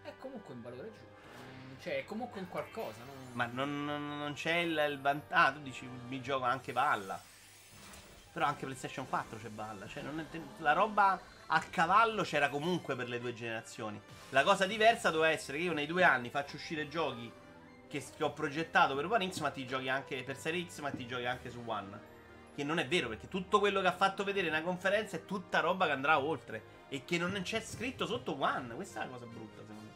È 0.01 0.13
comunque 0.17 0.53
un 0.55 0.61
valore 0.63 0.87
aggiunto. 0.87 1.81
Cioè, 1.81 1.97
è 1.99 2.05
comunque 2.05 2.39
un 2.41 2.47
qualcosa, 2.49 3.03
no? 3.03 3.11
Ma 3.33 3.45
non, 3.45 3.85
non- 3.85 4.17
non 4.17 4.33
c'è 4.33 4.55
il, 4.55 4.85
il 4.89 4.99
vantaggio. 4.99 5.35
Ah, 5.39 5.51
tu 5.53 5.59
dici 5.61 5.85
mi 5.85 6.19
gioco 6.19 6.45
anche 6.45 6.73
palla. 6.73 7.21
Però 8.33 8.45
anche 8.47 8.65
PlayStation 8.65 9.07
4 9.07 9.37
c'è 9.37 9.49
balla. 9.49 9.87
Cioè, 9.87 10.01
non 10.01 10.19
è- 10.19 10.39
la 10.61 10.73
roba 10.73 11.37
a 11.51 11.59
cavallo 11.61 12.23
c'era 12.23 12.49
comunque 12.49 12.95
per 12.95 13.09
le 13.09 13.19
due 13.19 13.33
generazioni. 13.33 13.99
La 14.29 14.43
cosa 14.43 14.65
diversa 14.65 15.09
doveva 15.09 15.31
essere 15.31 15.57
che 15.57 15.63
io 15.63 15.73
nei 15.73 15.87
due 15.87 16.03
anni 16.03 16.29
faccio 16.29 16.55
uscire 16.55 16.87
giochi 16.87 17.31
che, 17.87 18.03
che 18.15 18.23
ho 18.23 18.31
progettato 18.31 18.95
per 18.95 19.05
One 19.11 19.31
X, 19.31 19.39
ma 19.39 19.49
ti 19.49 19.65
giochi 19.65 19.89
anche 19.89 20.23
per 20.23 20.37
Serie 20.37 20.67
X, 20.67 20.79
ma 20.79 20.91
ti 20.91 21.07
giochi 21.07 21.25
anche 21.25 21.49
su 21.49 21.61
One. 21.65 22.17
Che 22.55 22.63
non 22.63 22.77
è 22.77 22.87
vero, 22.87 23.07
perché 23.07 23.27
tutto 23.27 23.59
quello 23.59 23.81
che 23.81 23.87
ha 23.87 23.95
fatto 23.95 24.23
vedere 24.23 24.49
nella 24.49 24.61
conferenza 24.61 25.15
è 25.15 25.25
tutta 25.25 25.59
roba 25.59 25.85
che 25.85 25.91
andrà 25.91 26.19
oltre. 26.19 26.77
E 26.89 27.03
che 27.05 27.17
non 27.17 27.39
c'è 27.41 27.61
scritto 27.61 28.05
sotto 28.05 28.39
One. 28.39 28.75
Questa 28.75 29.01
è 29.01 29.05
la 29.05 29.11
cosa 29.11 29.25
brutta, 29.25 29.61
secondo 29.61 29.81
me. 29.81 29.89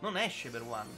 Non 0.00 0.16
esce 0.16 0.50
per 0.50 0.62
One. 0.62 0.90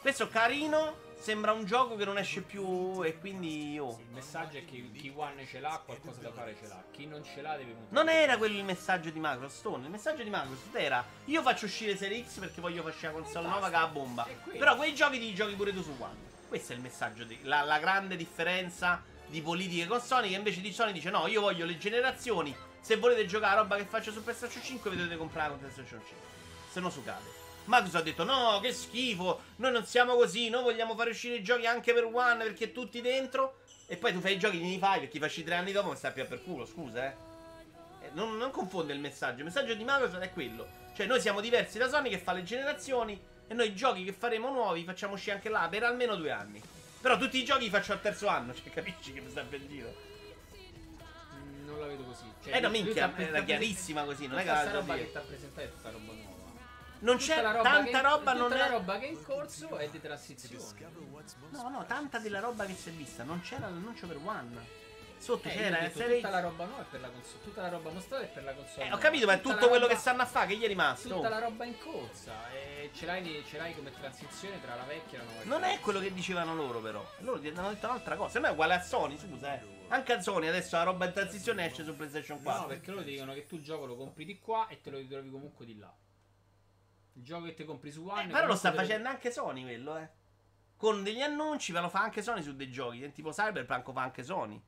Questo 0.00 0.28
carino. 0.28 1.06
Sembra 1.18 1.52
un 1.52 1.64
gioco 1.64 1.96
che 1.96 2.04
non 2.04 2.16
esce 2.16 2.42
più. 2.42 3.02
E 3.04 3.18
quindi. 3.18 3.78
Oh. 3.78 3.98
Il 4.00 4.14
messaggio 4.14 4.58
è 4.58 4.64
che 4.64 4.90
chi 4.92 5.12
One 5.14 5.46
ce 5.46 5.60
l'ha, 5.60 5.82
qualcosa 5.84 6.20
da 6.20 6.32
fare 6.32 6.56
ce 6.60 6.68
l'ha. 6.68 6.82
Chi 6.90 7.06
non 7.06 7.24
ce 7.24 7.42
l'ha 7.42 7.56
deve 7.56 7.72
puntare. 7.72 8.04
Non 8.04 8.08
era 8.08 8.36
quello 8.38 8.56
il 8.56 8.64
messaggio 8.64 9.10
di 9.10 9.18
Microsoft. 9.18 9.56
Stone. 9.58 9.84
Il 9.84 9.90
messaggio 9.90 10.22
di 10.22 10.30
Microsoft 10.30 10.74
era: 10.74 11.04
Io 11.26 11.42
faccio 11.42 11.64
uscire 11.66 11.96
Serie 11.96 12.24
X 12.24 12.38
perché 12.38 12.60
voglio 12.60 12.82
fare 12.82 12.96
la 13.00 13.10
console 13.10 13.48
nuova 13.48 13.68
che 13.68 13.76
ha 13.76 13.86
bomba. 13.86 14.26
Però 14.50 14.76
quei 14.76 14.94
giochi 14.94 15.18
ti 15.18 15.34
giochi 15.34 15.54
pure 15.54 15.72
tu 15.72 15.82
su 15.82 15.94
One. 15.98 16.26
Questo 16.46 16.72
è 16.72 16.76
il 16.76 16.82
messaggio. 16.82 17.24
Di, 17.24 17.40
la, 17.42 17.62
la 17.62 17.78
grande 17.78 18.16
differenza 18.16 19.02
di 19.26 19.42
politiche 19.42 19.86
con 19.86 20.00
Sony. 20.00 20.30
Che 20.30 20.36
invece 20.36 20.60
di 20.60 20.72
Sony 20.72 20.92
dice: 20.92 21.10
No, 21.10 21.26
io 21.26 21.40
voglio 21.40 21.66
le 21.66 21.76
generazioni. 21.76 22.54
Se 22.80 22.96
volete 22.96 23.26
giocare 23.26 23.58
a 23.58 23.62
roba 23.62 23.76
che 23.76 23.84
faccio 23.84 24.12
su 24.12 24.22
PlayStation 24.22 24.62
5, 24.62 24.90
vi 24.90 24.96
dovete 24.96 25.16
comprare 25.16 25.50
con 25.50 25.58
PlayStation 25.58 25.98
5. 25.98 26.26
Se 26.70 26.80
no, 26.80 26.90
sucate. 26.90 27.47
Microsoft 27.68 27.96
ha 27.96 28.02
detto: 28.02 28.24
No, 28.24 28.58
che 28.60 28.72
schifo. 28.72 29.40
Noi 29.56 29.72
non 29.72 29.84
siamo 29.84 30.14
così. 30.14 30.48
Noi 30.48 30.62
vogliamo 30.62 30.94
fare 30.96 31.10
uscire 31.10 31.36
i 31.36 31.42
giochi 31.42 31.66
anche 31.66 31.92
per 31.92 32.04
One 32.04 32.44
perché 32.44 32.72
tutti 32.72 33.00
dentro. 33.00 33.60
E 33.86 33.96
poi 33.96 34.12
tu 34.12 34.20
fai 34.20 34.34
i 34.34 34.38
giochi, 34.38 34.60
li 34.60 34.78
fai 34.78 35.00
perché 35.00 35.18
facci 35.18 35.44
tre 35.44 35.54
anni 35.54 35.72
dopo. 35.72 35.90
Mi 35.90 35.96
stai 35.96 36.12
più 36.12 36.26
per 36.26 36.42
culo. 36.42 36.66
Scusa, 36.66 37.06
eh. 37.06 37.14
Eh, 38.02 38.10
Non, 38.12 38.36
non 38.36 38.50
confonde 38.50 38.92
il 38.92 39.00
messaggio. 39.00 39.38
Il 39.38 39.44
messaggio 39.44 39.74
di 39.74 39.84
Microsoft 39.84 40.22
è 40.22 40.32
quello. 40.32 40.66
Cioè, 40.94 41.06
noi 41.06 41.20
siamo 41.20 41.40
diversi 41.40 41.78
da 41.78 41.88
Sony 41.88 42.10
che 42.10 42.18
fa 42.18 42.32
le 42.32 42.42
generazioni. 42.42 43.18
E 43.46 43.54
noi 43.54 43.68
i 43.68 43.74
giochi 43.74 44.04
che 44.04 44.12
faremo 44.12 44.50
nuovi 44.50 44.84
facciamo 44.84 45.14
uscire 45.14 45.36
anche 45.36 45.48
là 45.48 45.66
per 45.70 45.84
almeno 45.84 46.16
due 46.16 46.30
anni. 46.30 46.60
Però 47.00 47.16
tutti 47.16 47.38
i 47.38 47.44
giochi 47.44 47.64
li 47.64 47.70
faccio 47.70 47.92
al 47.92 48.00
terzo 48.00 48.26
anno. 48.26 48.52
Cioè, 48.54 48.70
capisci 48.70 49.12
che 49.12 49.20
mi 49.20 49.30
sta 49.30 49.42
per? 49.42 49.60
Mm, 49.60 51.66
Non 51.66 51.80
la 51.80 51.86
vedo 51.86 52.02
così. 52.04 52.24
Cioè, 52.42 52.56
Eh 52.56 52.60
no, 52.60 52.68
minchia, 52.68 53.12
era 53.16 53.42
chiarissima 53.42 54.04
così. 54.04 54.26
Non 54.26 54.38
è 54.38 54.42
che 54.42 54.50
la 54.50 54.60
sta 54.60 54.70
roba 54.72 54.94
che 54.96 55.10
ti 55.10 55.16
ha 55.16 55.20
presentato 55.20 55.66
è 55.66 55.70
tutta 55.70 55.90
roba. 55.90 56.17
Non 57.00 57.16
c'è 57.16 57.40
la 57.40 57.52
roba 57.52 57.62
tanta 57.62 58.00
che- 58.00 58.02
roba, 58.02 58.32
non 58.32 58.48
la 58.50 58.66
è. 58.66 58.70
roba 58.70 58.98
che 58.98 59.06
è 59.06 59.10
in 59.10 59.22
corso 59.22 59.76
è 59.76 59.88
di 59.88 60.00
transizione. 60.00 60.64
No, 61.50 61.68
no, 61.68 61.84
tanta 61.86 62.18
della 62.18 62.40
roba 62.40 62.64
che 62.64 62.74
si 62.74 62.88
è 62.88 62.92
vista. 62.92 63.22
Non 63.24 63.40
c'era 63.40 63.68
l'annuncio 63.68 64.06
per 64.06 64.16
One. 64.22 64.76
Sotto 65.20 65.48
Eh, 65.48 65.50
c'era 65.50 65.80
detto, 65.80 65.98
serie 65.98 66.16
tutta 66.16 66.30
la 66.30 66.38
roba 66.40 66.64
nuova 66.64 66.82
è 66.82 66.84
per 66.88 67.00
la 67.00 67.08
console. 67.08 67.42
Tutta 67.42 67.62
la 67.62 67.68
roba 67.70 67.90
mostrata 67.90 68.22
è 68.22 68.28
per 68.28 68.44
la 68.44 68.52
console. 68.52 68.86
Eh, 68.86 68.92
ho 68.92 68.98
capito, 68.98 69.26
ma 69.26 69.32
è 69.32 69.40
tutto 69.40 69.54
la 69.56 69.66
quello 69.66 69.78
roba- 69.82 69.88
che 69.94 69.98
stanno 69.98 70.22
a 70.22 70.26
fare. 70.26 70.46
Che 70.46 70.56
gli 70.56 70.62
è 70.62 70.66
rimasto? 70.68 71.08
Tutta 71.08 71.28
la 71.28 71.38
roba 71.40 71.64
in 71.64 71.76
corsa. 71.80 72.32
E 72.52 72.90
ce 72.94 73.04
l'hai, 73.06 73.44
ce 73.48 73.58
l'hai 73.58 73.74
come 73.74 73.90
transizione 73.92 74.60
tra 74.60 74.76
la 74.76 74.84
vecchia 74.84 75.18
e 75.18 75.24
la 75.24 75.28
nuova. 75.32 75.44
Non 75.44 75.64
è 75.64 75.80
quello 75.80 75.98
che 75.98 76.12
dicevano 76.14 76.54
loro, 76.54 76.78
però. 76.80 77.04
Loro 77.18 77.40
ti 77.40 77.48
hanno 77.48 77.68
detto 77.70 77.86
un'altra 77.86 78.14
cosa. 78.14 78.38
No 78.38 78.46
è 78.46 78.50
uguale 78.50 78.74
a 78.74 78.80
Sony, 78.80 79.18
scusa, 79.18 79.54
eh. 79.54 79.60
Anche 79.88 80.12
a 80.12 80.20
Sony 80.20 80.46
adesso 80.46 80.76
la 80.76 80.84
roba 80.84 81.06
in 81.06 81.12
transizione 81.12 81.66
esce 81.66 81.82
su 81.82 81.96
PlayStation 81.96 82.40
4. 82.40 82.62
No, 82.62 82.68
perché 82.68 82.90
loro 82.92 83.02
ti 83.02 83.10
dicono 83.10 83.32
che 83.34 83.46
tu 83.46 83.56
il 83.56 83.64
gioco 83.64 83.86
lo 83.86 83.96
compri 83.96 84.24
di 84.24 84.38
qua 84.38 84.68
e 84.68 84.80
te 84.80 84.90
lo 84.90 84.98
ritrovi 84.98 85.30
comunque 85.30 85.66
di 85.66 85.76
là. 85.76 85.92
Il 87.18 87.24
gioco 87.24 87.46
che 87.46 87.54
ti 87.54 87.64
compri 87.64 87.90
su 87.90 88.06
One. 88.06 88.24
Eh, 88.24 88.32
però 88.32 88.46
lo 88.46 88.54
sta 88.54 88.72
facendo 88.72 89.08
anche 89.08 89.30
Sony 89.32 89.62
quello, 89.62 89.96
eh. 89.98 90.08
Con 90.76 91.02
degli 91.02 91.20
annunci, 91.20 91.72
ma 91.72 91.80
lo 91.80 91.88
fa 91.88 92.00
anche 92.00 92.22
Sony 92.22 92.42
su 92.42 92.54
dei 92.54 92.70
giochi. 92.70 93.02
eh, 93.02 93.10
Tipo 93.12 93.30
Cyberpunk 93.30 93.86
lo 93.88 93.92
fa 93.92 94.02
anche 94.02 94.22
Sony. 94.22 94.62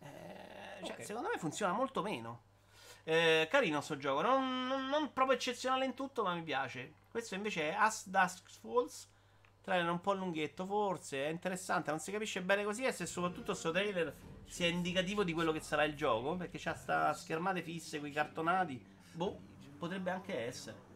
Eh, 0.00 0.80
cioè, 0.84 0.96
Ok. 0.96 1.04
secondo 1.04 1.28
me 1.28 1.38
funziona 1.38 1.72
molto 1.72 2.02
meno. 2.02 2.42
Eh, 3.04 3.46
carino 3.50 3.80
sto 3.80 3.96
gioco, 3.96 4.20
non, 4.22 4.66
non- 4.66 4.86
non 4.88 5.12
proprio 5.12 5.36
eccezionale 5.36 5.84
in 5.84 5.94
tutto, 5.94 6.22
ma 6.22 6.34
mi 6.34 6.42
piace. 6.42 6.94
Questo 7.10 7.34
invece 7.34 7.70
è 7.70 7.74
As 7.74 8.08
Dusk 8.08 8.50
Falls. 8.60 9.08
Trailer 9.62 9.90
un 9.90 10.00
po' 10.00 10.14
lunghetto, 10.14 10.64
forse. 10.66 11.26
È 11.26 11.28
interessante, 11.28 11.90
non 11.90 12.00
si 12.00 12.10
capisce 12.10 12.42
bene 12.42 12.64
così. 12.64 12.84
E 12.84 12.92
se 12.92 13.06
soprattutto 13.06 13.54
sto 13.54 13.70
trailer 13.70 14.14
sia 14.46 14.66
indicativo 14.66 15.22
di 15.22 15.32
quello 15.32 15.52
che 15.52 15.60
sarà 15.60 15.84
il 15.84 15.94
gioco. 15.94 16.34
Perché 16.36 16.58
c'ha 16.58 16.74
sta 16.74 17.12
schermate 17.12 17.62
fisse, 17.62 17.98
quei 18.00 18.10
cartonati. 18.12 18.82
Boh, 19.12 19.38
potrebbe 19.80 20.10
anche 20.10 20.38
essere. 20.38 20.88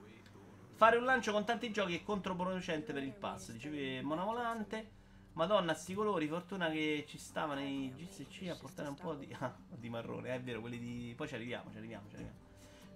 Fare 0.74 0.99
un 0.99 1.05
lancio 1.05 1.32
con 1.32 1.45
tanti 1.45 1.72
giochi 1.72 1.97
è 1.97 2.03
controproducente 2.03 2.93
per 2.93 3.03
il 3.03 3.14
pass. 3.14 3.51
Dicevi 3.51 4.03
Mona 4.03 4.24
Volante. 4.24 5.03
Madonna, 5.32 5.74
sti 5.74 5.95
colori, 5.95 6.28
fortuna 6.28 6.70
che 6.70 7.05
ci 7.09 7.18
stava 7.18 7.55
nei 7.55 7.93
GCC 7.97 8.51
a 8.51 8.55
portare 8.55 8.89
un 8.89 8.95
po' 8.95 9.14
di, 9.14 9.35
ah, 9.41 9.53
di 9.68 9.89
marrone. 9.89 10.35
È 10.35 10.41
vero, 10.41 10.61
quelli 10.61 10.78
di. 10.78 11.14
Poi 11.16 11.26
ci 11.26 11.35
arriviamo, 11.35 11.70
ci 11.72 11.78
arriviamo, 11.78 12.09
ci 12.09 12.14
arriviamo. 12.14 12.39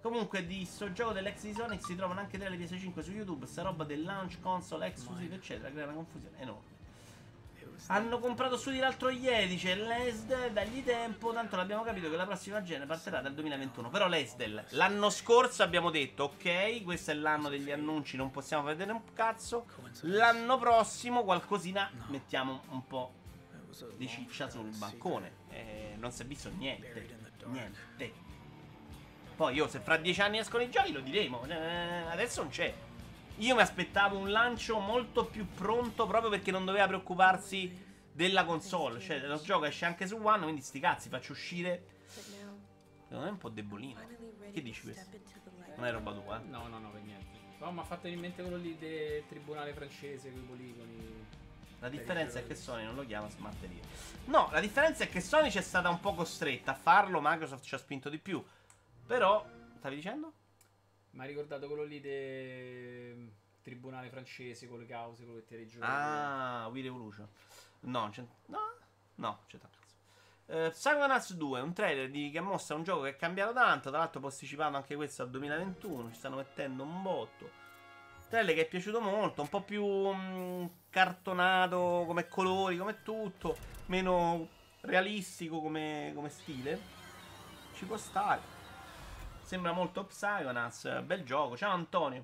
Comunque 0.00 0.46
di 0.46 0.64
sto 0.64 0.92
gioco 0.92 1.12
dell'ex 1.12 1.42
di 1.42 1.52
Sonic 1.52 1.84
si 1.84 1.96
trovano 1.96 2.20
anche 2.20 2.38
delle 2.38 2.56
PS5 2.56 3.00
su 3.00 3.10
YouTube, 3.10 3.46
sta 3.46 3.62
roba 3.62 3.82
del 3.82 4.04
launch, 4.04 4.40
console, 4.40 4.86
exclusive, 4.86 5.34
eccetera, 5.34 5.70
crea 5.70 5.84
una 5.84 5.94
confusione 5.94 6.38
enorme. 6.38 6.77
Hanno 7.86 8.18
comprato 8.18 8.56
studi 8.56 8.78
l'altro 8.78 9.08
ieri, 9.08 9.46
dice 9.46 9.74
l'Esdel, 9.74 10.52
dagli 10.52 10.84
tempo, 10.84 11.32
tanto 11.32 11.56
l'abbiamo 11.56 11.82
capito 11.82 12.10
che 12.10 12.16
la 12.16 12.26
prossima 12.26 12.62
genere 12.62 12.86
partirà 12.86 13.20
dal 13.20 13.32
2021. 13.34 13.88
Però 13.88 14.08
l'Esdel, 14.08 14.64
l'anno 14.70 15.08
scorso 15.10 15.62
abbiamo 15.62 15.90
detto, 15.90 16.24
ok, 16.24 16.82
questo 16.82 17.12
è 17.12 17.14
l'anno 17.14 17.48
degli 17.48 17.70
annunci, 17.70 18.16
non 18.16 18.30
possiamo 18.30 18.64
vedere 18.64 18.92
un 18.92 19.02
cazzo. 19.14 19.66
L'anno 20.02 20.58
prossimo 20.58 21.24
qualcosina 21.24 21.90
mettiamo 22.08 22.62
un 22.70 22.86
po' 22.86 23.12
di 23.96 24.08
ciccia 24.08 24.50
sul 24.50 24.68
bancone. 24.76 25.32
Eh, 25.50 25.94
non 25.98 26.10
si 26.12 26.22
è 26.22 26.24
visto 26.26 26.50
niente, 26.50 27.06
niente. 27.46 28.12
Poi 29.36 29.54
io 29.54 29.68
se 29.68 29.78
fra 29.78 29.96
dieci 29.96 30.20
anni 30.20 30.38
escono 30.38 30.64
i 30.64 30.70
giochi 30.70 30.92
lo 30.92 31.00
diremo, 31.00 31.44
eh, 31.46 31.54
adesso 32.10 32.42
non 32.42 32.50
c'è. 32.50 32.74
Io 33.38 33.54
mi 33.54 33.60
aspettavo 33.60 34.18
un 34.18 34.30
lancio 34.30 34.80
molto 34.80 35.24
più 35.24 35.46
pronto 35.54 36.06
proprio 36.06 36.28
perché 36.28 36.50
non 36.50 36.64
doveva 36.64 36.88
preoccuparsi 36.88 37.86
della 38.12 38.44
console. 38.44 38.98
Cioè, 39.00 39.20
lo 39.20 39.40
gioco 39.40 39.64
esce 39.64 39.84
anche 39.84 40.08
su 40.08 40.16
One, 40.16 40.42
quindi 40.42 40.60
sti 40.60 40.80
cazzi, 40.80 41.08
faccio 41.08 41.32
uscire. 41.32 41.84
Secondo 42.06 43.22
me 43.22 43.28
è 43.28 43.30
un 43.30 43.38
po' 43.38 43.48
debolino. 43.48 44.00
Che 44.52 44.62
dici 44.62 44.82
questo? 44.82 45.16
Non 45.76 45.86
è 45.86 45.92
roba 45.92 46.12
tua, 46.12 46.40
eh? 46.40 46.48
No, 46.48 46.66
no, 46.66 46.80
no, 46.80 46.90
per 46.90 47.00
niente. 47.02 47.26
No, 47.58 47.70
mi 47.70 47.78
ha 47.78 47.84
fatto 47.84 48.08
in 48.08 48.18
mente 48.18 48.42
quello 48.42 48.56
lì 48.56 48.76
del 48.76 49.24
tribunale 49.28 49.72
francese 49.72 50.32
con 50.32 50.40
i 50.40 50.44
poligoni. 50.44 51.26
La 51.78 51.88
differenza 51.88 52.40
è 52.40 52.46
che 52.46 52.56
Sony 52.56 52.82
non 52.82 52.96
lo 52.96 53.06
chiama 53.06 53.30
smatteria. 53.30 53.82
No, 54.24 54.48
la 54.50 54.58
differenza 54.58 55.04
è 55.04 55.08
che 55.08 55.20
Sony 55.20 55.48
c'è 55.48 55.62
stata 55.62 55.88
un 55.88 56.00
po' 56.00 56.12
costretta 56.14 56.72
a 56.72 56.74
farlo, 56.74 57.20
Microsoft 57.22 57.64
ci 57.64 57.74
ha 57.76 57.78
spinto 57.78 58.08
di 58.08 58.18
più. 58.18 58.44
Però, 59.06 59.46
stavi 59.78 59.94
dicendo? 59.94 60.32
Mi 61.18 61.24
ha 61.24 61.26
ricordato 61.26 61.66
quello 61.66 61.82
lì 61.82 61.98
del 62.00 63.32
tribunale 63.60 64.08
francese 64.08 64.68
con 64.68 64.78
le 64.78 64.86
cause, 64.86 65.24
quello 65.24 65.42
che 65.44 65.56
ti 65.56 65.66
giocato. 65.66 65.92
Ah, 65.92 66.68
Wii 66.68 66.82
Revolution. 66.84 67.28
No, 67.80 68.08
c'è... 68.12 68.24
No, 68.46 68.58
no, 69.16 69.40
c'è 69.48 69.58
tanto. 69.58 69.78
Uh, 70.46 70.70
Psychonauts 70.70 71.34
2 71.34 71.60
un 71.60 71.72
trailer 71.72 72.08
di, 72.08 72.30
che 72.30 72.40
mostra 72.40 72.76
un 72.76 72.84
gioco 72.84 73.02
che 73.02 73.08
è 73.08 73.16
cambiato 73.16 73.52
tanto. 73.52 73.88
Tra 73.88 73.98
l'altro, 73.98 74.20
posticipato 74.20 74.76
anche 74.76 74.94
questo 74.94 75.22
al 75.22 75.30
2021. 75.30 76.10
Ci 76.10 76.18
stanno 76.18 76.36
mettendo 76.36 76.84
un 76.84 77.02
botto. 77.02 77.50
Trailer 78.28 78.54
che 78.54 78.60
è 78.60 78.68
piaciuto 78.68 79.00
molto. 79.00 79.42
Un 79.42 79.48
po' 79.48 79.62
più 79.62 79.84
mm, 79.84 80.66
cartonato 80.88 82.04
come 82.06 82.28
colori, 82.28 82.78
come 82.78 83.02
tutto. 83.02 83.56
Meno 83.86 84.48
realistico 84.82 85.60
come, 85.60 86.12
come 86.14 86.28
stile. 86.28 86.80
Ci 87.74 87.86
può 87.86 87.96
stare. 87.96 88.57
Sembra 89.48 89.72
molto 89.72 90.04
Psychonauts. 90.04 91.00
Bel 91.04 91.24
gioco. 91.24 91.56
Ciao 91.56 91.72
Antonio. 91.72 92.22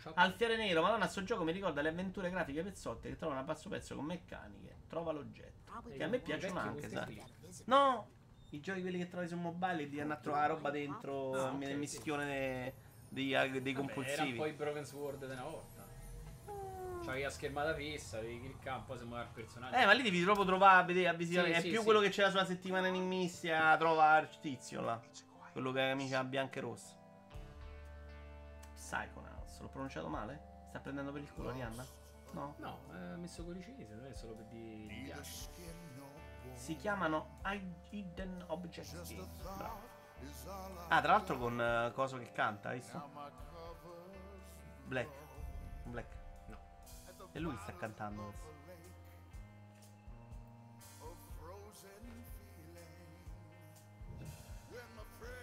Ciao. 0.00 0.14
Alfiere 0.14 0.56
Nero, 0.56 0.80
madonna, 0.80 1.06
sto 1.06 1.22
gioco 1.22 1.44
mi 1.44 1.52
ricorda 1.52 1.82
le 1.82 1.90
avventure 1.90 2.30
grafiche 2.30 2.62
pezzotte 2.62 3.10
che 3.10 3.16
trovano 3.16 3.40
a 3.40 3.42
basso 3.42 3.68
prezzo 3.68 3.94
con 3.94 4.06
meccaniche. 4.06 4.76
Trova 4.88 5.12
l'oggetto. 5.12 5.70
Che 5.94 6.02
a 6.02 6.06
me 6.06 6.18
piacciono 6.18 6.60
anche, 6.60 6.88
sai. 6.88 7.22
No, 7.66 8.08
i 8.52 8.60
giochi 8.60 8.80
quelli 8.80 8.96
che 8.96 9.08
trovi 9.08 9.28
su 9.28 9.36
mobile 9.36 9.86
di 9.86 10.00
andare 10.00 10.20
a 10.20 10.22
trovare 10.22 10.48
roba 10.48 10.70
dentro 10.70 11.32
Ah, 11.34 11.50
ok, 11.50 11.58
nel 11.58 11.68
sì. 11.72 11.76
mischione 11.76 12.24
dei, 12.24 12.72
dei 13.10 13.32
Vabbè, 13.32 13.58
Era 13.58 13.68
un 13.68 13.74
compulsivi. 13.74 14.32
po' 14.38 14.46
i 14.46 14.52
Broken 14.52 14.84
Sword 14.86 15.26
di 15.26 15.30
una 15.32 15.42
volta. 15.44 15.86
C'avevi 17.04 17.22
la 17.22 17.30
schermata 17.30 17.74
fissa, 17.74 18.18
devi 18.18 18.40
cliccare 18.40 18.78
un 18.78 18.84
po' 18.86 18.96
se 18.96 19.04
muove 19.04 19.24
il 19.24 19.28
personaggio. 19.34 19.76
Eh, 19.76 19.84
ma 19.84 19.92
lì 19.92 20.00
devi 20.00 20.22
proprio 20.22 20.46
trovare, 20.46 20.86
vedere, 20.86 21.08
a 21.08 21.12
visitare. 21.12 21.48
Sì, 21.48 21.52
è 21.52 21.60
sì, 21.60 21.68
più 21.68 21.78
sì. 21.80 21.84
quello 21.84 22.00
che 22.00 22.08
c'era 22.08 22.30
sulla 22.30 22.46
settimana 22.46 22.86
enigmistica. 22.86 23.76
Trova 23.76 24.18
il 24.20 24.28
tizio 24.40 24.80
là. 24.80 25.28
Quello 25.52 25.72
che 25.72 25.82
ha 25.82 25.90
amica 25.90 26.22
bianca 26.24 26.58
e 26.58 26.62
rossa. 26.62 26.94
Psychonauts, 28.74 29.60
l'ho 29.60 29.68
pronunciato 29.68 30.08
male? 30.08 30.40
Sta 30.68 30.78
prendendo 30.78 31.12
per 31.12 31.22
il 31.22 31.32
culo 31.32 31.50
Arianna? 31.50 31.84
No. 32.32 32.54
No, 32.58 32.78
eh, 32.92 33.12
ha 33.12 33.16
messo 33.16 33.44
con 33.44 33.56
i 33.56 33.62
cinesi, 33.62 33.92
non 33.92 34.06
è 34.06 34.12
solo 34.12 34.34
per 34.34 34.44
di 34.46 34.86
ghiaccio. 35.04 35.48
Si 36.52 36.76
chiamano 36.76 37.38
Hidden 37.90 38.44
Object 38.48 38.92
Games. 38.92 39.28
Bravo. 39.56 39.98
Ah, 40.88 41.00
tra 41.00 41.12
l'altro 41.12 41.38
con 41.38 41.60
eh, 41.60 41.92
Coso 41.94 42.18
che 42.18 42.30
canta, 42.32 42.70
hai 42.70 42.78
visto? 42.78 43.10
Black. 44.84 45.10
Black. 45.84 46.16
No. 46.46 46.58
E 47.32 47.38
lui 47.38 47.56
sta 47.62 47.74
cantando 47.74 48.32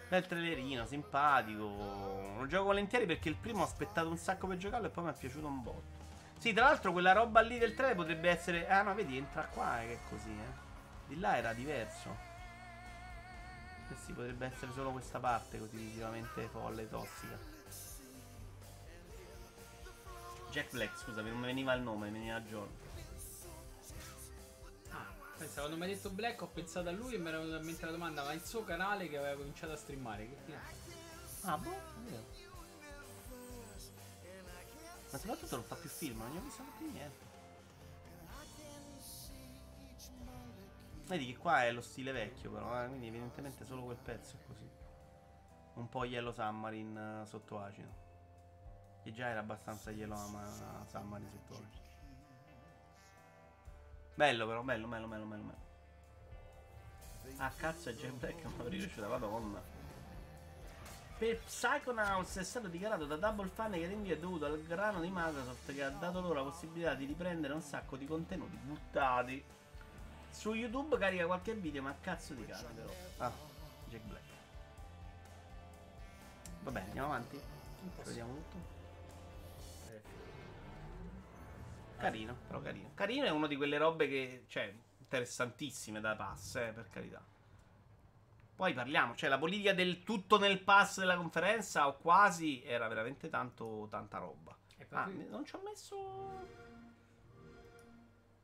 Bel 0.09 0.25
trailerino, 0.25 0.85
simpatico. 0.85 2.35
Lo 2.37 2.45
gioco 2.47 2.65
volentieri 2.65 3.05
perché 3.05 3.27
il 3.29 3.35
primo 3.35 3.61
ho 3.61 3.65
aspettato 3.65 4.07
un 4.07 4.17
sacco 4.17 4.47
per 4.47 4.57
giocarlo 4.57 4.87
e 4.87 4.89
poi 4.89 5.03
mi 5.03 5.09
è 5.11 5.13
piaciuto 5.13 5.47
un 5.47 5.61
botto. 5.61 6.05
Sì, 6.37 6.53
tra 6.53 6.65
l'altro 6.65 6.91
quella 6.91 7.11
roba 7.11 7.41
lì 7.41 7.57
del 7.57 7.73
trailer 7.73 7.95
potrebbe 7.95 8.29
essere... 8.29 8.69
Ah 8.69 8.83
no, 8.83 8.93
vedi, 8.93 9.17
entra 9.17 9.43
qua 9.45 9.81
eh, 9.81 9.87
che 9.87 9.93
è 9.93 9.99
così, 10.09 10.29
eh. 10.29 10.65
Di 11.07 11.19
là 11.19 11.35
era 11.37 11.51
diverso. 11.53 12.15
Eh 13.89 13.95
sì, 14.05 14.13
potrebbe 14.13 14.45
essere 14.45 14.71
solo 14.73 14.91
questa 14.91 15.19
parte 15.19 15.59
così 15.59 15.77
visivamente 15.77 16.47
folle 16.47 16.83
e 16.83 16.89
tossica. 16.89 17.55
Jack 20.51 20.71
Black, 20.71 20.97
scusami, 20.97 21.29
non 21.29 21.39
mi 21.39 21.47
veniva 21.47 21.73
il 21.73 21.81
nome, 21.81 22.09
mi 22.09 22.19
veniva. 22.19 22.35
Ah, 22.35 22.41
pensa, 25.37 25.61
quando 25.61 25.77
mi 25.77 25.83
hai 25.83 25.93
detto 25.93 26.09
Black 26.09 26.41
ho 26.41 26.47
pensato 26.47 26.89
a 26.89 26.91
lui 26.91 27.13
e 27.13 27.17
mi 27.17 27.27
era 27.27 27.37
venuta 27.37 27.57
in 27.57 27.65
mente 27.65 27.85
la 27.85 27.91
domanda, 27.91 28.23
ma 28.23 28.33
il 28.33 28.43
suo 28.43 28.63
canale 28.63 29.07
che 29.07 29.17
aveva 29.17 29.37
cominciato 29.37 29.73
a 29.73 29.77
streamare, 29.77 30.27
che 30.27 30.35
fine? 30.43 30.59
Ah, 31.41 31.57
boh, 31.57 31.75
vero. 32.03 32.25
Ma 35.09 35.17
soprattutto 35.17 35.55
non 35.55 35.65
fa 35.65 35.75
più 35.75 35.89
film, 35.89 36.17
non 36.17 36.31
gli 36.31 36.37
ho 36.37 36.41
visto 36.41 36.63
più 36.77 36.91
niente. 36.91 37.25
Vedi 41.05 41.27
che 41.27 41.37
qua 41.37 41.63
è 41.63 41.71
lo 41.71 41.79
stile 41.79 42.11
vecchio 42.11 42.51
però, 42.51 42.83
eh, 42.83 42.87
quindi 42.87 43.07
evidentemente 43.07 43.63
solo 43.63 43.83
quel 43.83 43.95
pezzo 43.95 44.35
è 44.35 44.45
così. 44.45 44.69
Un 45.75 45.87
po' 45.87 46.03
Yellow 46.03 46.33
Submarine 46.33 47.21
eh, 47.21 47.25
sotto 47.25 47.61
acido. 47.61 48.05
Che 49.03 49.13
già 49.13 49.27
era 49.27 49.39
abbastanza 49.39 49.91
Yellow 49.91 50.17
ama- 50.17 50.85
Submarine 50.89 51.29
sotto 51.29 51.53
acido. 51.53 51.86
Bello 54.17 54.47
però, 54.47 54.63
bello, 54.63 54.87
bello, 54.87 55.05
bello, 55.05 55.25
bello, 55.25 55.43
bello. 55.43 55.65
Ah 57.37 57.51
cazzo 57.55 57.89
è 57.89 57.93
Jack 57.93 58.13
Black, 58.13 58.43
ma 58.45 58.63
mi 58.63 58.69
riuscita, 58.69 59.07
madonna. 59.07 59.61
Per 61.19 61.39
Psychonauts 61.43 62.37
è 62.37 62.43
stato 62.43 62.67
dichiarato 62.67 63.05
da 63.05 63.15
Double 63.15 63.47
Fun 63.47 63.73
che 63.73 63.85
l'invio 63.85 64.15
è 64.15 64.17
dovuto 64.17 64.45
al 64.45 64.59
grano 64.63 65.01
di 65.01 65.11
Microsoft 65.11 65.71
che 65.71 65.83
ha 65.83 65.91
dato 65.91 66.19
loro 66.19 66.33
la 66.33 66.49
possibilità 66.49 66.95
di 66.95 67.05
riprendere 67.05 67.53
un 67.53 67.61
sacco 67.61 67.95
di 67.95 68.07
contenuti 68.07 68.55
buttati. 68.55 69.43
Su 70.31 70.53
YouTube 70.53 70.97
carica 70.97 71.27
qualche 71.27 71.53
video, 71.53 71.83
ma 71.83 71.95
cazzo 72.01 72.33
di 72.33 72.43
cane 72.47 72.73
però. 72.73 72.89
Ah, 73.17 73.31
Jack 73.87 74.03
Black. 74.03 74.25
Vabbè, 76.61 76.79
andiamo 76.79 77.07
avanti. 77.09 77.39
Vediamo 78.03 78.33
tutto. 78.33 78.76
Carino, 81.97 82.35
però 82.47 82.61
carino. 82.61 82.91
Carino 82.93 83.25
è 83.25 83.29
una 83.29 83.47
di 83.47 83.55
quelle 83.55 83.77
robe 83.77 84.07
che, 84.07 84.43
cioè, 84.47 84.73
interessantissime 84.99 85.99
da 85.99 86.15
pass, 86.15 86.55
eh, 86.55 86.71
per 86.73 86.87
carità. 86.89 87.23
Poi 88.55 88.73
parliamo, 88.73 89.15
cioè 89.15 89.29
la 89.29 89.37
politica 89.37 89.73
del 89.73 90.03
tutto 90.03 90.39
nel 90.39 90.61
pass 90.61 90.99
della 90.99 91.15
conferenza 91.15 91.87
o 91.87 91.97
quasi 91.97 92.63
era 92.63 92.87
veramente 92.87 93.29
tanto 93.29 93.87
tanta 93.89 94.17
roba. 94.17 94.57
Ah, 94.89 95.05
non 95.05 95.45
ci 95.45 95.53
ho 95.55 95.61
messo 95.63 95.95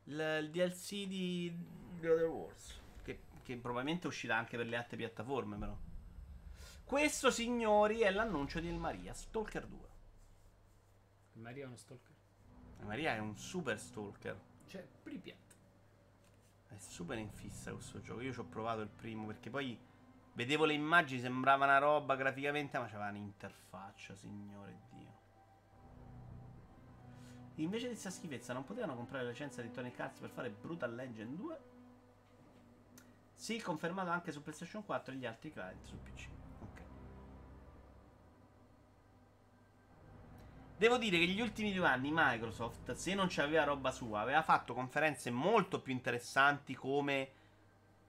il, 0.04 0.40
il 0.42 0.50
DLC 0.52 1.08
di 1.08 1.56
The 2.00 2.10
Other 2.10 2.28
Wars, 2.28 2.80
che, 3.02 3.22
che 3.42 3.58
probabilmente 3.58 4.08
uscirà 4.08 4.38
anche 4.38 4.58
per 4.58 4.68
le 4.68 4.76
altre 4.76 4.98
piattaforme, 4.98 5.58
però. 5.58 5.76
Questo, 6.84 7.32
signori, 7.32 8.02
è 8.02 8.12
l'annuncio 8.12 8.60
di 8.60 8.68
El 8.68 8.78
Maria, 8.78 9.14
Stalker 9.14 9.66
2. 9.66 9.80
Maria 11.34 11.64
è 11.64 11.68
uno 11.68 11.78
stalker. 11.78 12.13
Maria 12.84 13.16
è 13.16 13.20
un 13.20 13.38
super 13.38 13.80
stalker. 13.80 14.40
Cioè, 14.66 14.86
Pripyat. 15.04 15.58
È 16.68 16.78
super 16.78 17.18
in 17.18 17.30
fissa 17.30 17.72
questo 17.72 18.02
gioco. 18.02 18.22
Io 18.22 18.34
ci 18.34 18.40
ho 18.40 18.46
provato 18.46 18.82
il 18.82 18.90
primo 18.90 19.26
perché 19.26 19.50
poi 19.50 19.78
vedevo 20.34 20.66
le 20.66 20.74
immagini, 20.74 21.22
sembrava 21.22 21.66
una 21.66 21.78
roba 21.78 22.16
graficamente, 22.16 22.78
ma 22.78 22.86
c'aveva 22.86 23.10
un'interfaccia, 23.10 24.16
signore 24.16 24.80
Dio. 24.90 25.12
Invece 27.56 27.84
di 27.84 27.92
questa 27.92 28.10
schifezza, 28.10 28.54
non 28.54 28.64
potevano 28.64 28.96
comprare 28.96 29.24
la 29.24 29.30
licenza 29.30 29.62
di 29.62 29.70
Tony 29.70 29.94
Arts 29.96 30.20
per 30.20 30.30
fare 30.30 30.50
Brutal 30.50 30.96
Legend 30.96 31.36
2? 31.36 31.60
Sì, 33.36 33.62
confermato 33.62 34.10
anche 34.10 34.32
su 34.32 34.42
PlayStation 34.42 34.84
4 34.84 35.14
e 35.14 35.18
gli 35.18 35.26
altri 35.26 35.52
client 35.52 35.86
su 35.86 35.96
PC. 36.02 36.43
Devo 40.84 40.98
dire 40.98 41.18
che 41.18 41.28
gli 41.28 41.40
ultimi 41.40 41.72
due 41.72 41.88
anni 41.88 42.10
Microsoft, 42.12 42.92
se 42.92 43.14
non 43.14 43.28
c'aveva 43.30 43.64
roba 43.64 43.90
sua, 43.90 44.20
aveva 44.20 44.42
fatto 44.42 44.74
conferenze 44.74 45.32
molto 45.32 45.80
più 45.80 45.94
interessanti 45.94 46.76
come 46.76 47.30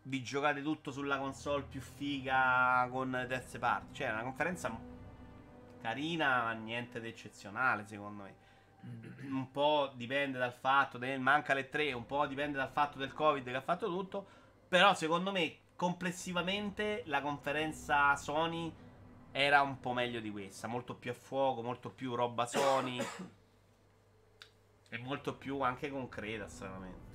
vi 0.02 0.24
giocate 0.24 0.60
tutto 0.60 0.90
sulla 0.90 1.18
console 1.18 1.62
più 1.62 1.80
figa 1.80 2.88
con 2.90 3.26
terze 3.28 3.60
parti. 3.60 3.94
Cioè, 3.94 4.10
una 4.10 4.22
conferenza 4.22 4.76
carina, 5.80 6.42
ma 6.42 6.52
niente 6.54 7.00
di 7.00 7.06
eccezionale, 7.06 7.86
secondo 7.86 8.24
me. 8.24 8.34
Un 9.22 9.52
po' 9.52 9.92
dipende 9.94 10.38
dal 10.38 10.52
fatto 10.52 10.98
del 10.98 11.20
manca 11.20 11.54
le 11.54 11.68
3, 11.68 11.92
un 11.92 12.06
po' 12.06 12.26
dipende 12.26 12.58
dal 12.58 12.72
fatto 12.72 12.98
del 12.98 13.12
Covid 13.12 13.44
che 13.44 13.54
ha 13.54 13.60
fatto 13.60 13.86
tutto. 13.86 14.26
Però, 14.66 14.94
secondo 14.94 15.30
me, 15.30 15.58
complessivamente 15.76 17.04
la 17.06 17.20
conferenza 17.20 18.16
Sony 18.16 18.74
era 19.36 19.62
un 19.62 19.80
po' 19.80 19.92
meglio 19.92 20.20
di 20.20 20.30
questa. 20.30 20.68
Molto 20.68 20.94
più 20.94 21.10
a 21.10 21.14
fuoco, 21.14 21.60
molto 21.60 21.90
più 21.90 22.14
roba 22.14 22.46
Sony. 22.46 23.04
e 24.88 24.98
molto 24.98 25.34
più 25.34 25.60
anche 25.60 25.90
concreta, 25.90 26.46
stranamente. 26.46 27.12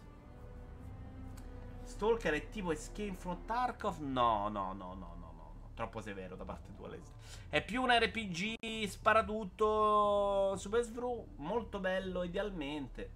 Stalker 1.84 2.34
è 2.34 2.50
tipo 2.50 2.74
Escape 2.74 3.14
from 3.14 3.46
Tarkov? 3.46 4.00
No, 4.00 4.50
no, 4.50 4.74
no, 4.74 4.94
no, 4.96 5.16
no, 5.18 5.32
no, 5.34 5.54
no. 5.62 5.70
Troppo 5.74 6.02
severo 6.02 6.36
da 6.36 6.44
parte 6.44 6.76
tua, 6.76 6.90
Leslie. 6.90 7.16
È 7.48 7.64
più 7.64 7.82
un 7.84 7.98
RPG 7.98 8.86
sparatutto 8.88 10.58
Super 10.58 10.84
Svru, 10.84 11.26
molto 11.38 11.80
bello 11.80 12.24
idealmente. 12.24 13.12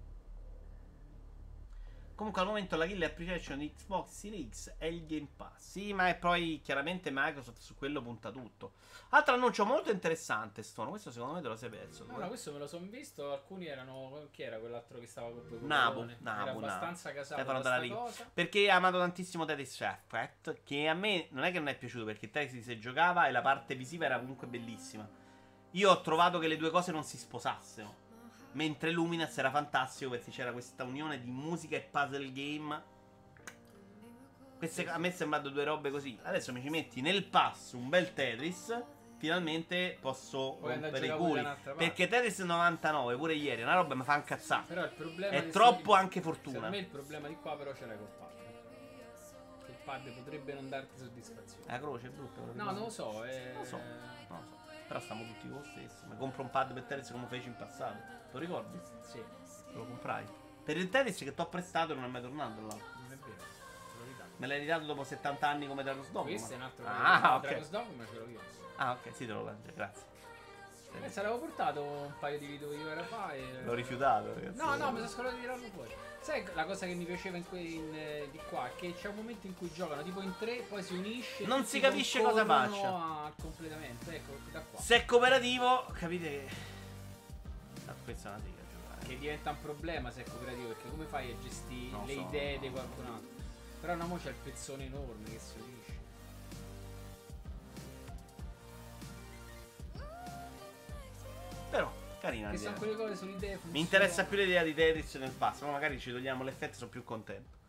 Comunque 2.14 2.42
al 2.42 2.46
momento 2.46 2.76
la 2.76 2.86
kill 2.86 3.02
application 3.02 3.58
di 3.58 3.72
Xbox 3.72 4.10
Series 4.10 4.48
X 4.48 4.74
è 4.78 4.86
il 4.86 5.04
Game 5.04 5.28
Pass. 5.36 5.70
Sì, 5.70 5.92
ma 5.92 6.08
è 6.08 6.14
poi 6.14 6.60
chiaramente 6.62 7.10
Microsoft 7.12 7.58
su 7.58 7.74
quello 7.74 8.00
punta 8.02 8.30
tutto. 8.30 8.74
Altro 9.10 9.34
annuncio 9.34 9.64
molto 9.64 9.90
interessante, 9.90 10.62
Stone. 10.62 10.90
Questo 10.90 11.10
secondo 11.10 11.34
me 11.34 11.40
te 11.40 11.48
lo 11.48 11.56
sei 11.56 11.70
perso. 11.70 12.04
No, 12.06 12.18
no, 12.18 12.28
questo 12.28 12.52
me 12.52 12.58
lo 12.58 12.66
sono 12.66 12.86
visto. 12.86 13.32
Alcuni 13.32 13.66
erano. 13.66 14.28
Chi 14.30 14.42
era 14.42 14.58
quell'altro 14.58 14.98
che 15.00 15.06
stava 15.06 15.30
col 15.30 15.58
Nabu, 15.62 16.02
Era 16.02 16.16
Nabu, 16.20 16.58
abbastanza 16.58 17.08
Nabu. 17.08 17.20
casato 17.20 17.40
Stefano 17.40 17.62
da 17.62 17.70
dalla 17.70 17.94
cosa. 17.94 18.30
Perché 18.32 18.70
ha 18.70 18.76
amato 18.76 18.98
tantissimo 18.98 19.44
Tetris 19.44 19.80
Effect. 19.80 20.62
Che 20.62 20.88
a 20.88 20.94
me 20.94 21.26
non 21.30 21.44
è 21.44 21.50
che 21.50 21.58
non 21.58 21.68
è 21.68 21.76
piaciuto 21.76 22.04
perché 22.04 22.30
Tetris 22.30 22.64
si 22.64 22.78
giocava 22.78 23.26
e 23.26 23.32
la 23.32 23.42
parte 23.42 23.74
visiva 23.74 24.04
era 24.04 24.18
comunque 24.18 24.46
bellissima. 24.46 25.08
Io 25.72 25.90
ho 25.90 26.00
trovato 26.00 26.38
che 26.38 26.46
le 26.46 26.56
due 26.56 26.70
cose 26.70 26.92
non 26.92 27.02
si 27.02 27.16
sposassero. 27.16 28.02
Mentre 28.54 28.90
Luminous 28.90 29.36
era 29.36 29.50
fantastico 29.50 30.10
perché 30.10 30.30
c'era 30.30 30.52
questa 30.52 30.84
unione 30.84 31.20
di 31.20 31.30
musica 31.30 31.76
e 31.76 31.80
puzzle 31.80 32.32
game. 32.32 32.82
Queste, 34.58 34.88
a 34.88 34.96
me 34.98 35.08
è 35.08 35.10
sembrato 35.10 35.50
due 35.50 35.64
robe 35.64 35.90
così. 35.90 36.18
Adesso 36.22 36.52
mi 36.52 36.62
ci 36.62 36.70
metti 36.70 37.00
nel 37.00 37.24
pass 37.24 37.72
un 37.72 37.88
bel 37.88 38.12
Tetris. 38.14 38.82
Finalmente 39.16 39.96
posso 40.00 40.56
Puoi 40.60 40.74
rompere 40.74 41.06
i 41.06 41.16
culi. 41.16 41.46
Perché 41.76 42.06
Tetris 42.06 42.38
99, 42.40 43.16
pure 43.16 43.34
ieri, 43.34 43.62
è 43.62 43.64
una 43.64 43.74
roba 43.74 43.90
che 43.90 43.94
mi 43.96 44.04
fa 44.04 44.16
incazzare. 44.16 44.64
Però 44.68 44.84
il 44.84 44.90
problema 44.90 45.32
È 45.32 45.44
di 45.44 45.50
troppo 45.50 45.80
sto- 45.80 45.92
anche 45.94 46.20
fortuna. 46.20 46.54
Secondo 46.54 46.76
me 46.76 46.82
il 46.82 46.88
problema 46.88 47.28
di 47.28 47.36
qua 47.36 47.56
però 47.56 47.74
ce 47.74 47.86
l'hai 47.86 47.96
col 47.96 48.06
pad. 48.18 48.32
Il 49.66 49.76
pad 49.84 50.10
potrebbe 50.10 50.52
non 50.54 50.68
darti 50.68 50.96
soddisfazione. 50.96 51.64
La 51.66 51.78
croce 51.78 52.06
è 52.06 52.10
brutta. 52.10 52.40
No, 52.52 52.64
non 52.70 52.74
lo 52.74 52.90
so, 52.90 53.24
è... 53.24 53.50
Non 53.52 53.62
lo 53.62 53.64
so, 53.66 53.76
non 53.76 53.86
lo 54.28 54.44
so. 54.44 54.62
Però 54.86 55.00
stiamo 55.00 55.24
tutti 55.24 55.48
con 55.48 55.58
lo 55.58 55.64
stesso. 55.64 56.04
Mi 56.08 56.16
compro 56.16 56.42
un 56.42 56.50
pad 56.50 56.72
per 56.72 56.82
Tetris 56.84 57.10
come 57.10 57.26
feci 57.26 57.48
in 57.48 57.56
passato. 57.56 58.22
Lo 58.34 58.40
ricordi? 58.40 58.78
Sì, 59.10 59.22
lo 59.74 59.84
comprai. 59.86 60.24
Per 60.64 60.76
il 60.76 60.88
Tetris 60.90 61.18
che 61.18 61.32
ti 61.34 61.40
ho 61.40 61.46
prestato 61.46 61.94
non 61.94 62.02
è 62.04 62.08
mai 62.08 62.20
tornato 62.20 62.60
là. 62.66 62.74
non 62.74 63.12
è 63.12 63.16
vero. 63.16 63.42
Me 64.38 64.46
l'hai 64.48 64.58
ridato 64.58 64.84
dopo 64.86 65.04
70 65.04 65.46
anni 65.48 65.68
come 65.68 65.84
Dragon's 65.84 66.10
Dogma. 66.10 66.28
Questo 66.30 66.52
è 66.52 66.56
un 66.56 66.62
altro 66.62 66.84
Ah, 66.86 67.38
Dragon's 67.40 67.66
ok. 67.66 67.70
Dogma 67.70 68.04
ce 68.10 68.18
l'ho 68.18 68.28
io. 68.28 68.40
Ah, 68.76 68.90
ok, 68.92 69.14
sì, 69.14 69.26
te 69.26 69.32
lo 69.32 69.44
lancio, 69.44 69.70
grazie. 69.72 70.02
Eh, 71.00 71.08
se 71.10 71.22
l'avevo 71.22 71.38
portato 71.40 71.82
un 71.82 72.12
paio 72.18 72.38
di 72.38 72.46
video 72.46 72.72
io 72.72 72.88
era 72.88 73.02
fa 73.04 73.32
e... 73.32 73.62
L'ho 73.64 73.74
rifiutato, 73.74 74.32
ragazzi. 74.34 74.56
No, 74.56 74.76
no, 74.76 74.90
mi 74.90 74.96
sono 74.98 75.08
scordato 75.08 75.34
di 75.36 75.40
tirarlo 75.42 75.66
fuori. 75.72 75.94
Sai 76.20 76.44
la 76.54 76.64
cosa 76.64 76.86
che 76.86 76.94
mi 76.94 77.04
piaceva 77.04 77.36
in 77.36 77.46
que- 77.48 77.60
in, 77.60 77.94
eh, 77.94 78.28
di 78.32 78.40
qua? 78.48 78.68
Che 78.74 78.94
c'è 78.94 79.08
un 79.08 79.16
momento 79.16 79.46
in 79.46 79.56
cui 79.56 79.70
giocano 79.72 80.02
tipo 80.02 80.20
in 80.22 80.34
tre, 80.38 80.64
poi 80.68 80.82
si 80.82 80.94
unisce. 80.94 81.42
e 81.44 81.46
Non 81.46 81.64
si 81.64 81.78
capisce 81.78 82.20
cosa 82.22 82.44
faccia. 82.44 82.88
al 83.26 83.32
completamento. 83.40 84.10
Ecco, 84.10 84.32
da 84.50 84.60
qua. 84.60 84.80
Se 84.80 84.96
è 84.96 85.04
cooperativo, 85.04 85.86
capite 85.92 86.28
che. 86.28 86.72
Ah, 87.86 87.94
questa 88.04 88.28
è 88.28 88.32
una 88.32 88.42
giocare. 88.44 89.06
Che 89.06 89.18
diventa 89.18 89.50
un 89.50 89.60
problema 89.60 90.10
se 90.10 90.22
è 90.22 90.28
cooperativo, 90.28 90.68
perché 90.68 90.88
come 90.88 91.04
fai 91.04 91.30
a 91.30 91.38
gestire 91.40 91.90
Non 91.90 92.06
le 92.06 92.14
so, 92.14 92.20
idee 92.20 92.54
no. 92.54 92.60
di 92.60 92.70
qualcun 92.70 93.04
altro? 93.06 93.28
Però 93.80 93.94
no, 93.94 94.06
mo 94.06 94.16
c'è 94.16 94.30
il 94.30 94.36
pezzone 94.42 94.86
enorme 94.86 95.24
che 95.24 95.38
si 95.38 95.54
unisce. 95.58 96.02
Però, 101.70 101.92
carina 102.20 102.50
Che 102.50 102.58
sono 102.58 102.76
quelle 102.78 102.96
cose 102.96 103.16
sulle 103.16 103.32
idee 103.32 103.58
Mi 103.64 103.80
interessa 103.80 104.24
più 104.24 104.38
l'idea 104.38 104.62
di 104.62 104.74
Tetris 104.74 105.16
nel 105.16 105.32
pass, 105.32 105.60
ma 105.62 105.72
magari 105.72 105.98
ci 105.98 106.10
togliamo 106.10 106.44
l'effetto, 106.44 106.76
sono 106.76 106.90
più 106.90 107.02
contento. 107.02 107.62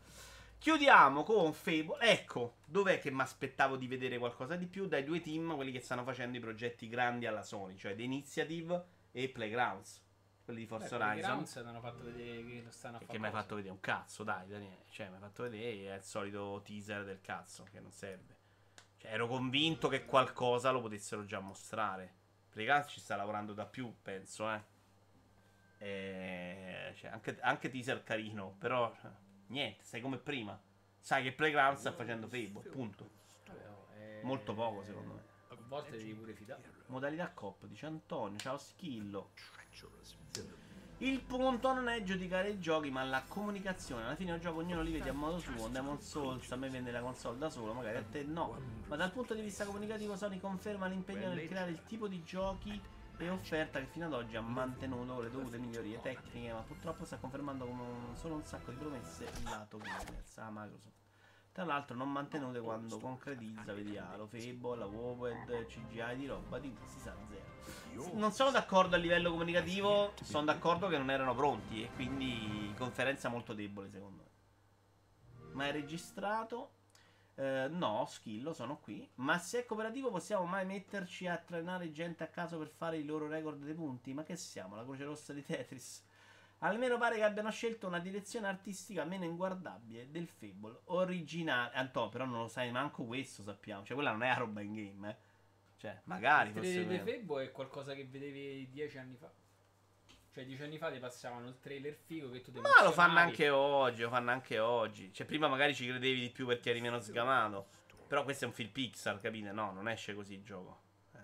Chiudiamo 0.58 1.24
con 1.24 1.54
Fable. 1.54 1.98
Ecco, 2.00 2.56
dov'è 2.66 3.00
che 3.00 3.12
mi 3.12 3.22
aspettavo 3.22 3.76
di 3.76 3.88
vedere 3.88 4.18
qualcosa 4.18 4.56
di 4.56 4.66
più 4.66 4.88
dai 4.88 5.04
due 5.04 5.22
team, 5.22 5.54
quelli 5.56 5.72
che 5.72 5.80
stanno 5.80 6.04
facendo 6.04 6.38
i 6.38 6.40
progetti 6.40 6.88
grandi 6.88 7.26
alla 7.26 7.44
Sony, 7.44 7.76
cioè 7.76 7.96
The 7.96 8.04
Initiative 8.04 8.84
e 9.12 9.30
Playgrounds, 9.30 10.02
quelli 10.46 10.60
di 10.62 10.68
Forza 10.68 10.96
Horizon. 10.96 11.18
Grounds 11.32 11.56
hanno 11.58 11.82
fatto 11.82 12.04
vedere 12.04 12.46
che 12.46 12.62
lo 12.64 12.72
stanno 12.72 12.96
a 12.98 13.00
Che 13.00 13.06
fare. 13.08 13.20
mi 13.20 13.26
hai 13.26 13.32
fatto 13.32 13.56
vedere 13.56 13.74
un 13.74 13.80
cazzo, 13.82 14.24
dai, 14.24 14.48
Daniele. 14.48 14.86
Cioè, 14.90 15.08
mi 15.10 15.16
hai 15.16 15.20
fatto 15.20 15.44
vedere 15.44 15.92
è 15.94 15.98
il 15.98 16.04
solito 16.04 16.62
teaser 16.64 17.04
del 17.04 17.20
cazzo 17.20 17.64
che 17.64 17.80
non 17.80 17.92
serve. 17.92 18.38
Cioè, 18.98 19.12
ero 19.12 19.28
convinto 19.28 19.88
che 19.90 20.06
qualcosa 20.06 20.70
lo 20.72 20.82
potessero 20.82 21.26
già 21.26 21.40
mostrare. 21.40 22.14
Playgrounds 22.52 22.92
ci 22.92 23.00
sta 23.02 23.16
lavorando 23.16 23.54
da 23.54 23.66
più, 23.66 23.94
penso, 24.02 24.50
eh. 24.52 24.62
E... 25.80 26.94
Cioè, 26.96 27.10
anche, 27.10 27.38
anche 27.42 27.70
teaser 27.70 28.04
carino, 28.04 28.56
però 28.58 28.96
niente, 29.48 29.84
sei 29.84 30.00
come 30.02 30.18
prima. 30.18 30.58
Sai 31.00 31.24
che 31.24 31.34
Playground 31.34 31.78
sta 31.78 31.92
facendo 31.92 32.28
Fable, 32.28 32.70
punto. 32.70 33.10
Oh, 33.50 33.88
è- 33.94 34.22
Molto 34.24 34.54
poco, 34.54 34.84
secondo 34.84 35.14
me. 35.16 35.25
A 35.76 35.82
volte 35.82 35.98
devi 35.98 36.14
pure 36.14 36.34
fidare. 36.34 36.62
Modalità 36.88 37.30
cop, 37.32 37.66
dice 37.66 37.86
Antonio, 37.86 38.38
ciao 38.38 38.58
Schillo. 38.58 39.32
Il 41.00 41.20
punto 41.20 41.74
non 41.74 41.90
è 41.90 42.02
giudicare 42.04 42.52
i 42.52 42.60
giochi, 42.62 42.90
ma 42.90 43.04
la 43.04 43.22
comunicazione. 43.28 44.06
Alla 44.06 44.16
fine 44.16 44.34
il 44.34 44.40
gioco 44.40 44.60
ognuno 44.60 44.82
li 44.82 44.94
vede 44.94 45.10
a 45.10 45.14
modo 45.14 45.38
suo. 45.38 45.68
Demon 45.68 46.00
Souls 46.00 46.50
a 46.54 46.56
me 46.56 46.70
vende 46.70 46.92
la 46.92 47.02
console 47.02 47.38
da 47.38 47.50
solo, 47.50 47.74
magari 47.74 47.98
a 47.98 48.04
te 48.04 48.24
no. 48.24 48.58
Ma 48.88 48.96
dal 48.96 49.12
punto 49.12 49.34
di 49.34 49.42
vista 49.42 49.66
comunicativo 49.66 50.16
Sony 50.16 50.40
conferma 50.40 50.88
l'impegno 50.88 51.28
nel 51.28 51.46
creare 51.50 51.72
il 51.72 51.84
tipo 51.84 52.08
di 52.08 52.24
giochi 52.24 52.80
e 53.18 53.30
offerta 53.30 53.80
che 53.80 53.88
fino 53.88 54.06
ad 54.06 54.14
oggi 54.14 54.38
ha 54.38 54.42
mantenuto 54.42 55.20
le 55.20 55.30
dovute 55.30 55.58
migliorie 55.58 56.00
tecniche, 56.00 56.54
ma 56.54 56.62
purtroppo 56.62 57.04
sta 57.04 57.18
confermando 57.18 57.66
come 57.66 57.82
un- 57.82 58.16
solo 58.16 58.36
un 58.36 58.44
sacco 58.46 58.72
di 58.72 58.78
promesse 58.78 59.30
lato 59.44 59.78
gamers 59.78 60.38
a 60.38 60.50
Microsoft. 60.50 61.04
Tra 61.56 61.64
l'altro 61.64 61.96
non 61.96 62.12
mantenute 62.12 62.60
quando 62.60 63.00
concretizza, 63.00 63.72
vedi 63.72 63.98
Halo, 63.98 64.28
Fable, 64.28 64.76
la 64.76 64.88
Woped, 64.88 65.68
CGI 65.68 66.18
di 66.18 66.28
roba 66.28 66.60
di 66.60 66.76
si 66.84 67.00
sa 67.00 67.16
zero. 67.30 68.14
Non 68.14 68.34
sono 68.34 68.52
d'accordo 68.52 68.96
a 68.96 68.98
livello 68.98 69.32
comunicativo, 69.32 70.12
sono 70.22 70.44
d'accordo 70.44 70.90
che 70.90 70.98
non 70.98 71.10
erano 71.10 71.34
pronti 71.34 71.82
e 71.82 71.90
quindi 71.96 72.74
conferenza 72.76 73.30
molto 73.30 73.54
debole 73.54 73.90
secondo 73.90 74.24
me. 74.24 75.54
Ma 75.54 75.68
è 75.68 75.72
registrato? 75.72 76.72
Eh, 77.36 77.70
no, 77.70 78.06
skillo, 78.06 78.52
sono 78.52 78.78
qui. 78.80 79.10
Ma 79.16 79.38
se 79.38 79.60
è 79.60 79.66
cooperativo 79.66 80.12
possiamo 80.12 80.44
mai 80.44 80.66
metterci 80.66 81.26
a 81.26 81.38
trainare 81.38 81.90
gente 81.90 82.26
a 82.26 82.28
caso 82.28 82.58
per 82.58 82.68
fare 82.68 82.98
i 82.98 83.06
loro 83.06 83.30
record 83.30 83.64
dei 83.64 83.76
punti? 83.76 84.14
Ma 84.14 84.24
che 84.24 84.36
siamo? 84.36 84.76
La 84.76 84.84
Croce 84.84 85.06
Rossa 85.06 85.32
di 85.32 85.42
Tetris? 85.42 86.04
Almeno 86.60 86.98
pare 86.98 87.18
che 87.18 87.24
abbiano 87.24 87.52
scelto 87.52 87.88
una 87.88 88.00
direzione 88.00 88.48
artistica 88.48 89.04
meno 89.04 89.26
inguardabile 89.26 90.10
del 90.10 90.28
Fable 90.28 90.80
originale. 90.86 91.74
Anto, 91.76 92.10
però 92.10 92.26
non 92.26 92.40
lo 92.40 92.48
sai 92.48 92.72
manco 92.72 93.04
questo, 93.04 93.44
sappiamo. 93.44 93.84
Cioè, 93.84 93.96
quella 93.96 94.12
non 94.12 94.24
è 94.24 94.30
a 94.30 94.36
roba 94.36 94.62
in 94.62 94.74
game, 94.74 95.10
eh. 95.10 95.16
Cioè, 95.78 96.02
magari 96.06 96.50
Il 96.50 96.56
3D 96.56 96.62
di 96.62 96.84
vero. 96.86 97.04
Febo 97.04 97.40
è 97.40 97.52
qualcosa 97.52 97.94
che 97.94 98.06
vedevi 98.06 98.70
dieci 98.70 98.98
anni 98.98 99.16
fa. 99.16 99.32
Cioè, 100.32 100.46
dieci 100.46 100.64
anni 100.64 100.78
fa 100.78 100.92
ti 100.92 101.00
passavano 101.00 101.48
il 101.48 101.60
trailer 101.60 101.94
figo 101.94 102.30
che 102.32 102.42
tu 102.42 102.52
ti 102.52 102.60
Ma 102.60 102.84
lo 102.84 102.92
fanno 102.92 103.20
anche 103.20 103.50
oggi, 103.50 104.02
lo 104.02 104.10
fanno 104.10 104.32
anche 104.32 104.58
oggi. 104.58 105.14
Cioè, 105.14 105.26
prima 105.26 105.48
magari 105.48 105.76
ci 105.76 105.88
credevi 105.88 106.20
di 106.22 106.30
più 106.30 106.46
perché 106.46 106.72
eri 106.72 106.82
meno 106.82 107.00
sgamato. 107.00 107.68
Però 108.08 108.24
questo 108.24 108.46
è 108.46 108.48
un 108.48 108.54
film 108.54 108.70
Pixar, 108.70 109.20
capite? 109.20 109.52
No, 109.52 109.72
non 109.72 109.88
esce 109.88 110.14
così 110.14 110.34
il 110.34 110.44
gioco. 110.44 110.82
Eh, 111.14 111.20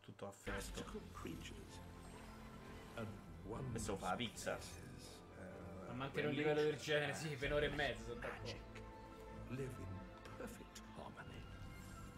tutto 0.00 0.26
affetto. 0.26 0.84
Questo 3.70 3.92
lo 3.92 3.96
fa 3.98 4.08
la 4.08 4.16
Pixar. 4.16 4.58
A 5.88 5.92
mantenere 5.92 6.28
un 6.28 6.34
livello 6.34 6.62
del 6.62 6.76
genere, 6.76 7.14
sì, 7.14 7.28
per 7.36 7.50
un'ora 7.50 7.66
e 7.66 7.68
mezza. 7.70 8.04
sono 8.04 8.20
d'accordo. 8.20 8.68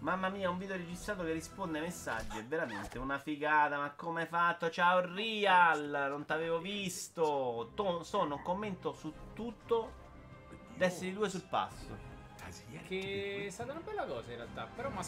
Mamma 0.02 0.30
mia, 0.30 0.50
un 0.50 0.58
video 0.58 0.76
registrato 0.76 1.22
che 1.22 1.32
risponde 1.32 1.78
ai 1.78 1.84
messaggi. 1.84 2.36
È 2.36 2.44
veramente 2.44 2.98
una 2.98 3.18
figata. 3.18 3.78
Ma 3.78 3.92
come 3.92 4.22
hai 4.22 4.26
fatto? 4.26 4.68
Ciao 4.68 5.00
Real, 5.00 6.06
non 6.10 6.24
t'avevo 6.24 6.58
visto. 6.58 7.70
To- 7.76 8.02
sono 8.02 8.34
un 8.34 8.42
commento 8.42 8.94
su 8.94 9.12
tutto. 9.32 10.00
Destiny 10.74 11.12
2 11.12 11.28
sul 11.28 11.44
passo. 11.48 11.96
Che 12.88 13.44
è 13.46 13.50
stata 13.50 13.70
una 13.70 13.80
bella 13.80 14.04
cosa 14.04 14.30
in 14.30 14.36
realtà. 14.36 14.66
Però 14.74 14.90
ma 14.90 15.02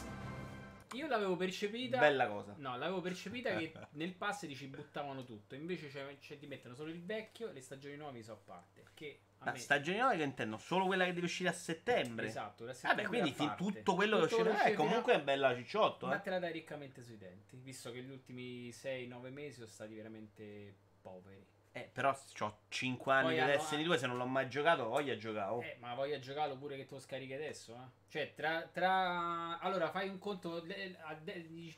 Io 0.95 1.07
l'avevo 1.07 1.37
percepita. 1.37 1.99
Bella 1.99 2.27
cosa. 2.29 2.55
No, 2.59 2.77
l'avevo 2.77 3.01
percepita 3.01 3.55
che 3.57 3.73
nel 3.93 4.13
pass 4.15 4.41
ti 4.47 4.55
ci 4.55 4.67
buttavano 4.67 5.25
tutto. 5.25 5.55
Invece 5.55 5.89
c'è- 5.89 6.19
c'è- 6.19 6.39
ti 6.39 6.47
mettono 6.47 6.75
solo 6.75 6.91
il 6.91 7.03
vecchio 7.03 7.49
e 7.49 7.53
le 7.53 7.61
stagioni 7.61 7.97
nuove 7.97 8.23
sono 8.23 8.39
a 8.39 8.41
parte. 8.45 8.83
Che 8.95 9.19
a 9.39 9.47
La 9.47 9.53
me- 9.53 9.59
stagione 9.59 9.99
nuova 9.99 10.15
che 10.15 10.23
intendo, 10.23 10.57
solo 10.59 10.87
quella 10.87 11.05
che 11.05 11.13
deve 11.13 11.27
uscire 11.27 11.49
a 11.49 11.53
settembre. 11.53 12.27
Esatto, 12.27 12.65
Vabbè, 12.65 12.77
settembre 12.77 13.07
quindi 13.07 13.31
a 13.31 13.33
fin- 13.35 13.55
tutto 13.57 13.95
quello 13.95 14.21
che 14.21 14.29
Tutto 14.29 14.43
uscirà 14.43 14.63
è 14.63 14.73
comunque 14.75 15.15
è 15.15 15.23
bella 15.23 15.55
cicciotto. 15.55 16.07
Ma 16.07 16.17
Eh. 16.19 16.23
te 16.23 16.31
la 16.31 16.39
dai 16.39 16.53
riccamente 16.53 17.03
sui 17.03 17.19
denti. 17.19 17.57
Visto 17.57 17.91
che 17.93 18.03
gli 18.03 18.11
ultimi 18.11 18.71
6-9 18.73 19.31
mesi 19.31 19.55
sono 19.57 19.67
stati 19.67 19.95
veramente 19.95 20.75
poveri. 21.03 21.47
Eh, 21.77 21.91
però 21.93 22.17
ho 22.39 22.59
5 22.69 23.13
anni 23.13 23.35
Poi 23.35 23.35
di 23.41 23.45
Destiny 23.47 23.83
2, 23.83 23.99
se 23.99 24.07
non 24.07 24.17
l'ho 24.17 24.27
mai 24.27 24.49
giocato, 24.49 24.85
voglia 24.85 25.17
giocare. 25.17 25.51
oh. 25.51 25.61
Eh, 25.61 25.77
ma 25.81 25.93
voglia 25.95 26.21
giocarlo 26.21 26.57
pure 26.57 26.77
che 26.77 26.85
te 26.87 26.95
lo 26.95 27.01
scarichi 27.01 27.33
adesso, 27.35 27.75
eh? 27.75 27.89
Cioè, 28.09 28.33
tra, 28.35 28.63
tra... 28.73 29.59
Allora, 29.59 29.91
fai 29.91 30.09
un 30.09 30.21
conto... 30.21 30.63
le- 30.65 30.97
a 31.03 31.15
de- 31.17 31.75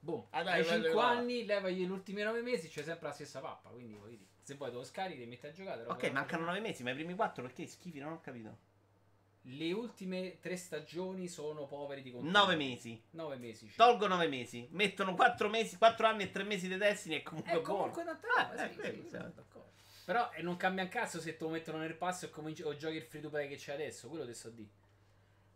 Boh, 0.00 0.26
Ah, 0.30 0.42
dai, 0.42 0.54
ai 0.58 0.62
guarda 0.64 0.82
5 0.82 0.90
qua. 0.92 1.06
anni, 1.08 1.44
levagli 1.46 1.84
gli 1.86 1.88
ultimi 1.90 2.22
9 2.22 2.42
mesi, 2.42 2.68
c'è 2.68 2.82
sempre 2.82 3.06
la 3.06 3.14
stessa 3.14 3.38
pappa. 3.40 3.68
Quindi, 3.70 3.94
voglio 3.94 4.16
dire, 4.16 4.24
se 4.42 4.54
vuoi 4.56 4.70
te 4.70 4.76
lo 4.76 4.82
scarichi, 4.84 5.20
ti 5.20 5.26
metti 5.26 5.46
a 5.46 5.52
giocare. 5.52 5.82
Ok, 5.82 6.02
mancano 6.10 6.42
giocare. 6.42 6.58
9 6.58 6.60
mesi, 6.60 6.82
ma 6.82 6.90
i 6.90 6.94
primi 6.94 7.14
4 7.14 7.42
perché 7.42 7.66
schifi? 7.68 7.98
Non 8.00 8.12
ho 8.14 8.20
capito. 8.20 8.58
Le 9.48 9.72
ultime 9.72 10.38
3 10.40 10.56
stagioni 10.56 11.28
sono 11.28 11.66
poveri 11.66 12.02
di 12.02 12.10
contenuti. 12.10 12.36
9 12.36 12.56
mesi. 12.56 13.02
9 13.10 13.36
mesi. 13.36 13.68
sì. 13.68 13.76
Tolgo 13.76 14.08
9 14.08 14.26
mesi. 14.26 14.66
Mettono 14.72 15.14
4 15.14 15.48
mesi, 15.48 15.76
4 15.78 16.06
anni 16.06 16.24
e 16.24 16.30
3 16.32 16.42
mesi 16.42 16.66
di 16.66 16.76
Destiny 16.76 17.16
e 17.16 17.22
comunque 17.22 17.52
È 17.52 17.60
buono. 17.60 17.90
comunque 17.92 18.04
tanta 18.04 18.26
Ah, 18.34 18.64
eh, 18.64 18.70
sì, 18.70 18.74
quello, 18.76 19.02
sì, 19.02 19.08
sì. 19.08 19.10
d'accordo. 19.16 19.72
Però 20.04 20.30
eh, 20.32 20.42
non 20.42 20.56
cambia 20.56 20.82
un 20.82 20.88
cazzo 20.88 21.20
se 21.20 21.36
te 21.36 21.44
lo 21.44 21.50
mettono 21.50 21.78
nel 21.78 21.94
pass 21.94 22.24
o, 22.24 22.30
cominci- 22.30 22.62
o 22.62 22.74
giochi 22.76 22.96
il 22.96 23.02
free 23.02 23.22
to 23.22 23.28
play 23.28 23.48
che 23.48 23.56
c'è 23.56 23.72
adesso. 23.74 24.08
Quello 24.08 24.26
te 24.26 24.34
so 24.34 24.50
di. 24.50 24.68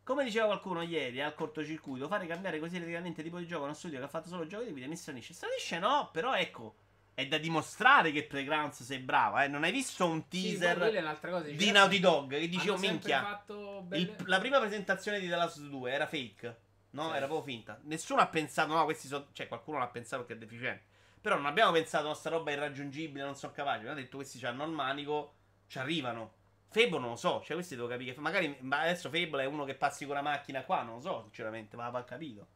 Come 0.04 0.24
diceva 0.24 0.46
qualcuno 0.46 0.82
ieri 0.82 1.20
al 1.20 1.34
cortocircuito, 1.34 2.06
fare 2.08 2.26
cambiare 2.26 2.58
così 2.58 2.78
radicalmente 2.78 3.22
tipo 3.22 3.38
di 3.38 3.46
gioco 3.46 3.62
a 3.62 3.66
uno 3.66 3.74
studio 3.74 3.98
che 3.98 4.04
ha 4.04 4.08
fatto 4.08 4.28
solo 4.28 4.46
giochi 4.46 4.66
di 4.66 4.70
guida 4.72 4.86
mi 4.86 4.96
stranisce. 4.96 5.34
Stranisce 5.34 5.78
no, 5.78 6.10
però 6.12 6.34
ecco, 6.36 6.76
è 7.20 7.26
da 7.28 7.38
dimostrare 7.38 8.10
che 8.12 8.24
Playgrounds 8.24 8.82
sei 8.82 8.98
brava, 8.98 9.44
eh. 9.44 9.48
Non 9.48 9.64
hai 9.64 9.72
visto 9.72 10.06
un 10.06 10.22
Sì, 10.28 10.56
teaser 10.58 10.76
un'altra 10.98 11.30
cosa. 11.30 11.48
di 11.48 11.70
Naughty 11.70 12.00
Dog 12.00 12.30
che 12.30 12.48
dici, 12.48 12.68
oh 12.68 12.76
minchia, 12.78 13.20
fatto 13.22 13.78
il- 13.92 14.06
belle- 14.06 14.16
la 14.26 14.38
prima 14.38 14.58
presentazione 14.58 15.20
di 15.20 15.28
The 15.28 15.36
Last 15.36 15.56
of 15.58 15.62
Us 15.64 15.68
2 15.70 15.92
era 15.92 16.06
fake, 16.06 16.60
no? 16.90 17.10
Sì. 17.10 17.16
Era 17.16 17.26
proprio 17.26 17.42
finta. 17.54 17.78
Nessuno 17.84 18.20
ha 18.20 18.26
pensato, 18.26 18.72
no, 18.74 18.84
questi 18.84 19.06
sono, 19.06 19.26
cioè 19.32 19.48
qualcuno 19.48 19.78
l'ha 19.78 19.88
pensato 19.88 20.24
perché 20.24 20.42
è 20.42 20.44
deficiente. 20.44 20.84
Però 21.20 21.36
non 21.36 21.46
abbiamo 21.46 21.72
pensato, 21.72 22.06
no, 22.06 22.14
sta 22.14 22.30
roba 22.30 22.50
è 22.50 22.54
irraggiungibile, 22.54 23.22
non 23.24 23.36
sono 23.36 23.52
capaci. 23.52 23.80
Abbiamo 23.80 23.96
detto, 23.96 24.16
questi 24.16 24.44
hanno 24.46 24.64
il 24.64 24.70
manico, 24.70 25.34
ci 25.66 25.78
arrivano. 25.78 26.32
Fable 26.72 26.98
non 27.00 27.10
lo 27.10 27.16
so, 27.16 27.42
cioè 27.44 27.56
questi 27.56 27.74
devo 27.74 27.88
capire. 27.88 28.14
che- 28.14 28.20
Magari 28.20 28.56
ma 28.60 28.80
adesso 28.80 29.10
Fable 29.10 29.42
è 29.42 29.46
uno 29.46 29.64
che 29.64 29.74
passi 29.74 30.04
con 30.06 30.12
una 30.16 30.22
macchina 30.22 30.62
qua, 30.62 30.82
non 30.82 30.94
lo 30.96 31.00
so, 31.00 31.20
sinceramente, 31.24 31.76
ma 31.76 31.90
va 31.90 32.04
capito. 32.04 32.46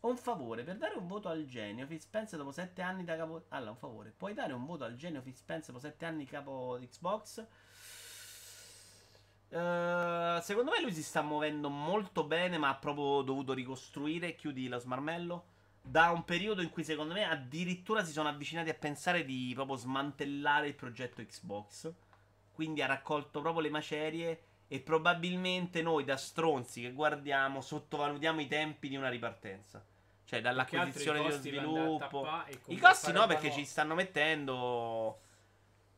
Un 0.00 0.16
favore, 0.16 0.62
per 0.62 0.76
dare 0.76 0.94
un 0.94 1.08
voto 1.08 1.28
al 1.28 1.44
genio, 1.46 1.86
Phil 1.86 2.00
Spencer 2.00 2.38
dopo 2.38 2.52
7 2.52 2.82
anni 2.82 3.04
da 3.04 3.16
capo... 3.16 3.46
Allora, 3.48 3.70
un 3.72 3.76
favore, 3.76 4.14
puoi 4.16 4.32
dare 4.32 4.52
un 4.52 4.64
voto 4.64 4.84
al 4.84 4.94
genio 4.94 5.22
Phil 5.22 5.34
Spencer 5.34 5.74
dopo 5.74 5.80
7 5.80 6.04
anni 6.04 6.24
capo 6.24 6.78
Xbox? 6.80 7.44
Eh, 9.50 10.38
secondo 10.42 10.70
me 10.70 10.80
lui 10.82 10.92
si 10.92 11.02
sta 11.02 11.22
muovendo 11.22 11.68
molto 11.68 12.24
bene, 12.24 12.58
ma 12.58 12.68
ha 12.68 12.76
proprio 12.76 13.22
dovuto 13.22 13.54
ricostruire, 13.54 14.36
chiudi 14.36 14.68
lo 14.68 14.78
smarmello, 14.78 15.44
da 15.80 16.10
un 16.10 16.24
periodo 16.24 16.62
in 16.62 16.70
cui 16.70 16.84
secondo 16.84 17.14
me 17.14 17.24
addirittura 17.24 18.04
si 18.04 18.12
sono 18.12 18.28
avvicinati 18.28 18.68
a 18.68 18.74
pensare 18.74 19.24
di 19.24 19.50
proprio 19.54 19.76
smantellare 19.76 20.68
il 20.68 20.74
progetto 20.74 21.24
Xbox. 21.24 21.92
Quindi 22.52 22.82
ha 22.82 22.86
raccolto 22.86 23.40
proprio 23.40 23.62
le 23.62 23.70
macerie 23.70 24.42
e 24.68 24.80
probabilmente 24.80 25.80
noi 25.82 26.04
da 26.04 26.16
stronzi 26.16 26.82
che 26.82 26.92
guardiamo 26.92 27.60
sottovalutiamo 27.62 28.40
i 28.40 28.46
tempi 28.48 28.88
di 28.88 28.96
una 28.96 29.08
ripartenza. 29.08 29.82
Cioè 30.24 30.42
dall'acquisizione 30.42 31.26
a 31.26 31.30
sviluppo. 31.30 32.28
I 32.66 32.78
costi 32.78 33.06
fare 33.06 33.18
no, 33.18 33.26
perché 33.26 33.50
ci 33.50 33.64
stanno 33.64 33.94
mettendo. 33.94 35.20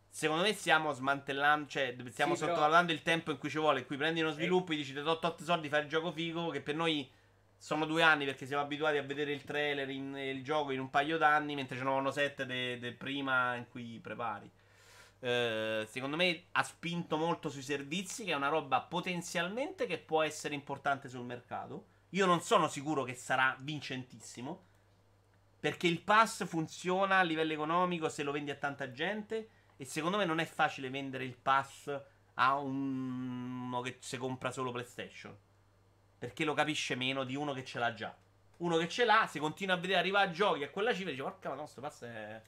Secondo 0.08 0.42
me 0.44 0.52
stiamo 0.52 0.92
smantellando, 0.92 1.68
cioè 1.68 1.96
stiamo 2.08 2.34
Sì, 2.34 2.40
però- 2.40 2.52
sottovalutando 2.52 2.92
il 2.92 3.02
tempo 3.02 3.32
in 3.32 3.38
cui 3.38 3.50
ci 3.50 3.58
vuole, 3.58 3.80
in 3.80 3.86
cui 3.86 3.96
prendi 3.96 4.20
uno 4.20 4.30
sviluppo 4.30 4.72
e 4.72 4.76
dici 4.76 4.92
ti 4.92 5.02
do 5.02 5.18
tot 5.18 5.42
soldi 5.42 5.68
fai 5.68 5.82
il 5.82 5.88
gioco 5.88 6.10
figo, 6.12 6.50
che 6.50 6.60
per 6.60 6.74
noi 6.76 7.08
sono 7.56 7.84
due 7.86 8.02
anni 8.02 8.24
perché 8.24 8.46
siamo 8.46 8.62
abituati 8.62 8.96
a 8.96 9.02
vedere 9.02 9.32
il 9.32 9.42
trailer, 9.44 9.88
in- 9.90 10.16
il 10.16 10.42
gioco 10.42 10.70
in 10.72 10.80
un 10.80 10.90
paio 10.90 11.18
d'anni, 11.18 11.54
mentre 11.56 11.76
ce 11.76 11.82
ne 11.84 11.90
vanno 11.90 12.10
sette 12.10 12.46
del 12.46 12.94
prima 12.94 13.54
in 13.56 13.68
cui 13.68 13.98
prepari. 14.02 14.50
Eh, 15.22 15.86
secondo 15.88 16.16
me 16.16 16.44
ha 16.52 16.62
spinto 16.62 17.16
molto 17.16 17.50
sui 17.50 17.62
servizi, 17.62 18.24
che 18.24 18.32
è 18.32 18.34
una 18.34 18.48
roba 18.48 18.80
potenzialmente 18.80 19.86
che 19.86 19.98
può 19.98 20.22
essere 20.22 20.54
importante 20.54 21.08
sul 21.08 21.24
mercato. 21.24 21.86
Io 22.10 22.26
non 22.26 22.40
sono 22.40 22.68
sicuro 22.68 23.04
che 23.04 23.14
sarà 23.14 23.56
vincentissimo. 23.60 24.66
Perché 25.60 25.86
il 25.86 26.00
pass 26.00 26.46
funziona 26.46 27.18
a 27.18 27.22
livello 27.22 27.52
economico 27.52 28.08
se 28.08 28.22
lo 28.22 28.32
vendi 28.32 28.50
a 28.50 28.56
tanta 28.56 28.90
gente. 28.90 29.50
E 29.76 29.84
secondo 29.84 30.16
me 30.16 30.24
non 30.24 30.40
è 30.40 30.46
facile 30.46 30.90
vendere 30.90 31.24
il 31.24 31.36
pass 31.36 32.02
a 32.34 32.56
un- 32.56 33.66
uno 33.66 33.80
che 33.82 33.98
si 34.00 34.16
compra 34.16 34.50
solo 34.50 34.72
PlayStation. 34.72 35.36
Perché 36.18 36.44
lo 36.44 36.54
capisce 36.54 36.94
meno 36.94 37.24
di 37.24 37.36
uno 37.36 37.52
che 37.52 37.64
ce 37.64 37.78
l'ha 37.78 37.92
già. 37.92 38.14
Uno 38.58 38.76
che 38.76 38.88
ce 38.88 39.04
l'ha, 39.04 39.26
se 39.26 39.38
continua 39.38 39.74
a 39.74 39.78
vedere 39.78 39.98
arrivare 40.00 40.28
a 40.28 40.30
giochi 40.30 40.64
a 40.64 40.70
quella 40.70 40.92
cifra, 40.94 41.10
dice: 41.10 41.22
Porca 41.22 41.50
ma 41.50 41.56
questo 41.56 41.80
pass 41.80 42.02
è. 42.04 42.42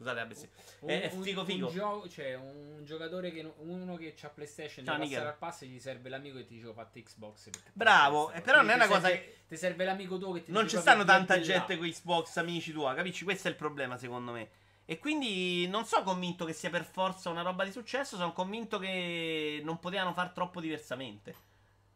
Scusate, 0.00 0.18
vabbè, 0.20 0.34
sì. 0.34 0.48
È- 0.86 1.00
è 1.02 1.10
figo 1.10 1.44
figo. 1.44 1.66
Un, 1.66 1.72
gio- 1.74 2.08
cioè, 2.08 2.34
un 2.34 2.80
giocatore 2.84 3.30
che 3.30 3.42
no- 3.42 3.52
uno 3.58 3.96
che 3.96 4.14
ha 4.18 4.28
PlayStation 4.30 4.82
Ciao, 4.82 4.96
deve 4.96 5.16
al 5.18 5.36
pass 5.36 5.60
e 5.60 5.66
gli 5.66 5.78
serve 5.78 6.08
l'amico 6.08 6.38
che 6.38 6.46
ti 6.46 6.54
dice 6.54 6.68
ho 6.68 6.72
fatto 6.72 6.98
Xbox. 6.98 7.50
Bravo, 7.74 8.30
eh, 8.30 8.40
però 8.40 8.62
non 8.62 8.70
è 8.70 8.76
Quindi 8.76 8.86
una 8.86 8.96
cosa 8.98 9.08
serve- 9.08 9.36
Ti 9.46 9.56
serve 9.58 9.84
l'amico 9.84 10.16
tuo 10.18 10.32
che 10.32 10.42
ti 10.42 10.52
Non 10.52 10.66
ci 10.66 10.78
stanno 10.78 11.04
tanta 11.04 11.38
gente 11.40 11.76
con 11.76 11.86
Xbox, 11.86 12.36
amici 12.38 12.72
tua, 12.72 12.94
capisci? 12.94 13.24
Questo 13.24 13.48
è 13.48 13.50
il 13.50 13.56
problema, 13.58 13.98
secondo 13.98 14.32
me. 14.32 14.48
E 14.86 14.98
quindi 14.98 15.68
non 15.68 15.84
sono 15.84 16.02
convinto 16.02 16.46
che 16.46 16.54
sia 16.54 16.70
per 16.70 16.84
forza 16.84 17.28
una 17.28 17.42
roba 17.42 17.64
di 17.64 17.70
successo, 17.70 18.16
sono 18.16 18.32
convinto 18.32 18.78
che 18.78 19.60
non 19.62 19.78
potevano 19.80 20.14
far 20.14 20.30
troppo 20.30 20.60
diversamente. 20.62 21.34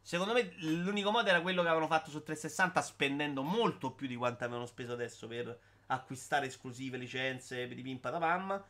Secondo 0.03 0.35
me 0.35 0.53
l'unico 0.59 1.11
modo 1.11 1.27
era 1.31 1.41
quello 1.41 1.63
che 1.63 1.69
avevano 1.69 1.89
fatto 1.89 2.11
su 2.11 2.23
360 2.23 2.83
spendendo 2.83 3.43
molto 3.43 3.93
più 3.93 4.07
di 4.07 4.15
quanto 4.17 4.45
avevano 4.45 4.67
speso 4.67 4.93
adesso 4.93 5.27
per 5.27 5.59
acquistare 5.87 6.47
esclusive 6.47 6.97
licenze 6.97 7.67
pim 7.67 7.99
patapam. 7.99 8.63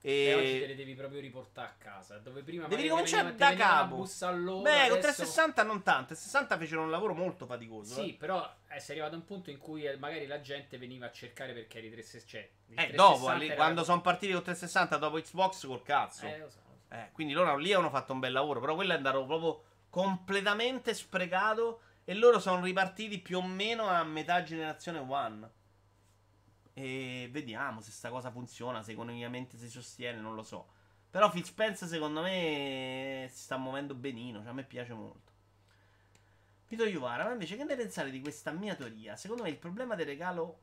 E 0.00 0.32
oggi 0.34 0.60
te 0.60 0.66
le 0.68 0.74
devi 0.76 0.94
proprio 0.94 1.18
riportare 1.18 1.68
a 1.70 1.74
casa. 1.76 2.18
Dove 2.18 2.42
prima 2.42 2.68
Devi 2.68 2.82
ricominciare 2.82 3.34
da 3.34 3.52
capo. 3.56 4.06
all'ora, 4.20 4.62
Beh, 4.70 4.88
con 4.88 4.98
adesso- 4.98 5.22
360 5.24 5.62
non 5.64 5.82
tanto. 5.82 6.06
360 6.14 6.56
fecero 6.56 6.82
un 6.82 6.90
lavoro 6.90 7.14
molto 7.14 7.46
faticoso. 7.46 7.94
Sì, 8.00 8.10
eh. 8.10 8.14
però 8.14 8.48
eh, 8.68 8.78
sei 8.78 8.90
arrivato 9.00 9.14
a 9.14 9.18
un 9.18 9.24
punto 9.24 9.50
in 9.50 9.58
cui 9.58 9.82
eh, 9.84 9.96
magari 9.96 10.28
la 10.28 10.40
gente 10.40 10.78
veniva 10.78 11.06
a 11.06 11.10
cercare 11.10 11.52
perché 11.52 11.78
eri 11.78 11.90
360. 11.90 12.28
Cioè, 12.30 12.48
Eh, 12.86 12.92
360 12.92 12.96
dopo, 12.96 13.32
lì, 13.40 13.46
era- 13.46 13.54
quando 13.56 13.82
sono 13.82 14.00
partiti 14.00 14.32
con 14.32 14.42
360 14.44 14.96
dopo 14.98 15.16
Xbox 15.20 15.66
col 15.66 15.82
cazzo. 15.82 16.26
Eh, 16.26 16.38
lo 16.38 16.48
so, 16.48 16.58
lo 16.68 16.76
so. 16.88 16.94
Eh, 16.94 17.08
quindi 17.12 17.32
loro 17.32 17.56
lì 17.56 17.72
hanno 17.72 17.90
fatto 17.90 18.12
un 18.12 18.20
bel 18.20 18.32
lavoro, 18.32 18.60
però 18.60 18.76
quello 18.76 18.92
è 18.92 18.96
andato 18.96 19.26
proprio 19.26 19.64
completamente 19.90 20.94
sprecato 20.94 21.80
e 22.04 22.14
loro 22.14 22.38
sono 22.38 22.62
ripartiti 22.62 23.18
più 23.18 23.38
o 23.38 23.42
meno 23.42 23.88
a 23.88 24.04
metà 24.04 24.44
generazione 24.44 24.98
One. 25.00 25.50
E 26.78 27.28
vediamo 27.32 27.80
se 27.80 27.90
sta 27.90 28.08
cosa 28.10 28.30
funziona, 28.30 28.82
se 28.82 28.92
economicamente 28.92 29.56
si 29.58 29.68
sostiene, 29.68 30.20
non 30.20 30.34
lo 30.34 30.42
so. 30.42 30.68
Però 31.10 31.30
Phil 31.30 31.44
Spencer 31.44 31.88
secondo 31.88 32.22
me 32.22 33.26
si 33.30 33.38
sta 33.38 33.56
muovendo 33.56 33.94
benino, 33.94 34.40
cioè 34.40 34.50
a 34.50 34.52
me 34.52 34.64
piace 34.64 34.92
molto. 34.92 35.32
Vito 36.68 36.84
Iuvara, 36.84 37.24
ma 37.24 37.32
invece 37.32 37.56
che 37.56 37.64
ne 37.64 37.76
pensare 37.76 38.10
di 38.10 38.20
questa 38.20 38.50
mia 38.52 38.74
teoria? 38.74 39.16
Secondo 39.16 39.42
me 39.42 39.48
il 39.48 39.56
problema 39.56 39.94
del 39.94 40.06
regalo 40.06 40.60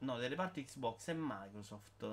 No, 0.00 0.18
del 0.18 0.30
reparto 0.30 0.60
Xbox 0.60 1.08
è 1.08 1.14
Microsoft. 1.14 2.06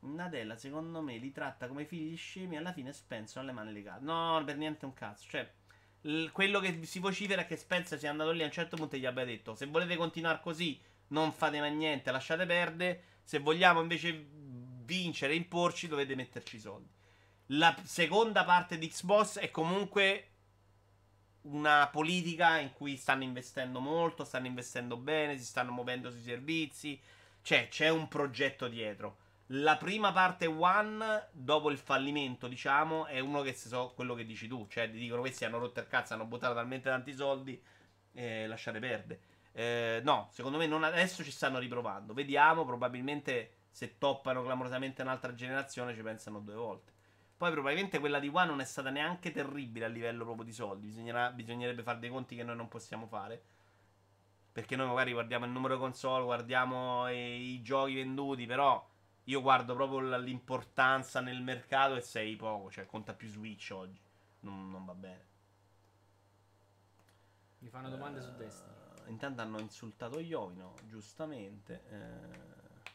Nadella, 0.00 0.56
secondo 0.56 1.00
me, 1.00 1.16
li 1.18 1.30
tratta 1.30 1.68
come 1.68 1.84
figli 1.84 2.16
scemi 2.16 2.56
e 2.56 2.58
alla 2.58 2.72
fine 2.72 2.92
Spencer 2.92 3.42
ha 3.42 3.46
le 3.46 3.52
mani 3.52 3.72
legate. 3.72 4.04
No, 4.04 4.42
per 4.44 4.56
niente 4.56 4.84
un 4.84 4.94
cazzo. 4.94 5.28
Cioè, 5.28 5.48
l- 6.02 6.28
quello 6.28 6.58
che 6.60 6.84
si 6.84 6.98
vocifera 6.98 7.42
è 7.42 7.46
che 7.46 7.56
Spencer 7.56 7.98
sia 7.98 8.10
andato 8.10 8.32
lì 8.32 8.42
a 8.42 8.46
un 8.46 8.50
certo 8.52 8.76
punto 8.76 8.96
e 8.96 8.98
gli 8.98 9.06
abbia 9.06 9.24
detto: 9.24 9.54
Se 9.54 9.66
volete 9.66 9.96
continuare 9.96 10.40
così, 10.40 10.80
non 11.10 11.32
fate 11.32 11.60
mai 11.60 11.74
niente, 11.74 12.10
lasciate 12.10 12.46
perdere. 12.46 13.04
Se 13.22 13.38
vogliamo 13.38 13.80
invece 13.80 14.26
vincere 14.84 15.32
e 15.32 15.36
imporci, 15.36 15.88
dovete 15.88 16.14
metterci 16.14 16.56
i 16.56 16.60
soldi. 16.60 16.90
La 17.52 17.76
seconda 17.84 18.44
parte 18.44 18.78
di 18.78 18.88
Xbox 18.88 19.38
è 19.38 19.50
comunque 19.50 20.26
una 21.42 21.88
politica 21.90 22.58
in 22.58 22.72
cui 22.72 22.96
stanno 22.96 23.22
investendo 23.22 23.80
molto, 23.80 24.24
stanno 24.24 24.46
investendo 24.46 24.96
bene, 24.96 25.38
si 25.38 25.44
stanno 25.44 25.72
muovendo 25.72 26.10
sui 26.10 26.22
servizi. 26.22 27.00
Cioè, 27.42 27.68
c'è 27.68 27.88
un 27.88 28.08
progetto 28.08 28.68
dietro. 28.68 29.16
La 29.52 29.76
prima 29.76 30.12
parte 30.12 30.46
One, 30.46 31.28
dopo 31.32 31.70
il 31.70 31.78
fallimento, 31.78 32.46
diciamo, 32.46 33.06
è 33.06 33.18
uno 33.18 33.42
che 33.42 33.54
so 33.54 33.92
quello 33.96 34.14
che 34.14 34.24
dici 34.24 34.46
tu. 34.46 34.66
Cioè, 34.68 34.90
ti 34.90 34.98
dicono 34.98 35.22
questi 35.22 35.44
hanno 35.44 35.58
rotto 35.58 35.80
il 35.80 35.88
cazzo, 35.88 36.14
hanno 36.14 36.26
buttato 36.26 36.54
talmente 36.54 36.88
tanti 36.88 37.12
soldi, 37.12 37.60
eh, 38.12 38.46
lasciate 38.46 38.78
perdere. 38.78 39.20
Eh, 39.52 40.00
no, 40.04 40.28
secondo 40.30 40.58
me 40.58 40.66
non 40.66 40.84
adesso 40.84 41.24
ci 41.24 41.30
stanno 41.30 41.58
riprovando. 41.58 42.14
Vediamo, 42.14 42.64
probabilmente 42.64 43.54
se 43.70 43.98
toppano 43.98 44.42
clamorosamente 44.42 45.02
un'altra 45.02 45.34
generazione 45.34 45.94
ci 45.94 46.02
pensano 46.02 46.40
due 46.40 46.54
volte. 46.54 46.92
Poi 47.36 47.50
probabilmente 47.52 47.98
quella 47.98 48.18
di 48.18 48.28
One 48.28 48.46
non 48.46 48.60
è 48.60 48.64
stata 48.64 48.90
neanche 48.90 49.30
terribile 49.30 49.86
a 49.86 49.88
livello 49.88 50.24
proprio 50.24 50.44
di 50.44 50.52
soldi. 50.52 50.88
Bisognerà- 50.88 51.30
bisognerebbe 51.32 51.82
fare 51.82 51.98
dei 51.98 52.10
conti 52.10 52.36
che 52.36 52.42
noi 52.42 52.56
non 52.56 52.68
possiamo 52.68 53.06
fare. 53.06 53.42
Perché 54.52 54.76
noi 54.76 54.88
magari 54.88 55.12
guardiamo 55.12 55.46
il 55.46 55.50
numero 55.52 55.78
console, 55.78 56.24
guardiamo 56.24 57.08
i, 57.08 57.54
i 57.54 57.62
giochi 57.62 57.94
venduti, 57.94 58.44
però 58.46 58.86
io 59.24 59.40
guardo 59.40 59.74
proprio 59.74 60.18
l'importanza 60.18 61.20
nel 61.20 61.40
mercato 61.40 61.94
e 61.94 62.00
sei 62.00 62.36
poco, 62.36 62.70
cioè 62.70 62.84
conta 62.84 63.14
più 63.14 63.28
Switch 63.28 63.70
oggi. 63.72 64.00
Non, 64.40 64.70
non 64.70 64.84
va 64.84 64.94
bene. 64.94 65.26
Mi 67.60 67.68
fanno 67.68 67.88
domande 67.88 68.20
su 68.20 68.34
Destiny. 68.36 68.79
Intanto 69.10 69.42
hanno 69.42 69.58
insultato 69.58 70.20
Iovino, 70.20 70.74
giustamente. 70.86 71.82
Eh, 71.90 72.88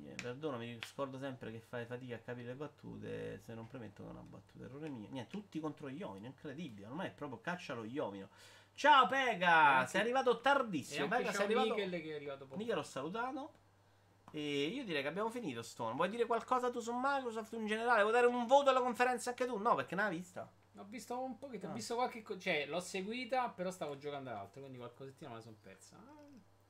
yeah, 0.00 0.14
perdono, 0.14 0.56
mi 0.56 0.78
scordo 0.86 1.18
sempre 1.18 1.50
che 1.50 1.60
fai 1.60 1.84
fatica 1.84 2.14
a 2.14 2.18
capire 2.18 2.48
le 2.48 2.54
battute. 2.54 3.40
Se 3.40 3.52
non 3.52 3.66
premetto 3.66 4.02
che 4.02 4.08
è 4.08 4.12
una 4.12 4.22
battuta, 4.22 4.64
errore 4.64 4.88
mio. 4.88 5.08
Niente, 5.10 5.30
tutti 5.30 5.60
contro 5.60 5.88
Iovino, 5.88 6.26
incredibile. 6.26 6.86
Ormai 6.86 7.08
è 7.08 7.10
proprio 7.10 7.40
caccialo 7.40 7.84
Iovino. 7.84 8.28
Ciao 8.74 9.06
Pega, 9.06 9.76
anche- 9.76 9.90
sei 9.90 10.00
arrivato 10.00 10.40
tardissimo. 10.40 11.08
Pega, 11.08 11.32
sei 11.32 11.44
arrivato. 11.44 11.74
Michel 11.74 12.00
che 12.00 12.10
è 12.10 12.14
arrivato 12.14 12.46
poco. 12.46 12.56
Mica 12.56 12.74
l'ho 12.74 12.82
salutato. 12.82 13.52
E 14.30 14.66
io 14.66 14.84
direi 14.84 15.02
che 15.02 15.08
abbiamo 15.08 15.30
finito 15.30 15.62
Stone. 15.62 15.94
Vuoi 15.94 16.08
dire 16.08 16.24
qualcosa 16.24 16.70
tu 16.70 16.80
su 16.80 16.90
Microsoft 16.94 17.52
in 17.52 17.66
generale? 17.66 18.00
Vuoi 18.00 18.14
dare 18.14 18.26
un 18.26 18.46
voto 18.46 18.70
alla 18.70 18.80
conferenza 18.80 19.30
anche 19.30 19.46
tu? 19.46 19.58
No, 19.58 19.74
perché 19.74 19.94
non 19.94 20.06
l'hai 20.06 20.16
vista. 20.16 20.50
Ho 20.76 20.84
visto 20.84 21.20
un 21.20 21.36
pochettino, 21.38 21.68
Ah. 21.68 21.72
ho 21.72 21.76
visto 21.76 21.94
qualche 21.94 22.22
co- 22.22 22.38
Cioè, 22.38 22.66
l'ho 22.66 22.80
seguita, 22.80 23.48
però 23.50 23.70
stavo 23.70 23.96
giocando 23.98 24.30
ad 24.30 24.36
altro, 24.36 24.60
quindi 24.60 24.78
qualcosettino 24.78 25.28
me 25.30 25.36
la 25.36 25.42
sono 25.42 25.56
persa. 25.60 25.96
Ah. 25.96 26.20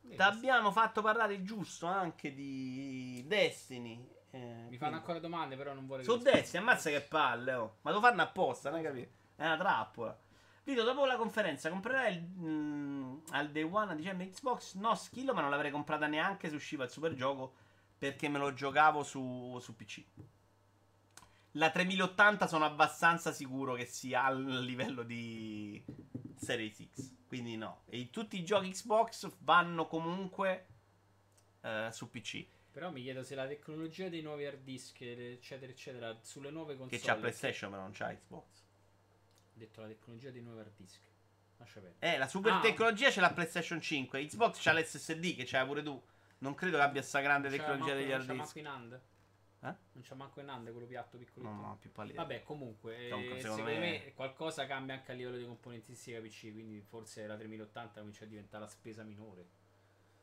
Ti 0.08 0.16
abbiamo 0.20 0.72
fatto 0.72 1.00
parlare 1.02 1.42
giusto 1.42 1.86
anche 1.86 2.34
di 2.34 3.22
Destiny. 3.26 4.04
eh, 4.34 4.38
Mi 4.38 4.44
fanno 4.44 4.68
quindi- 4.78 4.94
ancora 4.96 5.18
domande, 5.18 5.56
però 5.56 5.74
non 5.74 5.86
vuole 5.86 6.02
Su 6.04 6.16
Destiny, 6.16 6.62
ammazza 6.62 6.88
che 6.90 7.02
palle, 7.02 7.52
oh. 7.52 7.76
Ma 7.82 7.90
lo 7.90 8.00
fanno 8.00 8.22
apposta, 8.22 8.70
non 8.70 8.78
hai 8.78 8.84
capito? 8.84 9.10
È 9.36 9.44
una 9.44 9.56
trappola. 9.58 10.18
Vito, 10.64 10.82
dopo 10.84 11.04
la 11.04 11.16
conferenza 11.16 11.68
comprerai 11.68 12.14
il, 12.16 12.22
mm, 12.22 13.18
al 13.32 13.50
day 13.50 13.62
one 13.62 13.92
a 13.92 13.94
dicembre 13.94 14.28
Xbox? 14.30 14.74
No, 14.76 14.94
schillo, 14.94 15.34
ma 15.34 15.42
non 15.42 15.50
l'avrei 15.50 15.70
comprata 15.70 16.06
neanche 16.06 16.48
se 16.48 16.54
usciva 16.54 16.84
il 16.84 16.90
super 16.90 17.12
gioco 17.14 17.52
perché 17.98 18.28
me 18.30 18.38
lo 18.38 18.54
giocavo 18.54 19.02
su, 19.02 19.58
su 19.60 19.76
PC. 19.76 20.02
La 21.52 21.70
3080 21.70 22.46
sono 22.46 22.64
abbastanza 22.64 23.32
sicuro 23.32 23.74
che 23.74 23.84
sia 23.84 24.24
al 24.24 24.42
livello 24.64 25.02
di 25.02 25.82
Series 26.36 26.88
X. 26.94 27.14
Quindi 27.26 27.56
no. 27.56 27.82
E 27.86 28.10
tutti 28.10 28.38
i 28.38 28.44
giochi 28.44 28.70
Xbox 28.70 29.30
vanno 29.40 29.86
comunque 29.86 30.66
eh, 31.60 31.88
su 31.92 32.10
PC. 32.10 32.46
Però 32.72 32.90
mi 32.90 33.02
chiedo 33.02 33.22
se 33.22 33.34
la 33.34 33.46
tecnologia 33.46 34.08
dei 34.08 34.22
nuovi 34.22 34.46
hard 34.46 34.62
disk, 34.62 35.02
eccetera, 35.02 35.70
eccetera, 35.70 36.18
sulle 36.22 36.50
nuove 36.50 36.76
console. 36.76 36.98
Che 36.98 37.06
c'ha 37.06 37.16
PlayStation, 37.16 37.70
ma 37.70 37.76
non 37.76 37.90
c'ha 37.92 38.14
Xbox. 38.14 38.44
Ho 38.44 39.58
detto 39.58 39.82
la 39.82 39.88
tecnologia 39.88 40.30
dei 40.30 40.40
nuovi 40.40 40.60
hard 40.60 40.72
disk. 40.76 41.00
Lascia 41.58 41.80
perdere. 41.80 42.14
Eh, 42.14 42.18
la 42.18 42.26
super 42.28 42.52
Ah. 42.52 42.60
tecnologia 42.60 43.10
c'è 43.10 43.20
la 43.20 43.30
PlayStation 43.32 43.78
5. 43.78 44.24
Xbox 44.26 44.62
c'ha 44.62 44.72
l'SSD 44.72 45.36
che 45.36 45.44
c'hai 45.44 45.66
pure 45.66 45.82
tu. 45.82 46.02
Non 46.38 46.54
credo 46.54 46.78
che 46.78 46.82
abbia 46.82 47.02
sta 47.02 47.20
grande 47.20 47.50
tecnologia 47.50 47.94
degli 47.94 48.10
hard 48.10 48.32
disk. 48.32 48.56
Eh? 49.64 49.74
Non 49.92 50.02
c'ha 50.02 50.14
manco 50.16 50.40
in 50.40 50.48
hand 50.48 50.70
quello 50.72 50.86
piatto 50.86 51.16
piccolino. 51.18 51.52
No, 51.52 51.60
no, 51.60 51.76
più 51.80 51.92
pallida. 51.92 52.20
Vabbè, 52.22 52.42
comunque, 52.42 53.06
eh, 53.06 53.08
Comunque, 53.10 53.40
secondo, 53.40 53.62
secondo 53.62 53.80
me... 53.80 53.90
me- 53.90 54.12
qualcosa 54.14 54.66
cambia 54.66 54.94
anche 54.94 55.12
a 55.12 55.14
livello 55.14 55.36
di 55.36 55.44
componentistica 55.44 56.20
PC, 56.20 56.52
quindi 56.52 56.80
forse 56.80 57.26
la 57.26 57.36
3080 57.36 58.00
comincia 58.00 58.24
a 58.24 58.26
diventare 58.26 58.64
la 58.64 58.68
spesa 58.68 59.04
minore. 59.04 59.46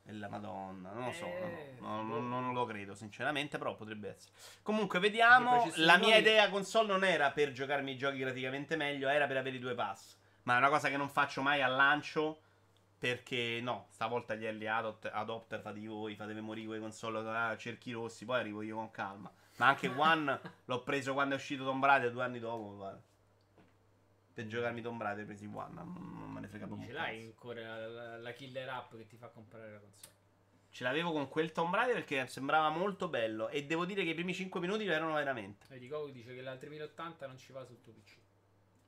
E 0.04 0.14
la 0.14 0.28
madonna, 0.28 0.92
non 0.92 1.06
lo 1.06 1.12
so. 1.12 1.26
Eh, 1.26 1.76
no, 1.80 2.02
no, 2.02 2.16
boh. 2.16 2.20
no, 2.20 2.40
non 2.42 2.54
lo 2.54 2.66
credo, 2.66 2.96
sinceramente, 2.96 3.58
però 3.58 3.76
potrebbe 3.76 4.10
essere. 4.10 4.34
Comunque, 4.62 5.00
vediamo. 5.00 5.66
La 5.76 5.98
mia 5.98 6.08
nuovi- 6.08 6.20
idea 6.20 6.50
console 6.50 6.88
non 6.88 7.04
era 7.04 7.32
per 7.32 7.52
giocarmi 7.52 7.92
i 7.92 7.98
giochi 7.98 8.18
graficamente 8.18 8.76
meglio, 8.76 9.08
era 9.08 9.28
per 9.28 9.38
avere 9.38 9.56
i 9.56 9.60
due 9.60 9.76
pass. 9.76 10.18
Ma 10.44 10.56
è 10.56 10.58
una 10.58 10.70
cosa 10.70 10.90
che 10.90 10.98
non 10.98 11.10
faccio 11.10 11.42
mai 11.42 11.62
al 11.62 11.76
lancio. 11.76 12.42
Perché 13.00 13.62
no, 13.62 13.88
stavolta 13.92 14.36
gli 14.36 14.44
early 14.44 14.68
adopt- 14.68 15.10
adopter 15.12 15.62
fate 15.62 15.80
voi, 15.88 16.16
fatevi 16.16 16.42
morire 16.42 16.68
con 16.68 16.76
i 16.76 16.80
console 16.82 17.20
ah, 17.30 17.56
cerchi 17.56 17.94
rossi, 17.94 18.26
poi 18.26 18.40
arrivo 18.40 18.62
io 18.62 18.76
con 18.76 18.92
calma. 18.92 19.32
Ma 19.56 19.68
anche 19.68 19.88
One 19.96 20.40
l'ho 20.66 20.84
preso 20.84 21.14
quando 21.14 21.36
è 21.36 21.38
uscito 21.38 21.64
Tomb 21.64 21.84
Raider 21.84 22.12
due 22.12 22.24
anni 22.24 22.40
dopo, 22.40 22.76
guarda. 22.76 23.02
Per 24.34 24.48
giocarmi 24.48 24.82
Tomb 24.82 25.02
Raider 25.02 25.26
presi 25.26 25.46
One, 25.46 25.74
non, 25.74 25.94
non 25.94 26.30
me 26.30 26.42
ne 26.42 26.48
frega 26.50 26.66
proprio 26.66 26.88
Ce 26.88 26.94
l'hai 26.94 27.24
ancora 27.24 27.88
la, 27.88 28.18
la 28.18 28.32
killer 28.34 28.68
app 28.68 28.94
che 28.96 29.08
ti 29.08 29.16
fa 29.16 29.28
comprare 29.30 29.72
la 29.72 29.80
console? 29.80 30.18
Ce 30.70 30.84
l'avevo 30.84 31.12
con 31.12 31.28
quel 31.30 31.52
Tomb 31.52 31.74
Raider 31.74 31.96
perché 31.96 32.28
sembrava 32.28 32.70
molto 32.70 33.08
bello. 33.08 33.48
E 33.50 33.66
devo 33.66 33.86
dire 33.86 34.04
che 34.04 34.10
i 34.10 34.14
primi 34.14 34.34
5 34.34 34.60
minuti 34.60 34.86
lo 34.86 34.92
erano 34.92 35.14
veramente. 35.14 35.66
Vedi, 35.70 35.88
Goku 35.88 36.12
dice 36.12 36.36
che 36.36 36.42
la 36.42 36.56
3080 36.56 37.28
non 37.28 37.38
ci 37.38 37.52
va 37.52 37.64
sul 37.64 37.82
tuo 37.82 37.94
PC. 37.94 38.18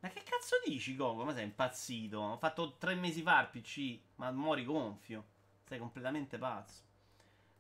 Ma 0.01 0.09
che 0.09 0.23
cazzo 0.23 0.55
dici, 0.65 0.95
Gogo? 0.95 1.23
Ma 1.23 1.33
sei 1.33 1.43
impazzito? 1.45 2.19
Ho 2.19 2.37
fatto 2.37 2.75
tre 2.77 2.95
mesi 2.95 3.21
fa 3.21 3.41
il 3.41 3.47
PC. 3.49 3.99
Ma 4.15 4.31
muori 4.31 4.65
gonfio. 4.65 5.25
Sei 5.63 5.77
completamente 5.77 6.37
pazzo. 6.37 6.89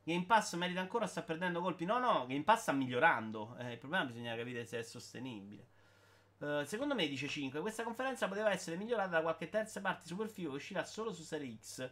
Game 0.03 0.25
Pass 0.25 0.55
merita 0.55 0.79
ancora, 0.79 1.05
sta 1.05 1.21
perdendo 1.21 1.61
colpi. 1.61 1.85
No, 1.85 1.99
no, 1.99 2.25
Game 2.25 2.43
Pass 2.43 2.63
sta 2.63 2.71
migliorando. 2.71 3.55
Eh, 3.59 3.73
il 3.73 3.77
problema 3.77 4.05
bisogna 4.05 4.35
capire 4.35 4.65
se 4.65 4.79
è 4.79 4.81
sostenibile. 4.81 5.67
Eh, 6.39 6.63
secondo 6.65 6.95
me, 6.95 7.07
dice 7.07 7.27
5, 7.27 7.61
questa 7.61 7.83
conferenza 7.83 8.27
poteva 8.27 8.51
essere 8.51 8.75
migliorata 8.75 9.09
da 9.11 9.21
qualche 9.21 9.49
terza 9.49 9.79
parte 9.79 10.07
super 10.07 10.27
figo 10.27 10.49
che 10.49 10.55
uscirà 10.55 10.83
solo 10.83 11.13
su 11.13 11.21
Serie 11.21 11.55
X. 11.61 11.89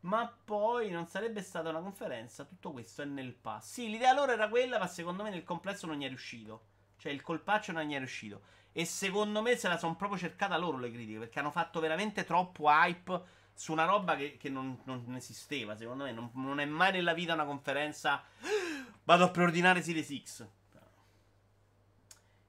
Ma 0.00 0.26
poi 0.44 0.90
non 0.90 1.06
sarebbe 1.06 1.40
stata 1.42 1.68
una 1.68 1.80
conferenza. 1.80 2.44
Tutto 2.44 2.72
questo 2.72 3.02
è 3.02 3.04
nel 3.04 3.34
pass. 3.34 3.70
Sì, 3.74 3.88
l'idea 3.88 4.12
loro 4.12 4.32
era 4.32 4.48
quella, 4.48 4.80
ma 4.80 4.88
secondo 4.88 5.22
me 5.22 5.30
nel 5.30 5.44
complesso 5.44 5.86
non 5.86 5.96
gli 5.96 6.04
è 6.04 6.08
riuscito. 6.08 6.70
Cioè, 6.96 7.12
il 7.12 7.22
colpaccio 7.22 7.70
non 7.70 7.84
gli 7.84 7.94
è 7.94 7.98
riuscito. 7.98 8.42
E 8.72 8.84
secondo 8.84 9.42
me 9.42 9.56
se 9.56 9.68
la 9.68 9.76
sono 9.76 9.96
proprio 9.96 10.18
cercata 10.18 10.56
loro 10.56 10.78
le 10.78 10.90
critiche. 10.90 11.18
Perché 11.18 11.38
hanno 11.38 11.50
fatto 11.50 11.80
veramente 11.80 12.24
troppo 12.24 12.68
hype 12.68 13.22
su 13.54 13.72
una 13.72 13.84
roba 13.84 14.16
che, 14.16 14.36
che 14.38 14.48
non, 14.48 14.80
non 14.84 15.14
esisteva. 15.14 15.76
Secondo 15.76 16.04
me 16.04 16.12
non, 16.12 16.30
non 16.34 16.58
è 16.60 16.64
mai 16.64 16.92
nella 16.92 17.14
vita 17.14 17.34
una 17.34 17.44
conferenza. 17.44 18.22
Vado 19.04 19.24
a 19.24 19.30
preordinare 19.30 19.82
Series 19.82 20.22
X. 20.22 20.48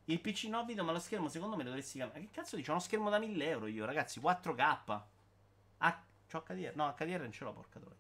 Il 0.06 0.20
PC 0.20 0.46
no 0.46 0.66
video, 0.66 0.84
ma 0.84 0.92
lo 0.92 1.00
schermo 1.00 1.30
secondo 1.30 1.56
me 1.56 1.64
lo 1.64 1.70
dovresti 1.70 1.98
cambiare. 1.98 2.26
Che 2.26 2.32
cazzo 2.32 2.56
dici? 2.58 2.70
Ho 2.70 2.74
uno 2.74 2.82
schermo 2.82 3.10
da 3.10 3.20
1000 3.20 3.50
euro 3.50 3.68
io, 3.68 3.86
ragazzi. 3.86 4.20
4K. 4.20 5.02
Ah, 5.78 6.04
c'ho 6.30 6.44
HDR. 6.46 6.76
No, 6.76 6.94
HDR 6.98 7.20
non 7.22 7.32
ce 7.32 7.44
l'ho, 7.46 7.54
porca 7.54 7.80
troia. 7.80 7.96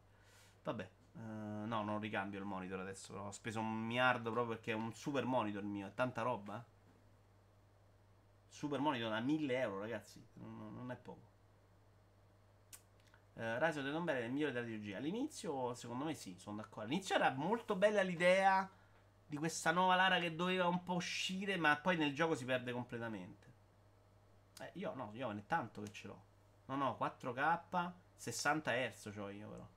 Vabbè. 0.63 0.89
eh, 1.15 1.19
no, 1.19 1.83
non 1.83 1.99
ricambio 1.99 2.39
il 2.39 2.45
monitor 2.45 2.79
adesso. 2.79 3.15
Ho 3.15 3.31
speso 3.31 3.59
un 3.59 3.85
miliardo 3.85 4.31
proprio 4.31 4.55
perché 4.55 4.71
è 4.71 4.75
un 4.75 4.93
super 4.93 5.25
monitor 5.25 5.63
mio. 5.63 5.87
È 5.87 5.93
tanta 5.93 6.21
roba. 6.23 6.57
eh. 6.59 6.71
Super 8.53 8.79
monitor 8.79 9.09
da 9.09 9.19
1000 9.19 9.59
euro, 9.59 9.79
ragazzi. 9.79 10.23
Non, 10.33 10.75
non 10.75 10.91
è 10.91 10.95
poco. 10.95 11.31
Uh, 13.33 13.57
Rise 13.57 13.79
of 13.79 13.85
the 13.85 13.91
Tomb 13.91 14.07
Raider 14.07 14.25
è 14.25 14.27
il 14.27 14.31
migliore 14.31 14.51
della 14.51 14.63
trilogia. 14.63 14.97
All'inizio, 14.97 15.73
secondo 15.73 16.05
me, 16.05 16.13
sì, 16.13 16.35
sono 16.37 16.57
d'accordo. 16.57 16.81
All'inizio 16.81 17.15
era 17.15 17.31
molto 17.31 17.75
bella 17.75 18.03
l'idea 18.03 18.69
di 19.25 19.37
questa 19.37 19.71
nuova 19.71 19.95
Lara 19.95 20.19
che 20.19 20.35
doveva 20.35 20.67
un 20.67 20.83
po' 20.83 20.93
uscire, 20.93 21.57
ma 21.57 21.75
poi 21.77 21.97
nel 21.97 22.13
gioco 22.13 22.35
si 22.35 22.45
perde 22.45 22.71
completamente. 22.71 23.51
Eh, 24.59 24.69
io 24.73 24.93
no, 24.93 25.09
io 25.15 25.31
è 25.31 25.45
tanto 25.47 25.81
che 25.81 25.91
ce 25.91 26.07
l'ho. 26.07 26.21
No, 26.65 26.75
no, 26.75 26.95
4K, 26.99 27.91
60 28.15 28.71
Hz 28.71 29.11
c'ho 29.15 29.29
io 29.29 29.49
però. 29.49 29.67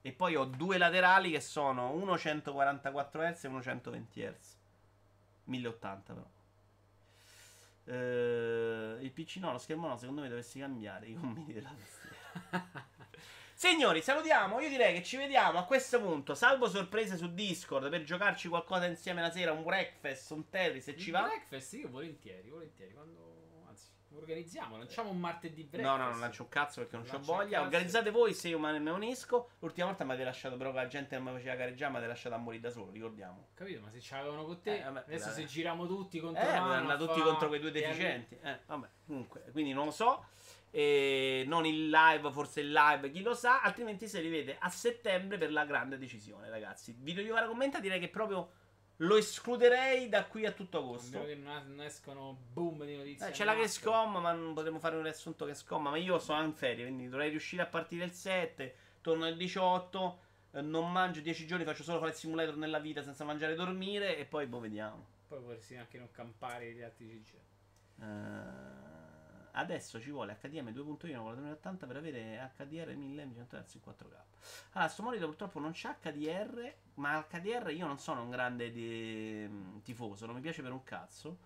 E 0.00 0.12
poi 0.12 0.34
ho 0.34 0.46
due 0.46 0.78
laterali 0.78 1.30
che 1.30 1.40
sono 1.40 1.90
uno 1.90 2.16
144 2.16 3.20
Hz 3.20 3.44
e 3.44 3.48
uno 3.48 3.60
120 3.60 4.20
Hz. 4.22 4.56
1080 5.44 6.14
però. 6.14 6.40
Eh, 7.84 8.98
il 9.00 9.10
PC 9.12 9.36
no, 9.36 9.52
lo 9.52 9.58
schermo 9.58 9.88
no, 9.88 9.96
secondo 9.96 10.20
me 10.20 10.28
dovresti 10.28 10.60
cambiare 10.60 11.06
i 11.06 11.14
commenti 11.14 11.52
della 11.52 11.74
tastiera. 11.74 12.90
Signori, 13.54 14.02
salutiamo. 14.02 14.58
Io 14.60 14.68
direi 14.68 14.92
che 14.94 15.02
ci 15.04 15.16
vediamo 15.16 15.58
a 15.58 15.64
questo 15.64 16.00
punto. 16.00 16.34
Salvo 16.34 16.68
sorprese 16.68 17.16
su 17.16 17.32
Discord 17.32 17.88
per 17.90 18.02
giocarci 18.02 18.48
qualcosa 18.48 18.86
insieme 18.86 19.20
la 19.20 19.30
sera. 19.30 19.52
Un 19.52 19.62
breakfast, 19.62 20.30
un 20.32 20.48
Tetris. 20.48 20.84
Se 20.84 20.96
ci 20.96 21.08
Il 21.08 21.12
va. 21.12 21.22
breakfast 21.22 21.72
io 21.74 21.88
volentieri, 21.88 22.48
volentieri. 22.48 22.92
Quando... 22.92 23.41
Organizziamo, 24.14 24.76
lanciamo 24.76 25.10
un 25.10 25.18
martedì 25.18 25.62
No, 25.62 25.68
breakfast. 25.70 25.98
no, 25.98 26.08
non 26.10 26.20
lancio 26.20 26.42
un 26.42 26.48
cazzo 26.48 26.80
perché 26.80 26.96
non 26.96 27.06
un 27.10 27.22
voglia. 27.22 27.60
Organizzate 27.60 28.10
voi 28.10 28.34
se 28.34 28.48
io 28.48 28.58
me 28.58 28.78
ne 28.78 28.90
unisco. 28.90 29.50
L'ultima 29.60 29.86
volta 29.86 30.04
mi 30.04 30.10
avete 30.10 30.24
lasciato 30.24 30.56
però 30.56 30.72
la 30.72 30.86
gente 30.86 31.16
non 31.18 31.26
mi 31.26 31.32
faceva 31.38 31.54
gareggiare, 31.56 31.90
mi 31.90 31.96
avete 31.98 32.12
lasciato 32.12 32.34
a 32.34 32.38
morire 32.38 32.62
da 32.62 32.70
solo, 32.70 32.90
ricordiamo. 32.90 33.48
Capito? 33.54 33.80
Ma 33.80 33.90
se 33.90 34.00
ce 34.00 34.14
l'avevano 34.14 34.44
con 34.44 34.60
te, 34.60 34.78
Eh, 34.78 34.82
vabbè, 34.84 34.98
adesso 35.06 35.26
dai. 35.26 35.34
se 35.34 35.44
giriamo 35.46 35.86
tutti 35.86 36.18
Eh, 36.18 36.20
contro 36.20 36.42
mano, 36.44 36.72
andate 36.72 37.02
a 37.02 37.06
tutti 37.06 37.18
fa- 37.20 37.24
contro 37.26 37.48
quei 37.48 37.60
due 37.60 37.70
deficienti. 37.70 38.38
Eh, 38.42 38.58
vabbè, 38.66 38.88
comunque, 39.06 39.44
quindi 39.52 39.72
non 39.72 39.86
lo 39.86 39.90
so. 39.90 40.26
E 40.74 41.44
non 41.46 41.66
il 41.66 41.90
live, 41.90 42.32
forse 42.32 42.60
il 42.60 42.72
live, 42.72 43.10
chi 43.10 43.20
lo 43.22 43.34
sa. 43.34 43.60
Altrimenti 43.60 44.08
si 44.08 44.18
rivede 44.20 44.56
a 44.58 44.70
settembre 44.70 45.36
per 45.36 45.52
la 45.52 45.66
grande 45.66 45.98
decisione, 45.98 46.48
ragazzi. 46.48 46.94
Video 46.98 47.22
di 47.22 47.28
Vara 47.28 47.46
commenta 47.46 47.78
direi 47.78 48.00
che 48.00 48.08
proprio 48.08 48.52
lo 49.02 49.16
escluderei 49.16 50.08
da 50.08 50.24
qui 50.24 50.46
a 50.46 50.52
tutto 50.52 50.78
agosto. 50.78 51.18
meno 51.18 51.26
che 51.26 51.34
non, 51.34 51.80
escono 51.82 52.36
boom 52.52 52.84
di 52.84 52.96
notizie. 52.96 53.28
Eh, 53.28 53.30
c'è 53.30 53.44
la 53.44 53.66
scomma, 53.66 54.20
ma 54.20 54.32
non 54.32 54.54
potremo 54.54 54.78
fare 54.78 54.96
un 54.96 55.02
riassunto 55.02 55.44
che 55.44 55.54
scomma. 55.54 55.90
Ma 55.90 55.96
io 55.96 56.18
sono 56.18 56.42
in 56.42 56.52
ferie, 56.52 56.84
quindi 56.84 57.08
dovrei 57.08 57.30
riuscire 57.30 57.62
a 57.62 57.66
partire 57.66 58.04
il 58.04 58.12
7. 58.12 58.74
Torno 59.00 59.26
il 59.26 59.36
18. 59.36 60.18
eh, 60.52 60.60
non 60.60 60.90
mangio 60.90 61.20
10 61.20 61.46
giorni, 61.46 61.64
faccio 61.64 61.82
solo 61.82 61.98
fare 61.98 62.10
il 62.10 62.16
simulator 62.16 62.56
nella 62.56 62.78
vita 62.78 63.02
senza 63.02 63.24
mangiare 63.24 63.52
e 63.52 63.56
dormire. 63.56 64.16
E 64.18 64.24
poi, 64.24 64.46
boh, 64.46 64.60
vediamo. 64.60 65.04
Poi 65.26 65.40
potresti 65.40 65.76
anche 65.76 65.98
non 65.98 66.10
campare 66.12 66.72
gli 66.72 66.82
altri 66.82 67.06
CG. 67.06 67.34
Eh, 68.02 68.91
Adesso 69.54 70.00
ci 70.00 70.10
vuole 70.10 70.38
HDM 70.40 70.68
2.1 70.70 71.16
con 71.16 71.26
la 71.26 71.32
3080 71.32 71.86
per 71.86 71.96
avere 71.96 72.52
HDR 72.56 72.94
1100 72.94 73.56
Hz 73.56 73.74
in 73.74 73.80
4K. 73.84 74.16
Allora, 74.72 74.88
sto 74.90 75.02
monitor 75.02 75.26
purtroppo 75.28 75.58
non 75.60 75.72
c'è 75.72 75.94
HDR, 76.00 76.74
ma 76.94 77.22
HDR 77.28 77.70
io 77.70 77.86
non 77.86 77.98
sono 77.98 78.22
un 78.22 78.30
grande 78.30 78.70
di- 78.70 79.46
mm, 79.48 79.78
tifoso, 79.82 80.24
non 80.26 80.34
mi 80.36 80.40
piace 80.40 80.62
per 80.62 80.72
un 80.72 80.82
cazzo. 80.82 81.38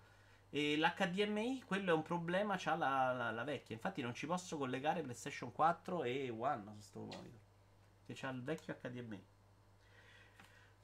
E 0.49 0.77
l'HDMI, 0.77 1.63
quello 1.63 1.91
è 1.91 1.93
un 1.93 2.01
problema, 2.03 2.55
c'ha 2.57 2.75
la, 2.75 3.11
la- 3.11 3.31
la 3.31 3.43
vecchia. 3.43 3.75
Infatti 3.75 4.01
non 4.01 4.13
ci 4.13 4.25
posso 4.25 4.57
collegare 4.57 5.01
PlayStation 5.01 5.51
4 5.51 6.03
e 6.03 6.29
One 6.29 6.63
su 6.75 6.81
sto 6.81 6.99
monitor. 7.01 7.39
Che 8.05 8.13
c'ha 8.15 8.29
il 8.29 8.41
vecchio 8.41 8.73
HDMI. 8.81 9.25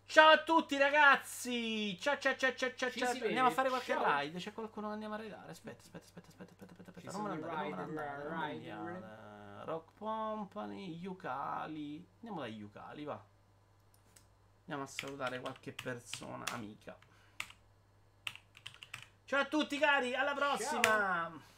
Ciao 0.05 0.29
a 0.29 0.43
tutti 0.43 0.77
ragazzi! 0.77 1.97
Ciao 1.99 2.17
ciao 2.19 2.35
ciao 2.35 2.53
ciao 2.53 2.75
ciao 2.75 2.91
Ci 2.91 2.99
ciao. 2.99 3.13
vede, 3.13 3.25
Andiamo 3.27 3.47
a 3.47 3.51
fare 3.51 3.69
qualche 3.69 3.93
ciao. 3.93 4.03
raid. 4.03 4.37
C'è 4.37 4.53
qualcuno 4.53 4.87
che 4.87 4.93
andiamo 4.93 5.15
a 5.15 5.17
raidare. 5.17 5.51
Aspetta, 5.51 5.81
aspetta, 5.81 6.05
aspetta, 6.05 6.27
aspetta, 6.27 6.51
aspetta, 6.51 6.73
aspetta, 6.73 6.99
aspetta. 6.99 7.17
Non 7.17 7.21
me 7.25 7.31
andare, 7.31 7.69
non 7.69 7.89
me 7.89 7.93
ne 7.93 8.29
raid, 8.29 8.69
andare, 8.69 8.89
non 8.93 9.03
andare. 9.03 9.65
Rock 9.65 9.97
Company, 9.97 10.97
Yukali. 10.97 12.07
Andiamo 12.15 12.39
da 12.41 12.47
Yukali, 12.47 13.03
va. 13.05 13.25
Andiamo 14.61 14.83
a 14.83 14.87
salutare 14.87 15.39
qualche 15.39 15.71
persona 15.73 16.43
amica. 16.51 16.95
Ciao 19.25 19.39
a 19.41 19.45
tutti 19.45 19.79
cari, 19.79 20.13
alla 20.13 20.33
prossima! 20.33 21.51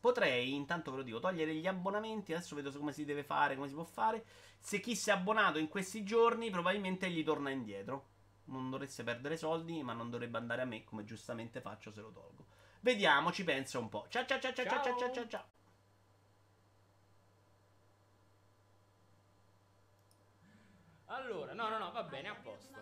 Potrei, 0.00 0.54
intanto 0.54 0.90
ve 0.90 0.98
lo 0.98 1.02
dico, 1.02 1.18
togliere 1.18 1.54
gli 1.54 1.66
abbonamenti. 1.66 2.34
Adesso 2.34 2.54
vedo 2.54 2.70
come 2.72 2.92
si 2.92 3.06
deve 3.06 3.22
fare, 3.24 3.54
come 3.54 3.68
si 3.68 3.74
può 3.74 3.84
fare. 3.84 4.22
Se 4.64 4.80
chi 4.80 4.96
si 4.96 5.10
è 5.10 5.12
abbonato 5.12 5.58
in 5.58 5.68
questi 5.68 6.04
giorni, 6.04 6.48
probabilmente 6.48 7.10
gli 7.10 7.22
torna 7.22 7.50
indietro. 7.50 8.06
Non 8.44 8.70
dovreste 8.70 9.04
perdere 9.04 9.36
soldi, 9.36 9.82
ma 9.82 9.92
non 9.92 10.08
dovrebbe 10.08 10.38
andare 10.38 10.62
a 10.62 10.64
me, 10.64 10.84
come 10.84 11.04
giustamente 11.04 11.60
faccio 11.60 11.90
se 11.90 12.00
lo 12.00 12.10
tolgo. 12.10 12.46
Vediamo, 12.80 13.30
ci 13.30 13.44
penso 13.44 13.78
un 13.78 13.90
po'. 13.90 14.06
Ciao 14.08 14.24
ciao 14.24 14.40
ciao 14.40 14.54
ciao 14.54 14.66
ciao 14.66 14.80
ciao 14.82 14.96
ciao 14.96 15.12
ciao. 15.12 15.28
ciao. 15.28 15.44
Allora, 21.08 21.52
no, 21.52 21.68
no, 21.68 21.78
no, 21.78 21.92
va 21.92 22.02
bene, 22.04 22.28
a 22.28 22.34
posto. 22.34 22.73